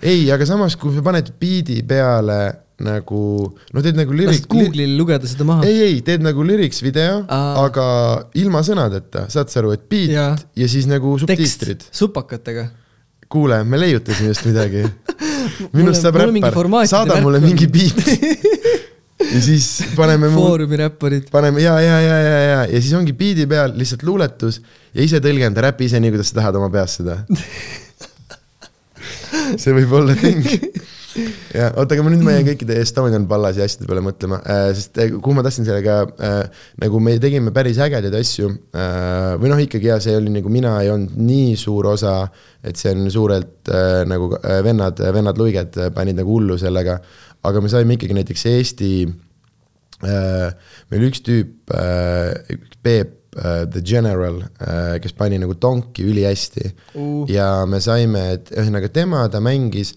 ei, 0.01 0.27
aga 0.33 0.49
samas, 0.49 0.75
kui 0.79 0.95
sa 0.95 1.05
paned 1.05 1.31
biidi 1.39 1.81
peale 1.87 2.66
nagu, 2.83 3.21
no 3.73 3.81
teed 3.81 3.97
nagu 3.97 4.13
lirik-, 4.13 4.45
Google'il 4.51 4.93
lugeda 4.99 5.25
seda 5.29 5.47
maha. 5.49 5.65
ei, 5.65 5.79
ei, 5.87 6.01
teed 6.05 6.25
nagu 6.25 6.45
lyrics 6.45 6.83
video, 6.85 7.23
aga 7.27 7.85
ilma 8.37 8.61
sõnadeta, 8.65 9.25
saad 9.33 9.53
sa 9.53 9.63
aru, 9.63 9.73
et 9.77 9.87
beat 9.89 10.13
ja, 10.13 10.27
ja 10.57 10.67
siis 10.69 10.85
nagu 10.89 11.15
subtiitrid. 11.21 11.87
supakatega. 11.91 12.69
kuule, 13.27 13.63
me 13.67 13.79
leiutasime 13.81 14.31
just 14.31 14.45
midagi. 14.47 14.85
Minust 15.73 16.05
saab 16.05 16.15
räppar, 16.21 16.69
saada 16.87 17.17
mulle 17.23 17.41
mingi 17.43 17.67
beat. 17.71 17.97
ja 19.33 19.41
siis 19.41 19.81
paneme 19.97 20.29
Foorumi 20.31 20.77
räpparid. 20.79 21.31
paneme 21.33 21.61
ja, 21.63 21.79
ja, 21.81 21.97
ja, 22.01 22.17
ja, 22.21 22.39
ja, 22.45 22.59
ja 22.69 22.81
siis 22.81 22.93
ongi 22.95 23.13
beat'i 23.17 23.47
peal 23.49 23.73
lihtsalt 23.75 24.03
luuletus 24.07 24.61
ja 24.93 25.03
ise 25.03 25.19
tõlgenda, 25.23 25.61
räpi 25.65 25.89
ise 25.89 25.99
nii, 26.03 26.13
kuidas 26.13 26.31
sa 26.31 26.35
tahad 26.39 26.55
oma 26.61 26.69
peas 26.71 26.99
seda. 27.01 27.19
see 29.61 29.73
võib 29.73 29.91
olla 29.97 30.15
thing. 30.19 30.45
ja 31.57 31.69
oota, 31.75 31.95
aga 31.95 32.05
ma 32.05 32.11
nüüd 32.13 32.23
ma 32.25 32.35
jäin 32.35 32.47
kõikide 32.47 32.77
Estonian 32.81 33.27
Ballasi 33.29 33.63
asjade 33.63 33.89
peale 33.89 34.03
mõtlema 34.05 34.39
äh,, 34.43 34.69
sest 34.77 34.99
äh, 35.01 35.11
kuhu 35.15 35.35
ma 35.37 35.43
tahtsin 35.45 35.67
sellega 35.67 35.99
äh,, 36.23 36.63
nagu 36.83 37.01
me 37.03 37.15
tegime 37.21 37.53
päris 37.55 37.79
ägedaid 37.83 38.15
asju 38.19 38.51
äh, 38.53 39.33
või 39.41 39.51
noh, 39.53 39.61
ikkagi 39.63 39.91
ja 39.91 39.99
see 40.03 40.17
oli 40.19 40.33
nagu 40.33 40.51
mina 40.53 40.75
ei 40.83 40.91
olnud 40.93 41.17
nii 41.17 41.55
suur 41.59 41.91
osa, 41.93 42.19
et 42.65 42.79
see 42.79 42.93
on 42.95 43.07
suurelt 43.13 43.71
äh, 43.73 44.01
nagu 44.09 44.31
äh, 44.39 44.61
vennad, 44.65 45.01
vennad 45.15 45.39
luiged 45.41 45.79
äh, 45.81 45.91
panid 45.95 46.19
nagu 46.19 46.37
hullu 46.37 46.57
sellega, 46.61 46.99
aga 47.47 47.63
me 47.63 47.71
saime 47.71 47.97
ikkagi 47.97 48.17
näiteks 48.17 48.47
Eesti 48.53 48.91
äh,, 50.05 50.49
meil 50.91 51.07
üks 51.09 51.23
tüüp 51.25 51.73
äh,, 51.75 52.57
Peep 52.83 53.15
äh, 53.37 53.65
The 53.65 53.81
General 53.85 54.41
äh,, 54.59 54.97
kes 55.03 55.15
pani 55.17 55.39
nagu 55.41 55.57
tonki 55.59 56.05
ülihästi 56.07 56.73
Uh. 56.97 57.27
ja 57.29 57.65
me 57.69 57.77
saime, 57.83 58.23
et 58.37 58.49
ühesõnaga 58.55 58.89
tema, 58.89 59.27
ta 59.29 59.41
mängis, 59.43 59.93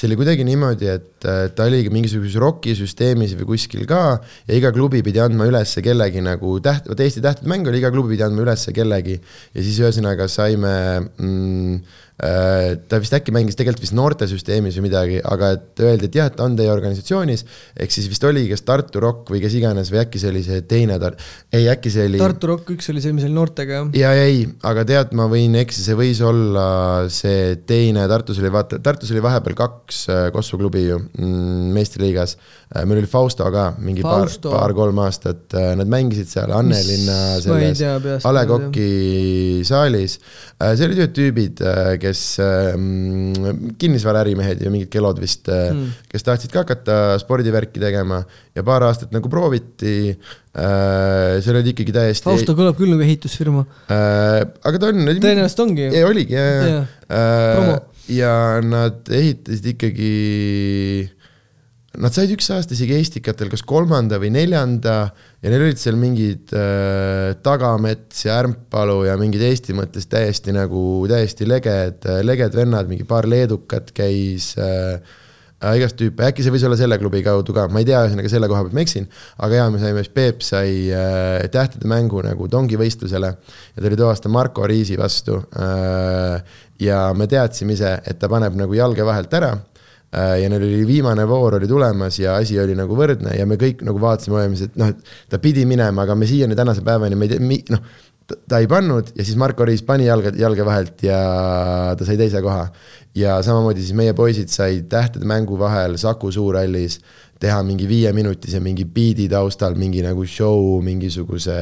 see 0.00 0.08
oli 0.08 0.16
kuidagi 0.16 0.44
niimoodi, 0.48 0.86
et 0.88 1.26
äh, 1.28 1.42
ta 1.52 1.66
oligi 1.68 1.90
mingisuguses 1.92 2.38
rokisüsteemis 2.40 3.34
või 3.36 3.50
kuskil 3.50 3.82
ka 3.88 4.00
ja 4.48 4.56
iga 4.56 4.70
klubi 4.72 5.02
pidi 5.04 5.20
andma 5.20 5.44
üles 5.50 5.74
kellegi 5.84 6.22
nagu 6.24 6.54
täht, 6.64 6.88
vot 6.88 7.02
Eesti 7.04 7.20
tähtede 7.24 7.50
mäng 7.52 7.68
oli, 7.68 7.82
iga 7.82 7.90
klubi 7.92 8.14
pidi 8.14 8.24
andma 8.24 8.46
üles 8.46 8.64
kellegi. 8.72 9.18
Ja 9.52 9.64
siis 9.66 9.76
ühesõnaga 9.82 10.24
saime 10.32 10.72
mm, 11.04 11.76
ta 12.20 12.98
vist 13.00 13.14
äkki 13.16 13.32
mängis 13.32 13.56
tegelikult 13.56 13.84
vist 13.84 13.94
noortesüsteemis 13.96 14.76
või 14.76 14.88
midagi, 14.90 15.20
aga 15.24 15.54
et 15.56 15.80
öeldi, 15.80 16.10
et 16.10 16.18
jah, 16.18 16.28
et 16.28 16.36
ta 16.36 16.44
on 16.44 16.56
teie 16.58 16.68
organisatsioonis, 16.72 17.44
ehk 17.80 17.94
siis 17.94 18.08
vist 18.10 18.24
oli 18.28 18.42
kas 18.50 18.64
Tartu 18.66 19.00
Rock 19.00 19.30
või 19.32 19.40
kes 19.40 19.56
iganes 19.56 19.88
või 19.92 20.02
äkki 20.02 20.20
see 20.20 20.32
oli 20.32 20.42
see 20.44 20.60
teine 20.68 20.98
tar-, 21.00 21.16
ei 21.56 21.70
äkki 21.72 21.92
see 21.92 22.04
oli 22.10 22.20
Tartu 22.20 22.50
Rock 22.52 22.74
üks 22.74 22.90
oli 22.92 23.00
see, 23.00 23.14
mis 23.16 23.24
oli 23.24 23.36
noortega, 23.36 23.78
jah? 23.78 23.88
ja 23.96 24.12
ei, 24.26 24.42
aga 24.68 24.84
tead, 24.88 25.14
ma 25.16 25.30
võin 25.32 25.56
eksida, 25.62 25.86
see 25.86 25.98
võis 25.98 26.20
olla 26.26 26.66
see 27.12 27.56
teine, 27.68 28.04
Tartus 28.10 28.42
oli 28.42 28.52
vaata, 28.52 28.82
Tartus 28.84 29.14
oli 29.14 29.24
vahepeal 29.24 29.56
kaks 29.62 30.02
äh, 30.12 30.26
Kossu 30.34 30.60
klubi 30.60 30.84
ju 30.84 31.00
mm, 31.00 31.72
meistriliigas. 31.76 32.36
meil 32.84 33.00
oli 33.00 33.08
Fausto 33.10 33.48
ka 33.50 33.70
mingi 33.80 34.04
Fausto. 34.04 34.50
paar, 34.50 34.68
paar-kolm 34.68 35.00
aastat, 35.06 35.56
nad 35.78 35.88
mängisid 35.90 36.28
seal 36.30 36.52
Annelinna 36.54 37.40
selles. 37.42 37.80
A 38.28 38.34
Le 38.34 38.44
Coq'i 38.46 39.64
saalis. 39.66 40.18
see 40.60 40.90
ühed 40.90 41.16
tüübid, 41.16 41.64
kes 42.02 42.09
mm, 42.40 43.74
kinnisvaraärimehed 43.80 44.64
ja 44.64 44.72
mingid 44.72 44.90
kelod 44.92 45.20
vist 45.22 45.48
mm., 45.50 46.04
kes 46.10 46.26
tahtsid 46.26 46.52
ka 46.54 46.64
hakata 46.64 46.96
spordivärki 47.22 47.82
tegema 47.82 48.22
ja 48.56 48.64
paar 48.66 48.84
aastat 48.88 49.12
nagu 49.14 49.30
prooviti. 49.32 50.16
seal 50.50 51.54
olid 51.54 51.70
ikkagi 51.70 51.94
täiesti. 51.94 52.26
Fausto 52.26 52.56
kõlab 52.58 52.78
küll 52.78 52.90
nagu 52.90 53.04
ehitusfirma. 53.04 53.62
Äh, 53.92 54.42
aga 54.66 54.82
ta 54.82 54.90
on. 54.90 55.06
tõenäoliselt 55.12 55.64
ongi 55.64 55.86
ju. 55.86 55.94
ja 55.94 56.08
oligi 56.08 56.36
ja, 56.36 56.44
ja 56.50 56.66
Jaa., 56.66 57.54
Promo. 57.54 57.78
ja 58.10 58.34
nad 58.64 59.10
ehitasid 59.20 59.70
ikkagi, 59.74 60.12
nad 62.02 62.14
said 62.16 62.34
üks 62.34 62.50
aasta 62.54 62.76
isegi 62.76 62.98
Estikatel 62.98 63.50
kas 63.52 63.62
kolmanda 63.66 64.20
või 64.22 64.32
neljanda 64.34 65.10
ja 65.40 65.52
neil 65.52 65.64
olid 65.64 65.80
seal 65.80 65.96
mingid 66.00 66.52
äh, 66.56 67.32
Tagamets 67.44 68.26
ja 68.26 68.36
Ärmpalu 68.42 69.04
ja 69.08 69.16
mingid 69.20 69.44
Eesti 69.46 69.76
mõttes 69.76 70.08
täiesti 70.10 70.52
nagu 70.56 70.82
täiesti 71.08 71.48
leged, 71.48 72.04
leged 72.26 72.56
vennad, 72.56 72.90
mingi 72.90 73.08
paar 73.08 73.28
leedukat 73.30 73.94
käis 73.96 74.52
äh, 74.60 75.00
äh, 75.62 75.78
igast 75.80 75.96
tüüpe, 76.00 76.26
äkki 76.28 76.44
see 76.44 76.52
võis 76.52 76.64
olla 76.68 76.76
selle 76.80 76.98
klubi 77.00 77.22
kaudu 77.24 77.56
ka, 77.56 77.66
ma 77.72 77.80
ei 77.80 77.88
tea, 77.88 78.02
ühesõnaga 78.04 78.32
selle 78.32 78.50
koha 78.52 78.66
pealt 78.66 78.76
ma 78.76 78.84
eksin, 78.84 79.08
aga 79.40 79.62
jaa, 79.62 79.70
me 79.72 79.80
saime, 79.80 80.04
siis 80.04 80.14
Peep 80.20 80.44
sai 80.44 80.74
äh, 80.92 81.48
tähtede 81.52 81.88
mängu 81.88 82.20
nagu 82.26 82.48
tongivõistlusele 82.52 83.32
ja 83.32 83.80
ta 83.80 83.88
oli 83.88 84.00
too 84.00 84.12
aasta 84.12 84.32
Marko 84.32 84.68
Riisi 84.68 85.00
vastu 85.00 85.40
äh, 85.56 86.60
ja 86.84 87.02
me 87.16 87.28
teadsime 87.32 87.76
ise, 87.76 87.96
et 88.04 88.20
ta 88.20 88.28
paneb 88.32 88.60
nagu 88.60 88.76
jalge 88.76 89.08
vahelt 89.08 89.40
ära 89.40 89.54
ja 90.10 90.48
neil 90.50 90.64
oli 90.66 90.86
viimane 90.86 91.26
voor 91.28 91.54
oli 91.60 91.68
tulemas 91.70 92.18
ja 92.18 92.34
asi 92.40 92.58
oli 92.58 92.74
nagu 92.74 92.96
võrdne 92.98 93.36
ja 93.38 93.46
me 93.46 93.54
kõik 93.60 93.84
nagu 93.86 94.00
vaatasime 94.02 94.40
olemas, 94.40 94.64
et 94.66 94.78
noh, 94.80 94.90
et 94.90 95.12
ta 95.30 95.38
pidi 95.42 95.62
minema, 95.70 96.02
aga 96.02 96.16
me 96.18 96.26
siiani 96.26 96.56
tänase 96.58 96.82
päevani 96.86 97.18
me 97.18 97.28
ei 97.28 97.36
tea, 97.36 97.58
noh, 97.76 97.84
ta 98.50 98.58
ei 98.62 98.66
pannud 98.70 99.12
ja 99.14 99.24
siis 99.24 99.38
Marko 99.38 99.66
Riis 99.66 99.84
pani 99.86 100.08
jalga, 100.08 100.32
jalge 100.38 100.66
vahelt 100.66 101.04
ja 101.06 101.20
ta 101.98 102.06
sai 102.06 102.18
teise 102.18 102.42
koha. 102.42 102.66
ja 103.14 103.38
samamoodi 103.42 103.82
siis 103.82 103.94
meie 103.98 104.14
poisid 104.14 104.50
said 104.50 104.88
tähtede 104.90 105.26
mängu 105.26 105.58
vahel 105.58 105.96
Saku 105.98 106.32
Suurhallis 106.32 106.98
teha 107.40 107.62
mingi 107.66 107.88
viieminutise 107.88 108.60
mingi 108.60 108.84
biidi 108.84 109.28
taustal 109.30 109.78
mingi 109.78 110.02
nagu 110.02 110.26
show, 110.26 110.80
mingisuguse 110.82 111.60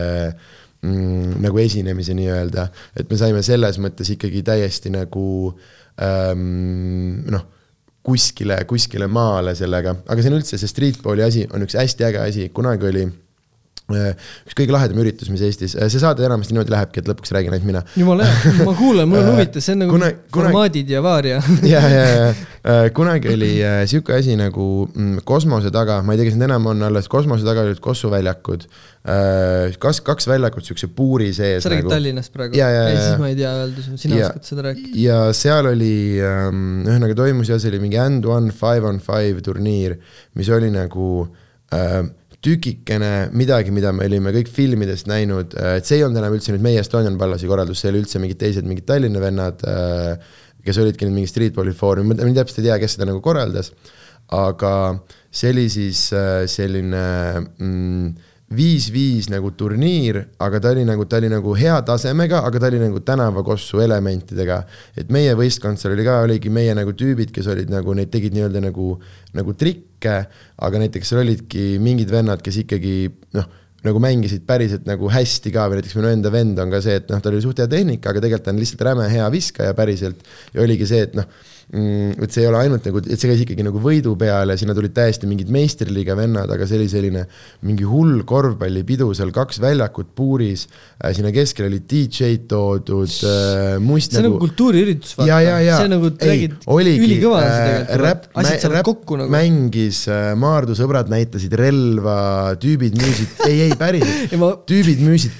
mm, 0.82 1.36
nagu 1.44 1.60
esinemise 1.60 2.16
nii-öelda, 2.16 2.68
et 2.96 3.10
me 3.10 3.20
saime 3.20 3.44
selles 3.44 3.78
mõttes 3.80 4.12
ikkagi 4.16 4.42
täiesti 4.42 4.92
nagu 4.92 5.28
ähm, 6.00 7.28
noh 7.28 7.46
kuskile, 8.02 8.60
kuskile 8.68 9.08
maale 9.10 9.54
sellega, 9.58 9.94
aga 10.08 10.22
see 10.22 10.32
on 10.32 10.38
üldse, 10.38 10.58
see 10.60 10.70
streetball'i 10.70 11.24
asi 11.26 11.46
on 11.52 11.66
üks 11.66 11.76
hästi 11.78 12.06
äge 12.08 12.22
asi, 12.22 12.48
kunagi 12.54 12.88
oli 12.88 13.06
üks 13.88 14.56
kõige 14.58 14.74
lahedam 14.74 15.00
üritus, 15.00 15.30
mis 15.32 15.42
Eestis, 15.46 15.76
äh, 15.78 15.88
see 15.92 16.02
saade 16.02 16.26
enamasti 16.26 16.54
niimoodi 16.54 16.74
lähebki, 16.74 17.02
et 17.02 17.08
lõpuks 17.08 17.32
räägin 17.36 17.54
ainult 17.54 17.68
mina. 17.68 17.84
jumala 17.96 18.28
hea, 18.28 18.54
ma 18.60 18.76
kuulan, 18.76 19.08
mul 19.08 19.22
on 19.22 19.32
huvitav, 19.34 19.64
see 19.64 19.76
on 19.76 19.84
nagu 19.84 19.96
kuna, 19.96 20.12
formaadid 20.34 20.92
ja 20.92 21.02
vaaria 21.04 21.40
ja, 21.74 21.82
ja, 21.82 22.06
ja 22.12 22.30
Äh, 22.68 22.90
kunagi 22.92 23.30
oli 23.32 23.52
äh, 23.64 23.84
sihuke 23.88 24.12
asi 24.12 24.34
nagu 24.36 24.88
mm, 24.90 25.22
kosmose 25.24 25.70
taga, 25.72 26.00
ma 26.04 26.12
ei 26.12 26.18
tea, 26.18 26.26
kas 26.28 26.34
need 26.36 26.48
enam 26.48 26.66
on 26.72 26.82
alles, 26.88 27.06
kosmose 27.08 27.46
taga 27.46 27.62
olid 27.64 27.78
Kossu 27.80 28.10
väljakud. 28.12 28.66
Äh, 29.08 29.76
kas 29.80 30.02
kaks 30.04 30.26
väljakut 30.28 30.66
siukse 30.66 30.90
puuri 30.92 31.30
sees. 31.32 31.62
sa 31.64 31.70
räägid 31.72 31.86
nagu. 31.86 31.94
Tallinnast 31.94 32.34
praegu? 32.34 32.58
ei, 32.58 32.98
siis 32.98 33.22
ma 33.22 33.30
ei 33.30 33.38
tea 33.38 33.54
öelda, 33.62 33.86
sina 34.02 34.18
ja, 34.18 34.28
oskad 34.28 34.50
seda 34.50 34.66
rääkida. 34.66 34.92
ja 35.00 35.20
seal 35.38 35.70
oli 35.70 35.94
ähm,, 36.18 36.82
ühesõnaga 36.82 37.16
toimus 37.22 37.52
jah, 37.54 37.62
see 37.62 37.72
oli 37.72 37.80
mingi 37.86 38.00
and 38.02 38.28
one 38.28 38.52
five 38.52 38.84
on 38.90 39.00
five 39.00 39.40
turniir, 39.46 39.96
mis 40.36 40.50
oli 40.52 40.68
nagu 40.74 41.08
äh, 41.72 42.02
tükikene 42.44 43.28
midagi, 43.34 43.72
mida 43.74 43.90
me 43.92 44.06
olime 44.06 44.30
kõik 44.36 44.50
filmidest 44.54 45.08
näinud, 45.10 45.56
et 45.74 45.88
see 45.88 45.98
ei 45.98 46.04
olnud 46.06 46.20
enam 46.20 46.36
üldse 46.36 46.54
nüüd 46.54 46.62
meie 46.62 46.82
Estonian 46.84 47.18
Pallasi 47.18 47.50
korraldus, 47.50 47.80
see 47.82 47.90
oli 47.90 48.04
üldse 48.04 48.20
mingid 48.22 48.38
teised, 48.38 48.68
mingid 48.68 48.86
Tallinna 48.86 49.22
vennad 49.22 49.64
äh, 49.66 50.36
kes 50.68 50.80
olidki 50.82 51.06
nüüd 51.06 51.20
mingi 51.20 51.30
streetballi 51.30 51.74
foorumi, 51.76 52.16
ma 52.18 52.34
täpselt 52.36 52.62
ei 52.62 52.68
tea, 52.68 52.78
kes 52.82 52.96
seda 52.96 53.08
nagu 53.08 53.22
korraldas, 53.24 53.72
aga 54.34 54.72
see 55.32 55.52
oli 55.54 55.66
siis 55.72 56.08
äh, 56.16 56.44
selline 56.50 57.04
mm, 57.40 58.27
viis-viis 58.48 59.28
nagu 59.28 59.50
turniir, 59.52 60.22
aga 60.40 60.60
ta 60.62 60.72
oli 60.72 60.84
nagu, 60.88 61.04
ta 61.04 61.18
oli 61.20 61.28
nagu 61.28 61.52
hea 61.58 61.76
tasemega, 61.84 62.40
aga 62.48 62.62
ta 62.62 62.70
oli 62.70 62.80
nagu 62.80 63.02
tänavakossu 63.04 63.82
elementidega. 63.84 64.62
et 64.96 65.10
meie 65.12 65.34
võistkond 65.36 65.76
seal 65.76 65.92
oli 65.92 66.06
ka, 66.06 66.22
oligi 66.24 66.48
meie 66.48 66.74
nagu 66.74 66.94
tüübid, 66.96 67.32
kes 67.34 67.46
olid 67.52 67.68
nagu, 67.72 67.92
neid 67.94 68.10
tegid 68.10 68.32
nii-öelda 68.36 68.62
nagu, 68.64 68.94
nagu 69.36 69.54
trikke, 69.54 70.16
aga 70.56 70.80
näiteks 70.80 71.12
seal 71.12 71.20
olidki 71.26 71.76
mingid 71.82 72.10
vennad, 72.10 72.40
kes 72.44 72.62
ikkagi 72.64 73.10
noh 73.36 73.48
nagu 73.84 74.00
mängisid 74.02 74.42
päriselt 74.42 74.88
nagu 74.88 75.06
hästi 75.12 75.52
ka 75.54 75.68
või 75.70 75.78
näiteks 75.78 75.94
minu 75.94 76.08
enda 76.10 76.32
vend 76.34 76.58
on 76.58 76.72
ka 76.72 76.80
see, 76.82 76.96
et 76.98 77.12
noh, 77.12 77.20
tal 77.22 77.36
oli 77.36 77.44
suht 77.44 77.60
hea 77.62 77.68
tehnika, 77.70 78.10
aga 78.10 78.24
tegelikult 78.24 78.48
ta 78.48 78.54
on 78.54 78.58
lihtsalt 78.58 78.82
räme 78.88 79.06
hea 79.12 79.28
viskaja 79.30 79.76
päriselt. 79.78 80.24
ja 80.54 80.64
oligi 80.64 80.88
see, 80.88 81.04
et 81.06 81.14
noh 81.14 81.28
et 81.68 82.32
see 82.32 82.46
ei 82.46 82.48
ole 82.48 82.62
ainult 82.62 82.86
nagu, 82.88 83.02
et 83.04 83.20
see 83.20 83.28
käis 83.28 83.42
ikkagi 83.44 83.64
nagu 83.66 83.80
võidu 83.82 84.14
peale, 84.16 84.54
sinna 84.56 84.72
tulid 84.76 84.94
täiesti 84.96 85.28
mingid 85.28 85.50
meistriliiga 85.52 86.14
vennad, 86.16 86.48
aga 86.54 86.64
see 86.68 86.78
oli 86.80 86.86
selline 86.88 87.26
mingi 87.68 87.84
hull 87.84 88.22
korvpallipidu 88.28 89.10
seal, 89.16 89.34
kaks 89.36 89.60
väljakut 89.60 90.14
puuris 90.16 90.64
äh,, 90.64 91.12
sinna 91.16 91.28
keskele 91.34 91.68
olid 91.68 91.84
DJ-d 91.90 92.46
toodud 92.48 93.12
äh,, 93.28 93.76
must 93.84 94.16
see 94.16 94.24
nagu. 94.24 94.38
nagu 94.38 94.42
kultuuriüritus, 94.46 95.12
vaata. 95.18 95.28
see 95.82 95.92
nagu 95.92 96.10
räägid 96.16 96.56
ülikõva 97.04 97.42
äh, 97.44 97.52
tegelikult, 97.84 98.30
asjad 98.44 98.64
saavad 98.64 98.88
kokku 98.88 99.20
nagu. 99.20 99.34
mängis 99.36 100.00
Maardu 100.40 100.78
sõbrad 100.78 101.12
näitasid 101.12 101.52
relva, 101.60 102.18
tüübid 102.64 102.96
müüsid 102.96 103.44
ei, 103.44 103.66
ei 103.68 103.76
päriselt 103.76 104.32
ma... 104.40 104.54
tüübid 104.72 105.04
müüsid 105.04 105.36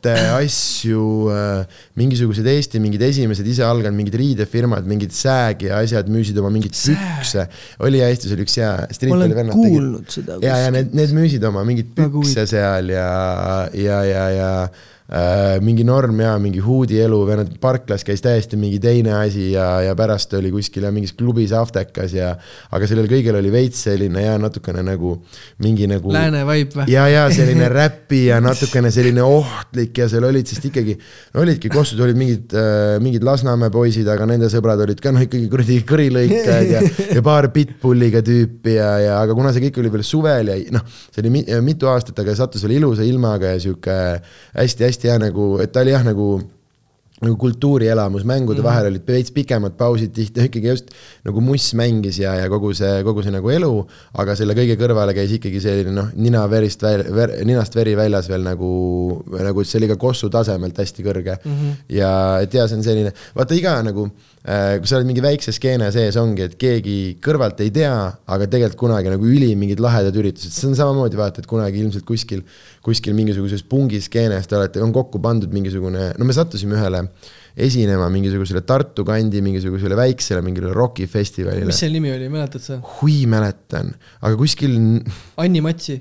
plaate, 0.00 0.14
asju 0.40 1.30
äh,, 1.32 1.80
mingisugused 2.00 2.46
Eesti 2.46 2.80
mingid 2.82 3.02
esimesed 3.04 3.46
ise 3.46 3.64
alganud 3.66 3.96
mingid 3.98 4.16
riidefirmad, 4.20 4.86
mingid 4.88 5.14
sää 5.16 5.30
Sääg 5.30 5.64
ja 5.68 5.78
asjad 5.80 6.08
müüsid 6.10 6.38
oma 6.40 6.50
mingeid 6.52 6.74
pükse. 6.74 7.46
oli 7.80 8.00
ja 8.00 8.08
Eestis 8.10 8.32
oli 8.34 8.44
üks 8.46 8.56
hea 8.60 8.72
streetballi 8.90 9.36
vennad. 9.36 9.56
tegid. 9.60 10.30
ja, 10.44 10.56
ja 10.64 10.70
need, 10.74 10.94
need 10.96 11.14
müüsid 11.16 11.44
oma 11.48 11.64
mingeid 11.68 11.92
pükse 11.96 12.46
seal 12.50 12.90
ja, 12.92 13.10
ja, 13.74 14.00
ja, 14.04 14.24
ja 14.36 14.50
äh, 14.64 14.88
mingi 15.60 15.82
norm 15.82 16.20
ja 16.22 16.36
mingi 16.38 16.60
huudi 16.62 17.00
elu, 17.02 17.18
vennad 17.26 17.54
parklas 17.60 18.04
käis 18.06 18.22
täiesti 18.22 18.54
mingi 18.60 18.78
teine 18.78 19.16
asi 19.18 19.48
ja, 19.56 19.64
ja 19.82 19.94
pärast 19.98 20.36
oli 20.38 20.52
kuskil 20.54 20.84
ja 20.86 20.92
mingis 20.94 21.16
klubis 21.18 21.50
Aftekas 21.56 22.14
ja 22.14 22.28
aga 22.70 22.86
sellel 22.86 23.08
kõigel 23.10 23.40
oli 23.40 23.50
veits 23.50 23.82
selline 23.88 24.22
ja 24.22 24.36
natukene 24.38 24.84
nagu 24.86 25.16
mingi 25.64 25.88
nagu 25.90 26.12
lääne 26.14 26.44
vibe 26.46 26.78
või? 26.78 26.86
ja, 26.92 27.08
ja 27.10 27.24
selline 27.34 27.66
räpi 27.72 28.20
ja 28.28 28.38
natukene 28.44 28.92
selline 28.94 29.24
ohtlik 29.26 29.98
ja 29.98 30.06
seal 30.12 30.28
olid 30.28 30.46
sest 30.50 30.68
ikkagi, 30.70 30.94
no 31.34 31.42
olidki 31.42 31.72
Kossus 31.74 31.98
olid 32.06 32.18
mingid 32.20 32.54
äh,, 32.54 32.94
mingid 33.02 33.26
Lasnamäe 33.26 33.72
poisid, 33.74 34.06
aga 34.14 34.28
nende 34.30 34.46
sõbrad 34.52 34.84
olid 34.86 35.02
ka 35.02 35.10
noh, 35.14 35.26
ikkagi 35.26 35.50
kuradi 35.50 35.80
kõrilõikajad 35.90 36.70
ja, 36.70 36.84
ja 37.16 37.24
paar 37.26 37.50
pitbulliga 37.54 38.22
tüüpi 38.26 38.76
ja, 38.76 38.92
ja 39.02 39.18
aga 39.24 39.34
kuna 39.34 39.50
see 39.56 39.66
kõik 39.66 39.82
oli 39.82 39.92
veel 39.96 40.06
suvel 40.06 40.54
ja 40.54 40.58
noh, 40.78 40.86
see 41.10 41.24
oli 41.24 41.44
mitu 41.66 41.90
aastat, 41.90 42.22
aga 42.22 42.38
sattus 42.38 42.62
veel 42.66 42.78
ilusa 42.78 43.02
ilmaga 43.06 43.56
ja 43.56 43.62
sihuke 43.66 43.98
hästi-hästi 44.54 44.99
hästi 45.00 45.12
hea 45.12 45.20
nagu, 45.28 45.58
et 45.62 45.72
ta 45.72 45.84
oli 45.84 45.94
jah, 45.96 46.04
nagu 46.04 46.40
nagu 47.20 47.36
kultuurielamus, 47.36 48.24
mängude 48.24 48.60
mm 48.60 48.64
-hmm. 48.64 48.64
vahel 48.64 48.86
olid 48.86 49.02
veits 49.06 49.30
pikemad 49.30 49.74
pausid 49.76 50.12
tihti, 50.12 50.40
ikkagi 50.48 50.68
just 50.68 50.86
nagu 51.24 51.40
Muss 51.40 51.74
mängis 51.74 52.18
ja, 52.18 52.34
ja 52.34 52.48
kogu 52.48 52.72
see, 52.72 53.02
kogu 53.04 53.22
see 53.22 53.30
nagu 53.30 53.50
elu, 53.50 53.86
aga 54.14 54.36
selle 54.36 54.54
kõige 54.54 54.78
kõrvale 54.80 55.12
käis 55.12 55.30
ikkagi 55.36 55.60
selline 55.60 55.92
noh, 55.92 56.08
nina 56.16 56.46
verist 56.48 56.80
väl-, 56.82 57.04
ver, 57.12 57.44
ninast 57.44 57.76
veri 57.76 57.92
väljas 57.96 58.28
veel 58.28 58.40
nagu, 58.40 59.22
nagu 59.36 59.64
see 59.64 59.78
oli 59.78 59.88
ka 59.88 59.96
Kossu 59.96 60.30
tasemelt 60.30 60.78
hästi 60.78 61.04
kõrge 61.04 61.36
mm. 61.44 61.52
-hmm. 61.52 61.76
ja 61.88 62.40
et 62.40 62.54
jaa, 62.54 62.68
see 62.68 62.76
on 62.76 62.82
selline, 62.82 63.12
vaata 63.36 63.54
iga 63.54 63.82
nagu 63.82 64.08
kui 64.40 64.88
sa 64.88 64.96
oled 64.96 65.08
mingi 65.10 65.20
väikse 65.20 65.52
skeene 65.52 65.90
sees, 65.92 66.16
ongi, 66.16 66.46
et 66.48 66.54
keegi 66.60 66.94
kõrvalt 67.20 67.58
ei 67.60 67.72
tea, 67.74 67.92
aga 68.24 68.46
tegelikult 68.48 68.78
kunagi 68.86 69.12
nagu 69.12 69.26
ülim 69.28 69.60
mingid 69.60 69.82
lahedad 69.84 70.16
üritused, 70.16 70.54
see 70.54 70.70
on 70.70 70.78
samamoodi 70.78 71.18
vaata, 71.20 71.42
et 71.42 71.50
kunagi 71.50 71.82
ilmselt 71.82 72.06
kuskil, 72.08 72.40
kuskil 72.84 73.12
mingisuguses 73.18 73.66
pungiskeenes 73.68 74.48
te 74.48 74.56
olete, 74.56 74.80
on 74.80 74.94
kokku 74.96 75.20
pandud 75.20 75.52
mingisugune, 75.52 76.14
no 76.16 76.28
me 76.28 76.36
sattusime 76.36 76.78
ühele 76.78 77.04
esinema 77.60 78.08
mingisugusele 78.14 78.62
Tartu 78.64 79.04
kandi 79.04 79.42
mingisugusele 79.44 79.98
väiksele 79.98 80.40
mingile 80.46 80.72
rokifestivalile. 80.72 81.68
mis 81.68 81.82
selle 81.84 81.98
nimi 81.98 82.14
oli, 82.14 82.32
mäletad 82.32 82.64
sa? 82.64 82.80
hui 82.96 83.26
mäletan, 83.28 83.92
aga 84.22 84.40
kuskil. 84.40 84.78
Anni 85.42 85.60
Matsi 85.64 86.00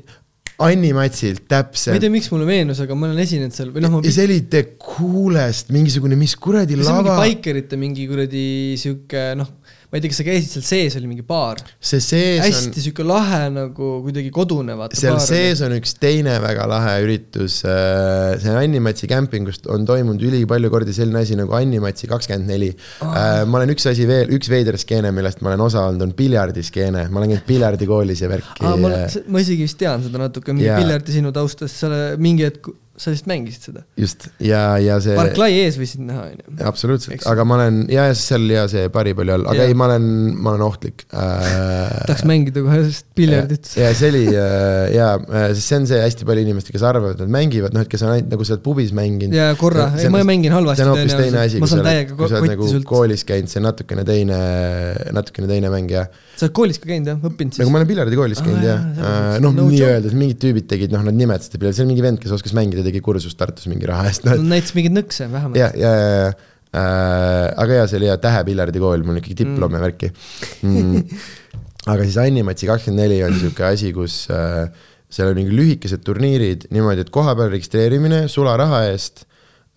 Anni 0.65 0.91
Matsilt, 0.95 1.45
täpselt. 1.47 1.93
ma 1.93 1.99
ei 1.99 2.03
tea, 2.03 2.11
miks 2.13 2.31
mulle 2.33 2.47
meenus, 2.49 2.81
aga 2.83 2.95
ma 2.97 3.07
olen 3.07 3.21
esinenud 3.23 3.55
seal 3.55 3.69
või 3.75 3.83
noh, 3.85 3.93
ma. 3.95 4.01
ja 4.03 4.11
see 4.15 4.27
oli 4.27 4.41
The 4.51 4.63
Coolest, 4.81 5.71
mingisugune, 5.75 6.17
mis 6.19 6.35
kuradi 6.35 6.75
lava. 6.79 6.99
mingi 6.99 7.15
baikerite 7.21 7.79
mingi 7.79 8.07
kuradi 8.09 8.43
sihuke 8.81 9.29
noh 9.39 9.58
ma 9.89 9.97
ei 9.97 10.03
tea, 10.03 10.11
kas 10.11 10.19
sa 10.21 10.25
käisid 10.27 10.51
seal 10.53 10.65
sees, 10.67 10.95
oli 10.99 11.07
mingi 11.09 11.23
baar? 11.25 11.57
see 11.81 11.97
sees 12.03 12.43
hästi 12.43 12.69
on... 12.69 12.83
sihuke 12.85 13.05
lahe 13.07 13.39
nagu 13.49 13.87
kuidagi 14.05 14.29
kodune, 14.33 14.75
vaata. 14.77 14.97
seal 14.99 15.17
sees 15.23 15.63
on 15.65 15.73
üks 15.79 15.95
teine 15.97 16.35
väga 16.43 16.67
lahe 16.69 16.91
üritus, 17.07 17.63
äh, 17.65 18.35
see 18.43 18.53
Annimatsi 18.53 19.09
kämpingust 19.09 19.65
on 19.73 19.87
toimunud 19.89 20.21
ülipalju 20.29 20.69
kordi 20.69 20.93
selline 20.93 21.23
asi 21.25 21.37
nagu 21.39 21.55
Annimatsi 21.57 22.09
kakskümmend 22.11 22.53
neli. 22.53 22.69
Äh, 23.01 23.41
ma 23.49 23.61
olen 23.61 23.73
üks 23.73 23.89
asi 23.89 24.05
veel, 24.09 24.29
üks 24.37 24.51
veider 24.53 24.77
skeene, 24.77 25.09
millest 25.15 25.41
ma 25.41 25.55
olen 25.55 25.65
osa 25.65 25.87
olnud, 25.87 26.05
on 26.05 26.13
piljardiskeene, 26.19 27.07
ma 27.09 27.23
olen 27.23 27.33
käinud 27.33 27.47
piljardikoolis 27.49 28.21
ja 28.21 28.29
värki. 28.29 28.69
ma, 28.85 28.93
ma 29.09 29.41
isegi 29.41 29.65
vist 29.65 29.79
tean 29.81 30.05
seda 30.05 30.21
natuke, 30.21 30.53
mingi 30.53 30.69
piljardi 30.69 31.17
sinu 31.17 31.33
taustas, 31.33 31.73
sa 31.81 31.89
mingi 32.21 32.45
hetk 32.45 32.69
sa 32.99 33.13
vist 33.13 33.27
mängisid 33.29 33.69
seda? 33.69 33.83
just, 33.99 34.27
ja, 34.43 34.75
ja 34.83 34.97
see. 35.03 35.15
Park 35.15 35.37
Lai 35.39 35.53
ees 35.61 35.77
võisid 35.79 36.01
näha, 36.03 36.25
on 36.33 36.41
ju. 36.41 36.55
absoluutselt, 36.67 37.23
aga 37.31 37.45
ma 37.47 37.55
olen 37.59 37.77
ja, 37.91 38.09
ja 38.09 38.15
seal 38.17 38.43
ja 38.51 38.65
see 38.71 38.89
paripalli 38.91 39.31
all, 39.31 39.45
aga 39.47 39.63
ja. 39.63 39.67
ei, 39.71 39.77
ma 39.77 39.87
olen, 39.87 40.07
ma 40.35 40.53
olen 40.53 40.65
ohtlik 40.67 41.05
äh,. 41.07 42.03
tahaks 42.09 42.25
mängida 42.27 42.63
kohe 42.65 42.81
piljardit. 43.15 43.71
ja 43.79 43.93
see 43.95 44.11
oli 44.11 44.25
äh, 44.33 44.89
ja, 44.97 45.13
äh, 45.15 45.45
sest 45.53 45.71
see 45.71 45.79
on 45.79 45.87
see 45.93 46.01
hästi 46.03 46.27
palju 46.27 46.43
inimesi, 46.43 46.75
kes 46.75 46.83
arvavad, 46.89 47.15
et 47.15 47.23
nad 47.23 47.31
mängivad, 47.37 47.75
noh, 47.77 47.87
et 47.87 47.91
kes 47.91 48.03
on 48.03 48.11
ainult 48.17 48.35
nagu 48.35 48.47
sa 48.47 48.57
oled 48.57 48.65
pubis 48.67 48.91
mänginud. 48.97 49.37
ja 49.37 49.47
korra, 49.59 49.87
ei 49.95 50.11
ma 50.11 50.25
mängin 50.27 50.55
halvasti. 50.55 50.83
see 50.83 50.89
on 50.89 50.97
hoopis 50.97 51.15
teine 51.21 51.41
asi, 51.45 51.63
kui 51.63 51.71
sa 51.71 51.79
oled, 51.79 52.13
kui 52.19 52.31
sa 52.33 52.41
oled 52.41 52.53
nagu 52.53 52.69
sult. 52.73 52.89
koolis 52.89 53.23
käinud, 53.31 53.51
see 53.53 53.61
on 53.63 53.69
natukene 53.69 54.03
teine, 54.07 54.41
natukene 55.15 55.47
teine 55.51 55.71
mäng 55.71 55.95
ja. 55.95 56.05
sa 56.35 56.49
oled 56.49 56.57
koolis 56.59 56.83
ka 56.83 56.91
käinud 56.91 57.13
jah, 57.13 57.23
õppinud 57.31 57.55
siis? 57.55 57.63
nagu 57.63 57.71
ma 57.71 57.79
olen 57.79 57.91
piljardikoolis 57.93 58.43
käinud 58.43 58.67
jah, 58.67 58.85
äh, 58.99 59.31
noh, 59.43 59.55
nii-öelda 59.63 60.11
mingid 60.19 60.43
tüübid 60.43 60.67
tegid, 60.67 60.91
noh, 60.91 61.07
nad 61.07 61.15
nimetasid 61.15 61.69
see 61.69 61.85
on 61.85 61.91
mingi 61.91 62.03
vend, 62.03 62.19
kes 62.21 62.33
oskas 62.35 62.53
mängida, 62.57 62.83
tegi 62.89 63.01
kursust 63.05 63.39
Tartus 63.39 63.69
mingi 63.71 63.87
raha 63.89 64.09
eest 64.11 64.27
no,. 64.27 64.35
näitas 64.51 64.75
mingeid 64.77 64.97
nõkse 64.99 65.29
vähemalt. 65.31 65.59
ja, 65.59 65.71
ja, 65.77 65.93
ja, 65.95 66.15
ja 66.25 66.31
äh,, 66.75 67.45
aga 67.57 67.79
jaa, 67.79 67.87
see 67.89 68.01
oli 68.01 68.09
hea 68.11 68.17
tähepiljardikool, 68.21 69.05
mul 69.07 69.21
ikkagi 69.21 69.39
diplom 69.41 69.73
ja 69.73 69.79
mm. 69.79 69.85
värki 69.87 70.11
mm. 70.67 71.19
aga 71.93 72.05
siis 72.05 72.19
Annimatsi 72.21 72.69
kakskümmend 72.69 73.05
neli 73.05 73.19
on 73.25 73.37
sihuke 73.39 73.65
asi, 73.69 73.91
kus 73.95 74.21
äh, 74.33 74.67
seal 75.09 75.31
on 75.31 75.39
mingi 75.39 75.55
lühikesed 75.55 76.03
turniirid 76.05 76.67
niimoodi, 76.73 77.05
et 77.05 77.13
kohapeal 77.13 77.49
registreerimine 77.53 78.27
sularaha 78.31 78.83
eest 78.91 79.25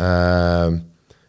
äh,. 0.01 0.69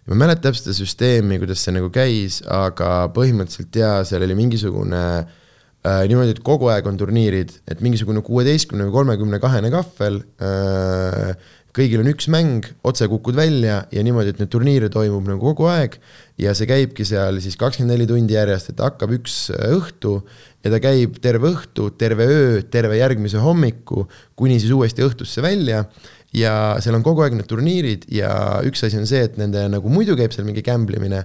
ma 0.03 0.17
ei 0.17 0.19
mäleta 0.19 0.49
täpselt 0.49 0.67
seda 0.67 0.75
süsteemi, 0.81 1.39
kuidas 1.39 1.63
see 1.63 1.77
nagu 1.77 1.87
käis, 1.93 2.41
aga 2.51 3.07
põhimõtteliselt 3.15 3.79
jaa, 3.79 4.01
seal 4.07 4.25
oli 4.25 4.35
mingisugune 4.35 5.03
äh, 5.23 6.03
niimoodi, 6.11 6.35
et 6.35 6.43
kogu 6.43 6.67
aeg 6.73 6.89
on 6.91 6.99
turniirid, 6.99 7.55
et 7.71 7.83
mingisugune 7.85 8.23
kuueteistkümne 8.25 8.89
või 8.89 8.97
kolmekümne 8.99 9.39
kahene 9.43 9.71
kahvel 9.71 10.19
äh,, 10.43 11.37
kõigil 11.73 12.03
on 12.03 12.09
üks 12.11 12.27
mäng, 12.29 12.67
otse 12.85 13.07
kukud 13.09 13.35
välja 13.37 13.79
ja 13.91 14.03
niimoodi, 14.05 14.29
et 14.35 14.39
neid 14.41 14.51
turniire 14.53 14.89
toimub 14.93 15.25
nagu 15.27 15.41
kogu 15.53 15.65
aeg 15.71 15.97
ja 16.37 16.53
see 16.53 16.67
käibki 16.69 17.05
seal 17.05 17.39
siis 17.41 17.57
kakskümmend 17.57 17.95
neli 17.95 18.07
tundi 18.09 18.35
järjest, 18.37 18.69
et 18.73 18.83
hakkab 18.83 19.15
üks 19.17 19.47
äh, 19.55 19.73
õhtu 19.77 20.19
ja 20.63 20.71
ta 20.73 20.79
käib 20.83 21.17
terve 21.23 21.49
õhtu, 21.49 21.89
terve 21.97 22.27
öö, 22.29 22.61
terve 22.69 22.97
järgmise 23.01 23.41
hommiku, 23.41 24.05
kuni 24.39 24.59
siis 24.61 24.71
uuesti 24.75 25.01
õhtusse 25.05 25.41
välja 25.43 25.83
ja 26.33 26.53
seal 26.81 26.95
on 26.97 27.03
kogu 27.05 27.21
aeg 27.21 27.35
need 27.37 27.45
turniirid 27.49 28.07
ja 28.09 28.29
üks 28.65 28.81
asi 28.87 28.97
on 28.97 29.05
see, 29.09 29.21
et 29.27 29.35
nende 29.37 29.67
nagu 29.69 29.89
muidu 29.93 30.15
käib 30.17 30.33
seal 30.33 30.47
mingi 30.47 30.63
gamblimine, 30.65 31.19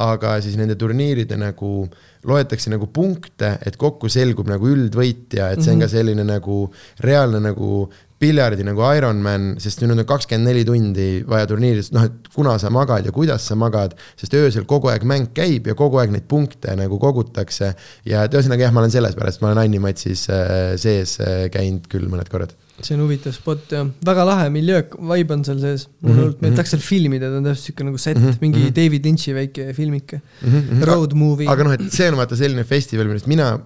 aga 0.00 0.38
siis 0.42 0.56
nende 0.56 0.76
turniiride 0.80 1.36
nagu 1.36 1.84
loetakse 2.24 2.70
nagu 2.72 2.88
punkte, 2.88 3.58
et 3.60 3.76
kokku 3.76 4.08
selgub 4.08 4.48
nagu 4.48 4.64
üldvõitja, 4.72 5.50
et 5.52 5.60
see 5.60 5.74
on 5.74 5.82
ka 5.84 5.86
Mhm. 5.90 5.92
selline 5.92 6.24
nagu 6.24 6.70
reaalne 7.04 7.42
nagu 7.44 7.90
piljardi 8.24 8.64
nagu 8.66 8.84
Ironman, 8.96 9.54
sest 9.62 9.82
nüüd 9.82 9.94
on 9.94 10.02
kakskümmend 10.08 10.48
neli 10.48 10.64
tundi 10.66 11.08
vaja 11.28 11.48
turniiris, 11.50 11.92
noh, 11.94 12.08
et 12.08 12.32
kuna 12.34 12.56
sa 12.62 12.72
magad 12.74 13.06
ja 13.06 13.12
kuidas 13.14 13.46
sa 13.50 13.56
magad, 13.58 13.96
sest 14.20 14.34
öösel 14.38 14.66
kogu 14.70 14.90
aeg 14.92 15.04
mäng 15.08 15.32
käib 15.36 15.68
ja 15.70 15.76
kogu 15.78 16.00
aeg 16.00 16.14
neid 16.14 16.28
punkte 16.30 16.74
nagu 16.78 16.98
kogutakse. 17.02 17.74
ja 18.08 18.24
et 18.24 18.34
ühesõnaga 18.34 18.66
jah, 18.68 18.74
ma 18.74 18.84
olen 18.84 18.94
selles 18.94 19.16
pärast, 19.18 19.42
ma 19.42 19.50
olen 19.50 19.64
Anni 19.64 19.80
Matsis 19.82 20.26
äh, 20.32 20.74
sees 20.80 21.18
äh, 21.20 21.48
käinud 21.52 21.88
küll 21.92 22.08
mõned 22.10 22.30
korrad. 22.32 22.54
see 22.80 22.96
on 22.96 23.04
huvitav 23.04 23.34
spot 23.36 23.70
jah, 23.76 23.90
väga 24.06 24.24
lahe 24.26 24.48
miljöö, 24.54 24.82
vibe 25.12 25.36
on 25.36 25.44
seal 25.46 25.60
sees. 25.62 25.86
mulle 26.00 26.14
Mhm, 26.14 26.20
hullult 26.20 26.40
meeldib, 26.40 26.54
mhm. 26.54 26.56
tahaks 26.58 26.74
seal 26.74 26.84
filmida, 26.84 27.30
ta 27.30 27.38
on 27.40 27.46
täpselt 27.50 27.68
siuke 27.68 27.86
nagu 27.86 28.00
set 28.00 28.18
mm, 28.18 28.24
-hmm, 28.24 28.40
mingi 28.40 28.58
mm 28.58 28.64
mhm. 28.64 28.72
-hmm. 28.72 28.80
David 28.80 29.06
Lynch'i 29.06 29.34
väike 29.34 29.72
filmike 29.74 30.20
mm. 30.20 30.50
-hmm. 30.50 30.84
road 30.90 31.14
movie. 31.14 31.48
aga 31.48 31.68
noh, 31.68 31.76
et 31.76 31.92
see 31.92 32.08
on 32.08 32.18
vaata 32.18 32.36
selline 32.36 32.64
festival, 32.64 33.06
millest 33.06 33.30
mina, 33.30 33.58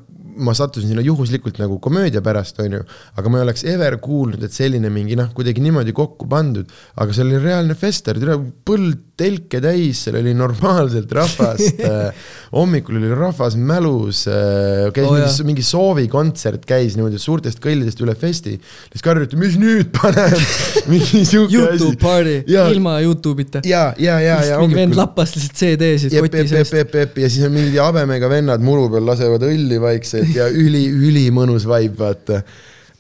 ma 0.45 0.55
sattusin 0.57 0.93
sinna 0.93 1.05
juhuslikult 1.05 1.59
nagu 1.61 1.79
komöödia 1.83 2.23
pärast, 2.25 2.61
on 2.63 2.79
ju, 2.79 2.85
aga 3.19 3.33
ma 3.33 3.41
ei 3.41 3.47
oleks 3.49 3.67
ever 3.69 3.99
kuulnud, 4.03 4.43
et 4.45 4.55
selline 4.55 4.91
mingi 4.93 5.19
noh, 5.19 5.31
kuidagi 5.37 5.63
niimoodi 5.65 5.95
kokku 5.97 6.29
pandud, 6.31 6.71
aga 6.99 7.15
see 7.15 7.27
oli 7.27 7.43
reaalne 7.43 7.77
fester, 7.79 8.21
põld 8.67 9.05
telke 9.19 9.59
täis, 9.63 10.05
seal 10.05 10.19
oli 10.21 10.33
normaalselt 10.37 11.11
rahvast 11.17 11.81
äh, 11.89 12.27
hommikul 12.55 13.01
oli 13.01 13.11
rahvas 13.11 13.57
mälus 13.59 14.25
äh,, 14.31 14.89
käis 14.95 15.09
oh, 15.09 15.17
mingi, 15.17 15.47
mingi 15.51 15.65
soovikontsert 15.67 16.67
käis 16.69 16.95
niimoodi 16.99 17.19
suurtest 17.23 17.59
kõllidest 17.63 17.99
üle 18.05 18.15
festi, 18.19 18.55
siis 18.93 19.05
karjuti, 19.05 19.39
mis 19.41 19.59
nüüd 19.61 19.91
paneb 19.97 20.37
mingi 20.93 21.25
siuke 21.27 21.57
Youtube 21.57 21.97
asi. 21.97 22.03
party 22.03 22.37
ilma 22.77 22.99
Youtube'ita. 23.03 23.65
ja, 23.69 23.89
ja, 23.99 24.21
ja, 24.23 24.39
ja 24.53 24.61
mingi 24.63 24.79
vend 24.79 24.99
lappas 24.99 25.35
lihtsalt 25.35 25.59
CD-sid 25.59 26.15
koti 26.15 26.47
seest. 26.53 26.79
ja 27.19 27.33
siis 27.33 27.43
on 27.49 27.55
mingid 27.57 27.81
habemega 27.83 28.31
vennad 28.31 28.63
muru 28.65 28.87
peal 28.93 29.07
lasevad 29.09 29.49
õlli 29.49 29.81
vaikselt 29.83 30.28
ja 30.39 30.49
üli, 30.51 30.87
ülimõnus 31.11 31.67
vibe, 31.69 31.97
vaata. 32.01 32.43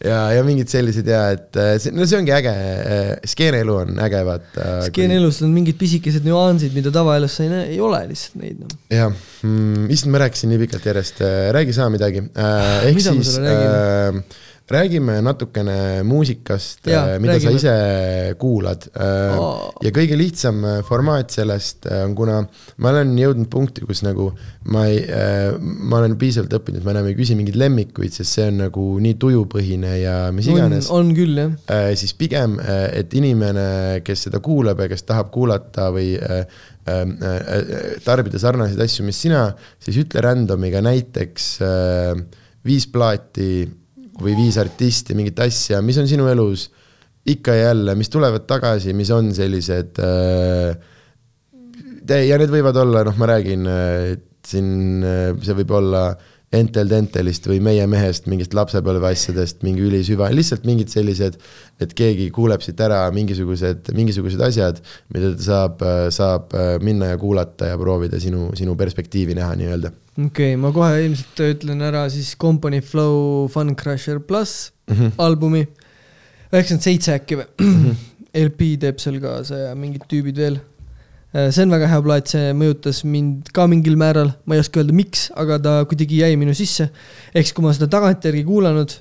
ja, 0.04 0.18
ja 0.36 0.42
mingid 0.46 0.70
sellised 0.70 1.08
ja 1.10 1.24
et 1.34 1.58
äh, 1.58 1.74
see, 1.82 1.94
no 1.96 2.06
see 2.08 2.18
ongi 2.20 2.34
äge, 2.36 2.54
skeeneelu 3.34 3.78
on 3.84 4.02
äge, 4.04 4.24
vaata. 4.28 4.66
skeeneelus 4.88 5.42
on 5.46 5.54
mingid 5.54 5.78
pisikesed 5.80 6.26
nüansid, 6.28 6.74
mida 6.76 6.92
tavaelus 6.94 7.38
sa 7.38 7.46
ei 7.46 7.54
näe, 7.54 7.70
ei 7.76 7.80
ole 7.84 8.04
lihtsalt 8.10 8.42
neid 8.42 8.60
noh. 8.64 8.76
jah 8.94 9.10
mm,, 9.12 9.88
issand, 9.94 10.14
ma 10.14 10.22
rääkisin 10.24 10.54
nii 10.54 10.62
pikalt 10.66 10.90
järjest, 10.92 11.24
räägi 11.56 11.76
sa 11.76 11.88
midagi 11.92 12.24
äh,, 12.28 12.90
ehk 12.90 13.00
Mida 13.00 13.16
siis 13.18 13.40
äh, 13.42 14.44
räägime 14.70 15.18
natukene 15.24 16.02
muusikast 16.04 16.86
Jaa,, 16.86 17.18
mida 17.18 17.36
räägime. 17.36 17.52
sa 17.52 17.56
ise 17.56 18.34
kuulad 18.38 18.84
äh, 18.92 19.38
Aa. 19.38 19.70
ja 19.86 19.92
kõige 19.96 20.18
lihtsam 20.20 20.60
äh, 20.64 20.78
formaat 20.84 21.32
sellest 21.32 21.88
äh, 21.88 22.02
on, 22.04 22.14
kuna 22.18 22.42
ma 22.84 22.92
olen 22.92 23.14
jõudnud 23.18 23.48
punkti, 23.52 23.86
kus 23.88 24.02
nagu 24.04 24.30
ma 24.72 24.84
ei 24.90 25.00
äh,, 25.04 25.56
ma 25.58 26.02
olen 26.02 26.18
piisavalt 26.20 26.58
õppinud, 26.60 26.84
ma 26.84 26.92
enam 26.94 27.08
ei 27.08 27.16
küsi 27.18 27.36
mingeid 27.38 27.56
lemmikuid, 27.60 28.12
sest 28.12 28.36
see 28.36 28.48
on 28.50 28.60
nagu 28.66 28.86
nii 29.04 29.16
tujupõhine 29.22 29.94
ja 30.02 30.16
mis 30.36 30.50
iganes. 30.52 30.90
on 30.92 31.14
küll 31.16 31.40
jah. 31.40 31.54
äh, 31.72 31.90
siis 31.98 32.12
pigem, 32.18 32.58
et 32.60 33.14
inimene, 33.16 34.02
kes 34.04 34.26
seda 34.28 34.42
kuulab 34.44 34.84
ja 34.84 34.90
kes 34.92 35.06
tahab 35.08 35.32
kuulata 35.32 35.88
või 35.94 36.12
äh, 36.20 36.44
äh, 36.84 37.02
äh, 37.02 37.96
tarbida 38.04 38.40
sarnaseid 38.42 38.80
asju, 38.84 39.06
mis 39.08 39.20
sina, 39.24 39.48
siis 39.82 40.02
ütle 40.04 40.22
random'iga 40.24 40.84
näiteks 40.84 41.50
äh, 41.64 42.12
viis 42.68 42.88
plaati 42.92 43.64
või 44.22 44.36
viis 44.38 44.58
artisti, 44.60 45.16
mingit 45.18 45.38
asja, 45.42 45.82
mis 45.84 45.98
on 46.00 46.08
sinu 46.10 46.28
elus 46.30 46.68
ikka 47.28 47.54
ja 47.54 47.68
jälle, 47.70 47.94
mis 47.98 48.10
tulevad 48.10 48.46
tagasi, 48.48 48.94
mis 48.96 49.10
on 49.14 49.30
sellised 49.36 50.00
äh, 50.00 50.78
ja 52.28 52.40
need 52.40 52.52
võivad 52.52 52.78
olla, 52.80 53.04
noh, 53.06 53.16
ma 53.20 53.28
räägin 53.34 53.68
äh, 53.68 54.16
siin, 54.48 55.04
see 55.44 55.56
võib 55.60 55.76
olla 55.76 56.08
Entel 56.48 56.88
Dentalist 56.88 57.44
või 57.44 57.58
Meie 57.60 57.84
mehest, 57.90 58.24
mingist 58.32 58.54
lapsepõlve 58.56 59.10
asjadest, 59.10 59.60
mingi 59.66 59.82
ülisüva, 59.84 60.30
lihtsalt 60.32 60.64
mingid 60.64 60.88
sellised, 60.88 61.36
et 61.76 61.92
keegi 61.92 62.30
kuuleb 62.32 62.64
siit 62.64 62.80
ära 62.80 63.02
mingisugused, 63.12 63.90
mingisugused 63.92 64.40
asjad, 64.46 64.80
mida 65.12 65.34
ta 65.36 65.44
saab, 65.50 65.86
saab 66.14 66.56
äh, 66.56 66.74
minna 66.80 67.12
ja 67.12 67.20
kuulata 67.20 67.68
ja 67.74 67.80
proovida 67.80 68.20
sinu, 68.22 68.48
sinu 68.56 68.76
perspektiivi 68.80 69.36
näha 69.36 69.58
nii-öelda 69.60 69.92
okei 70.18 70.54
okay,, 70.54 70.56
ma 70.60 70.72
kohe 70.74 71.02
ilmselt 71.06 71.42
ütlen 71.46 71.82
ära 71.86 72.04
siis 72.10 72.34
Company 72.40 72.80
Flow 72.82 73.46
Fun 73.52 73.74
Crusher 73.78 74.18
pluss 74.18 74.72
mm. 74.88 74.94
-hmm. 74.94 75.12
albumi. 75.18 75.68
üheksakümmend 76.52 76.82
seitse 76.82 77.14
äkki 77.14 77.42
või 77.42 77.46
Mhm. 77.58 77.90
LP 78.48 78.74
teeb 78.80 78.98
seal 79.00 79.20
kaasa 79.22 79.56
ja 79.68 79.74
mingid 79.74 80.04
tüübid 80.08 80.36
veel. 80.36 80.60
see 81.32 81.62
on 81.62 81.70
väga 81.70 81.86
hea 81.86 82.02
plaat, 82.02 82.26
see 82.26 82.52
mõjutas 82.56 83.02
mind 83.04 83.50
ka 83.52 83.66
mingil 83.66 83.96
määral, 84.00 84.32
ma 84.46 84.54
ei 84.54 84.60
oska 84.60 84.80
öelda, 84.80 84.94
miks, 84.96 85.30
aga 85.36 85.58
ta 85.58 85.84
kuidagi 85.84 86.22
jäi 86.22 86.36
minu 86.36 86.54
sisse. 86.54 86.90
ehk 87.34 87.46
siis, 87.46 87.52
kui 87.52 87.64
ma 87.64 87.72
seda 87.72 87.86
tagantjärgi 87.86 88.44
kuulanud 88.44 88.94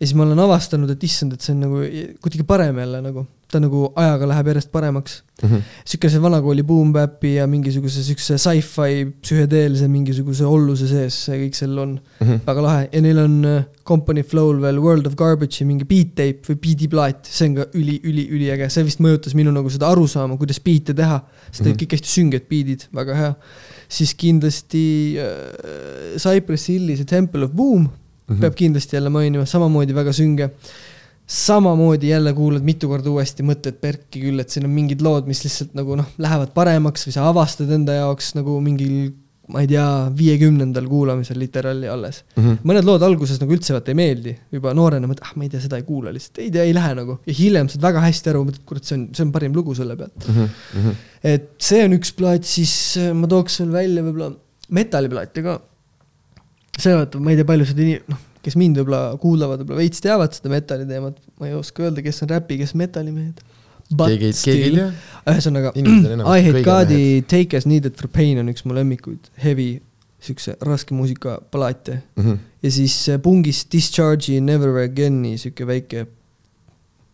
ja 0.00 0.06
siis 0.06 0.14
ma 0.14 0.26
olen 0.26 0.38
avastanud, 0.38 0.90
et 0.92 1.02
issand, 1.08 1.32
et 1.32 1.40
see 1.40 1.54
on 1.54 1.60
nagu 1.64 1.80
kuidagi 2.20 2.44
parem 2.44 2.76
jälle 2.82 2.98
nagu, 3.00 3.22
ta 3.48 3.60
nagu 3.62 3.92
ajaga 3.96 4.26
läheb 4.28 4.48
järjest 4.50 4.70
paremaks. 4.72 5.22
Mm 5.42 5.48
-hmm. 5.48 5.62
sihukese 5.84 6.20
vanakooli 6.22 6.62
boom-bap'i 6.62 7.34
ja 7.36 7.46
mingisuguse 7.46 8.02
siukse 8.02 8.38
sci-fi 8.38 9.06
psühhedeelse 9.22 9.88
mingisuguse 9.88 10.44
olluse 10.44 10.88
sees, 10.88 11.24
see 11.24 11.38
kõik 11.44 11.54
seal 11.54 11.78
on 11.78 12.00
Mm 12.20 12.26
-hmm. 12.26 12.40
väga 12.46 12.62
lahe 12.62 12.88
ja 12.92 13.00
neil 13.00 13.18
on 13.18 13.44
äh, 13.44 13.64
Company 13.84 14.22
Flow'l 14.22 14.60
veel 14.60 14.78
World 14.80 15.06
of 15.06 15.14
Garbage'i 15.16 15.64
mingi 15.64 15.84
beat 15.84 16.14
tape 16.14 16.40
või 16.48 16.56
beat'iplaat, 16.66 17.26
see 17.30 17.48
on 17.48 17.54
ka 17.54 17.66
üli, 17.74 18.00
üli, 18.04 18.28
üliäge, 18.30 18.68
see 18.70 18.84
vist 18.84 19.00
mõjutas 19.00 19.34
minu 19.34 19.50
nagu 19.52 19.70
seda 19.70 19.86
arusaama, 19.86 20.36
kuidas 20.36 20.60
beat'e 20.60 20.94
teha. 20.94 21.20
sest 21.50 21.64
need 21.64 21.76
Mhm. 21.76 21.84
kõik 21.84 21.92
hästi 21.92 22.08
sünged 22.08 22.42
beat'id, 22.50 22.88
väga 22.94 23.14
hea. 23.14 23.34
siis 23.88 24.14
kindlasti 24.14 25.16
äh, 25.18 26.18
Cypress 26.18 26.68
Hilli 26.68 26.96
see 26.96 27.04
Temple 27.04 27.44
of 27.44 27.52
Boom 27.52 27.88
mm. 28.26 28.34
-hmm. 28.34 28.40
peab 28.40 28.54
kindlasti 28.54 28.96
jälle 28.96 29.10
mainima, 29.10 29.46
samamoodi 29.46 29.94
väga 29.94 30.12
sünge. 30.12 30.50
samamoodi 31.26 32.08
jälle 32.08 32.32
kuulad 32.32 32.62
mitu 32.62 32.88
korda 32.88 33.10
uuesti, 33.10 33.42
mõtled 33.42 33.80
perki 33.80 34.20
küll, 34.20 34.40
et 34.40 34.50
siin 34.50 34.64
on 34.64 34.70
mingid 34.70 35.00
lood, 35.02 35.26
mis 35.26 35.42
lihtsalt 35.44 35.72
nagu 35.74 35.96
noh, 35.98 36.06
lähevad 36.18 36.52
paremaks 36.54 37.06
või 37.08 37.14
sa 37.16 37.28
avastad 37.28 37.70
enda 37.70 37.96
jaoks 37.98 38.34
nagu 38.38 38.60
mingil 38.60 39.10
ma 39.52 39.62
ei 39.62 39.68
tea, 39.70 39.84
viiekümnendal 40.16 40.86
kuulamisel 40.90 41.38
literaali 41.38 41.88
alles 41.90 42.22
Mm 42.36 42.44
-hmm. 42.44 42.56
mõned 42.66 42.86
lood 42.86 43.02
alguses 43.02 43.40
nagu 43.40 43.54
üldse 43.54 43.74
vaata 43.74 43.92
ei 43.92 43.98
meeldi, 43.98 44.32
juba 44.52 44.72
noorena 44.74 45.06
mõtled, 45.06 45.26
ah 45.26 45.36
ma 45.36 45.46
ei 45.46 45.50
tea, 45.52 45.60
seda 45.60 45.78
ei 45.80 45.84
kuula 45.86 46.12
lihtsalt, 46.14 46.40
ei 46.42 46.50
tea, 46.50 46.64
ei 46.66 46.74
lähe 46.74 46.94
nagu. 46.98 47.18
ja 47.26 47.34
hiljem 47.38 47.68
saad 47.68 47.82
väga 47.82 48.02
hästi 48.06 48.30
aru, 48.32 48.42
mõtled, 48.48 48.64
kurat, 48.66 48.84
see 48.84 48.96
on, 48.98 49.06
see 49.14 49.24
on 49.26 49.32
parim 49.32 49.54
lugu 49.54 49.74
selle 49.74 49.96
pealt. 49.96 50.28
Mm 50.28 50.48
-hmm. 50.74 50.94
et 51.34 51.48
see 51.58 51.84
on 51.84 51.94
üks 51.98 52.12
plaat, 52.16 52.44
siis 52.44 52.98
ma 53.14 53.26
tooks 53.26 53.60
veel 53.60 53.72
välja 53.72 54.02
võib-olla 54.02 54.32
metalliplaate 54.68 55.42
ka. 55.42 55.60
See 56.78 56.94
vaata, 56.94 57.18
ma 57.20 57.30
ei 57.32 57.36
tea, 57.40 57.44
palju 57.48 57.64
seda 57.70 57.82
ini-, 57.82 58.00
noh, 58.08 58.18
kes 58.46 58.56
mind 58.60 58.76
võib-olla 58.80 59.16
kuulavad, 59.22 59.62
võib-olla 59.62 59.80
veits 59.82 60.00
teavad 60.04 60.34
seda 60.36 60.48
metalli 60.52 60.86
teemat, 60.86 61.16
ma 61.40 61.48
ei 61.48 61.54
oska 61.58 61.82
öelda, 61.86 62.02
kes 62.04 62.22
on 62.22 62.28
räpi, 62.34 62.58
kes 62.62 62.74
metallimehed. 62.78 63.40
keegi, 63.96 64.32
keegi 64.44 64.62
ei 64.66 64.74
tea. 64.74 64.86
ühesõnaga, 65.30 65.72
I 65.76 66.42
hate 66.48 66.62
God'i 66.66 67.22
Take 67.30 67.56
as 67.56 67.66
needed 67.66 67.94
for 67.96 68.08
pain 68.08 68.38
on 68.42 68.48
üks 68.50 68.64
mu 68.66 68.74
lemmikuid, 68.74 69.28
heavy, 69.44 69.80
siukse 70.26 70.56
raske 70.66 70.94
muusika 70.94 71.36
plaate 71.52 72.00
Mm 72.16 72.24
-hmm. 72.24 72.38
ja 72.62 72.70
siis 72.70 73.08
äh, 73.08 73.18
pungist 73.22 73.72
Discharge'i 73.72 74.40
Never 74.40 74.68
Again'i 74.84 75.36
sihuke 75.38 75.66
väike, 75.66 76.06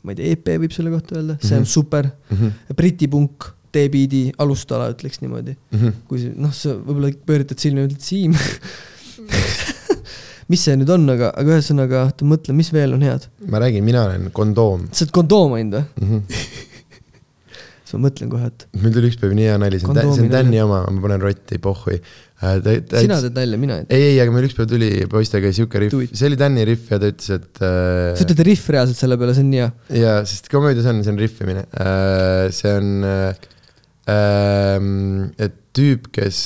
ma 0.03 0.13
ei 0.13 0.17
tea, 0.17 0.31
EP 0.33 0.47
võib 0.63 0.73
selle 0.73 0.91
kohta 0.91 1.15
öelda, 1.19 1.37
see 1.41 1.57
on 1.57 1.63
Mhm. 1.63 1.69
super. 1.69 2.05
Mm 2.31 2.37
-hmm. 2.39 2.75
Briti 2.77 3.09
punk, 3.09 3.45
D-beat'i 3.75 4.33
alustala, 4.39 4.91
ütleks 4.93 5.21
niimoodi. 5.21 5.57
Mm 5.73 5.79
-hmm. 5.79 5.93
kui 6.09 6.19
see, 6.19 6.33
noh, 6.37 6.53
sa 6.53 6.69
võib-olla 6.75 7.13
pööritad 7.27 7.59
silma 7.59 7.81
ja 7.81 7.87
ütled 7.87 8.01
Siim. 8.01 8.33
mis 10.53 10.65
see 10.67 10.75
nüüd 10.79 10.91
on, 10.93 11.07
aga, 11.13 11.31
aga 11.39 11.57
ühesõnaga, 11.57 12.07
oota 12.09 12.27
mõtle, 12.29 12.57
mis 12.57 12.73
veel 12.75 12.97
on 12.97 13.05
head. 13.07 13.29
ma 13.51 13.63
räägin, 13.63 13.87
mina 13.87 14.07
olen 14.09 14.29
kondoom 14.35 14.89
sa 14.91 15.07
oled 15.07 15.15
kondoom 15.21 15.57
ainult 15.59 15.79
või? 15.79 15.87
mm. 16.03 16.11
-hmm. 16.11 16.75
siis 17.85 17.95
ma 17.97 18.03
mõtlen 18.09 18.33
kohe, 18.33 18.51
et 18.51 18.67
mul 18.83 18.95
tuli 18.97 19.13
üks 19.13 19.21
päev 19.21 19.33
nii 19.39 19.49
hea 19.51 19.63
nali, 19.63 19.81
see 19.81 19.89
on, 19.93 20.03
see 20.03 20.27
on 20.27 20.35
Tänni 20.35 20.61
oma, 20.65 20.83
ma 20.89 21.05
panen 21.07 21.25
rotti, 21.25 21.61
pohhui. 21.63 22.01
sina 22.43 23.21
teed 23.23 23.39
nalja, 23.39 23.61
mina 23.65 23.79
ei 23.81 23.87
tee. 23.87 24.01
ei, 24.01 24.11
ei, 24.11 24.21
aga 24.25 24.35
meil 24.35 24.49
üks 24.49 24.59
päev 24.59 24.69
tuli 24.75 24.91
poistega 25.13 25.55
sihuke 25.55 25.85
riff 25.87 25.97
see 26.11 26.29
oli 26.31 26.41
Tänni 26.41 26.67
riff 26.69 26.93
ja 26.93 27.01
ta 27.03 27.13
ütles, 27.15 27.31
et 27.39 27.63
sa 27.63 27.73
äh, 28.19 28.27
ütled 28.27 28.45
riff 28.51 28.69
reaalselt 28.75 28.99
selle 28.99 29.19
peale, 29.21 29.39
see 29.39 29.47
on 29.47 29.51
nii 29.55 29.65
hea. 29.65 29.73
ja 30.03 30.19
sest 30.29 30.53
komöödias 30.53 30.91
on, 30.91 31.01
see 31.07 31.15
on 31.15 31.23
riffimine, 31.23 31.65
see 32.59 32.77
on 32.77 33.09
äh, 33.09 33.51
ähm, 34.11 35.33
et 35.41 35.61
tüüp, 35.77 36.11
kes 36.13 36.39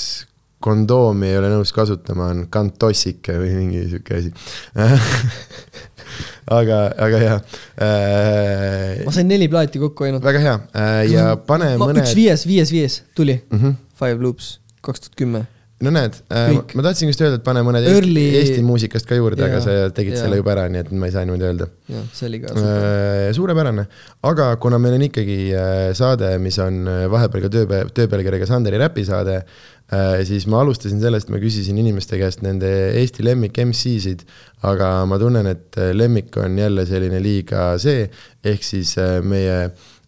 kondoomi 0.61 1.28
ei 1.31 1.39
ole 1.39 1.51
nõus 1.53 1.73
kasutama, 1.77 2.31
on 2.33 2.47
kantossike 2.53 3.37
või 3.41 3.53
mingi 3.59 3.83
sihuke 3.91 4.20
asi 4.20 4.33
aga, 6.59 6.78
aga 7.07 7.20
jah 7.23 7.41
äh,. 7.83 9.03
ma 9.05 9.15
sain 9.15 9.28
neli 9.28 9.51
plaati 9.53 9.83
kokku 9.83 10.09
ainult. 10.09 10.24
väga 10.24 10.45
hea 10.45 10.55
äh, 10.73 11.03
ja 11.12 11.35
pane 11.37 11.74
ma, 11.77 11.91
mõned. 11.91 12.05
üks 12.05 12.16
viies, 12.16 12.47
viies, 12.49 12.73
viies 12.73 13.03
tuli 13.19 13.41
mm. 13.43 13.59
-hmm. 13.59 13.83
Five 13.97 14.20
Loops, 14.20 14.59
kaks 14.85 15.07
tuhat 15.07 15.15
kümme. 15.16 15.47
No 15.85 15.93
näed 15.93 16.15
äh,, 16.32 16.55
ma 16.57 16.85
tahtsin 16.86 17.11
just 17.11 17.20
öelda, 17.20 17.36
et 17.40 17.44
pane 17.44 17.61
mõned 17.66 17.85
Early... 17.90 18.24
Eesti, 18.39 18.62
muusikast 18.65 19.09
ka 19.09 19.19
juurde, 19.19 19.43
aga 19.44 19.61
sa 19.61 19.77
tegid 19.94 20.16
ja. 20.16 20.23
selle 20.24 20.39
juba 20.40 20.55
ära, 20.55 20.66
nii 20.73 20.82
et 20.86 20.93
ma 20.97 21.11
ei 21.11 21.15
saa 21.15 21.27
niimoodi 21.28 21.48
öelda. 21.51 21.69
jah, 21.93 22.07
see 22.16 22.31
oli 22.31 22.40
ka 22.44 22.55
äh, 22.57 23.28
suurepärane, 23.36 23.86
aga 24.31 24.51
kuna 24.62 24.81
meil 24.82 24.97
on 24.97 25.07
ikkagi 25.11 25.39
äh, 25.53 25.90
saade, 25.98 26.32
mis 26.43 26.57
on 26.65 26.86
äh, 26.89 27.05
vahepeal 27.12 27.44
ka 27.44 27.53
töö, 27.53 27.82
tööpealkirjaga 27.98 28.48
Sanderi 28.48 28.81
räpisaade 28.81 29.36
äh,, 29.43 30.24
siis 30.28 30.48
ma 30.48 30.62
alustasin 30.65 31.03
sellest, 31.03 31.28
ma 31.32 31.43
küsisin 31.43 31.77
inimeste 31.82 32.16
käest 32.20 32.40
nende 32.47 32.73
Eesti 33.03 33.27
lemmik 33.27 33.61
MC-sid, 33.66 34.24
aga 34.65 35.05
ma 35.09 35.19
tunnen, 35.20 35.47
et 35.51 35.77
äh, 35.77 35.93
lemmik 35.93 36.36
on 36.40 36.57
jälle 36.59 36.86
selline 36.89 37.20
liiga 37.23 37.74
see, 37.82 38.07
ehk 38.47 38.65
siis 38.65 38.97
äh, 39.03 39.19
meie 39.20 39.59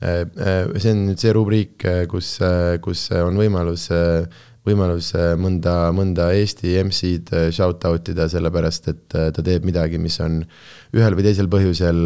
äh, 0.01 0.25
see 0.81 0.95
on 0.95 1.05
nüüd 1.11 1.21
see 1.21 1.35
rubriik, 1.37 1.85
kus, 2.09 2.37
kus 2.85 3.09
on 3.19 3.37
võimalus 3.37 3.89
võimalus 4.69 5.13
mõnda, 5.41 5.77
mõnda 5.97 6.31
Eesti 6.37 6.77
MC-d 6.83 7.49
shout 7.55 7.85
out 7.89 8.11
ida, 8.13 8.29
sellepärast 8.31 8.91
et 8.93 9.07
ta 9.09 9.45
teeb 9.45 9.67
midagi, 9.69 10.01
mis 10.01 10.19
on 10.25 10.43
ühel 10.97 11.17
või 11.19 11.27
teisel 11.27 11.51
põhjusel 11.53 12.05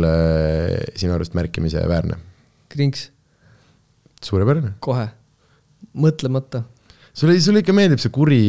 sinu 0.98 1.16
arust 1.16 1.34
märkimise 1.38 1.82
väärne. 1.88 2.20
Krinks. 2.72 3.10
suurepärane. 4.22 4.76
kohe, 4.80 5.08
mõtlemata 5.98 6.62
sulle, 7.12 7.36
sulle 7.44 7.62
ikka 7.62 7.74
meeldib 7.76 8.00
see 8.02 8.12
kuri, 8.12 8.42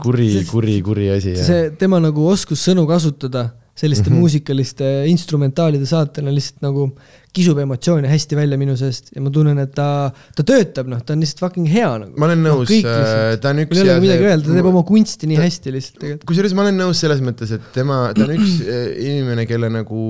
kuri, 0.00 0.28
kuri, 0.48 0.80
kuri 0.84 1.08
asi. 1.14 1.36
see 1.44 1.70
tema 1.78 2.00
nagu 2.02 2.26
oskus 2.30 2.62
sõnu 2.66 2.86
kasutada 2.88 3.48
selliste 3.78 4.08
mm 4.08 4.14
-hmm. 4.14 4.20
muusikaliste 4.20 4.86
instrumentaalide 5.06 5.86
saatena 5.86 6.34
lihtsalt 6.34 6.62
nagu 6.66 6.90
kisub 7.36 7.58
emotsioone 7.62 8.08
hästi 8.10 8.38
välja 8.38 8.58
minu 8.60 8.76
seest 8.78 9.12
ja 9.14 9.22
ma 9.24 9.32
tunnen, 9.34 9.58
et 9.62 9.74
ta, 9.76 9.88
ta 10.36 10.44
töötab, 10.46 10.88
noh, 10.90 11.02
ta 11.04 11.14
on 11.14 11.24
lihtsalt 11.24 11.42
fucking 11.44 11.68
hea 11.70 11.90
nagu. 12.04 12.14
ma 12.18 12.28
olen 12.30 12.44
nõus 12.44 12.72
no,, 12.72 12.94
ta 13.42 13.52
on 13.52 13.64
üks. 13.64 13.74
mul 13.74 13.82
ei 13.82 13.94
ole 13.94 14.04
midagi 14.04 14.28
öelda, 14.30 14.46
ta 14.46 14.56
teeb 14.56 14.70
oma 14.70 14.84
kunsti 14.88 15.30
nii 15.30 15.40
ta, 15.40 15.48
hästi 15.48 15.74
lihtsalt 15.74 16.00
tegelikult. 16.02 16.28
kusjuures 16.30 16.56
ma 16.56 16.64
olen 16.66 16.80
nõus 16.84 17.02
selles 17.04 17.20
mõttes, 17.24 17.52
et 17.58 17.68
tema, 17.76 18.06
ta 18.16 18.24
on 18.26 18.34
üks 18.38 18.56
eh, 18.64 18.88
inimene, 19.10 19.44
kelle 19.50 19.70
nagu, 19.72 20.08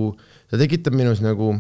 ta 0.51 0.61
tekitab 0.61 0.97
minus 0.99 1.23
nagu 1.25 1.57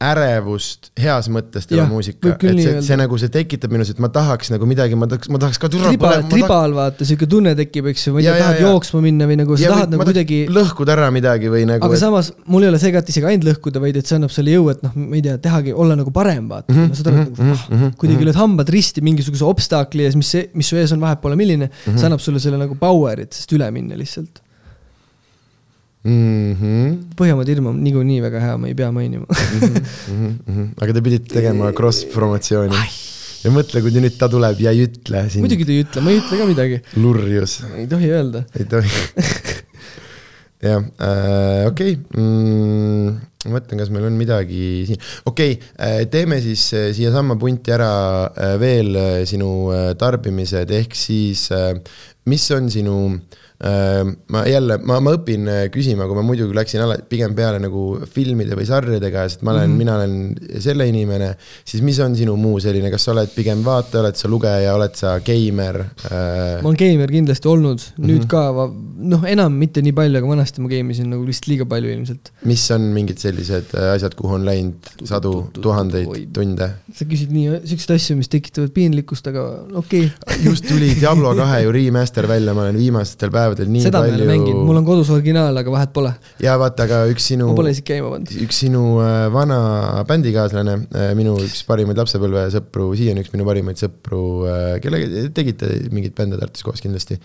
ärevust 0.00 0.88
heas 1.00 1.26
mõttes 1.32 1.66
tema 1.68 1.84
muusika, 1.90 2.32
et 2.32 2.44
see, 2.56 2.76
see 2.86 2.96
nagu, 2.96 3.18
see 3.20 3.28
tekitab 3.32 3.72
minus, 3.74 3.90
et 3.92 3.98
ma 4.00 4.08
tahaks 4.12 4.48
nagu 4.52 4.64
midagi, 4.68 4.96
ma 4.96 5.08
tahaks, 5.10 5.28
ma 5.32 5.40
tahaks 5.42 5.60
ka 5.60 5.68
türa 5.72 5.90
tribal, 5.92 6.24
tribal 6.30 6.76
vaata, 6.76 7.04
sihuke 7.08 7.28
tunne 7.28 7.52
tekib, 7.58 7.90
eks 7.92 8.06
ju, 8.08 8.14
ma 8.16 8.22
ei 8.22 8.28
tea, 8.30 8.38
tahad 8.40 8.62
ja, 8.62 8.70
jooksma 8.70 9.02
minna 9.04 9.28
või 9.28 9.36
nagu 9.42 9.58
sa 9.60 9.66
ja, 9.66 9.74
tahad 9.76 9.94
nagu 9.94 10.08
kuidagi 10.08 10.40
lõhkuda 10.56 10.96
ära 10.96 11.10
midagi 11.12 11.52
või 11.52 11.66
nagu 11.68 11.84
aga 11.84 11.98
et... 11.98 12.02
samas, 12.02 12.32
mul 12.48 12.64
ei 12.64 12.72
ole 12.72 12.80
see 12.80 12.94
ka, 12.96 13.04
et 13.04 13.12
isegi 13.12 13.28
ainult 13.28 13.48
lõhkuda, 13.50 13.84
vaid 13.84 14.00
et 14.00 14.08
see 14.08 14.16
annab 14.16 14.32
sulle 14.32 14.56
jõu, 14.56 14.70
et 14.72 14.84
noh, 14.88 14.96
ma 14.96 15.20
ei 15.20 15.24
tea, 15.28 15.36
tehagi, 15.50 15.76
olla 15.76 16.00
nagu 16.00 16.16
parem, 16.16 16.48
vaata. 16.48 16.72
Mm. 16.72 16.80
-hmm, 16.80 16.96
saad 16.96 17.12
aru, 17.12 17.24
et 17.26 17.32
nagu 17.36 17.48
mm 17.52 17.80
-hmm, 17.82 17.96
kuidagi 18.00 18.30
lööd 18.30 18.40
hambad 18.40 18.72
risti 18.72 19.04
mingisuguse 19.04 19.44
obstakli 19.44 20.08
ees, 20.08 20.16
mis, 20.16 20.32
mis 20.56 20.72
su 20.72 20.80
ees 20.80 20.96
on, 20.96 21.04
vahet 21.04 21.20
pole 21.20 21.36
milline 21.36 21.68
mm, 21.68 21.76
-hmm. 21.84 22.00
see 22.00 22.08
annab 22.08 22.24
sulle 22.24 22.40
selle 22.40 22.56
nagu 22.56 22.78
power'it, 22.80 23.36
sest 23.36 23.52
üle 23.52 23.68
minna 23.74 24.00
lihtsalt 24.00 24.40
mm. 26.04 26.56
-hmm. 26.60 26.96
Põhjamaade 27.18 27.54
ilm 27.56 27.70
on 27.72 27.78
niikuinii 27.84 28.20
väga 28.24 28.42
hea, 28.44 28.56
ma 28.58 28.70
ei 28.70 28.76
pea 28.78 28.90
mainima 28.92 29.26
mm. 29.28 29.60
-hmm, 29.60 29.84
mm 30.10 30.34
-hmm. 30.46 30.66
aga 30.82 30.96
te 30.96 31.04
pidite 31.06 31.34
tegema 31.34 31.72
cross-promotsiooni. 31.76 32.84
ja 33.44 33.54
mõtle, 33.54 33.80
kui 33.80 33.94
nüüd 33.96 34.18
ta 34.20 34.28
tuleb 34.28 34.60
ja 34.60 34.74
ei 34.76 34.86
ütle 34.88 35.24
sind. 35.28 35.44
muidugi 35.44 35.64
ta 35.64 35.72
ei 35.72 35.84
ütle, 35.86 36.04
ma 36.04 36.10
ei 36.10 36.20
ütle 36.22 36.38
ka 36.42 36.46
midagi. 36.52 36.80
lurjus. 36.96 37.60
ei 37.76 37.86
tohi 37.86 38.12
öelda. 38.18 38.44
ei 38.58 38.64
tohi 38.64 38.88
jah 40.60 40.84
äh,, 41.00 41.66
okei 41.68 41.96
okay. 41.96 42.22
mm,, 42.22 43.16
ma 43.46 43.56
mõtlen, 43.56 43.80
kas 43.80 43.90
meil 43.92 44.04
on 44.04 44.18
midagi 44.20 44.64
siin, 44.90 45.00
okei 45.30 45.56
okay, 45.56 45.70
äh,, 45.80 46.02
teeme 46.12 46.40
siis 46.44 46.66
äh, 46.76 46.90
siiasamma 46.96 47.38
punti 47.40 47.72
ära 47.72 47.92
äh, 48.28 48.56
veel 48.60 48.98
sinu 49.28 49.50
tarbimised, 50.00 50.72
ehk 50.76 50.96
siis 50.98 51.48
mis 52.28 52.50
on 52.56 52.68
sinu 52.72 52.96
ma 53.60 54.40
jälle, 54.48 54.78
ma, 54.88 54.96
ma 55.04 55.12
õpin 55.18 55.44
küsima, 55.68 56.06
kui 56.08 56.16
ma 56.16 56.22
muidu 56.24 56.46
läksin 56.56 56.80
alati 56.80 57.04
pigem 57.10 57.34
peale 57.36 57.58
nagu 57.60 57.98
filmide 58.08 58.56
või 58.56 58.64
sarjadega, 58.64 59.26
sest 59.28 59.42
ma 59.44 59.52
olen 59.52 59.66
mm, 59.66 59.74
-hmm. 59.74 59.82
mina 59.82 59.96
olen 59.98 60.62
selle 60.64 60.86
inimene, 60.88 61.28
siis 61.68 61.82
mis 61.84 61.98
on 62.00 62.16
sinu 62.16 62.38
muu 62.40 62.56
selline, 62.64 62.88
kas 62.88 63.04
sa 63.04 63.12
oled 63.12 63.28
pigem 63.34 63.60
vaataja, 63.66 64.00
oled 64.00 64.16
sa 64.16 64.30
lugeja, 64.32 64.72
oled 64.72 64.96
sa 64.96 65.18
geimer 65.20 65.82
ma 65.82 66.70
olen 66.70 66.80
geimer 66.80 67.12
kindlasti 67.12 67.52
olnud, 67.52 67.84
nüüd 67.98 68.22
mm 68.22 68.24
-hmm. 68.24 68.30
ka, 68.32 68.72
noh, 69.12 69.28
enam 69.28 69.60
mitte 69.60 69.84
nii 69.84 69.92
palju, 69.92 70.22
aga 70.22 70.32
vanasti 70.32 70.64
ma 70.64 70.72
geimisin 70.72 71.12
nagu 71.12 71.28
lihtsalt 71.28 71.52
liiga 71.52 71.68
palju 71.68 71.92
ilmselt. 71.98 72.32
mis 72.48 72.64
on 72.70 72.88
mingid 72.96 73.20
sellised 73.20 73.29
äh, 73.38 73.92
asjad, 73.94 74.14
kuhu 74.18 74.36
on 74.36 74.44
läinud 74.46 74.88
sadu, 75.08 75.32
tuhandeid 75.56 76.30
tunde? 76.34 76.68
sa 76.96 77.06
küsid 77.08 77.32
nii, 77.34 77.60
siukseid 77.70 77.94
asju, 77.96 78.16
mis 78.18 78.30
tekitavad 78.32 78.72
piinlikkust, 78.74 79.30
aga 79.30 79.44
okei 79.80 80.08
okay. 80.08 80.38
just 80.44 80.66
tuli 80.68 80.92
Diablo 80.98 81.32
kahe 81.40 81.62
ju 81.64 81.74
remaster 81.76 82.28
välja, 82.30 82.54
ma 82.56 82.66
olen 82.66 82.78
viimastel 82.80 83.32
päevadel 83.34 83.70
nii 83.72 83.84
seda 83.86 84.02
palju. 84.02 84.16
seda 84.16 84.24
ma 84.24 84.32
ei 84.32 84.38
ole 84.38 84.38
mänginud, 84.38 84.64
mul 84.68 84.80
on 84.82 84.88
kodus 84.88 85.12
originaal, 85.14 85.60
aga 85.62 85.74
vahet 85.76 85.94
pole. 85.96 86.14
ja 86.42 86.56
vaata, 86.60 86.88
aga 86.88 87.02
üks 87.12 87.30
sinu. 87.32 87.50
ma 87.52 87.58
pole 87.60 87.74
isegi 87.76 87.88
käima 87.92 88.14
pannud. 88.14 88.34
üks 88.46 88.62
sinu 88.64 88.86
äh, 89.04 89.26
vana 89.34 89.60
bändikaaslane, 90.08 90.78
äh, 90.90 91.12
minu 91.18 91.36
üks 91.44 91.62
parimaid 91.68 92.00
lapsepõlvesõpru, 92.00 92.90
siiani 92.98 93.24
üks 93.24 93.34
minu 93.36 93.46
parimaid 93.48 93.80
sõpru, 93.80 94.24
kellega 94.82 95.28
tegite 95.36 95.70
mingeid 95.90 96.16
bände 96.18 96.40
Tartus 96.40 96.66
koos 96.66 96.82
kindlasti 96.82 97.20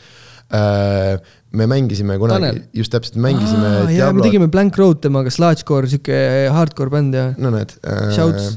me 1.56 1.68
mängisime 1.72 2.20
kunagi, 2.22 2.66
just 2.76 2.94
täpselt, 2.94 3.18
mängisime 3.22 3.72
Aa, 3.86 3.90
jaa, 3.94 4.12
me 4.16 4.26
tegime 4.26 4.50
Blank 4.52 4.78
Road 4.82 5.02
temaga, 5.06 5.34
sludgecore, 5.34 5.90
sihuke 5.92 6.20
hardcore 6.54 6.94
bänd 6.94 7.18
ja. 7.18 7.32
no 7.42 7.54
näed 7.56 7.78
äh,. 7.82 8.54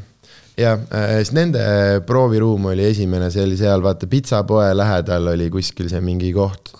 Jah, 0.58 0.80
siis 1.20 1.30
nende 1.36 1.60
prooviruum 2.02 2.64
oli 2.72 2.88
esimene, 2.88 3.28
see 3.30 3.44
oli 3.46 3.54
seal, 3.60 3.78
vaata 3.84 4.08
pitsapoe 4.10 4.72
lähedal 4.74 5.30
oli 5.30 5.46
kuskil 5.54 5.86
see 5.86 6.00
mingi 6.02 6.32
koht. 6.34 6.72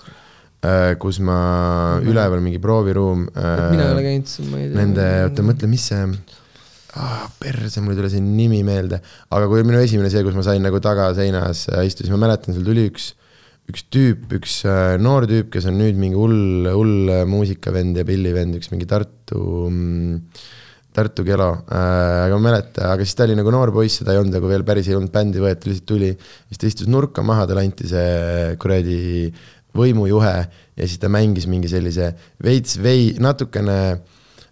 Äh, 0.58 0.96
kus 0.98 1.20
ma 1.22 1.38
mm, 2.00 2.08
üleval 2.10 2.40
mingi 2.42 2.58
prooviruum. 2.58 3.28
mina 3.30 3.84
ei 3.84 3.92
ole 3.94 4.02
käinud 4.02 4.26
seal, 4.26 4.48
ma 4.50 4.58
ei 4.58 4.66
tea. 4.66 4.78
Nende, 4.80 5.04
oota 5.28 5.44
mõtle, 5.46 5.68
mis 5.70 5.84
see 5.92 6.00
ah,, 6.98 7.28
perse, 7.38 7.78
mul 7.84 7.94
ei 7.94 8.00
tule 8.00 8.10
see 8.10 8.24
nimi 8.24 8.64
meelde, 8.66 8.98
aga 9.30 9.46
kui 9.46 9.62
minu 9.62 9.78
esimene 9.78 10.10
see, 10.10 10.24
kus 10.26 10.34
ma 10.34 10.42
sain 10.42 10.66
nagu 10.66 10.80
tagaseinas 10.82 11.68
äh, 11.70 11.84
istusin, 11.86 12.10
ma 12.16 12.24
mäletan, 12.26 12.56
seal 12.56 12.66
tuli 12.66 12.88
üks, 12.90 13.12
üks 13.68 13.84
tüüp, 13.92 14.28
üks 14.38 14.62
äh, 14.68 14.94
noor 15.00 15.26
tüüp, 15.28 15.50
kes 15.52 15.68
on 15.68 15.76
nüüd 15.80 15.98
mingi 16.00 16.16
hull, 16.18 16.68
hull 16.72 17.12
muusikavend 17.28 18.00
ja 18.00 18.06
pillivend, 18.08 18.56
üks 18.58 18.72
mingi 18.72 18.88
Tartu 18.88 19.42
mm, 19.68 20.22
Tartu 20.96 21.22
Kelo 21.26 21.50
äh,, 21.68 22.24
aga 22.24 22.38
ma 22.38 22.40
ei 22.40 22.46
mäleta, 22.48 22.88
aga 22.94 23.04
siis 23.04 23.18
ta 23.18 23.26
oli 23.28 23.36
nagu 23.38 23.52
noor 23.54 23.70
poiss, 23.74 24.00
seda 24.00 24.14
ei 24.14 24.22
olnud 24.22 24.34
nagu 24.38 24.48
veel 24.50 24.64
päris 24.66 24.88
ei 24.88 24.96
olnud 24.98 25.12
bändi 25.14 25.42
võetud, 25.42 25.68
lihtsalt 25.70 25.88
tuli. 25.90 26.10
siis 26.48 26.62
ta 26.62 26.70
istus 26.70 26.90
nurka 26.90 27.22
maha, 27.26 27.44
talle 27.46 27.66
anti 27.68 27.86
see 27.90 28.56
kuradi 28.62 28.98
võimujuhe 29.78 30.34
ja 30.78 30.86
siis 30.86 30.98
ta 31.02 31.10
mängis 31.12 31.46
mingi 31.50 31.70
sellise 31.70 32.14
veits 32.44 32.78
vei-, 32.82 33.14
natukene, 33.20 33.78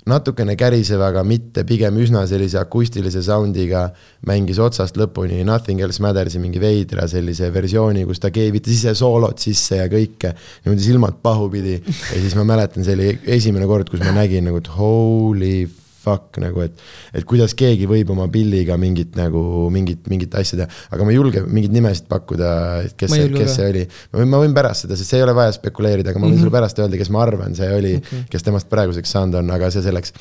natukene 0.06 0.54
käriseva, 0.58 1.08
aga 1.10 1.22
mitte 1.26 1.64
pigem 1.66 1.96
üsna 2.02 2.22
sellise 2.30 2.60
akustilise 2.60 3.22
sound'iga, 3.26 3.88
mängis 4.28 4.60
otsast 4.62 4.98
lõpuni 5.00 5.42
Nothing 5.46 5.82
Else 5.82 6.02
Matters'i 6.04 6.42
mingi 6.42 6.62
veidra 6.62 7.08
sellise 7.10 7.50
versiooni, 7.54 8.04
kus 8.06 8.22
ta 8.22 8.30
keevitas 8.34 8.76
ise 8.76 8.94
soolot 8.98 9.42
sisse 9.42 9.80
ja 9.80 9.88
kõike, 9.90 10.34
niimoodi 10.64 10.86
silmad 10.86 11.18
pahupidi. 11.22 11.80
ja 11.82 12.20
siis 12.20 12.36
ma 12.38 12.46
mäletan, 12.46 12.86
see 12.86 12.94
oli 12.94 13.10
esimene 13.38 13.66
kord, 13.66 13.90
kus 13.90 14.04
ma 14.04 14.14
nägin 14.20 14.46
nagu, 14.46 14.62
et 14.62 14.70
holy 14.78 15.66
fuck 16.06 16.40
nagu, 16.42 16.62
et, 16.64 16.84
et 17.16 17.26
kuidas 17.28 17.54
keegi 17.58 17.88
võib 17.90 18.12
oma 18.14 18.28
pilliga 18.32 18.78
mingit 18.80 19.16
nagu, 19.18 19.42
mingit, 19.74 20.04
mingit 20.12 20.34
asja 20.38 20.62
teha. 20.62 20.82
aga 20.94 21.06
ma 21.06 21.14
ei 21.14 21.18
julge 21.18 21.42
mingeid 21.46 21.74
nimesid 21.74 22.08
pakkuda, 22.10 22.50
et 22.86 22.96
kes 22.98 23.14
see, 23.14 23.30
kes 23.34 23.56
see 23.58 23.70
oli. 23.72 23.84
ma 24.24 24.42
võin, 24.42 24.54
pärast 24.56 24.86
seda, 24.86 24.98
sest 24.98 25.12
see 25.12 25.20
ei 25.20 25.26
ole 25.26 25.36
vaja 25.36 25.56
spekuleerida, 25.56 26.12
aga 26.12 26.22
ma 26.22 26.26
võin 26.26 26.34
mm 26.34 26.38
-hmm. 26.38 26.46
sulle 26.46 26.58
pärast 26.58 26.82
öelda, 26.82 27.00
kes 27.00 27.12
ma 27.14 27.24
arvan, 27.26 27.56
see 27.58 27.70
oli 27.74 27.96
okay., 28.00 28.26
kes 28.32 28.46
temast 28.46 28.70
praeguseks 28.72 29.16
saanud 29.16 29.40
on, 29.42 29.54
aga 29.56 29.72
see 29.74 29.84
selleks 29.86 30.14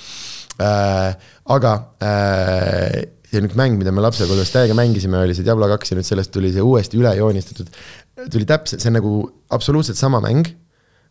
äh,. 0.60 1.16
aga 1.56 1.76
äh, 2.02 3.06
see 3.30 3.44
üks 3.46 3.58
mäng, 3.60 3.78
mida 3.80 3.94
me 3.94 4.04
lapsepõlves 4.06 4.54
täiega 4.54 4.78
mängisime, 4.78 5.22
oli 5.22 5.36
see 5.38 5.46
Diablo 5.46 5.70
kaks 5.72 5.92
ja 5.92 6.00
nüüd 6.00 6.08
sellest 6.08 6.34
tuli 6.34 6.54
see 6.56 6.64
uuesti 6.64 7.00
üle 7.02 7.14
joonistatud. 7.18 7.72
tuli 8.32 8.46
täpselt, 8.48 8.82
see 8.82 8.92
on 8.94 9.02
nagu 9.02 9.18
absoluutselt 9.54 10.00
sama 10.00 10.22
mäng 10.24 10.48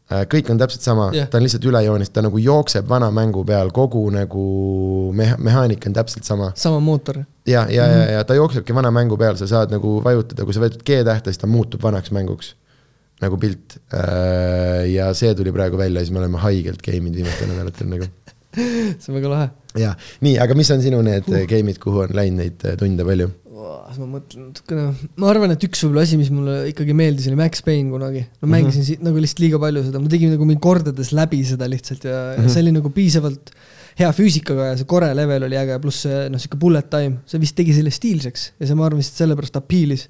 kõik 0.04 0.50
on 0.52 0.58
täpselt 0.60 0.84
sama 0.84 1.06
yeah., 1.14 1.28
ta 1.30 1.38
on 1.38 1.46
lihtsalt 1.46 1.64
üle 1.68 1.80
joonist, 1.86 2.12
ta 2.12 2.22
nagu 2.24 2.40
jookseb 2.40 2.88
vana 2.88 3.08
mängu 3.14 3.44
peal, 3.48 3.70
kogu 3.74 4.02
nagu 4.12 4.42
meha-, 5.16 5.38
mehaanika 5.40 5.88
on 5.88 5.96
täpselt 5.96 6.28
sama. 6.28 6.50
sama 6.60 6.80
mootor. 6.84 7.22
ja, 7.46 7.64
ja 7.70 7.86
mm, 7.86 7.92
-hmm. 7.92 8.02
ja, 8.02 8.10
ja 8.18 8.24
ta 8.24 8.34
jooksebki 8.34 8.74
vana 8.74 8.90
mängu 8.90 9.16
peal, 9.16 9.36
sa 9.40 9.46
saad 9.46 9.72
nagu 9.72 10.00
vajutada, 10.04 10.44
kui 10.44 10.54
sa 10.54 10.60
vajutad 10.60 10.84
G-tähte, 10.84 11.32
siis 11.32 11.40
ta 11.40 11.46
muutub 11.46 11.82
vanaks 11.82 12.10
mänguks. 12.10 12.54
nagu 13.20 13.36
pilt. 13.38 13.78
Äh, 13.94 14.90
ja 14.90 15.14
see 15.14 15.34
tuli 15.34 15.52
praegu 15.52 15.78
välja, 15.78 16.00
siis 16.00 16.10
me 16.10 16.18
oleme 16.18 16.38
haigelt 16.38 16.82
game 16.82 17.06
inud 17.08 17.14
viimastel 17.14 17.48
nädalatel 17.48 17.86
nagu 17.88 18.08
see 19.00 19.08
on 19.08 19.16
väga 19.18 19.30
lahe. 19.30 19.48
ja, 19.78 19.94
nii, 20.20 20.38
aga 20.42 20.54
mis 20.54 20.70
on 20.70 20.82
sinu 20.82 21.00
need 21.02 21.28
uh. 21.30 21.46
game'id, 21.48 21.78
kuhu 21.82 22.04
on 22.04 22.14
läinud 22.14 22.42
neid 22.42 22.66
tunde 22.78 23.06
palju? 23.06 23.30
Las 23.88 23.98
ma 24.00 24.06
mõtlen 24.16 24.48
natukene, 24.50 24.86
ma 25.16 25.28
arvan, 25.30 25.52
et 25.54 25.62
üks 25.66 25.82
võib-olla 25.84 26.02
asi, 26.06 26.16
mis 26.20 26.30
mulle 26.34 26.56
ikkagi 26.70 26.94
meeldis, 26.96 27.26
oli 27.30 27.36
Max 27.40 27.62
Payne 27.66 27.90
kunagi. 27.92 28.24
ma 28.40 28.46
Mhm. 28.46 28.50
mängisin 28.54 28.82
mm 28.82 28.88
-hmm. 28.94 29.04
nagu 29.08 29.16
lihtsalt 29.24 29.40
liiga 29.44 29.58
palju 29.58 29.84
seda, 29.84 30.00
ma 30.00 30.08
tegin 30.08 30.30
nagu 30.34 30.44
mingi 30.44 30.60
kordades 30.60 31.12
läbi 31.12 31.44
seda 31.44 31.68
lihtsalt 31.68 32.04
ja 32.04 32.10
mm 32.10 32.34
Mhm. 32.40 32.46
-hmm. 32.46 32.52
see 32.54 32.62
oli 32.62 32.72
nagu 32.72 32.90
piisavalt 32.90 33.50
hea 33.98 34.10
füüsikaga 34.12 34.64
ja 34.70 34.76
see 34.76 34.84
core 34.84 35.14
level 35.14 35.42
oli 35.44 35.56
äge, 35.56 35.78
pluss 35.80 36.02
see 36.02 36.28
noh, 36.28 36.38
sihuke 36.38 36.56
bullet 36.58 36.90
time, 36.90 37.18
see 37.26 37.38
vist 37.40 37.54
tegi 37.56 37.72
selle 37.72 37.90
stiilseks 37.90 38.52
ja 38.60 38.66
see, 38.66 38.74
ma 38.74 38.86
arvan, 38.86 38.98
lihtsalt 38.98 39.18
sellepärast 39.22 39.56
appeal'is. 39.56 40.08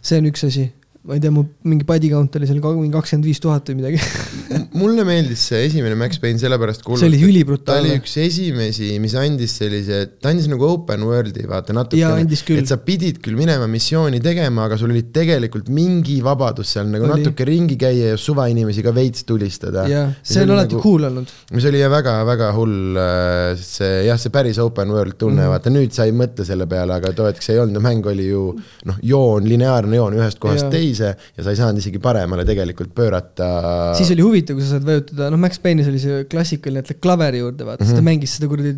see 0.00 0.18
on 0.18 0.26
üks 0.30 0.44
asi, 0.46 0.72
ma 1.04 1.14
ei 1.14 1.20
tea, 1.20 1.30
mu 1.30 1.44
mingi 1.64 1.84
body 1.84 2.08
count 2.10 2.36
oli 2.36 2.46
seal 2.46 2.60
mingi 2.60 2.92
kakskümmend 2.94 3.24
viis 3.26 3.40
tuhat 3.40 3.68
või 3.68 3.74
midagi 3.82 3.98
mulle 4.74 5.04
meeldis 5.06 5.42
see 5.50 5.64
esimene 5.68 5.94
Max 5.98 6.18
Payne 6.22 6.40
sellepärast 6.40 6.82
see 6.84 7.08
oli 7.08 7.20
ta 7.66 7.78
oli 7.78 7.94
üks 7.98 8.16
esimesi, 8.24 8.90
mis 9.02 9.14
andis 9.18 9.54
sellise, 9.60 10.00
ta 10.18 10.32
andis 10.32 10.48
nagu 10.50 10.66
open 10.66 11.04
world'i 11.06 11.46
vaata 11.48 11.76
natukene 11.76 12.24
et 12.58 12.70
sa 12.70 12.78
pidid 12.82 13.20
küll 13.22 13.38
minema 13.38 13.68
missiooni 13.70 14.18
tegema, 14.24 14.66
aga 14.66 14.78
sul 14.80 14.90
oli 14.90 15.04
tegelikult 15.14 15.70
mingi 15.74 16.18
vabadus 16.24 16.74
seal 16.74 16.88
nagu 16.90 17.06
Oli. 17.06 17.22
natuke 17.22 17.46
ringi 17.46 17.78
käia 17.80 18.12
ja 18.12 18.18
suvainimesi 18.20 18.82
ka 18.84 18.94
veits 18.96 19.26
tulistada. 19.28 19.86
jah, 19.90 20.10
see 20.22 20.42
on 20.42 20.54
alati 20.56 20.80
cool 20.82 21.06
olnud. 21.10 21.30
mis 21.54 21.68
oli 21.70 21.82
väga-väga 21.94 22.50
hull, 22.58 22.98
äh, 22.98 23.54
see 23.60 24.04
jah, 24.08 24.18
see 24.20 24.34
päris 24.34 24.58
open 24.62 24.90
world 24.94 25.18
tunne 25.20 25.38
mm. 25.38 25.44
-hmm. 25.46 25.54
vaata 25.54 25.74
nüüd 25.74 25.94
sa 25.94 26.08
ei 26.08 26.16
mõtle 26.16 26.46
selle 26.46 26.66
peale, 26.70 26.98
aga 26.98 27.14
too 27.14 27.28
hetk 27.30 27.46
see 27.46 27.54
ei 27.54 27.62
olnud, 27.62 27.78
no 27.78 27.84
mäng 27.84 28.10
oli 28.10 28.26
ju 28.28 28.44
noh, 28.90 28.98
joon, 29.02 29.46
lineaarne 29.48 30.02
joon 30.02 30.18
ühest 30.18 30.42
kohast 30.42 30.66
ja. 30.66 30.74
teise 30.74 31.14
ja 31.14 31.46
sa 31.46 31.54
ei 31.54 31.62
saanud 31.62 31.82
isegi 31.82 32.02
paremale 32.02 32.44
tegelikult 32.48 32.94
pöörata. 32.94 33.94
siis 33.98 34.10
oli 34.16 34.26
huvitav, 34.26 34.58
kui 34.58 34.63
sa 34.64 34.74
saad 34.76 34.88
vajutada, 34.88 35.28
noh, 35.34 35.40
Max 35.44 35.60
Payne'is 35.62 35.88
oli 35.92 36.00
see 36.02 36.24
klassikaline, 36.30 36.82
et 36.84 36.90
lähed 36.90 37.00
klaveri 37.04 37.44
juurde, 37.44 37.64
vaata 37.68 37.84
mm, 37.84 37.86
-hmm. 37.86 37.94
siis 37.94 38.02
ta 38.02 38.08
mängis 38.10 38.34
seda 38.38 38.48
kuradi 38.50 38.74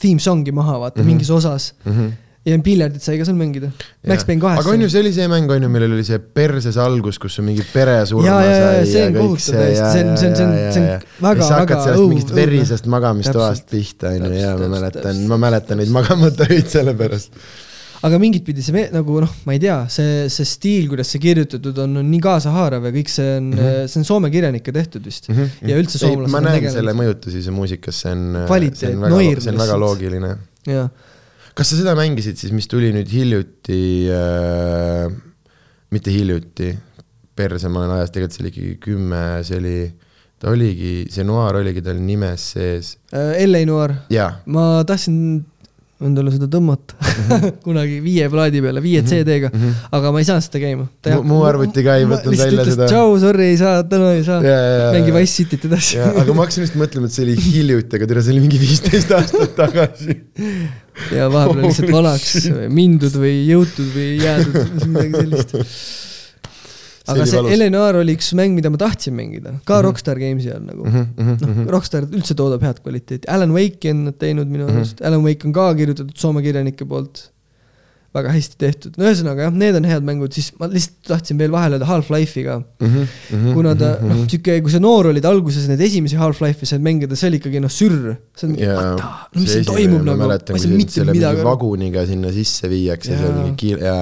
theme 0.00 0.20
song'i 0.22 0.52
maha, 0.54 0.78
vaata 0.80 1.00
mm, 1.00 1.04
-hmm. 1.04 1.10
mingis 1.14 1.30
osas 1.30 1.70
mm. 1.84 1.92
-hmm. 1.92 2.10
ja 2.46 2.58
piljardit 2.64 3.02
sai 3.04 3.18
ka 3.20 3.24
seal 3.28 3.36
mängida. 3.36 3.68
Max 4.08 4.24
Payne 4.24 4.40
kaheksa. 4.40 4.60
aga 4.64 4.70
on 4.74 4.82
ju, 4.82 4.88
see 4.90 5.00
oli 5.00 5.12
see 5.12 5.28
mäng 5.28 5.50
on 5.50 5.62
ju, 5.62 5.68
millel 5.68 5.92
oli 5.92 6.04
see 6.08 6.18
perses 6.18 6.76
algus, 6.80 7.18
kus 7.18 7.34
sul 7.36 7.44
mingi 7.44 7.64
pere 7.72 7.98
surma 8.06 8.36
sai 8.40 8.86
see 8.86 9.06
on 9.06 9.14
kohutav 9.14 9.56
täiesti. 9.60 9.90
See 9.92 10.04
on- 10.04 10.16
see 10.16 10.28
on- 10.30 10.36
see 10.36 10.46
on- 10.46 10.72
see 10.72 10.82
on 10.82 11.00
väga- 11.22 11.48
väga 11.56 11.82
sellest 11.82 12.00
õudne- 12.00 12.08
mingist 12.14 12.34
verisest 12.34 12.86
magamistoast 12.86 13.66
pihta 13.70 14.08
on 14.08 14.24
ju 14.24 14.32
ja 14.40 14.56
ma 14.56 14.68
mäletan, 14.76 15.26
ma 15.28 15.36
mäletan 15.36 15.76
neid 15.78 15.88
magamata 15.92 16.46
öid 16.50 16.66
selle 16.66 16.94
pärast. 16.94 17.32
Aga 18.06 18.18
mingit 18.20 18.44
pidi 18.46 18.62
see 18.64 18.72
me- 18.74 18.88
nagu 18.94 19.20
noh, 19.24 19.32
ma 19.44 19.54
ei 19.54 19.60
tea, 19.60 19.76
see, 19.92 20.24
see 20.32 20.48
stiil, 20.48 20.88
kuidas 20.88 21.10
see 21.12 21.20
kirjutatud 21.22 21.76
on, 21.84 22.00
on 22.00 22.08
nii 22.08 22.22
kaasahaarav 22.24 22.88
ja 22.88 22.92
kõik 22.94 23.12
see 23.12 23.28
on 23.36 23.50
mm. 23.50 23.60
-hmm. 23.60 23.90
see 23.92 24.00
on 24.00 24.08
Soome 24.08 24.30
kirjanike 24.32 24.72
tehtud 24.72 25.04
vist 25.04 25.28
mm. 25.28 25.36
-hmm. 25.36 25.70
ja 25.72 25.80
üldse 25.82 26.00
soomlased 26.00 26.32
ma 26.32 26.42
näen 26.44 26.68
selle 26.72 26.94
mõjutusi 26.96 27.44
see 27.44 27.54
muusikas, 27.54 28.02
see 28.04 28.14
on, 28.16 28.44
Kvaliteet, 28.48 28.94
on 28.96 29.04
väga 29.04 29.14
noir, 29.16 29.42
see 29.44 29.52
on 29.52 29.60
väga 29.60 29.78
loogiline. 29.84 30.34
kas 31.54 31.72
sa 31.72 31.76
seda 31.76 31.96
mängisid 31.98 32.40
siis, 32.40 32.54
mis 32.56 32.68
tuli 32.70 32.92
nüüd 32.96 33.10
hiljuti 33.12 33.82
äh,, 34.16 35.12
mitte 35.90 36.14
hiljuti, 36.14 36.72
perse 37.36 37.68
ma 37.68 37.84
olen 37.84 37.98
ajas, 37.98 38.14
tegelikult 38.14 38.36
see 38.36 38.44
oli 38.44 38.54
ikkagi 38.54 38.76
kümme, 38.80 39.22
see 39.44 39.60
oli, 39.60 39.78
ta 40.40 40.52
oligi, 40.54 40.92
see 41.12 41.24
noir 41.26 41.60
oligi 41.60 41.84
tal 41.84 42.00
nimes 42.00 42.52
sees, 42.54 42.94
L.A. 43.12 43.64
Noir, 43.68 43.98
ma 44.46 44.68
tahtsin 44.88 45.42
endale 46.00 46.32
seda 46.32 46.46
tõmmata 46.50 46.96
kunagi 47.66 47.98
viie 48.04 48.28
plaadi 48.32 48.62
peale, 48.64 48.80
viie 48.84 49.02
CD-ga, 49.06 49.50
aga 49.96 50.12
ma 50.14 50.22
ei 50.22 50.28
saanud 50.28 50.46
seda 50.46 50.62
käima. 50.62 50.86
Mhm. 51.04 51.26
Mu- 51.28 51.42
arvuti 51.48 51.84
ka 51.84 51.96
ei 52.00 52.06
võtnud 52.08 52.38
välja 52.40 52.64
seda. 52.70 52.88
tšau, 52.90 53.14
sorry, 53.22 53.50
ei 53.52 53.58
saa, 53.60 53.82
täna 53.90 54.12
ei 54.16 54.24
saa. 54.26 54.40
Mängi 54.96 55.14
Wise 55.16 55.42
Cityt 55.42 55.66
edasi. 55.68 56.00
aga 56.00 56.34
ma 56.36 56.46
hakkasin 56.46 56.64
just 56.66 56.78
mõtlema, 56.80 57.10
et 57.10 57.16
see 57.16 57.26
oli 57.28 57.36
hiljuti, 57.40 57.98
aga 58.00 58.08
tere, 58.10 58.24
see 58.24 58.34
oli 58.36 58.44
mingi 58.46 58.60
viisteist 58.62 59.12
aastat 59.16 59.56
tagasi. 59.58 60.16
ja 61.16 61.28
vahepeal 61.32 61.60
on 61.64 61.68
lihtsalt 61.68 61.92
vanaks 61.94 62.36
mindud 62.72 63.14
või 63.20 63.34
jõutud 63.48 63.92
või 63.94 64.08
jäädud, 64.20 64.86
midagi 64.86 65.24
sellist. 65.24 66.09
Aga 67.12 67.26
see 67.26 67.36
valus. 67.40 67.52
Eleanor 67.56 67.98
oli 68.00 68.14
üks 68.16 68.30
mäng, 68.38 68.54
mida 68.54 68.70
ma 68.70 68.76
tahtsin 68.80 69.14
mängida, 69.16 69.54
ka 69.64 69.80
Rockstar 69.82 70.16
Games'i 70.20 70.52
all 70.54 70.62
nagu. 70.66 70.84
Mhm, 70.86 71.34
noh, 71.40 71.66
Rockstar 71.74 72.06
üldse 72.08 72.34
toodab 72.38 72.62
head 72.66 72.80
kvaliteeti, 72.84 73.28
Alan 73.28 73.50
Wake'i 73.56 73.90
on 73.90 74.04
nad 74.10 74.18
teinud 74.22 74.48
minu 74.48 74.66
Mhm. 74.68 74.76
arust, 74.76 75.02
Alan 75.02 75.22
Wake 75.26 75.44
on 75.46 75.52
ka 75.52 75.72
kirjutatud 75.74 76.16
Soome 76.16 76.42
kirjanike 76.42 76.86
poolt. 76.88 77.30
Väga 78.16 78.32
hästi 78.34 78.56
tehtud, 78.58 78.96
no 78.98 79.06
ühesõnaga 79.06 79.44
jah, 79.46 79.52
need 79.54 79.76
on 79.78 79.84
head 79.86 80.06
mängud, 80.06 80.34
siis 80.34 80.48
ma 80.58 80.66
lihtsalt 80.70 81.12
tahtsin 81.12 81.38
veel 81.38 81.52
vahele 81.54 81.76
öelda 81.78 81.86
Half-Life'i 81.86 82.42
ka. 82.46 82.56
Mhm, 82.82 83.52
kuna 83.54 83.76
ta 83.78 83.92
noh, 84.02 84.24
sihuke, 84.24 84.56
kui 84.64 84.74
sa 84.74 84.80
noor 84.82 85.12
olid 85.12 85.28
alguses 85.30 85.68
neid 85.70 85.84
esimesi 85.86 86.18
Half-Life'e 86.18 86.66
said 86.66 86.82
mängida, 86.82 87.18
see 87.18 87.30
oli 87.30 87.38
ikkagi 87.38 87.62
noh, 87.62 87.70
sürr. 87.70 88.16
see 88.34 88.48
on, 88.48 88.58
jaa, 88.58 88.90
no 88.98 89.44
mis 89.44 89.54
siin 89.54 89.68
toimub 89.68 90.02
nagu, 90.08 90.26
ma 90.26 90.40
ei 90.40 90.64
saa 90.64 90.74
mitte 90.74 91.04
mingi 91.04 91.20
midagi 91.20 91.38
aru. 91.38 91.48
vaguniga 91.52 92.04
sinna 92.08 92.34
sisse 92.34 92.70
viiakse, 92.72 93.14
see 93.14 93.30
Jaa. 93.30 93.38
mingi 93.38 93.56
kiir- 93.62 93.86
ja 93.86 93.96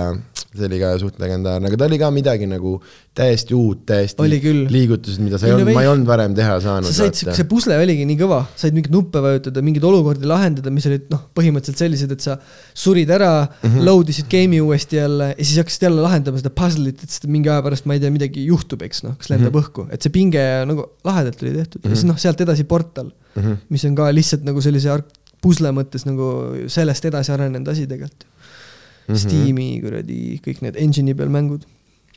see 0.48 0.64
oli 0.64 0.78
ka 0.80 0.94
suht 1.00 1.18
legendaarne, 1.20 1.68
aga 1.68 1.78
ta 1.80 1.86
oli 1.88 1.98
ka 2.00 2.08
midagi 2.14 2.46
nagu 2.48 2.78
täiesti 3.18 3.54
uut, 3.56 3.82
täiesti 3.88 4.22
Oli 4.24 4.38
liigutused, 4.70 5.20
mida 5.20 5.40
sa 5.40 5.48
ei 5.48 5.54
olnud, 5.56 5.72
ma 5.76 5.82
ei 5.84 5.90
olnud 5.90 6.08
varem 6.08 6.34
teha 6.36 6.56
saanud. 6.64 6.88
sa 6.88 7.08
said, 7.08 7.34
see 7.36 7.46
pusle 7.50 7.76
oligi 7.76 8.06
nii 8.08 8.18
kõva, 8.20 8.40
said 8.58 8.76
mingeid 8.76 8.94
nuppe 8.94 9.22
vajutada, 9.24 9.64
mingeid 9.66 9.84
olukordi 9.88 10.28
lahendada, 10.30 10.72
mis 10.74 10.86
olid 10.88 11.08
noh, 11.12 11.26
põhimõtteliselt 11.36 11.82
sellised, 11.84 12.14
et 12.14 12.24
sa 12.24 12.38
surid 12.72 13.10
ära 13.12 13.32
mm, 13.44 13.68
-hmm. 13.68 13.86
Load 13.98 14.10
isid 14.12 14.28
game'i 14.30 14.60
uuesti 14.62 14.98
jälle 14.98 15.32
ja 15.34 15.44
siis 15.44 15.58
hakkasid 15.60 15.86
jälle 15.88 16.02
lahendama 16.04 16.40
seda 16.40 16.52
puzzle'it, 16.54 17.02
et 17.04 17.14
seda 17.14 17.30
mingi 17.32 17.50
aja 17.50 17.62
pärast, 17.64 17.86
ma 17.88 17.96
ei 17.96 18.02
tea, 18.02 18.12
midagi 18.14 18.44
juhtub, 18.46 18.82
eks 18.86 19.02
noh, 19.04 19.16
kas 19.18 19.30
lendab 19.32 19.52
mm 19.52 19.60
-hmm. 19.60 19.68
õhku, 19.68 19.86
et 19.94 20.04
see 20.04 20.14
pinge 20.14 20.44
nagu 20.70 20.86
lahedalt 21.04 21.42
oli 21.42 21.54
tehtud 21.56 21.80
mm 21.80 21.86
-hmm. 21.86 21.96
ja 21.96 22.00
siis 22.00 22.08
noh, 22.10 22.18
sealt 22.18 22.40
edasi 22.40 22.64
portal 22.64 23.10
mm, 23.10 23.42
-hmm. 23.42 23.56
mis 23.68 23.84
on 23.84 23.94
ka 23.98 24.10
lihtsalt 24.14 24.44
nagu 24.44 24.60
sellise 24.60 24.92
ark- 24.94 25.16
pusle 25.42 25.70
mõttes 25.74 26.06
nagu 26.06 26.28
sellest 26.66 27.04
edasi 27.04 27.32
arenenud 27.32 27.68
asi 27.68 27.86
tegelikult 27.86 28.24
mm. 28.24 29.14
-hmm. 29.14 29.18
Steam'i 29.24 29.68
kuradi 29.82 30.40
kõik 30.46 30.62
need 30.62 30.76
engine'i 30.76 31.14
peal 31.14 31.28
mängud, 31.28 31.66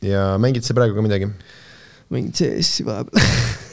ja 0.02 0.38
mängid 0.38 0.62
sa 0.62 0.74
praegu 0.74 0.94
ka 0.94 1.02
midagi? 1.02 1.30
mingid 2.12 2.34
CS-i 2.36 2.84
vahepeal 2.84 3.22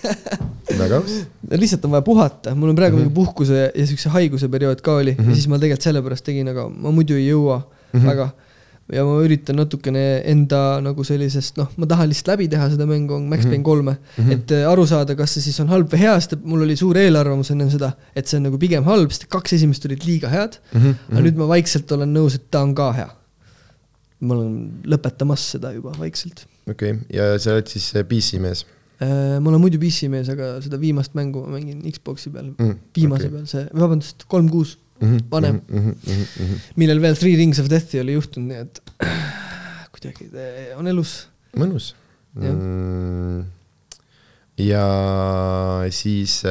väga 0.80 1.02
aus. 1.02 1.16
lihtsalt 1.52 1.86
on 1.86 1.92
vaja 1.92 2.06
puhata, 2.06 2.56
mul 2.56 2.70
on 2.70 2.76
praegu 2.76 2.96
Mhm. 2.96 3.04
mm 3.04 3.10
-hmm. 3.10 3.16
mingi 3.16 3.26
puhkuse 3.26 3.72
ja 3.76 3.88
siukse 3.88 4.10
haiguse 4.10 4.48
periood 4.48 4.82
ka 4.82 4.96
oli 4.96 5.12
mm 5.12 5.18
-hmm. 5.26 5.30
ja 5.30 5.36
siis 5.36 5.48
ma 5.48 5.60
tegelikult 5.60 5.82
sellepärast 5.82 6.26
tegin, 6.26 6.48
aga 6.48 6.70
ma 6.70 6.92
muidu 6.92 7.14
ei 7.14 7.28
jõua 7.32 7.58
mm 7.58 7.79
Mhm. 7.94 8.02
-hmm. 8.02 8.08
väga. 8.14 8.30
ja 8.90 9.04
ma 9.06 9.20
üritan 9.22 9.60
natukene 9.60 10.04
enda 10.26 10.60
nagu 10.82 11.04
sellisest, 11.06 11.60
noh, 11.60 11.68
ma 11.78 11.86
tahan 11.90 12.10
lihtsalt 12.10 12.32
läbi 12.32 12.48
teha 12.50 12.72
seda 12.72 12.88
mängu, 12.90 13.20
Max 13.22 13.46
Payne 13.46 13.64
kolme 13.64 13.92
mm, 13.92 14.24
-hmm. 14.24 14.32
et 14.34 14.52
äh, 14.58 14.66
aru 14.66 14.86
saada, 14.90 15.16
kas 15.16 15.36
see 15.36 15.44
siis 15.46 15.60
on 15.62 15.70
halb 15.70 15.92
või 15.94 16.00
hea, 16.02 16.16
sest 16.18 16.34
mul 16.42 16.66
oli 16.66 16.78
suur 16.80 16.98
eelarvamus 16.98 17.52
enne 17.54 17.70
seda, 17.70 17.92
et 18.16 18.26
see 18.26 18.40
on 18.40 18.48
nagu 18.50 18.58
pigem 18.58 18.84
halb, 18.90 19.14
sest 19.14 19.28
kaks 19.30 19.54
esimest 19.60 19.86
olid 19.86 20.08
liiga 20.08 20.34
head 20.34 20.58
mm. 20.58 20.80
Mhm, 20.80 20.88
-hmm. 20.88 21.14
aga 21.14 21.26
nüüd 21.28 21.38
ma 21.38 21.48
vaikselt 21.54 21.92
olen 21.92 22.14
nõus, 22.18 22.40
et 22.40 22.50
ta 22.50 22.64
on 22.66 22.74
ka 22.76 22.92
hea. 22.98 23.10
ma 24.20 24.34
olen 24.36 24.82
lõpetamas 24.84 25.46
seda 25.54 25.72
juba 25.72 25.94
vaikselt. 26.00 26.48
okei 26.68 26.92
okay., 26.92 27.06
ja 27.14 27.38
sa 27.38 27.54
oled 27.54 27.68
siis 27.68 27.94
äh, 27.96 28.04
PC 28.04 28.42
mees 28.42 28.66
ma 29.00 29.50
olen 29.50 29.62
muidu 29.62 29.80
PC 29.80 30.10
mees, 30.12 30.28
aga 30.30 30.58
seda 30.64 30.80
viimast 30.80 31.14
mängu 31.16 31.46
ma 31.46 31.56
mängin 31.56 31.86
Xbox'i 31.88 32.34
peal 32.34 32.50
mm,? 32.58 32.76
viimase 32.98 33.30
okay. 33.30 33.36
peal, 33.38 33.46
see, 33.48 33.68
vabandust, 33.72 34.26
kolm 34.28 34.50
kuus, 34.52 34.78
vanem. 35.32 35.62
mm. 35.68 35.78
-hmm, 35.80 35.96
mm 36.06 36.26
-hmm. 36.48 36.74
millel 36.76 37.02
veel 37.02 37.18
Three 37.18 37.36
Rings 37.36 37.60
of 37.60 37.70
Death'i 37.72 38.00
oli 38.00 38.18
juhtunud, 38.18 38.48
nii 38.50 38.58
et 38.66 38.82
kuidagi 39.94 40.30
on 40.78 40.88
elus. 40.88 41.28
mõnus 41.58 41.94
mm,. 42.36 43.44
ja 44.58 44.86
siis, 45.90 46.42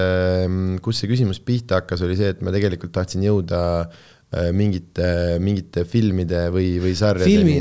kus 0.83 1.01
see 1.01 1.11
küsimus 1.11 1.41
pihta 1.41 1.83
hakkas, 1.83 2.03
oli 2.03 2.17
see, 2.17 2.29
et 2.35 2.43
ma 2.43 2.55
tegelikult 2.55 2.93
tahtsin 2.93 3.23
jõuda 3.23 3.61
mingite, 4.53 5.39
mingite 5.41 5.87
filmide 5.89 6.43
või, 6.53 6.75
või 6.83 6.91
sarjadeni. 6.99 7.55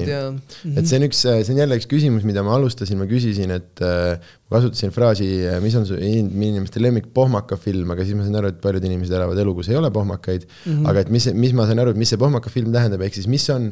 et 0.75 0.89
see 0.89 0.97
on 0.99 1.05
üks, 1.07 1.21
see 1.23 1.53
on 1.53 1.61
jälle 1.61 1.77
üks 1.79 1.87
küsimus, 1.87 2.25
mida 2.27 2.43
ma 2.43 2.57
alustasin, 2.57 2.99
ma 2.99 3.07
küsisin, 3.07 3.53
et 3.55 3.83
äh, 3.87 4.17
ma 4.19 4.57
kasutasin 4.57 4.91
fraasi, 4.95 5.29
mis 5.63 5.77
on 5.79 5.87
su 5.87 5.95
in- 5.95 6.27
inimeste 6.35 6.83
lemmik 6.83 7.07
pohmakafilm, 7.15 7.95
aga 7.95 8.03
siis 8.03 8.19
ma 8.19 8.27
sain 8.27 8.35
aru, 8.41 8.51
et 8.51 8.59
paljud 8.63 8.83
inimesed 8.83 9.15
elavad 9.15 9.39
elu, 9.39 9.55
kus 9.55 9.71
ei 9.71 9.79
ole 9.79 9.93
pohmakaid 9.95 10.43
mm. 10.43 10.67
-hmm. 10.67 10.91
aga 10.91 11.05
et 11.05 11.13
mis, 11.15 11.29
mis 11.39 11.55
ma 11.55 11.69
sain 11.69 11.79
aru, 11.79 11.95
et 11.95 12.03
mis 12.03 12.11
see 12.11 12.19
pohmakafilm 12.19 12.75
tähendab, 12.75 13.07
ehk 13.07 13.15
siis 13.15 13.31
mis 13.31 13.47
on, 13.55 13.71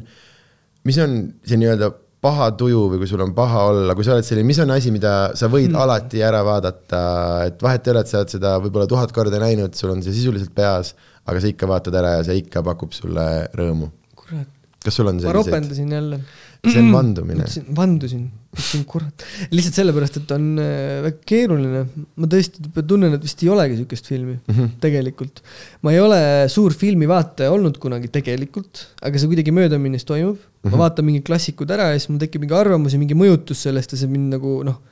mis 0.88 0.98
on 1.04 1.20
see 1.44 1.60
nii-öelda 1.60 1.92
paha 2.26 2.50
tuju 2.58 2.82
või 2.92 3.00
kui 3.02 3.10
sul 3.10 3.22
on 3.24 3.32
paha 3.36 3.66
olla, 3.70 3.96
kui 3.96 4.06
sa 4.06 4.16
oled 4.16 4.26
selline, 4.26 4.48
mis 4.48 4.60
on 4.62 4.74
asi, 4.74 4.92
mida 4.94 5.14
sa 5.38 5.50
võid 5.52 5.70
mm. 5.70 5.82
alati 5.84 6.22
ära 6.26 6.42
vaadata, 6.46 7.02
et 7.46 7.62
vahet 7.62 7.86
ei 7.86 7.94
ole, 7.94 8.02
et 8.02 8.12
sa 8.12 8.20
oled 8.22 8.34
seda 8.34 8.56
võib-olla 8.62 8.88
tuhat 8.90 9.14
korda 9.16 9.40
näinud, 9.42 9.76
sul 9.78 9.94
on 9.94 10.02
see 10.04 10.14
sisuliselt 10.16 10.52
peas, 10.56 10.94
aga 11.26 11.42
sa 11.42 11.52
ikka 11.52 11.70
vaatad 11.70 11.96
ära 12.02 12.16
ja 12.18 12.26
see 12.26 12.42
ikka 12.42 12.64
pakub 12.66 12.94
sulle 12.96 13.26
rõõmu. 13.56 13.90
kurat, 14.18 14.50
kas 14.84 14.98
sul 14.98 15.10
on 15.10 15.20
ma 15.20 15.26
selliseid? 15.26 15.40
ropendasin 15.40 15.96
jälle. 15.98 16.20
See 16.72 16.82
on 16.82 16.90
vandumine. 16.94 17.46
vandusin, 17.76 18.24
ütlesin 18.54 18.84
kurat, 18.88 19.24
lihtsalt 19.52 19.78
sellepärast, 19.80 20.18
et 20.20 20.34
on 20.36 20.48
äh, 20.62 20.72
väga 21.06 21.22
keeruline. 21.32 21.84
ma 22.16 22.30
tõesti 22.32 22.66
tunnen, 22.80 23.16
et 23.16 23.24
vist 23.26 23.44
ei 23.44 23.52
olegi 23.52 23.78
sihukest 23.80 24.10
filmi 24.12 24.34
mm. 24.36 24.54
-hmm. 24.54 24.74
tegelikult. 24.82 25.42
ma 25.82 25.94
ei 25.94 26.02
ole 26.02 26.20
suur 26.52 26.74
filmivaataja 26.74 27.52
olnud 27.54 27.78
kunagi 27.82 28.12
tegelikult, 28.12 28.86
aga 29.02 29.18
see 29.18 29.32
kuidagi 29.32 29.54
möödaminnes 29.54 30.04
toimub 30.08 30.36
mm. 30.36 30.42
-hmm. 30.42 30.74
ma 30.74 30.84
vaatan 30.84 31.08
mingid 31.08 31.26
klassikud 31.28 31.70
ära 31.70 31.92
ja 31.92 31.98
siis 31.98 32.10
mul 32.10 32.22
tekib 32.22 32.44
mingi 32.44 32.58
arvamus 32.58 32.96
ja 32.96 33.02
mingi 33.02 33.18
mõjutus 33.18 33.66
sellest 33.68 33.96
ja 33.96 34.02
see 34.02 34.10
mind 34.10 34.36
nagu 34.38 34.60
noh, 34.66 34.82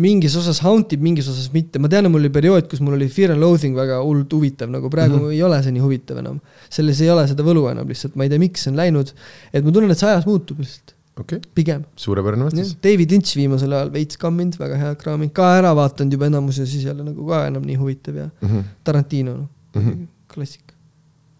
mingis 0.00 0.34
osas 0.40 0.62
haunt 0.64 0.94
ib, 0.96 1.02
mingis 1.04 1.28
osas 1.28 1.50
mitte, 1.52 1.80
ma 1.82 1.90
tean, 1.92 2.06
et 2.06 2.12
mul 2.12 2.22
oli 2.22 2.32
periood, 2.32 2.64
kus 2.70 2.80
mul 2.84 2.96
oli 2.96 3.10
Fear 3.12 3.34
and 3.34 3.42
Loathing 3.42 3.76
väga 3.76 3.98
hullult 4.00 4.32
huvitav, 4.32 4.70
nagu 4.72 4.88
praegu 4.92 5.18
mm 5.18 5.26
-hmm. 5.26 5.34
ei 5.36 5.42
ole 5.42 5.62
see 5.62 5.72
nii 5.72 5.84
huvitav 5.84 6.18
enam. 6.22 6.40
selles 6.70 7.00
ei 7.00 7.10
ole 7.10 7.26
seda 7.28 7.44
võlu 7.44 7.68
enam 7.70 7.88
lihtsalt, 7.88 8.16
ma 8.16 8.24
ei 8.24 8.30
tea, 8.32 8.38
miks 8.38 8.64
see 8.64 8.72
on 8.72 8.76
läinud, 8.76 9.12
et 9.52 9.64
ma 9.64 9.70
tunnen, 9.72 9.90
et 9.90 9.98
see 9.98 10.08
ajas 10.08 10.26
muutub 10.26 10.60
lihtsalt, 10.64 10.94
okay., 11.18 11.40
pigem. 11.54 11.84
suurepärane 11.96 12.44
vastus. 12.44 12.74
David 12.82 13.10
Lynch 13.12 13.36
viimasel 13.36 13.72
ajal 13.72 13.90
veits 13.94 14.16
kamminud, 14.16 14.56
väga 14.60 14.76
hea 14.80 14.94
kraami, 15.00 15.28
ka 15.34 15.50
ära 15.58 15.74
vaadanud 15.76 16.12
juba 16.12 16.26
enamus 16.30 16.58
ja 16.58 16.66
siis 16.66 16.84
jälle 16.88 17.04
nagu 17.04 17.26
ka 17.28 17.46
enam 17.46 17.62
nii 17.68 17.76
huvitav 17.80 18.16
ja 18.16 18.30
Mhm. 18.40 18.60
Tarantino, 18.84 19.32
noh 19.36 19.48
mm. 19.74 19.88
-hmm. 19.88 20.06
klassik, 20.34 20.72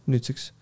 nüüdseks. 0.09 0.53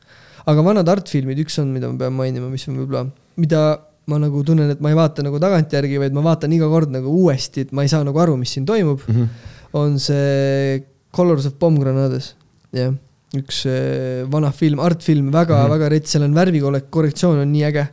aga 0.47 0.63
vanad 0.65 0.89
artfilmid, 0.89 1.39
üks 1.39 1.59
on, 1.61 1.69
mida 1.73 1.89
ma 1.91 1.99
pean 1.99 2.13
mainima, 2.13 2.49
mis 2.49 2.69
on 2.69 2.77
võib-olla, 2.77 3.07
mida 3.37 3.79
ma 4.07 4.19
nagu 4.19 4.43
tunnen, 4.43 4.71
et 4.71 4.81
ma 4.81 4.89
ei 4.91 4.97
vaata 4.97 5.23
nagu 5.23 5.39
tagantjärgi, 5.39 5.99
vaid 5.99 6.13
ma 6.17 6.23
vaatan 6.25 6.53
iga 6.53 6.67
kord 6.69 6.91
nagu 6.91 7.13
uuesti, 7.13 7.61
et 7.67 7.73
ma 7.73 7.83
ei 7.83 7.89
saa 7.89 8.03
nagu 8.05 8.19
aru, 8.19 8.37
mis 8.37 8.51
siin 8.51 8.67
toimub, 8.67 9.01
Mhm. 9.09 9.25
on 9.73 9.99
see 9.99 10.83
Colors 11.15 11.47
of 11.47 11.55
Pomegranades, 11.59 12.35
jah. 12.73 12.95
üks 13.37 13.65
äh, 13.67 14.25
vana 14.31 14.51
film, 14.51 14.81
artfilm, 14.81 15.31
väga 15.31 15.55
mm. 15.55 15.67
-hmm. 15.67 15.71
väga 15.71 15.89
rets, 15.89 16.11
seal 16.11 16.25
on 16.25 16.35
värvikorrektsioon 16.35 17.39
on 17.39 17.53
nii 17.53 17.63
äge 17.69 17.89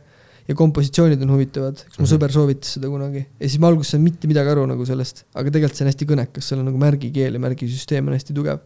ja 0.48 0.56
kompositsioonid 0.56 1.22
on 1.22 1.34
huvitavad, 1.36 1.82
üks 1.84 1.98
mu 1.98 2.04
Mhm. 2.06 2.10
sõber 2.12 2.32
soovitas 2.32 2.76
seda 2.78 2.88
kunagi 2.88 3.20
ja 3.26 3.48
siis 3.48 3.58
ma 3.60 3.68
alguses 3.68 3.92
ei 3.92 3.98
saanud 3.98 4.10
mitte 4.10 4.30
midagi 4.30 4.52
aru 4.54 4.66
nagu 4.70 4.86
sellest, 4.88 5.24
aga 5.34 5.50
tegelikult 5.50 5.76
see 5.76 5.84
on 5.84 5.90
hästi 5.92 6.08
kõnekas, 6.08 6.48
seal 6.48 6.60
on 6.62 6.70
nagu 6.70 6.78
märgikeel 6.80 7.36
ja 7.36 7.42
märgisüsteem 7.42 8.08
on 8.08 8.16
hästi 8.16 8.34
tugev. 8.34 8.60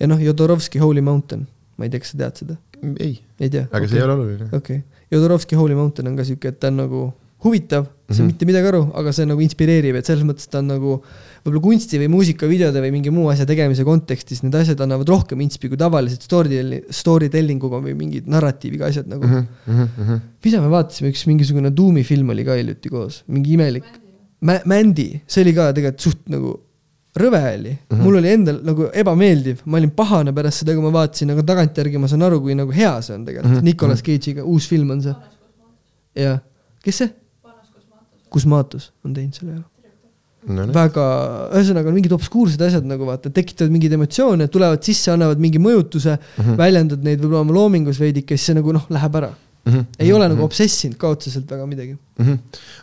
ja 0.00 0.06
noh, 0.06 0.18
Jodorovski 0.18 0.78
Holy 0.82 1.00
Mountain, 1.00 1.46
ma 1.78 1.84
ei 1.84 1.90
tea, 1.90 2.00
kas 2.00 2.10
sa 2.10 2.18
tead 2.18 2.42
seda, 2.42 2.56
ei, 3.00 3.20
ei 3.40 3.48
aga 3.48 3.68
okay. 3.78 3.88
see 3.88 3.98
ei 3.98 4.02
ole 4.02 4.12
oluline. 4.18 4.48
okei 4.52 4.82
okay., 4.82 4.82
Jodorovski 5.10 5.56
Holy 5.56 5.74
Mountain 5.74 6.08
on 6.08 6.16
ka 6.16 6.24
siuke, 6.24 6.48
et 6.48 6.60
ta 6.60 6.68
on 6.68 6.76
nagu 6.82 7.14
huvitav, 7.44 7.84
sa 8.08 8.14
saa 8.14 8.22
Mhm. 8.22 8.26
mitte 8.32 8.46
midagi 8.46 8.66
aru, 8.70 8.82
aga 8.94 9.12
see 9.12 9.26
nagu 9.26 9.40
inspireerib, 9.40 9.96
et 9.98 10.06
selles 10.06 10.24
mõttes 10.24 10.48
ta 10.48 10.58
on 10.58 10.66
nagu 10.70 11.02
võib-olla 11.44 11.60
kunsti 11.62 11.98
või 12.00 12.08
muusikavideode 12.10 12.80
või 12.80 12.90
mingi 12.94 13.10
muu 13.10 13.28
asja 13.30 13.44
tegemise 13.46 13.84
kontekstis 13.84 14.42
need 14.42 14.54
asjad 14.54 14.80
annavad 14.80 15.08
rohkem 15.08 15.40
inspi 15.40 15.68
kui 15.68 15.76
tavaliselt 15.76 16.22
story, 16.22 16.82
story 16.90 17.28
telling 17.28 17.62
uga 17.62 17.78
või 17.82 17.94
mingid 17.94 18.26
narratiiviga 18.26 18.86
asjad 18.88 19.06
nagu 19.06 19.26
mm. 19.26 19.46
Mhm. 19.66 19.88
-hmm. 19.98 20.20
mida 20.44 20.60
me 20.60 20.68
vaatasime, 20.68 21.10
üks 21.12 21.26
mingisugune 21.26 21.70
Doomi 21.74 22.02
film 22.04 22.30
oli 22.30 22.44
ka 22.44 22.54
hiljuti 22.54 22.88
koos, 22.88 23.22
mingi 23.28 23.52
imelik. 23.52 23.84
Mandy, 24.40 25.20
see 25.26 25.42
oli 25.42 25.52
ka 25.56 25.72
tegelikult 25.72 26.00
suht 26.00 26.28
nagu 26.28 26.50
rõve 27.16 27.40
oli 27.58 27.70
mm, 27.72 27.76
-hmm. 27.90 28.02
mul 28.04 28.16
oli 28.16 28.28
endal 28.28 28.58
nagu 28.62 28.88
ebameeldiv, 28.92 29.62
ma 29.64 29.78
olin 29.78 29.90
pahane 29.90 30.32
pärast 30.36 30.58
seda, 30.62 30.74
kui 30.74 30.82
ma 30.82 30.90
vaatasin, 30.92 31.30
aga 31.32 31.42
tagantjärgi 31.42 31.98
ma 31.98 32.06
saan 32.08 32.22
aru, 32.22 32.40
kui 32.40 32.54
nagu 32.54 32.70
hea 32.72 33.00
see 33.02 33.14
on 33.14 33.24
tegelikult 33.24 33.50
mm, 33.50 33.56
Mhm. 33.56 33.60
-hmm. 33.60 33.64
Nicolas 33.64 34.02
Cage'iga, 34.02 34.44
uus 34.44 34.66
film 34.68 34.90
on 34.90 35.00
see. 35.02 35.14
jah, 36.16 36.40
kes 36.84 36.96
see? 36.96 37.10
Kusmatos 38.36 38.90
on 39.04 39.16
teinud 39.16 39.34
selle 39.40 39.56
jah. 39.56 39.64
no 40.46 40.62
nii, 40.68 40.74
väga, 40.76 41.04
ühesõnaga 41.58 41.90
on 41.90 41.96
mingid 41.96 42.12
obskuursed 42.14 42.60
asjad 42.62 42.84
nagu 42.86 43.08
vaata, 43.08 43.32
tekitavad 43.34 43.72
mingeid 43.74 43.96
emotsioone, 43.96 44.46
tulevad 44.52 44.84
sisse, 44.86 45.10
annavad 45.14 45.40
mingi 45.42 45.58
mõjutuse 45.62 46.12
mm, 46.14 46.28
Mhm. 46.36 46.44
-hmm. 46.50 46.58
väljendad 46.60 47.02
neid 47.08 47.18
võib-olla 47.24 47.42
oma 47.42 47.56
loomingus 47.56 47.98
veidike, 47.98 48.36
siis 48.36 48.52
see 48.52 48.58
nagu 48.60 48.72
noh, 48.76 48.86
läheb 48.94 49.18
ära. 49.22 49.32
ei 49.98 50.12
ole 50.14 50.28
nagu 50.30 50.44
obsessinud 50.44 50.94
ka 50.96 51.08
otseselt 51.16 51.50
väga 51.50 51.64
midagi. 51.66 51.96
Mhm. 52.20 52.36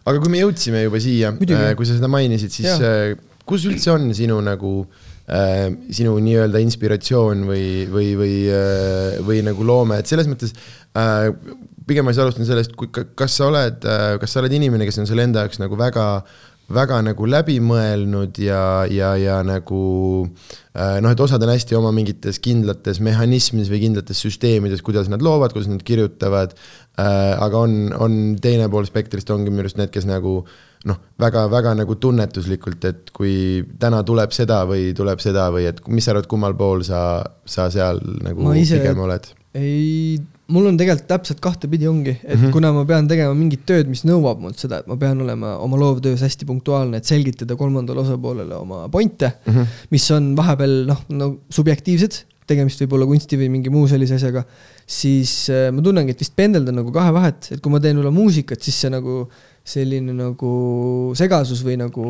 aga 0.05 0.19
kui 0.19 0.29
me 0.33 0.41
jõudsime 0.41 0.83
juba 0.83 0.99
siia 0.99 1.31
Muidugi., 1.31 1.75
kui 1.79 1.85
sa 1.87 1.93
seda 1.95 2.09
mainisid, 2.11 2.51
siis 2.51 2.81
äh, 2.83 3.15
kus 3.47 3.63
üldse 3.69 3.91
on 3.93 4.09
sinu 4.13 4.41
nagu 4.43 4.71
äh, 5.29 5.71
sinu 5.89 6.17
nii-öelda 6.19 6.59
inspiratsioon 6.59 7.45
või, 7.47 7.87
või, 7.87 8.09
või, 8.19 8.35
või 9.23 9.39
nagu 9.47 9.63
loome, 9.63 10.01
et 10.03 10.11
selles 10.11 10.27
mõttes 10.27 10.51
äh, 10.99 11.31
pigem 11.87 12.05
ma 12.05 12.13
siis 12.13 12.23
alustan 12.23 12.47
sellest, 12.47 12.75
kui, 12.79 12.89
kas 12.91 13.37
sa 13.37 13.49
oled, 13.49 13.85
kas 14.21 14.33
sa 14.33 14.41
oled 14.43 14.55
inimene, 14.55 14.87
kes 14.87 15.01
on 15.03 15.09
selle 15.09 15.25
enda 15.27 15.45
jaoks 15.45 15.61
nagu 15.63 15.79
väga 15.79 16.07
väga 16.71 16.99
nagu 17.03 17.27
läbi 17.27 17.57
mõelnud 17.63 18.37
ja, 18.39 18.61
ja, 18.91 19.13
ja 19.19 19.39
nagu 19.45 19.81
äh, 20.23 20.99
noh, 21.03 21.11
et 21.11 21.23
osad 21.23 21.43
on 21.43 21.51
hästi 21.51 21.75
oma 21.75 21.91
mingites 21.95 22.39
kindlates 22.43 23.01
mehhanismides 23.03 23.71
või 23.71 23.81
kindlates 23.83 24.21
süsteemides, 24.23 24.83
kuidas 24.85 25.09
nad 25.11 25.23
loovad, 25.25 25.53
kuidas 25.55 25.71
nad 25.71 25.83
kirjutavad 25.85 26.55
äh,. 26.55 27.33
aga 27.35 27.65
on, 27.65 27.75
on 27.99 28.19
teine 28.41 28.69
pool 28.71 28.87
spektrist 28.87 29.31
ongi 29.33 29.51
minu 29.51 29.65
arust 29.65 29.79
need, 29.81 29.91
kes 29.93 30.07
nagu 30.07 30.39
noh, 30.87 30.99
väga-väga 31.19 31.75
nagu 31.79 31.95
tunnetuslikult, 31.99 32.87
et 32.87 33.11
kui 33.15 33.35
täna 33.79 34.01
tuleb 34.07 34.33
seda 34.35 34.63
või 34.69 34.91
tuleb 34.95 35.21
seda 35.23 35.49
või 35.53 35.67
et 35.71 35.83
mis 35.87 36.07
sa 36.07 36.15
arvad, 36.15 36.27
kummal 36.31 36.55
pool 36.59 36.83
sa, 36.87 37.23
sa 37.45 37.69
seal 37.73 38.01
nagu 38.23 38.55
ise- 38.55 38.79
pigem 38.79 39.03
oled? 39.03 39.33
ei, 39.53 40.17
mul 40.51 40.67
on 40.67 40.77
tegelikult 40.79 41.07
täpselt 41.07 41.39
kahtepidi 41.43 41.87
ongi, 41.87 42.17
et 42.17 42.35
mm. 42.35 42.41
-hmm. 42.41 42.51
kuna 42.51 42.73
ma 42.75 42.83
pean 42.85 43.07
tegema 43.07 43.33
mingit 43.37 43.63
tööd, 43.69 43.87
mis 43.87 44.03
nõuab 44.07 44.41
mult 44.43 44.59
seda, 44.59 44.81
et 44.81 44.89
ma 44.91 44.97
pean 44.99 45.21
olema 45.23 45.55
oma 45.63 45.79
loovtöös 45.79 46.21
hästi 46.25 46.45
punktuaalne, 46.49 46.99
et 46.99 47.07
selgitada 47.07 47.55
kolmandale 47.55 48.03
osapoolele 48.03 48.55
oma 48.55 48.89
pointe 48.89 49.31
mm. 49.45 49.53
-hmm. 49.53 49.87
mis 49.89 50.11
on 50.11 50.35
vahepeal 50.35 50.85
noh, 50.89 51.01
no 51.09 51.29
subjektiivsed, 51.49 52.19
tegemist 52.47 52.81
võib 52.83 52.97
olla 52.97 53.07
kunsti 53.07 53.39
või 53.39 53.49
mingi 53.49 53.71
muu 53.71 53.87
sellise 53.87 54.19
asjaga, 54.19 54.43
siis 54.87 55.49
äh, 55.49 55.69
ma 55.71 55.81
tunnengi, 55.81 56.11
et 56.11 56.19
vist 56.19 56.35
pendeldan 56.35 56.75
nagu 56.75 56.91
kahe 56.91 57.13
vahet, 57.15 57.51
et 57.51 57.63
kui 57.63 57.71
ma 57.71 57.79
teen 57.79 57.95
võib-olla 57.95 58.15
muusikat, 58.15 58.61
siis 58.61 58.81
see 58.83 58.91
nagu 58.91 59.23
selline 59.63 60.11
nagu 60.11 61.13
segasus 61.15 61.61
või 61.63 61.77
nagu 61.79 62.05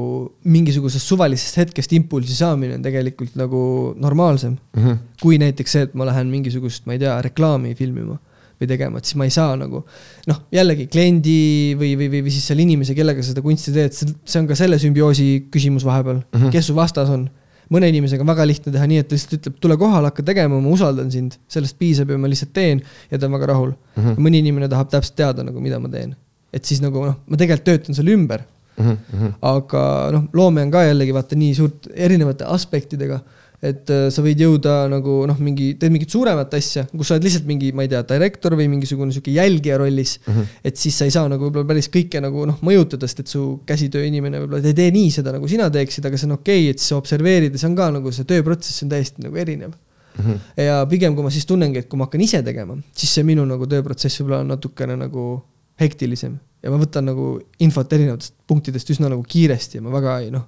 mingisugusest 0.49 1.05
suvalisest 1.05 1.59
hetkest 1.61 1.91
impulsi 1.93 2.33
saamine 2.33 2.79
on 2.79 2.85
tegelikult 2.85 3.35
nagu 3.37 3.93
normaalsem 4.01 4.55
Mhm. 4.75 4.95
kui 5.21 5.37
näiteks 5.37 5.71
see, 5.71 5.81
et 5.83 5.93
ma 5.93 6.05
lähen 6.09 6.31
mingisugust, 6.33 6.87
ma 6.87 6.93
ei 6.93 6.99
tea, 6.99 7.21
reklaami 7.21 7.75
filmima 7.75 8.17
või 8.59 8.67
tegema, 8.67 8.97
et 8.97 9.05
siis 9.05 9.17
ma 9.19 9.27
ei 9.27 9.33
saa 9.33 9.53
nagu 9.59 9.83
noh, 10.27 10.39
jällegi 10.51 10.87
kliendi 10.87 11.75
või, 11.77 11.93
või, 11.99 12.09
või, 12.09 12.23
või 12.25 12.33
siis 12.33 12.47
selle 12.47 12.65
inimese, 12.65 12.95
kellega 12.97 13.21
sa 13.21 13.33
seda 13.33 13.45
kunsti 13.45 13.73
teed, 13.75 13.93
see 13.93 14.39
on 14.41 14.47
ka 14.49 14.55
selle 14.57 14.79
sümbioosi 14.81 15.47
küsimus 15.53 15.85
vahepeal 15.85 16.21
mm. 16.23 16.39
-hmm. 16.39 16.51
kes 16.51 16.67
su 16.71 16.75
vastas 16.75 17.09
on. 17.09 17.29
mõne 17.73 17.87
inimesega 17.89 18.21
on 18.21 18.27
väga 18.27 18.45
lihtne 18.45 18.71
teha 18.73 18.85
nii, 18.85 18.97
et 19.01 19.07
ta 19.07 19.15
lihtsalt 19.15 19.39
ütleb, 19.39 19.55
tule 19.61 19.77
kohale, 19.77 20.09
hakka 20.11 20.23
tegema, 20.23 20.59
ma 20.61 20.69
usaldan 20.69 21.09
sind, 21.11 21.37
sellest 21.47 21.77
piisab 21.79 22.09
ja 22.09 22.17
ma 22.17 22.27
lihtsalt 22.27 22.51
teen 22.53 22.81
ja 23.11 23.17
ta 23.17 23.25
on 23.25 23.33
väga 23.37 23.45
rahul 23.53 23.71
mm. 23.71 24.03
-hmm. 24.03 24.19
mõni 24.19 24.41
inimene 24.43 24.69
tahab 24.69 24.89
täpselt 24.89 25.15
teada 25.15 25.43
nagu, 25.43 25.59
mida 25.61 25.79
ma 25.79 25.89
teen. 25.89 26.15
Et 26.53 26.65
siis 26.65 26.81
nagu 26.83 27.05
noh, 27.05 27.19
ma 27.27 27.39
tegelikult 27.39 27.67
töötan 27.71 27.97
selle 27.97 28.15
ümber 28.15 28.45
Mhm. 28.73 29.35
aga 29.45 30.09
noh, 30.15 30.23
loome 30.33 30.63
on 30.65 30.71
ka 30.73 30.81
jällegi 30.87 31.13
vaata 31.13 31.37
nii 31.37 31.53
suurt 31.53 31.87
erinevate 31.93 32.47
aspektidega, 32.49 33.19
et 33.63 33.91
äh, 33.93 34.07
sa 34.11 34.23
võid 34.25 34.41
jõuda 34.41 34.87
nagu 34.89 35.19
noh, 35.29 35.37
mingi, 35.39 35.75
teed 35.79 35.93
mingit 35.93 36.09
suuremat 36.09 36.51
asja, 36.57 36.87
kus 36.89 37.07
sa 37.07 37.15
oled 37.15 37.27
lihtsalt 37.27 37.45
mingi, 37.45 37.69
ma 37.71 37.85
ei 37.85 37.91
tea, 37.91 38.01
direktor 38.09 38.57
või 38.57 38.65
mingisugune 38.73 39.13
sihuke 39.13 39.31
jälgija 39.35 39.77
rollis 39.77 40.15
mm. 40.25 40.33
-hmm. 40.33 40.57
et 40.65 40.81
siis 40.81 40.97
sa 40.97 41.05
ei 41.05 41.13
saa 41.13 41.29
nagu 41.29 41.45
võib-olla 41.45 41.69
päris 41.69 41.87
kõike 41.93 42.19
nagu 42.25 42.47
noh, 42.49 42.57
mõjutada, 42.65 43.07
sest 43.07 43.23
et 43.23 43.31
su 43.31 43.61
käsitööinimene 43.69 44.41
võib-olla 44.41 44.73
ei 44.73 44.73
tee 44.81 44.89
nii 44.91 45.13
seda, 45.19 45.31
nagu 45.37 45.47
sina 45.47 45.69
teeksid, 45.69 46.09
aga 46.09 46.17
see 46.17 46.27
on 46.31 46.35
okei 46.39 46.65
okay,, 46.65 46.73
et 46.73 46.79
siis 46.81 46.89
sa 46.89 46.97
observeerid 46.97 47.53
ja 47.53 47.61
see 47.61 47.69
on 47.69 47.77
ka 47.77 47.91
nagu 47.93 48.11
see 48.11 48.25
tööprotsess 48.25 48.83
on 48.83 48.89
täiesti 48.89 49.21
nagu 49.29 49.37
erinev 49.37 49.77
Mhm. 50.13 50.35
ja 50.57 50.85
pigem, 50.85 51.15
kui 51.15 51.23
ma 51.23 51.29
siis 51.33 51.45
tunnengi, 51.45 51.79
et 51.79 51.87
kui 51.89 51.97
ma 51.97 52.05
hakkan 52.05 52.21
ise 52.21 52.43
tegema, 52.45 52.75
siis 52.93 53.09
see 53.15 53.23
minu 53.25 53.45
nagu 53.49 53.65
tööprotsess 53.65 54.19
võib-olla 54.21 54.43
on 54.43 54.51
natukene 54.53 54.97
nagu 54.97 55.41
hektilisem 55.81 56.37
ja 56.63 56.71
ma 56.71 56.79
võtan 56.81 57.07
nagu 57.09 57.37
infot 57.63 57.91
erinevatest 57.93 58.35
punktidest 58.47 58.89
üsna 58.95 59.09
nagu 59.11 59.23
kiiresti 59.27 59.79
ja 59.79 59.85
ma 59.85 59.91
väga 59.97 60.19
ei 60.23 60.31
noh, 60.33 60.45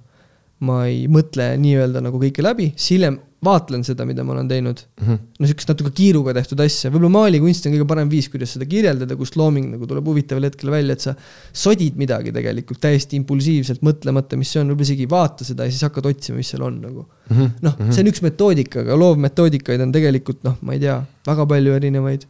ma 0.64 0.84
ei 0.88 1.04
mõtle 1.12 1.50
nii-öelda 1.60 2.00
nagu 2.00 2.16
kõike 2.22 2.40
läbi, 2.44 2.70
siis 2.76 2.94
hiljem 2.96 3.18
vaatlen 3.44 3.82
seda, 3.84 4.06
mida 4.08 4.24
ma 4.24 4.32
olen 4.32 4.48
teinud 4.48 4.80
Mhm. 5.02 5.18
no 5.38 5.46
sihukest 5.46 5.68
natuke 5.68 5.90
kiiruga 5.94 6.32
tehtud 6.34 6.58
asja, 6.64 6.88
võib-olla 6.90 7.10
maalikunst 7.18 7.66
on 7.68 7.74
kõige 7.74 7.86
parem 7.86 8.08
viis, 8.08 8.30
kuidas 8.32 8.54
seda 8.56 8.64
kirjeldada, 8.66 9.14
kust 9.20 9.36
looming 9.36 9.68
nagu 9.74 9.86
tuleb 9.86 10.08
huvitaval 10.08 10.48
hetkel 10.48 10.70
välja, 10.72 10.96
et 10.96 11.04
sa 11.04 11.14
sodid 11.52 11.98
midagi 12.00 12.32
tegelikult 12.32 12.80
täiesti 12.80 13.20
impulsiivselt 13.20 13.84
mõtlemata, 13.84 14.38
mis 14.40 14.48
see 14.50 14.62
on, 14.62 14.72
võib-olla 14.72 14.88
isegi 14.88 15.04
ei 15.04 15.10
vaata 15.12 15.44
seda 15.44 15.68
ja 15.68 15.70
siis 15.70 15.84
hakkad 15.84 16.08
otsima, 16.08 16.40
mis 16.40 16.48
seal 16.54 16.64
on 16.64 16.80
nagu. 16.80 17.04
Mhm. 17.28 17.52
noh, 17.62 17.76
see 17.92 18.00
on 18.06 18.10
üks 18.14 18.22
metoodika, 18.24 18.80
aga 18.80 18.96
loovmetoodikaid 18.96 19.84
on 19.84 19.92
tegelikult 19.92 20.42
noh, 20.48 20.56
ma 20.62 20.72
ei 20.72 20.80
tea, 20.80 20.96
väga 21.28 21.46
palju 21.52 21.76
erinevaid. 21.76 22.24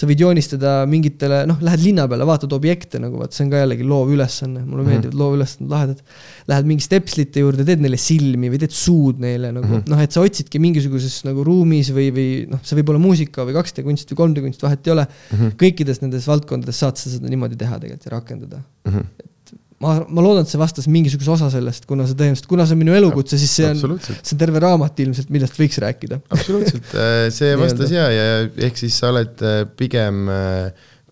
Sa 0.00 0.08
võid 0.08 0.22
joonistada 0.24 0.74
mingitele, 0.88 1.42
noh, 1.48 1.58
lähed 1.64 1.82
linna 1.84 2.06
peale, 2.08 2.24
vaatad 2.28 2.54
objekte 2.56 3.00
nagu 3.02 3.20
vaat 3.20 3.36
see 3.36 3.44
on 3.44 3.52
ka 3.52 3.60
jällegi 3.60 3.84
loovülesanne, 3.90 4.64
mulle 4.64 4.86
meeldivad 4.86 5.18
loovülesanded 5.20 5.74
lahedad. 5.74 6.00
Lähed 6.50 6.70
mingi 6.70 6.86
stepslite 6.86 7.44
juurde, 7.44 7.66
teed 7.68 7.84
neile 7.84 8.00
silmi 8.00 8.48
või 8.52 8.62
teed 8.62 8.74
suud 8.76 9.20
neile 9.20 9.52
nagu 9.52 9.66
mm 9.66 9.76
-hmm. 9.82 9.92
noh, 9.92 10.00
et 10.00 10.16
sa 10.16 10.24
otsidki 10.24 10.62
mingisuguses 10.62 11.20
nagu 11.28 11.44
ruumis 11.46 11.92
või, 11.92 12.08
või 12.16 12.28
noh, 12.50 12.64
see 12.64 12.80
võib 12.80 12.94
olla 12.94 13.04
muusika 13.04 13.44
või 13.44 13.58
2D 13.60 13.84
kunst 13.86 14.14
või 14.14 14.22
3D 14.24 14.46
kunst, 14.48 14.66
vahet 14.66 14.86
ei 14.86 14.96
ole 14.96 15.06
mm. 15.06 15.36
-hmm. 15.36 15.56
kõikides 15.60 16.02
nendes 16.02 16.28
valdkondades 16.32 16.80
saad 16.80 16.96
sa 16.96 17.12
seda 17.12 17.28
niimoodi 17.28 17.60
teha 17.60 17.78
tegelikult 17.78 18.08
ja 18.08 18.16
rakendada 18.16 18.64
Mhm. 18.84 19.29
ma, 19.80 19.96
ma 20.06 20.24
loodan, 20.24 20.44
et 20.44 20.52
see 20.52 20.60
vastas 20.60 20.88
mingisuguse 20.92 21.32
osa 21.34 21.50
sellest, 21.52 21.86
kuna 21.88 22.06
see 22.08 22.18
tõenäoliselt, 22.18 22.48
kuna 22.50 22.66
see 22.68 22.76
on 22.76 22.82
minu 22.82 22.96
elukutse, 22.98 23.38
siis 23.40 23.54
see 23.60 23.70
on, 23.70 23.98
see 24.02 24.36
on 24.36 24.42
terve 24.42 24.62
raamat 24.62 25.02
ilmselt, 25.06 25.32
millest 25.32 25.56
võiks 25.60 25.80
rääkida. 25.82 26.20
absoluutselt, 26.28 26.94
see 27.38 27.56
vastas 27.60 27.94
ja, 27.94 28.06
ja 28.12 28.30
ehk 28.68 28.80
siis 28.80 28.98
sa 29.00 29.12
oled 29.14 29.44
äh, 29.46 29.62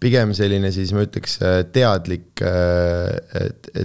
pigem, 0.02 0.32
selline 0.36 0.70
siis 0.74 0.92
ma 0.94 1.02
ütleks 1.06 1.38
äh, 1.42 1.60
teadlik, 1.74 2.42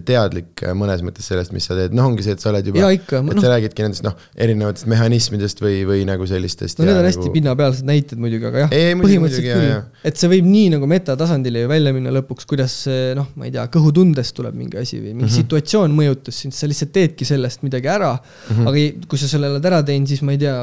teadlik 0.05 0.63
mõnes 0.77 1.01
mõttes 1.05 1.25
sellest, 1.29 1.53
mis 1.55 1.65
sa 1.67 1.77
teed, 1.77 1.95
noh, 1.97 2.09
ongi 2.11 2.25
see, 2.25 2.35
et 2.37 2.43
sa 2.43 2.51
oled 2.51 2.69
juba, 2.69 2.89
et 2.93 3.13
no. 3.25 3.41
sa 3.41 3.53
räägidki 3.55 3.85
nendest 3.85 4.05
noh, 4.05 4.13
erinevatest 4.45 4.87
mehhanismidest 4.91 5.63
või, 5.63 5.81
või 5.89 6.03
nagu 6.07 6.27
sellistest. 6.29 6.79
no 6.79 6.87
need 6.87 6.95
on 6.95 7.01
nagu... 7.01 7.09
hästi 7.09 7.33
pinnapealsed 7.33 7.89
näited 7.89 8.21
muidugi, 8.21 8.45
aga 8.49 8.65
jah, 8.65 8.75
põhimõtteliselt 9.01 9.49
küll, 9.49 10.03
et 10.09 10.21
see 10.21 10.31
võib 10.35 10.49
nii 10.49 10.73
nagu 10.75 10.89
metatasandile 10.91 11.65
ju 11.65 11.71
välja 11.71 11.95
minna 11.95 12.13
lõpuks, 12.19 12.47
kuidas 12.49 12.77
noh, 13.17 13.31
ma 13.39 13.49
ei 13.49 13.55
tea, 13.55 13.65
kõhutundest 13.73 14.35
tuleb 14.37 14.57
mingi 14.57 14.79
asi 14.81 14.99
või 14.99 15.15
mingi 15.15 15.25
mm 15.25 15.31
-hmm. 15.31 15.39
situatsioon 15.41 15.97
mõjutas 15.97 16.43
sind, 16.45 16.53
sa 16.53 16.69
lihtsalt 16.69 16.93
teedki 16.93 17.25
sellest 17.27 17.65
midagi 17.65 17.89
ära 17.89 18.13
mm. 18.13 18.53
-hmm. 18.53 18.69
aga 18.69 19.07
kui 19.09 19.21
sa 19.21 19.31
selle 19.31 19.49
oled 19.49 19.65
ära 19.71 19.81
teinud, 19.85 20.09
siis 20.11 20.21
ma 20.21 20.37
ei 20.37 20.41
tea, 20.45 20.55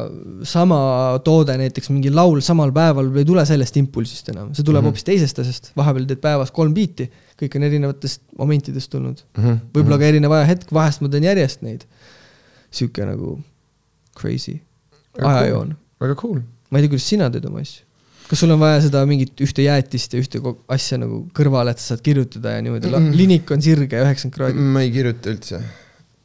sama 0.47 0.81
toode 1.25 1.59
näiteks, 1.59 1.91
mingi 1.91 2.15
laul 2.15 2.39
samal 2.45 2.73
päeval 2.75 3.11
ei 3.19 3.27
tule 3.27 3.45
sellest 3.47 3.77
impulsist 3.83 4.31
enam, 4.31 4.55
see 4.55 4.65
tuleb 4.65 4.85
mhm. 4.85 4.93
hoopis 4.93 5.03
mm 5.03 5.11
-hmm. 5.11 5.19
teisest 5.19 5.40
asjast, 5.43 5.71
vahepeal 5.79 6.07
teed 6.11 6.23
päevas 6.23 6.53
kolm 6.55 6.75
biiti, 6.77 7.09
kõik 7.41 7.59
on 7.59 7.67
erinevatest 7.69 8.23
momentidest 8.39 8.91
tulnud 8.93 9.21
mm 9.23 9.45
-hmm.. 9.45 9.61
võib-olla 9.75 10.01
ka 10.01 10.09
erinev 10.13 10.35
ajahetk, 10.39 10.73
vahest 10.73 11.05
ma 11.05 11.13
teen 11.13 11.29
järjest 11.29 11.63
neid. 11.67 11.85
sihuke 12.71 13.07
nagu 13.07 13.39
crazy 14.19 14.61
ajajoon. 15.19 15.77
väga 16.01 16.15
cool. 16.15 16.41
ma 16.71 16.79
ei 16.79 16.85
tea, 16.87 16.97
kuidas 16.97 17.09
sina 17.09 17.31
teed 17.31 17.47
oma 17.51 17.65
asju 17.67 17.87
kas 18.31 18.39
sul 18.39 18.53
on 18.55 18.61
vaja 18.61 18.81
seda 18.85 19.03
mingit 19.11 19.41
ühte 19.43 19.65
jäätist 19.65 20.13
ja 20.15 20.21
ühte 20.23 20.41
asja 20.71 20.99
nagu 21.03 21.25
kõrvale, 21.35 21.75
et 21.75 21.83
sa 21.83 21.95
saad 21.95 22.03
kirjutada 22.07 22.55
ja 22.55 22.63
niimoodi 22.63 22.87
mm, 22.87 22.95
-mm. 22.95 23.17
linik 23.17 23.51
on 23.51 23.63
sirge 23.63 23.99
üheksakümmend 24.05 24.37
kraadi? 24.37 24.67
ma 24.77 24.85
ei 24.87 24.93
kirjuta 24.95 25.33
üldse 25.35 25.63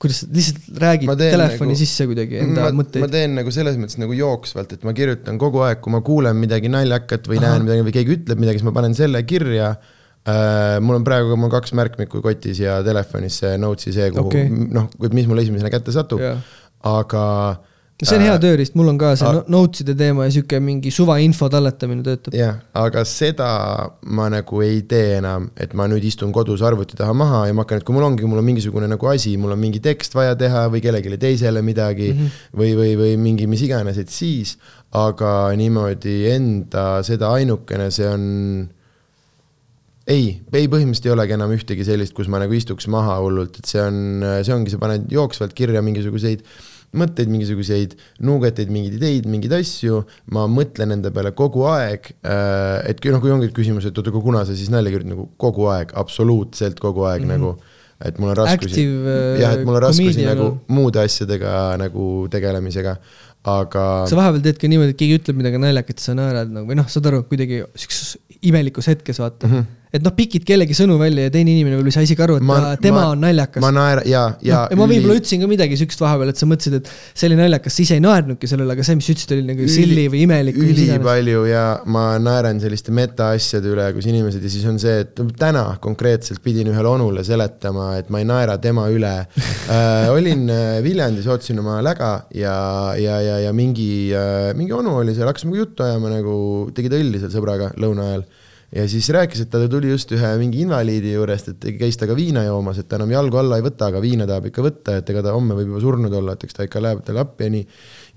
kuidas 0.05 0.21
sa 0.23 0.29
lihtsalt 0.31 0.79
räägid 0.81 1.11
telefoni 1.19 1.73
nagu, 1.73 1.79
sisse 1.81 2.07
kuidagi 2.09 2.39
enda 2.43 2.69
ma, 2.69 2.71
mõtteid? 2.79 3.03
ma 3.03 3.11
teen 3.11 3.35
nagu 3.39 3.53
selles 3.53 3.77
mõttes 3.81 3.99
nagu 4.01 4.15
jooksvalt, 4.17 4.77
et 4.77 4.87
ma 4.87 4.93
kirjutan 4.97 5.39
kogu 5.41 5.65
aeg, 5.65 5.81
kui 5.83 5.93
ma 5.93 6.01
kuulen 6.05 6.39
midagi 6.39 6.71
naljakat 6.71 7.29
või 7.31 7.41
Aha. 7.41 7.49
näen 7.49 7.67
midagi 7.67 7.85
või 7.89 7.95
keegi 7.99 8.17
ütleb 8.19 8.41
midagi, 8.41 8.61
siis 8.61 8.69
ma 8.69 8.75
panen 8.77 8.97
selle 8.97 9.21
kirja 9.27 9.73
äh,. 9.75 10.79
mul 10.85 11.01
on 11.01 11.07
praegu, 11.07 11.37
mul 11.39 11.53
kaks 11.53 11.75
märkmikku 11.77 12.23
kotis 12.25 12.63
ja 12.63 12.79
telefonis 12.85 13.41
see 13.43 13.55
notes'i 13.61 13.95
see, 13.97 14.09
kuhu 14.15 14.31
okay. 14.31 14.49
noh, 14.49 14.89
mis 15.11 15.29
mulle 15.29 15.45
esimesena 15.45 15.73
kätte 15.73 15.95
satub, 15.95 16.23
aga 16.85 17.25
see 18.03 18.17
on 18.17 18.23
hea 18.25 18.33
äh, 18.33 18.39
tööriist, 18.43 18.73
mul 18.75 18.89
on 18.91 18.97
ka 18.99 19.13
see 19.15 19.29
notes'ide 19.51 19.93
teema 19.95 20.25
ja 20.27 20.33
sihuke 20.35 20.59
mingi 20.63 20.91
suvainfo 20.91 21.47
talletamine 21.51 22.03
töötab. 22.03 22.35
jah, 22.35 22.57
aga 22.75 23.05
seda 23.07 23.47
ma 24.17 24.27
nagu 24.33 24.59
ei 24.65 24.81
tee 24.89 25.15
enam, 25.21 25.47
et 25.55 25.71
ma 25.79 25.87
nüüd 25.91 26.03
istun 26.03 26.33
kodus 26.35 26.63
arvuti 26.65 26.99
taha 26.99 27.15
maha 27.15 27.45
ja 27.47 27.55
ma 27.55 27.63
hakkan, 27.63 27.79
et 27.79 27.87
kui 27.87 27.95
mul 27.95 28.07
ongi, 28.09 28.27
mul 28.27 28.41
on 28.41 28.47
mingisugune 28.49 28.89
nagu 28.91 29.11
asi, 29.11 29.37
mul 29.39 29.55
on 29.55 29.63
mingi 29.63 29.79
tekst 29.83 30.17
vaja 30.17 30.35
teha 30.39 30.65
või 30.73 30.83
kellelegi 30.83 31.21
teisele 31.21 31.63
midagi 31.63 32.11
mm 32.11 32.19
-hmm. 32.19 32.51
või, 32.59 32.75
või, 32.81 32.91
või 32.99 33.15
mingi 33.29 33.47
mis 33.47 33.63
iganes, 33.63 34.01
et 34.01 34.11
siis, 34.11 34.57
aga 34.91 35.55
niimoodi 35.55 36.17
enda 36.35 36.99
seda 37.03 37.31
ainukene, 37.31 37.89
see 37.95 38.11
on 38.11 38.23
ei, 40.05 40.43
ei 40.51 40.67
põhimõtteliselt 40.67 41.07
ei 41.07 41.15
olegi 41.15 41.39
enam 41.39 41.55
ühtegi 41.55 41.87
sellist, 41.87 42.13
kus 42.13 42.27
ma 42.27 42.43
nagu 42.43 42.53
istuks 42.53 42.91
maha 42.91 43.21
hullult, 43.23 43.55
et 43.55 43.65
see 43.65 43.81
on, 43.81 44.23
see 44.43 44.53
ongi, 44.53 44.75
sa 44.75 44.83
paned 44.83 45.07
jooksvalt 45.09 45.55
kirja 45.55 45.81
mingisuguseid 45.81 46.43
äh, 46.43 46.74
mõtteid, 46.97 47.31
mingisuguseid 47.31 47.95
nuugeteid, 48.25 48.71
mingeid 48.73 48.97
ideid, 48.99 49.29
mingeid 49.29 49.55
asju, 49.59 50.01
ma 50.35 50.45
mõtlen 50.51 50.93
nende 50.93 51.11
peale 51.15 51.33
kogu 51.37 51.65
aeg, 51.71 52.11
äh, 52.25 52.89
et 52.91 53.03
noh, 53.13 53.21
kui 53.23 53.33
ongi 53.33 53.51
küsimus, 53.55 53.87
et 53.89 53.97
oota, 53.97 54.13
aga 54.13 54.23
kuna 54.25 54.43
sa 54.47 54.57
siis 54.57 54.71
nalja 54.73 54.93
kirjutad, 54.93 55.13
nagu 55.13 55.29
kogu 55.41 55.69
aeg, 55.73 55.93
absoluutselt 56.01 56.81
kogu 56.83 57.07
aeg 57.09 57.23
mm 57.25 57.31
-hmm. 57.31 57.45
nagu, 57.45 57.75
et 58.05 58.19
mul 58.19 58.33
on 58.33 58.39
raskusi, 58.41 58.83
äh, 58.85 59.39
jah, 59.43 59.55
et 59.55 59.63
mul 59.65 59.79
on 59.79 59.85
raskusi 59.87 60.25
nagu 60.25 60.49
muude 60.67 60.99
asjadega 60.99 61.77
nagu 61.81 62.27
tegelemisega, 62.31 62.97
aga 63.45 63.85
sa 64.09 64.17
vahepeal 64.17 64.43
teed 64.43 64.59
ka 64.61 64.67
niimoodi, 64.67 64.95
et 64.95 64.99
keegi 64.99 65.21
ütleb 65.21 65.41
midagi 65.41 65.61
naljakat, 65.61 65.99
sa 65.99 66.17
naerad 66.17 66.51
nagu 66.51 66.67
või 66.67 66.79
noh, 66.81 66.87
saad 66.89 67.11
aru, 67.11 67.23
kuidagi 67.29 67.63
sihukeses 67.75 68.17
imelikus 68.41 68.87
hetkes 68.91 69.21
vaata 69.21 69.47
mm. 69.47 69.53
-hmm 69.53 69.84
et 69.95 70.03
noh, 70.05 70.13
pikid 70.15 70.43
kellegi 70.47 70.75
sõnu 70.77 70.97
välja 70.99 71.27
ja 71.27 71.33
teine 71.33 71.53
inimene 71.53 71.77
võib-olla 71.77 71.91
ei 71.91 71.95
saa 71.95 72.05
isegi 72.07 72.23
aru, 72.25 72.37
et 72.41 72.45
ma, 72.45 72.57
ta, 72.61 72.71
tema 72.81 73.01
ma, 73.01 73.11
on 73.13 73.21
naljakas. 73.23 73.61
ma 73.63 73.71
naeran, 73.75 74.07
jaa, 74.09 74.25
ja 74.45 74.61
no,. 74.65 74.73
ja 74.73 74.79
ma 74.79 74.87
võib-olla 74.91 75.17
ütlesin 75.19 75.43
ka 75.43 75.49
midagi 75.49 75.79
siukest 75.79 76.03
vahepeal, 76.03 76.31
et 76.33 76.41
sa 76.41 76.49
mõtlesid, 76.49 76.77
et 76.81 76.91
see 77.13 77.29
oli 77.29 77.39
naljakas, 77.39 77.75
sa 77.77 77.83
ise 77.85 77.97
ei 77.97 78.03
naernudki 78.03 78.49
sellele, 78.51 78.75
aga 78.75 78.85
see, 78.87 78.97
mis 78.99 79.07
sa 79.07 79.15
ütlesid, 79.15 79.33
oli 79.37 79.47
nagu 79.51 79.69
silli 79.71 80.05
või 80.11 80.23
imelik. 80.25 80.59
ülipalju 80.65 81.45
ja 81.49 81.65
ma 81.91 82.05
naeran 82.21 82.61
selliste 82.63 82.95
metaasjade 82.95 83.71
üle, 83.71 83.87
kus 83.95 84.09
inimesed 84.11 84.43
ja 84.43 84.53
siis 84.53 84.67
on 84.69 84.79
see, 84.81 84.97
et 85.05 85.23
täna 85.39 85.65
konkreetselt 85.83 86.43
pidin 86.45 86.71
ühele 86.73 86.91
onule 86.91 87.23
seletama, 87.27 87.93
et 87.99 88.11
ma 88.13 88.21
ei 88.21 88.29
naera 88.29 88.57
tema 88.61 88.87
üle 88.93 89.13
äh, 89.25 90.11
olin 90.13 90.47
äh, 90.51 90.79
Viljandis, 90.85 91.27
ootasin 91.31 91.61
oma 91.63 91.79
läga 91.85 92.13
ja, 92.35 92.55
ja, 92.99 93.19
ja, 93.23 93.39
ja 93.47 93.53
mingi 93.55 94.11
äh,, 94.15 94.51
mingi 94.57 94.75
onu 94.75 94.99
oli 95.01 95.15
seal, 95.15 95.29
hakkas 95.31 95.47
minuga 95.47 95.63
juttu 95.65 95.85
ajama 95.85 96.11
nagu, 96.13 96.35
tegid 96.75 96.97
õlli 96.97 97.21
seal 97.21 97.33
sõbraga 97.33 97.71
lõuna 97.79 98.09
ajal 98.11 98.25
ja 98.75 98.83
siis 98.91 99.07
rääkis, 99.13 99.45
et 99.45 99.49
ta 99.51 99.61
tuli 99.71 99.89
just 99.93 100.09
ühe 100.11 100.29
mingi 100.39 100.59
invaliidi 100.65 101.13
juurest, 101.13 101.53
et 101.53 101.67
käis 101.79 101.95
temaga 101.99 102.17
viina 102.17 102.43
joomas, 102.43 102.81
et 102.81 102.89
ta 102.91 102.97
enam 102.99 103.13
jalgu 103.13 103.39
alla 103.39 103.59
ei 103.59 103.63
võta, 103.63 103.87
aga 103.87 104.01
viina 104.03 104.27
tahab 104.27 104.49
ikka 104.49 104.65
võtta, 104.65 104.97
et 104.99 105.11
ega 105.13 105.23
ta 105.23 105.35
homme 105.35 105.55
võib 105.55 105.71
juba 105.71 105.83
surnud 105.83 106.17
olla, 106.19 106.35
et 106.35 106.43
eks 106.47 106.57
ta 106.57 106.67
ikka 106.67 106.83
läheb 106.83 107.03
talle 107.07 107.23
appi 107.23 107.47
ja 107.47 107.53
nii. 107.55 107.63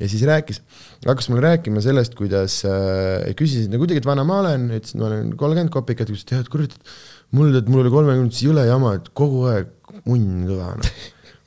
ja 0.03 0.11
siis 0.11 0.25
rääkis, 0.27 0.61
hakkas 1.07 1.31
mulle 1.31 1.45
rääkima 1.47 1.83
sellest, 1.85 2.19
kuidas 2.19 2.59
äh,, 2.67 3.31
küsisin 3.39 3.71
no 3.71 3.81
kuidagi, 3.83 4.03
et 4.03 4.11
vana 4.11 4.27
ma 4.27 4.41
olen, 4.43 4.67
ütlesin, 4.81 5.03
ma 5.03 5.11
olen 5.13 5.33
kolmkümmend 5.39 5.75
kopikat, 5.75 6.11
ütles, 6.11 6.27
et 6.27 6.35
jah, 6.35 6.43
et 6.43 6.51
kurat, 6.53 6.75
et 6.75 7.39
mul, 7.39 7.55
et 7.55 7.71
mul 7.71 7.85
oli 7.85 7.95
kolmekümnes 7.95 8.43
jõle 8.43 8.67
jama, 8.67 8.97
et 8.99 9.11
kogu 9.15 9.47
aeg 9.53 9.71
munn 10.11 10.43
kõva, 10.51 10.75
noh. 10.81 11.03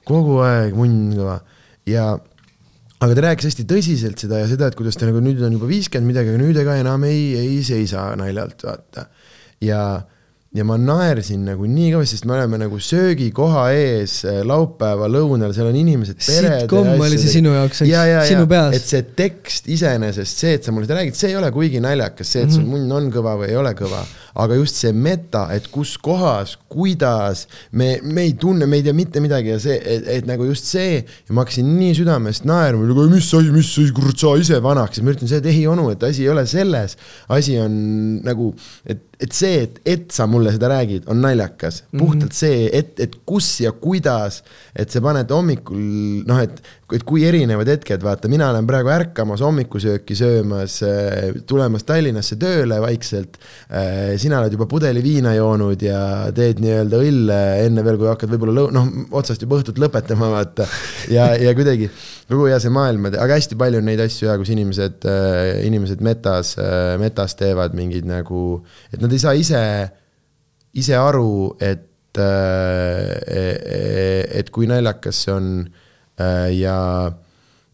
kogu 0.07 0.39
aeg 0.47 0.77
munn 0.79 1.11
kõva 1.19 1.41
ja 1.89 2.13
aga 3.01 3.17
ta 3.17 3.25
rääkis 3.25 3.49
hästi 3.49 3.67
tõsiselt 3.69 4.21
seda 4.21 4.43
ja 4.43 4.47
seda, 4.51 4.69
et 4.69 4.77
kuidas 4.77 4.97
ta 4.99 5.09
nagu 5.09 5.21
nüüd 5.23 5.41
on 5.45 5.57
juba 5.57 5.69
viiskümmend 5.71 6.13
midagi, 6.13 6.33
aga 6.33 6.41
nüüd 6.43 6.61
ega 6.61 6.77
enam 6.81 7.05
ei, 7.09 7.31
ei 7.39 7.59
seisa 7.65 8.11
naljalt, 8.19 8.65
vaata. 8.67 9.07
ja 9.65 9.81
ja 10.51 10.65
ma 10.67 10.75
naersin 10.75 11.45
nagu 11.47 11.63
nii 11.63 11.93
kõvasti, 11.93 12.17
sest 12.17 12.25
me 12.27 12.35
oleme 12.35 12.57
nagu 12.59 12.75
söögikoha 12.83 13.69
ees 13.71 14.17
äh, 14.27 14.41
laupäeva 14.47 15.07
lõunal, 15.07 15.53
seal 15.55 15.69
on 15.69 15.77
inimesed, 15.79 16.17
pered. 16.19 16.65
sitcom 16.65 16.89
oli 16.97 17.19
see 17.21 17.37
sinu 17.37 17.53
jaoks, 17.55 17.85
eks, 17.85 18.33
sinu 18.33 18.49
peas. 18.51 18.75
et 18.75 18.89
see 18.89 19.05
tekst 19.15 19.69
iseenesest, 19.71 20.43
see, 20.43 20.57
et 20.59 20.67
sa 20.67 20.75
mulle 20.75 20.89
seda 20.89 20.99
räägid, 20.99 21.15
see 21.15 21.31
ei 21.31 21.37
ole 21.39 21.53
kuigi 21.55 21.79
naljakas, 21.83 22.33
see, 22.35 22.43
et 22.43 22.51
sul 22.51 22.67
munn 22.67 22.91
on 22.97 23.07
kõva 23.13 23.37
või 23.39 23.53
ei 23.53 23.61
ole 23.61 23.71
kõva, 23.79 24.03
aga 24.35 24.57
just 24.59 24.79
see 24.81 24.93
meta, 24.93 25.47
et 25.55 25.67
kus 25.73 25.97
kohas, 26.01 26.55
kuidas, 26.71 27.45
me, 27.71 27.93
me 28.03 28.25
ei 28.29 28.33
tunne, 28.39 28.67
me 28.69 28.79
ei 28.79 28.85
tea 28.85 28.95
mitte 28.95 29.23
midagi 29.23 29.53
ja 29.53 29.59
see, 29.61 29.77
et, 29.79 30.07
et 30.17 30.29
nagu 30.29 30.47
just 30.49 30.69
see 30.71 31.01
ja 31.01 31.35
ma 31.35 31.45
hakkasin 31.45 31.67
nii 31.77 31.97
südamest 32.01 32.47
naerma, 32.49 32.87
mis 33.11 33.27
asi, 33.27 33.51
mis 33.53 33.71
asi, 33.75 33.91
kurat, 33.95 34.19
sa 34.21 34.35
ise 34.39 34.61
vanaks 34.63 35.01
ja 35.01 35.05
ma 35.05 35.15
ütlen, 35.15 35.31
see, 35.31 35.41
et 35.43 35.51
ei 35.51 35.63
onu, 35.69 35.89
et 35.93 36.03
asi 36.07 36.25
ei 36.25 36.33
ole 36.33 36.45
selles, 36.49 36.97
asi 37.31 37.59
on 37.61 37.79
nagu, 38.25 38.53
et 38.85 39.07
et 39.21 39.35
see, 39.37 39.65
et, 39.67 39.79
et 39.85 40.13
sa 40.13 40.25
mulle 40.29 40.51
seda 40.55 40.71
räägid, 40.71 41.05
on 41.11 41.21
naljakas 41.21 41.83
mm. 41.83 41.85
-hmm. 41.85 42.01
puhtalt 42.01 42.33
see, 42.33 42.69
et, 42.73 42.99
et 42.99 43.15
kus 43.25 43.59
ja 43.61 43.71
kuidas, 43.71 44.41
et 44.75 44.89
see 44.89 45.01
paned 45.01 45.29
hommikul 45.29 45.77
noh, 46.25 46.41
et, 46.41 46.61
et 46.95 47.03
kui 47.07 47.23
erinevad 47.27 47.69
hetked, 47.71 48.01
vaata, 48.03 48.29
mina 48.31 48.49
olen 48.51 48.67
praegu 48.67 48.91
ärkamas 48.91 49.41
hommikusööki 49.45 50.15
söömas, 50.17 50.77
äh, 50.85 51.37
tulemas 51.47 51.85
Tallinnasse 51.87 52.37
tööle 52.41 52.79
vaikselt. 52.83 53.37
Äh, 53.69 54.15
sina 54.21 54.41
oled 54.41 54.55
juba 54.55 54.67
pudeli 54.71 55.03
viina 55.03 55.33
joonud 55.37 55.81
ja 55.85 56.01
teed 56.35 56.61
nii-öelda 56.63 57.01
õlle 57.01 57.39
enne 57.65 57.85
veel, 57.85 57.99
kui 58.01 58.09
hakkad 58.11 58.33
võib-olla 58.33 58.57
lõu-, 58.59 58.73
noh, 58.75 58.89
otsast 59.21 59.43
juba 59.45 59.59
õhtut 59.61 59.79
lõpetama, 59.81 60.31
vaata. 60.33 60.67
ja, 61.13 61.31
ja 61.39 61.53
kuidagi 61.57 61.89
kogu 62.31 62.47
hea 62.51 62.59
see 62.63 62.73
maailm, 62.73 63.09
aga 63.11 63.37
hästi 63.37 63.57
palju 63.59 63.81
on 63.81 63.87
neid 63.91 64.01
asju 64.03 64.29
ja 64.29 64.37
kus 64.41 64.51
inimesed, 64.53 65.07
äh, 65.07 65.61
inimesed 65.67 66.03
metas, 66.05 66.55
metas 67.01 67.37
teevad 67.39 67.75
mingeid 67.77 68.07
nagu, 68.09 68.61
et 68.91 68.99
nad 69.03 69.11
ei 69.11 69.21
saa 69.21 69.35
ise, 69.37 69.61
ise 70.77 70.97
aru, 70.99 71.55
et, 71.59 71.87
e, 72.19 72.27
e, 73.31 73.45
et 74.41 74.51
kui 74.51 74.67
naljakas 74.67 75.23
see 75.25 75.35
on 75.35 75.53
ja 76.57 76.77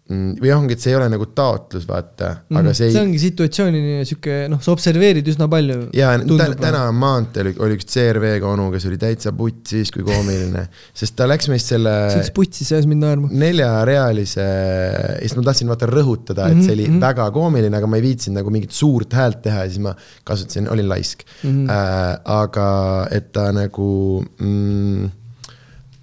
Mm, 0.07 0.37
või 0.39 0.51
ongi, 0.55 0.75
et 0.77 0.79
see 0.79 0.93
ei 0.93 0.95
ole 0.95 1.09
nagu 1.11 1.25
taotlus, 1.35 1.83
vaata 1.83 2.29
mm, 2.29 2.43
-hmm. 2.47 2.59
aga 2.61 2.73
see 2.77 2.85
ei. 2.87 2.93
see 2.93 3.01
ongi 3.03 3.17
situatsioonini 3.19 4.05
sihuke, 4.07 4.37
noh, 4.47 4.61
sa 4.63 4.71
observeerid 4.71 5.27
üsna 5.27 5.49
palju. 5.51 5.89
ja 5.97 6.13
täna 6.61 6.85
maanteel 6.95 7.49
oli 7.51 7.75
üks 7.75 7.89
CRV-ga 7.91 8.47
onu, 8.47 8.69
kes 8.71 8.85
oli 8.87 9.01
täitsa 9.01 9.33
putsis 9.35 9.91
kui 9.91 10.07
koomiline, 10.07 10.63
sest 10.95 11.17
ta 11.19 11.27
läks 11.27 11.51
meist 11.51 11.73
selle. 11.73 11.97
see 12.13 12.21
läks 12.21 12.31
putsis, 12.39 12.71
ajas 12.71 12.87
mind 12.87 13.03
naerma. 13.03 13.33
neljarealise, 13.43 14.47
ja 14.47 15.19
siis 15.19 15.35
ma 15.35 15.43
tahtsin 15.49 15.75
vaata 15.75 15.91
rõhutada, 15.91 16.47
et 16.55 16.63
see 16.63 16.77
oli 16.77 16.87
mm 16.87 16.95
-hmm. 16.95 17.03
väga 17.09 17.27
koomiline, 17.35 17.75
aga 17.83 17.91
ma 17.91 17.99
ei 17.99 18.07
viitsinud 18.07 18.39
nagu 18.39 18.55
mingit 18.55 18.71
suurt 18.71 19.11
häält 19.11 19.43
teha 19.43 19.67
ja 19.67 19.75
siis 19.75 19.83
ma 19.83 19.95
kasutasin, 20.23 20.71
olin 20.71 20.87
laisk 20.87 21.27
mm. 21.43 21.51
-hmm. 21.51 21.67
Äh, 21.67 22.17
aga 22.23 22.71
et 23.11 23.33
ta 23.35 23.51
nagu 23.51 24.23
mm,, 24.39 25.11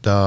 ta 0.05 0.21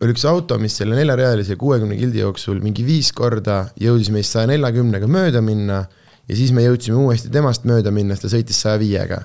oli 0.00 0.14
üks 0.14 0.24
auto, 0.28 0.56
mis 0.60 0.76
selle 0.80 0.96
neljarealise 0.96 1.56
kuuekümne 1.60 1.98
kildi 1.98 2.22
jooksul 2.22 2.60
mingi 2.64 2.84
viis 2.86 3.10
korda 3.16 3.66
jõudis 3.80 4.08
meist 4.14 4.36
saja 4.36 4.48
neljakümnega 4.48 5.08
mööda 5.10 5.42
minna 5.44 5.82
ja 6.30 6.38
siis 6.38 6.54
me 6.56 6.64
jõudsime 6.64 6.96
uuesti 7.02 7.30
temast 7.32 7.66
mööda 7.68 7.92
minna, 7.94 8.16
sest 8.16 8.28
ta 8.28 8.32
sõitis 8.36 8.62
saja 8.64 8.80
viiega. 8.80 9.22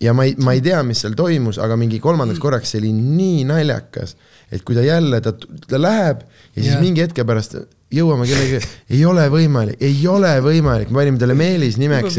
ja 0.00 0.14
ma 0.16 0.24
ei, 0.28 0.34
ma 0.40 0.54
ei 0.56 0.62
tea, 0.64 0.82
mis 0.84 1.00
seal 1.04 1.16
toimus, 1.16 1.58
aga 1.60 1.76
mingi 1.80 2.00
kolmandaks 2.00 2.40
korraks 2.40 2.72
see 2.72 2.80
oli 2.82 2.92
nii 2.96 3.44
naljakas, 3.48 4.16
et 4.50 4.64
kui 4.64 4.76
ta 4.76 4.84
jälle, 4.84 5.20
ta, 5.24 5.32
ta 5.68 5.80
läheb 5.80 6.24
ja 6.24 6.62
siis 6.62 6.72
yeah. 6.74 6.82
mingi 6.84 7.04
hetke 7.04 7.24
pärast 7.24 7.56
jõuame 7.94 8.26
kellegi, 8.28 8.60
ei 8.94 9.00
ole 9.08 9.24
võimalik, 9.32 9.80
ei 9.82 9.96
ole 10.10 10.32
võimalik, 10.44 10.90
me 10.92 11.00
panime 11.00 11.18
talle 11.20 11.34
Meelis 11.38 11.78
nimeks, 11.80 12.18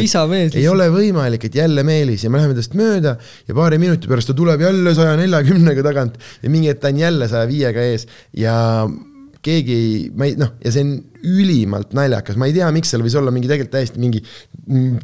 ei 0.60 0.68
ole 0.68 0.90
võimalik, 0.92 1.46
et 1.48 1.56
jälle 1.62 1.86
Meelis. 1.88 2.26
Ja 2.26 2.32
me 2.34 2.42
läheme 2.42 2.58
tast 2.58 2.76
mööda 2.78 3.16
ja 3.48 3.56
paari 3.56 3.80
minuti 3.82 4.12
pärast 4.12 4.32
ta 4.32 4.36
tuleb 4.38 4.64
jälle 4.66 4.96
saja 4.98 5.16
neljakümnega 5.20 5.86
tagant 5.86 6.20
ja 6.42 6.52
mingi 6.52 6.72
hetk 6.72 6.84
ta 6.84 6.92
on 6.92 7.00
jälle 7.00 7.30
saja 7.32 7.48
viiega 7.48 7.88
ees. 7.94 8.08
Ja 8.36 8.58
keegi 9.42 9.78
ei, 9.78 9.96
ma 10.16 10.28
ei 10.28 10.36
noh, 10.40 10.54
ja 10.62 10.74
see 10.74 10.84
on 10.86 10.92
ülimalt 11.22 11.96
naljakas, 11.98 12.38
ma 12.38 12.50
ei 12.50 12.56
tea, 12.56 12.68
miks 12.74 12.92
seal 12.92 13.04
võis 13.06 13.16
olla 13.18 13.34
mingi 13.34 13.50
tegelikult 13.50 13.74
täiesti 13.78 14.02
mingi 14.02 14.22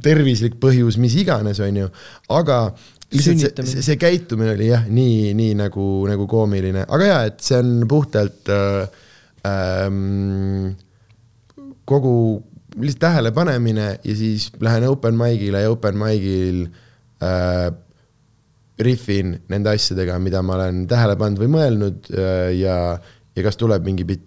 tervislik 0.03 0.59
põhjus, 0.61 0.99
mis 1.01 1.15
iganes, 1.17 1.61
on 1.63 1.81
ju, 1.83 1.89
aga 2.35 2.59
lihtsalt 3.13 3.63
see, 3.63 3.81
see 3.85 3.97
käitumine 4.01 4.53
oli 4.53 4.69
jah, 4.69 4.85
nii, 4.91 5.33
nii 5.37 5.57
nagu, 5.57 5.87
nagu 6.09 6.27
koomiline, 6.29 6.85
aga 6.85 7.11
jaa, 7.11 7.19
et 7.31 7.43
see 7.45 7.57
on 7.61 7.85
puhtalt 7.89 8.51
äh, 8.53 9.05
ähm, 9.47 10.75
kogu 11.87 12.13
lihtsalt 12.77 13.01
tähelepanemine 13.01 13.87
ja 14.03 14.15
siis 14.15 14.51
lähen 14.61 14.87
open 14.89 15.17
mic'ile 15.17 15.63
ja 15.63 15.71
open 15.71 15.97
mic'il 15.97 16.67
äh, 17.23 17.71
rihvin 18.79 19.37
nende 19.49 19.73
asjadega, 19.73 20.19
mida 20.21 20.43
ma 20.45 20.57
olen 20.59 20.85
tähele 20.89 21.17
pannud 21.17 21.41
või 21.41 21.53
mõelnud 21.55 22.09
äh, 22.13 22.51
ja, 22.59 22.77
ja 23.35 23.45
kas 23.45 23.57
tuleb 23.57 23.85
mingi 23.87 24.05
bitt 24.07 24.25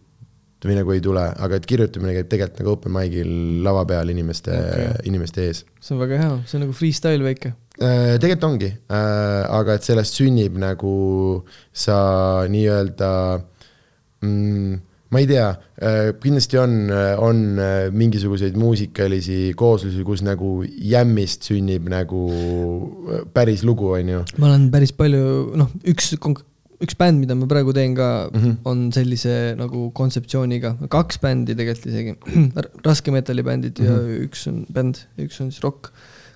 või 0.60 0.76
nagu 0.76 0.92
ei 0.92 1.01
tule, 1.01 1.22
aga 1.40 1.56
et 1.56 1.66
kirjutamine 1.68 2.12
käib 2.18 2.28
tegelikult 2.32 2.60
nagu 2.60 2.74
open 2.74 2.92
mic'il 2.92 3.30
lava 3.64 3.86
peal 3.88 4.10
inimeste 4.12 4.56
okay., 4.56 4.90
inimeste 5.09 5.47
ees 5.47 5.62
see 5.80 5.94
on 5.94 6.02
väga 6.02 6.18
hea, 6.20 6.34
see 6.44 6.59
on 6.59 6.66
nagu 6.66 6.76
freestyle 6.76 7.24
väike. 7.24 7.55
Äh, 7.80 8.18
tegelikult 8.20 8.48
ongi, 8.51 8.74
aga 8.90 9.78
et 9.78 9.86
sellest 9.86 10.18
sünnib 10.18 10.59
nagu 10.60 10.92
sa 11.72 11.97
nii-öelda 12.51 13.12
mm,, 14.26 14.80
ma 15.11 15.19
ei 15.19 15.27
tea, 15.27 15.47
kindlasti 16.23 16.59
on, 16.61 16.74
on 17.19 17.41
äh, 17.59 17.89
mingisuguseid 17.91 18.55
muusikalisi 18.61 19.53
kooslusi, 19.59 20.05
kus 20.07 20.23
nagu 20.23 20.61
jämmist 20.66 21.49
sünnib 21.51 21.89
nagu 21.91 22.20
äh, 22.31 23.24
päris 23.35 23.65
lugu, 23.66 23.91
on 23.97 24.12
ju. 24.15 24.23
ma 24.39 24.53
olen 24.53 24.69
päris 24.70 24.93
palju, 24.95 25.24
noh, 25.59 25.73
üks, 25.91 26.12
üks 26.81 26.97
bänd, 27.01 27.20
mida 27.20 27.35
ma 27.37 27.49
praegu 27.51 27.74
teen 27.77 27.97
ka 27.99 28.31
mm, 28.31 28.39
Mhm. 28.39 28.47
-hmm. 28.47 28.57
on 28.65 28.93
sellise 28.95 29.35
nagu 29.59 29.91
kontseptsiooniga, 29.91 30.77
kaks 30.89 31.19
bändi 31.20 31.59
tegelikult 31.59 31.91
isegi, 31.91 32.16
raske 32.89 33.11
metallibändid 33.11 33.78
mm 33.81 33.87
-hmm. 33.87 34.01
Mhm. 34.01 34.11
ja 34.11 34.24
üks 34.28 34.47
on 34.49 34.66
bänd, 34.73 35.05
üks 35.19 35.41
on 35.41 35.51
siis 35.51 35.62
rock. 35.62 35.91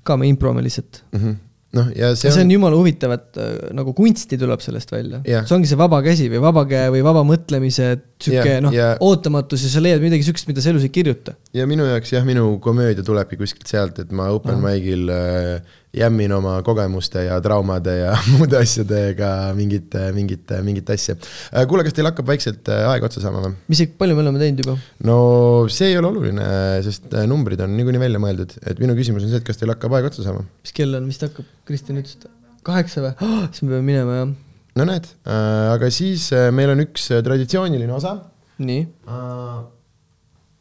ka 0.05 0.17
me 0.17 0.27
improme 0.29 0.61
lihtsalt. 0.63 1.03
noh, 1.77 1.91
ja 1.97 2.13
see 2.17 2.29
ja 2.29 2.35
see 2.35 2.45
on 2.45 2.49
on, 2.49 2.55
jumala 2.57 2.79
huvitav, 2.79 3.15
et 3.17 3.41
äh, 3.43 3.53
nagu 3.77 3.95
kunsti 3.97 4.39
tuleb 4.41 4.63
sellest 4.65 4.93
välja 4.95 5.23
Jah. 5.29 5.47
see 5.49 5.57
ongi 5.59 5.71
see 5.71 5.81
vaba 5.81 6.01
käsi 6.05 6.29
või 6.33 6.43
vaba 6.45 6.65
käe 6.71 6.91
või 6.95 7.05
vaba 7.07 7.25
mõtlemise 7.29 7.91
sihuke 8.23 8.57
Jah, 8.57 8.65
noh 8.65 8.75
ja-, 8.75 8.95
ootamatus 9.05 9.67
ja 9.67 9.73
sa 9.75 9.85
leiad 9.85 10.05
midagi 10.05 10.27
siukest, 10.27 10.49
mida 10.51 10.65
sa 10.65 10.73
elus 10.73 10.87
ei 10.87 10.93
kirjuta. 10.95 11.37
ja 11.57 11.69
minu 11.71 11.87
jaoks 11.89 12.15
jah, 12.17 12.27
minu 12.27 12.59
komöödia 12.65 13.07
tulebki 13.07 13.41
kuskilt 13.41 13.71
sealt, 13.71 14.01
et 14.03 14.15
ma 14.15 14.31
open 14.35 14.63
mic'il 14.65 15.11
äh, 15.13 15.75
jämmin 15.95 16.33
oma 16.35 16.57
kogemuste 16.67 17.25
ja 17.29 17.39
traumade 17.45 17.97
ja 17.99 18.13
muude 18.35 18.59
asjadega 18.61 19.31
mingit, 19.57 19.95
mingit, 20.15 20.55
mingit 20.67 20.91
asja. 20.95 21.17
kuule, 21.69 21.85
kas 21.87 21.97
teil 21.97 22.09
hakkab 22.09 22.29
vaikselt 22.29 22.71
äh, 22.73 22.85
aeg 22.91 23.07
otsa 23.07 23.23
saama 23.25 23.45
või? 23.47 23.57
mis, 23.73 23.85
palju 23.99 24.17
me 24.17 24.25
oleme 24.25 24.43
teinud 24.43 24.65
juba? 24.65 24.77
no 25.09 25.19
see 25.73 25.93
ei 25.93 25.99
ole 26.01 26.11
oluline, 26.11 26.47
sest 26.87 27.13
äh, 27.15 27.27
numbrid 27.31 27.63
on 27.65 27.77
niikuinii 27.79 28.03
välja 28.03 28.23
mõeldud, 28.23 28.57
et 28.65 28.81
minu 28.83 28.97
küsimus 28.99 29.27
on 29.27 29.33
see, 29.33 29.43
et 29.43 29.47
kas 29.47 29.61
teil 29.61 29.73
hakkab 29.75 29.95
aeg 29.99 30.11
otsa 30.11 30.27
saama? 30.27 30.47
mis 30.65 30.75
kell 30.77 30.99
on, 30.99 31.07
mis 31.09 31.21
ta 31.21 31.31
hakkab, 31.31 31.51
Kristjan 31.69 32.01
ütles, 32.03 32.19
et 32.19 32.65
kaheksa 32.67 33.05
või 33.05 33.15
oh? 33.15 33.45
siis 33.53 33.67
me 33.67 33.77
peame 33.77 33.87
minema 33.93 34.19
jah. 34.21 34.35
no 34.81 34.89
näed, 34.91 35.11
aga 35.29 35.93
siis 35.95 36.31
äh, 36.37 36.51
meil 36.55 36.75
on 36.75 36.83
üks 36.87 37.11
äh, 37.15 37.23
traditsiooniline 37.27 37.95
osa. 37.95 38.17
nii, 38.65 38.83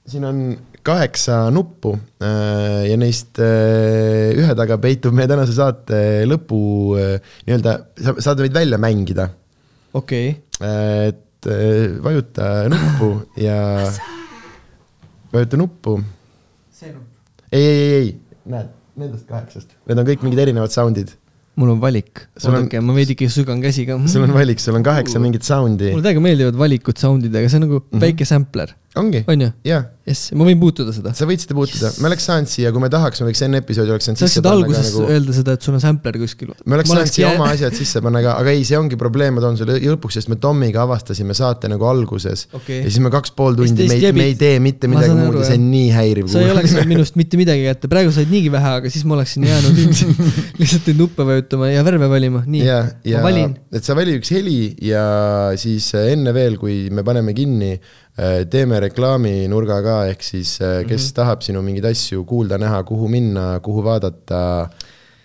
siin 0.09 0.29
on 0.29 0.45
kaheksa 0.83 1.47
nuppu 1.53 1.95
äh, 2.19 2.89
ja 2.89 2.97
neist 2.99 3.39
äh, 3.41 4.33
ühe 4.35 4.55
taga 4.59 4.77
peitub 4.83 5.15
meie 5.15 5.29
tänase 5.31 5.55
saate 5.55 5.99
lõpu 6.29 6.59
äh, 6.99 7.35
nii-öelda, 7.47 7.75
sa 8.03 8.15
saad 8.27 8.43
neid 8.43 8.55
välja 8.55 8.79
mängida. 8.81 9.29
okei 9.93 10.33
okay., 10.33 11.11
et 11.11 11.47
vajuta 12.03 12.49
nuppu 12.71 13.09
ja 13.39 13.57
vajuta 15.33 15.59
nuppu. 15.59 15.97
see 16.71 16.91
nupp. 16.91 17.09
ei, 17.51 17.63
ei, 17.63 17.81
ei, 17.81 17.91
ei, 17.97 18.13
näed, 18.53 18.71
nendest 18.99 19.27
kaheksast, 19.29 19.75
need 19.87 19.99
on 19.99 20.07
kõik 20.07 20.25
mingid 20.25 20.43
erinevad 20.45 20.73
sound'id. 20.75 21.15
mul 21.59 21.73
on 21.75 21.81
valik, 21.81 22.25
Sul 22.37 22.51
on- 22.51 22.63
oodake, 22.63 22.81
ma 22.81 22.95
veidike 22.97 23.29
sügan 23.31 23.61
käsi 23.63 23.87
ka. 23.87 23.97
sul 24.09 24.27
on 24.27 24.35
valik, 24.35 24.61
sul 24.61 24.77
on 24.77 24.85
kaheksa 24.85 25.21
mingit 25.23 25.47
sound'i, 25.47 25.91
mulle 25.95 26.05
täiega 26.05 26.23
meeldivad 26.27 26.59
valikud 26.59 26.99
sound'idega, 27.01 27.49
see 27.49 27.61
on 27.61 27.67
nagu 27.67 27.79
mm. 27.79 27.87
-hmm. 27.89 28.03
väike 28.07 28.27
sampler, 28.29 28.75
ongi, 28.99 29.23
on 29.27 29.41
ju? 29.41 29.51
jess, 30.03 30.33
ma 30.35 30.45
võin 30.45 30.59
puutuda 30.59 30.91
seda. 30.93 31.13
sa 31.15 31.25
võid 31.27 31.41
seda 31.41 31.55
puutuda, 31.57 31.89
me 32.03 32.09
oleks 32.09 32.25
saanud 32.27 32.49
siia, 32.51 32.71
kui 32.75 32.81
me 32.83 32.89
tahaks, 32.91 33.21
me 33.23 33.29
võiks 33.29 33.41
enne 33.45 33.61
episoodi 33.63 33.93
oleks 33.93 34.09
saanud 34.09 34.19
sa 34.19 34.27
sisse 34.27 34.43
panna 34.43 34.51
ka 34.51 34.59
alguses 34.59 34.89
nagu 34.91 35.05
öelda 35.13 35.35
seda, 35.37 35.55
et 35.57 35.65
sul 35.65 35.77
on 35.77 35.83
sampler 35.83 36.17
kuskil. 36.21 36.51
me 36.67 36.77
oleks 36.77 36.91
saanud 36.91 37.13
siia 37.13 37.31
oma 37.31 37.47
asjad 37.53 37.77
sisse 37.77 38.01
panna 38.03 38.21
ka, 38.25 38.35
aga 38.43 38.53
ei, 38.53 38.65
see 38.67 38.77
ongi 38.77 38.99
probleem, 38.99 39.37
ma 39.37 39.43
toon 39.43 39.57
sulle 39.59 39.79
lõpuks, 39.79 40.19
sest 40.19 40.31
me 40.31 40.37
Tomiga 40.43 40.83
avastasime 40.83 41.37
saate 41.37 41.71
nagu 41.71 41.87
alguses 41.87 42.45
Okei. 42.59 42.81
ja 42.83 42.91
siis 42.91 42.99
me 43.05 43.13
kaks 43.13 43.33
pool 43.37 43.57
tundi, 43.57 43.87
me 43.89 43.97
ei, 43.97 44.11
me 44.15 44.27
ei 44.33 44.37
tee 44.39 44.59
mitte 44.63 44.91
Ma 44.91 44.99
midagi 44.99 45.17
muud 45.17 45.39
ja 45.39 45.47
see 45.47 45.59
on 45.61 45.67
nii 45.71 45.89
häiriv 45.95 46.29
sa 46.33 46.43
ei 46.43 46.51
oleks 46.53 46.75
saanud 46.75 46.93
minust 46.93 47.17
mitte 47.19 47.39
midagi 47.39 47.65
kätte, 47.69 47.91
praegu 47.91 48.13
said 48.13 48.29
niigi 48.33 48.51
vähe, 48.53 48.75
aga 48.81 48.93
siis 48.93 49.07
ma 49.07 49.17
oleksin 49.17 49.47
jäänud 49.47 49.81
lihtsalt 50.59 50.91
neid 50.91 50.99
nuppe 50.99 51.25
vajutama 51.31 51.71
ja 51.71 51.87
värve 51.87 52.11
valima, 52.11 52.43
nii. 52.45 52.67
ma 53.15 53.25
valin, 53.25 53.55
et 53.73 53.87
sa 53.87 53.95
vali 53.97 54.19
üks 54.19 54.35
heli 54.35 54.59
ja 54.83 55.03
siis 55.59 55.93
enne 56.03 56.35
veel, 56.35 56.59
kui 56.59 56.91
me 56.93 57.07
paneme 57.07 57.31
kinni, 57.37 57.77
teeme 58.49 58.79
reklaaminurga 58.79 59.81
ka, 59.83 59.95
ehk 60.11 60.21
siis 60.23 60.59
äh, 60.61 60.83
kes 60.85 60.89
mm 60.89 60.93
Mhm. 60.93 60.95
-hmm. 61.09 61.13
tahab 61.15 61.41
sinu 61.41 61.61
mingeid 61.61 61.85
asju 61.85 62.23
kuulda, 62.25 62.57
näha, 62.57 62.83
kuhu 62.83 63.07
minna, 63.09 63.59
kuhu 63.59 63.81
vaadata 63.83 64.69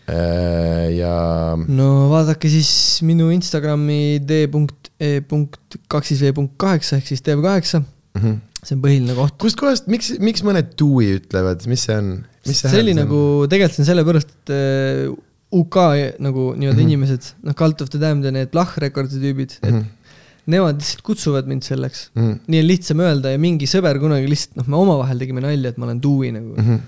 äh, 0.09 0.97
ja 0.97 1.56
no 1.69 2.09
vaadake 2.10 2.48
siis 2.48 3.02
minu 3.02 3.31
Instagrami 3.31 4.19
d.e.kaksis.v.kaheksa 5.69 6.97
ehk 6.98 7.06
siis 7.12 7.23
dev8, 7.28 7.78
mm 7.78 8.20
-hmm. 8.23 8.36
see 8.65 8.77
on 8.77 8.82
põhiline 8.82 9.15
koht. 9.15 9.35
kustkohast, 9.39 9.86
miks, 9.93 10.12
miks 10.19 10.43
mõned 10.47 10.66
tui 10.77 11.06
ütlevad, 11.19 11.66
mis 11.69 11.82
see 11.89 11.97
on? 11.98 12.24
see 12.48 12.81
oli 12.81 12.94
nagu, 12.97 13.47
tegelikult 13.51 13.77
see 13.77 13.82
on 13.85 13.90
sellepärast, 13.93 14.28
et 14.32 14.51
äh, 14.55 15.12
UK 15.52 15.77
nagu 16.20 16.52
nii-öelda 16.56 16.59
mm 16.59 16.60
Mhm. 16.60 16.73
-hmm. 16.77 16.82
inimesed, 16.89 17.23
noh, 17.43 17.55
Cult 17.55 17.81
of 17.82 17.89
the 17.90 17.98
Damned 18.01 18.24
ja 18.24 18.31
need 18.31 18.48
Blah 18.52 18.77
Recordi 18.77 19.16
tüübid 19.20 19.51
mm, 19.62 19.69
Mhm. 19.69 19.77
-hmm. 19.78 19.85
et 19.85 19.97
nemad 20.48 20.80
lihtsalt 20.80 21.04
kutsuvad 21.06 21.48
mind 21.50 21.66
selleks 21.66 22.08
mm. 22.16 22.40
nii 22.48 22.62
on 22.62 22.68
lihtsam 22.68 23.02
öelda 23.04 23.34
ja 23.34 23.40
mingi 23.42 23.68
sõber 23.70 24.00
kunagi 24.02 24.30
lihtsalt, 24.30 24.56
noh, 24.60 24.70
me 24.70 24.80
omavahel 24.80 25.20
tegime 25.20 25.44
nalja, 25.44 25.72
et 25.72 25.80
ma 25.80 25.88
olen 25.88 26.00
Dewey 26.04 26.32
nagu 26.34 26.54
mm. 26.54 26.66
-hmm. 26.66 26.78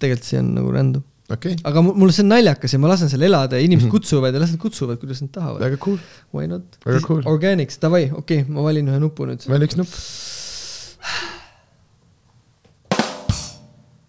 tegelikult 0.00 0.30
see 0.30 0.40
on 0.40 0.54
nagu 0.56 0.72
random. 0.74 1.04
okei 1.28 1.56
okay., 1.56 1.64
aga 1.70 1.84
mu- 1.84 1.94
mulle 2.00 2.16
see 2.16 2.24
on 2.24 2.32
naljakas 2.32 2.74
ja 2.74 2.80
ma 2.82 2.92
lasen 2.92 3.12
seal 3.12 3.26
elada 3.28 3.60
ja 3.60 3.66
inimesed 3.66 3.88
mm. 3.88 3.92
-hmm. 3.92 4.08
kutsuvad 4.08 4.34
ja 4.34 4.40
las 4.40 4.54
nad 4.54 4.62
kutsuvad, 4.64 5.00
kuidas 5.02 5.20
nad 5.24 5.32
tahavad. 5.34 5.60
väga 5.66 5.76
cool, 5.84 5.98
Why 6.32 6.48
not? 6.48 6.64
Cool. 7.06 7.22
Organics, 7.26 7.78
davai, 7.82 8.08
okei 8.12 8.42
okay,, 8.42 8.54
ma 8.54 8.64
valin 8.64 8.88
ühe 8.88 8.98
nupu 9.04 9.28
nüüd. 9.28 9.44
veel 9.48 9.68
üks 9.68 9.76
nupp. 9.76 9.92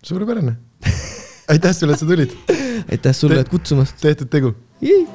suurepärane 0.10 0.56
aitäh 1.52 1.74
sulle, 1.76 1.94
et 1.94 2.00
sa 2.00 2.06
tulid, 2.06 2.32
aitäh 2.92 3.16
sulle, 3.16 3.40
et 3.44 3.50
kutsumast. 3.50 4.00
tehtud 4.02 4.32
tegu. 4.32 4.56
Jii. 4.82 5.08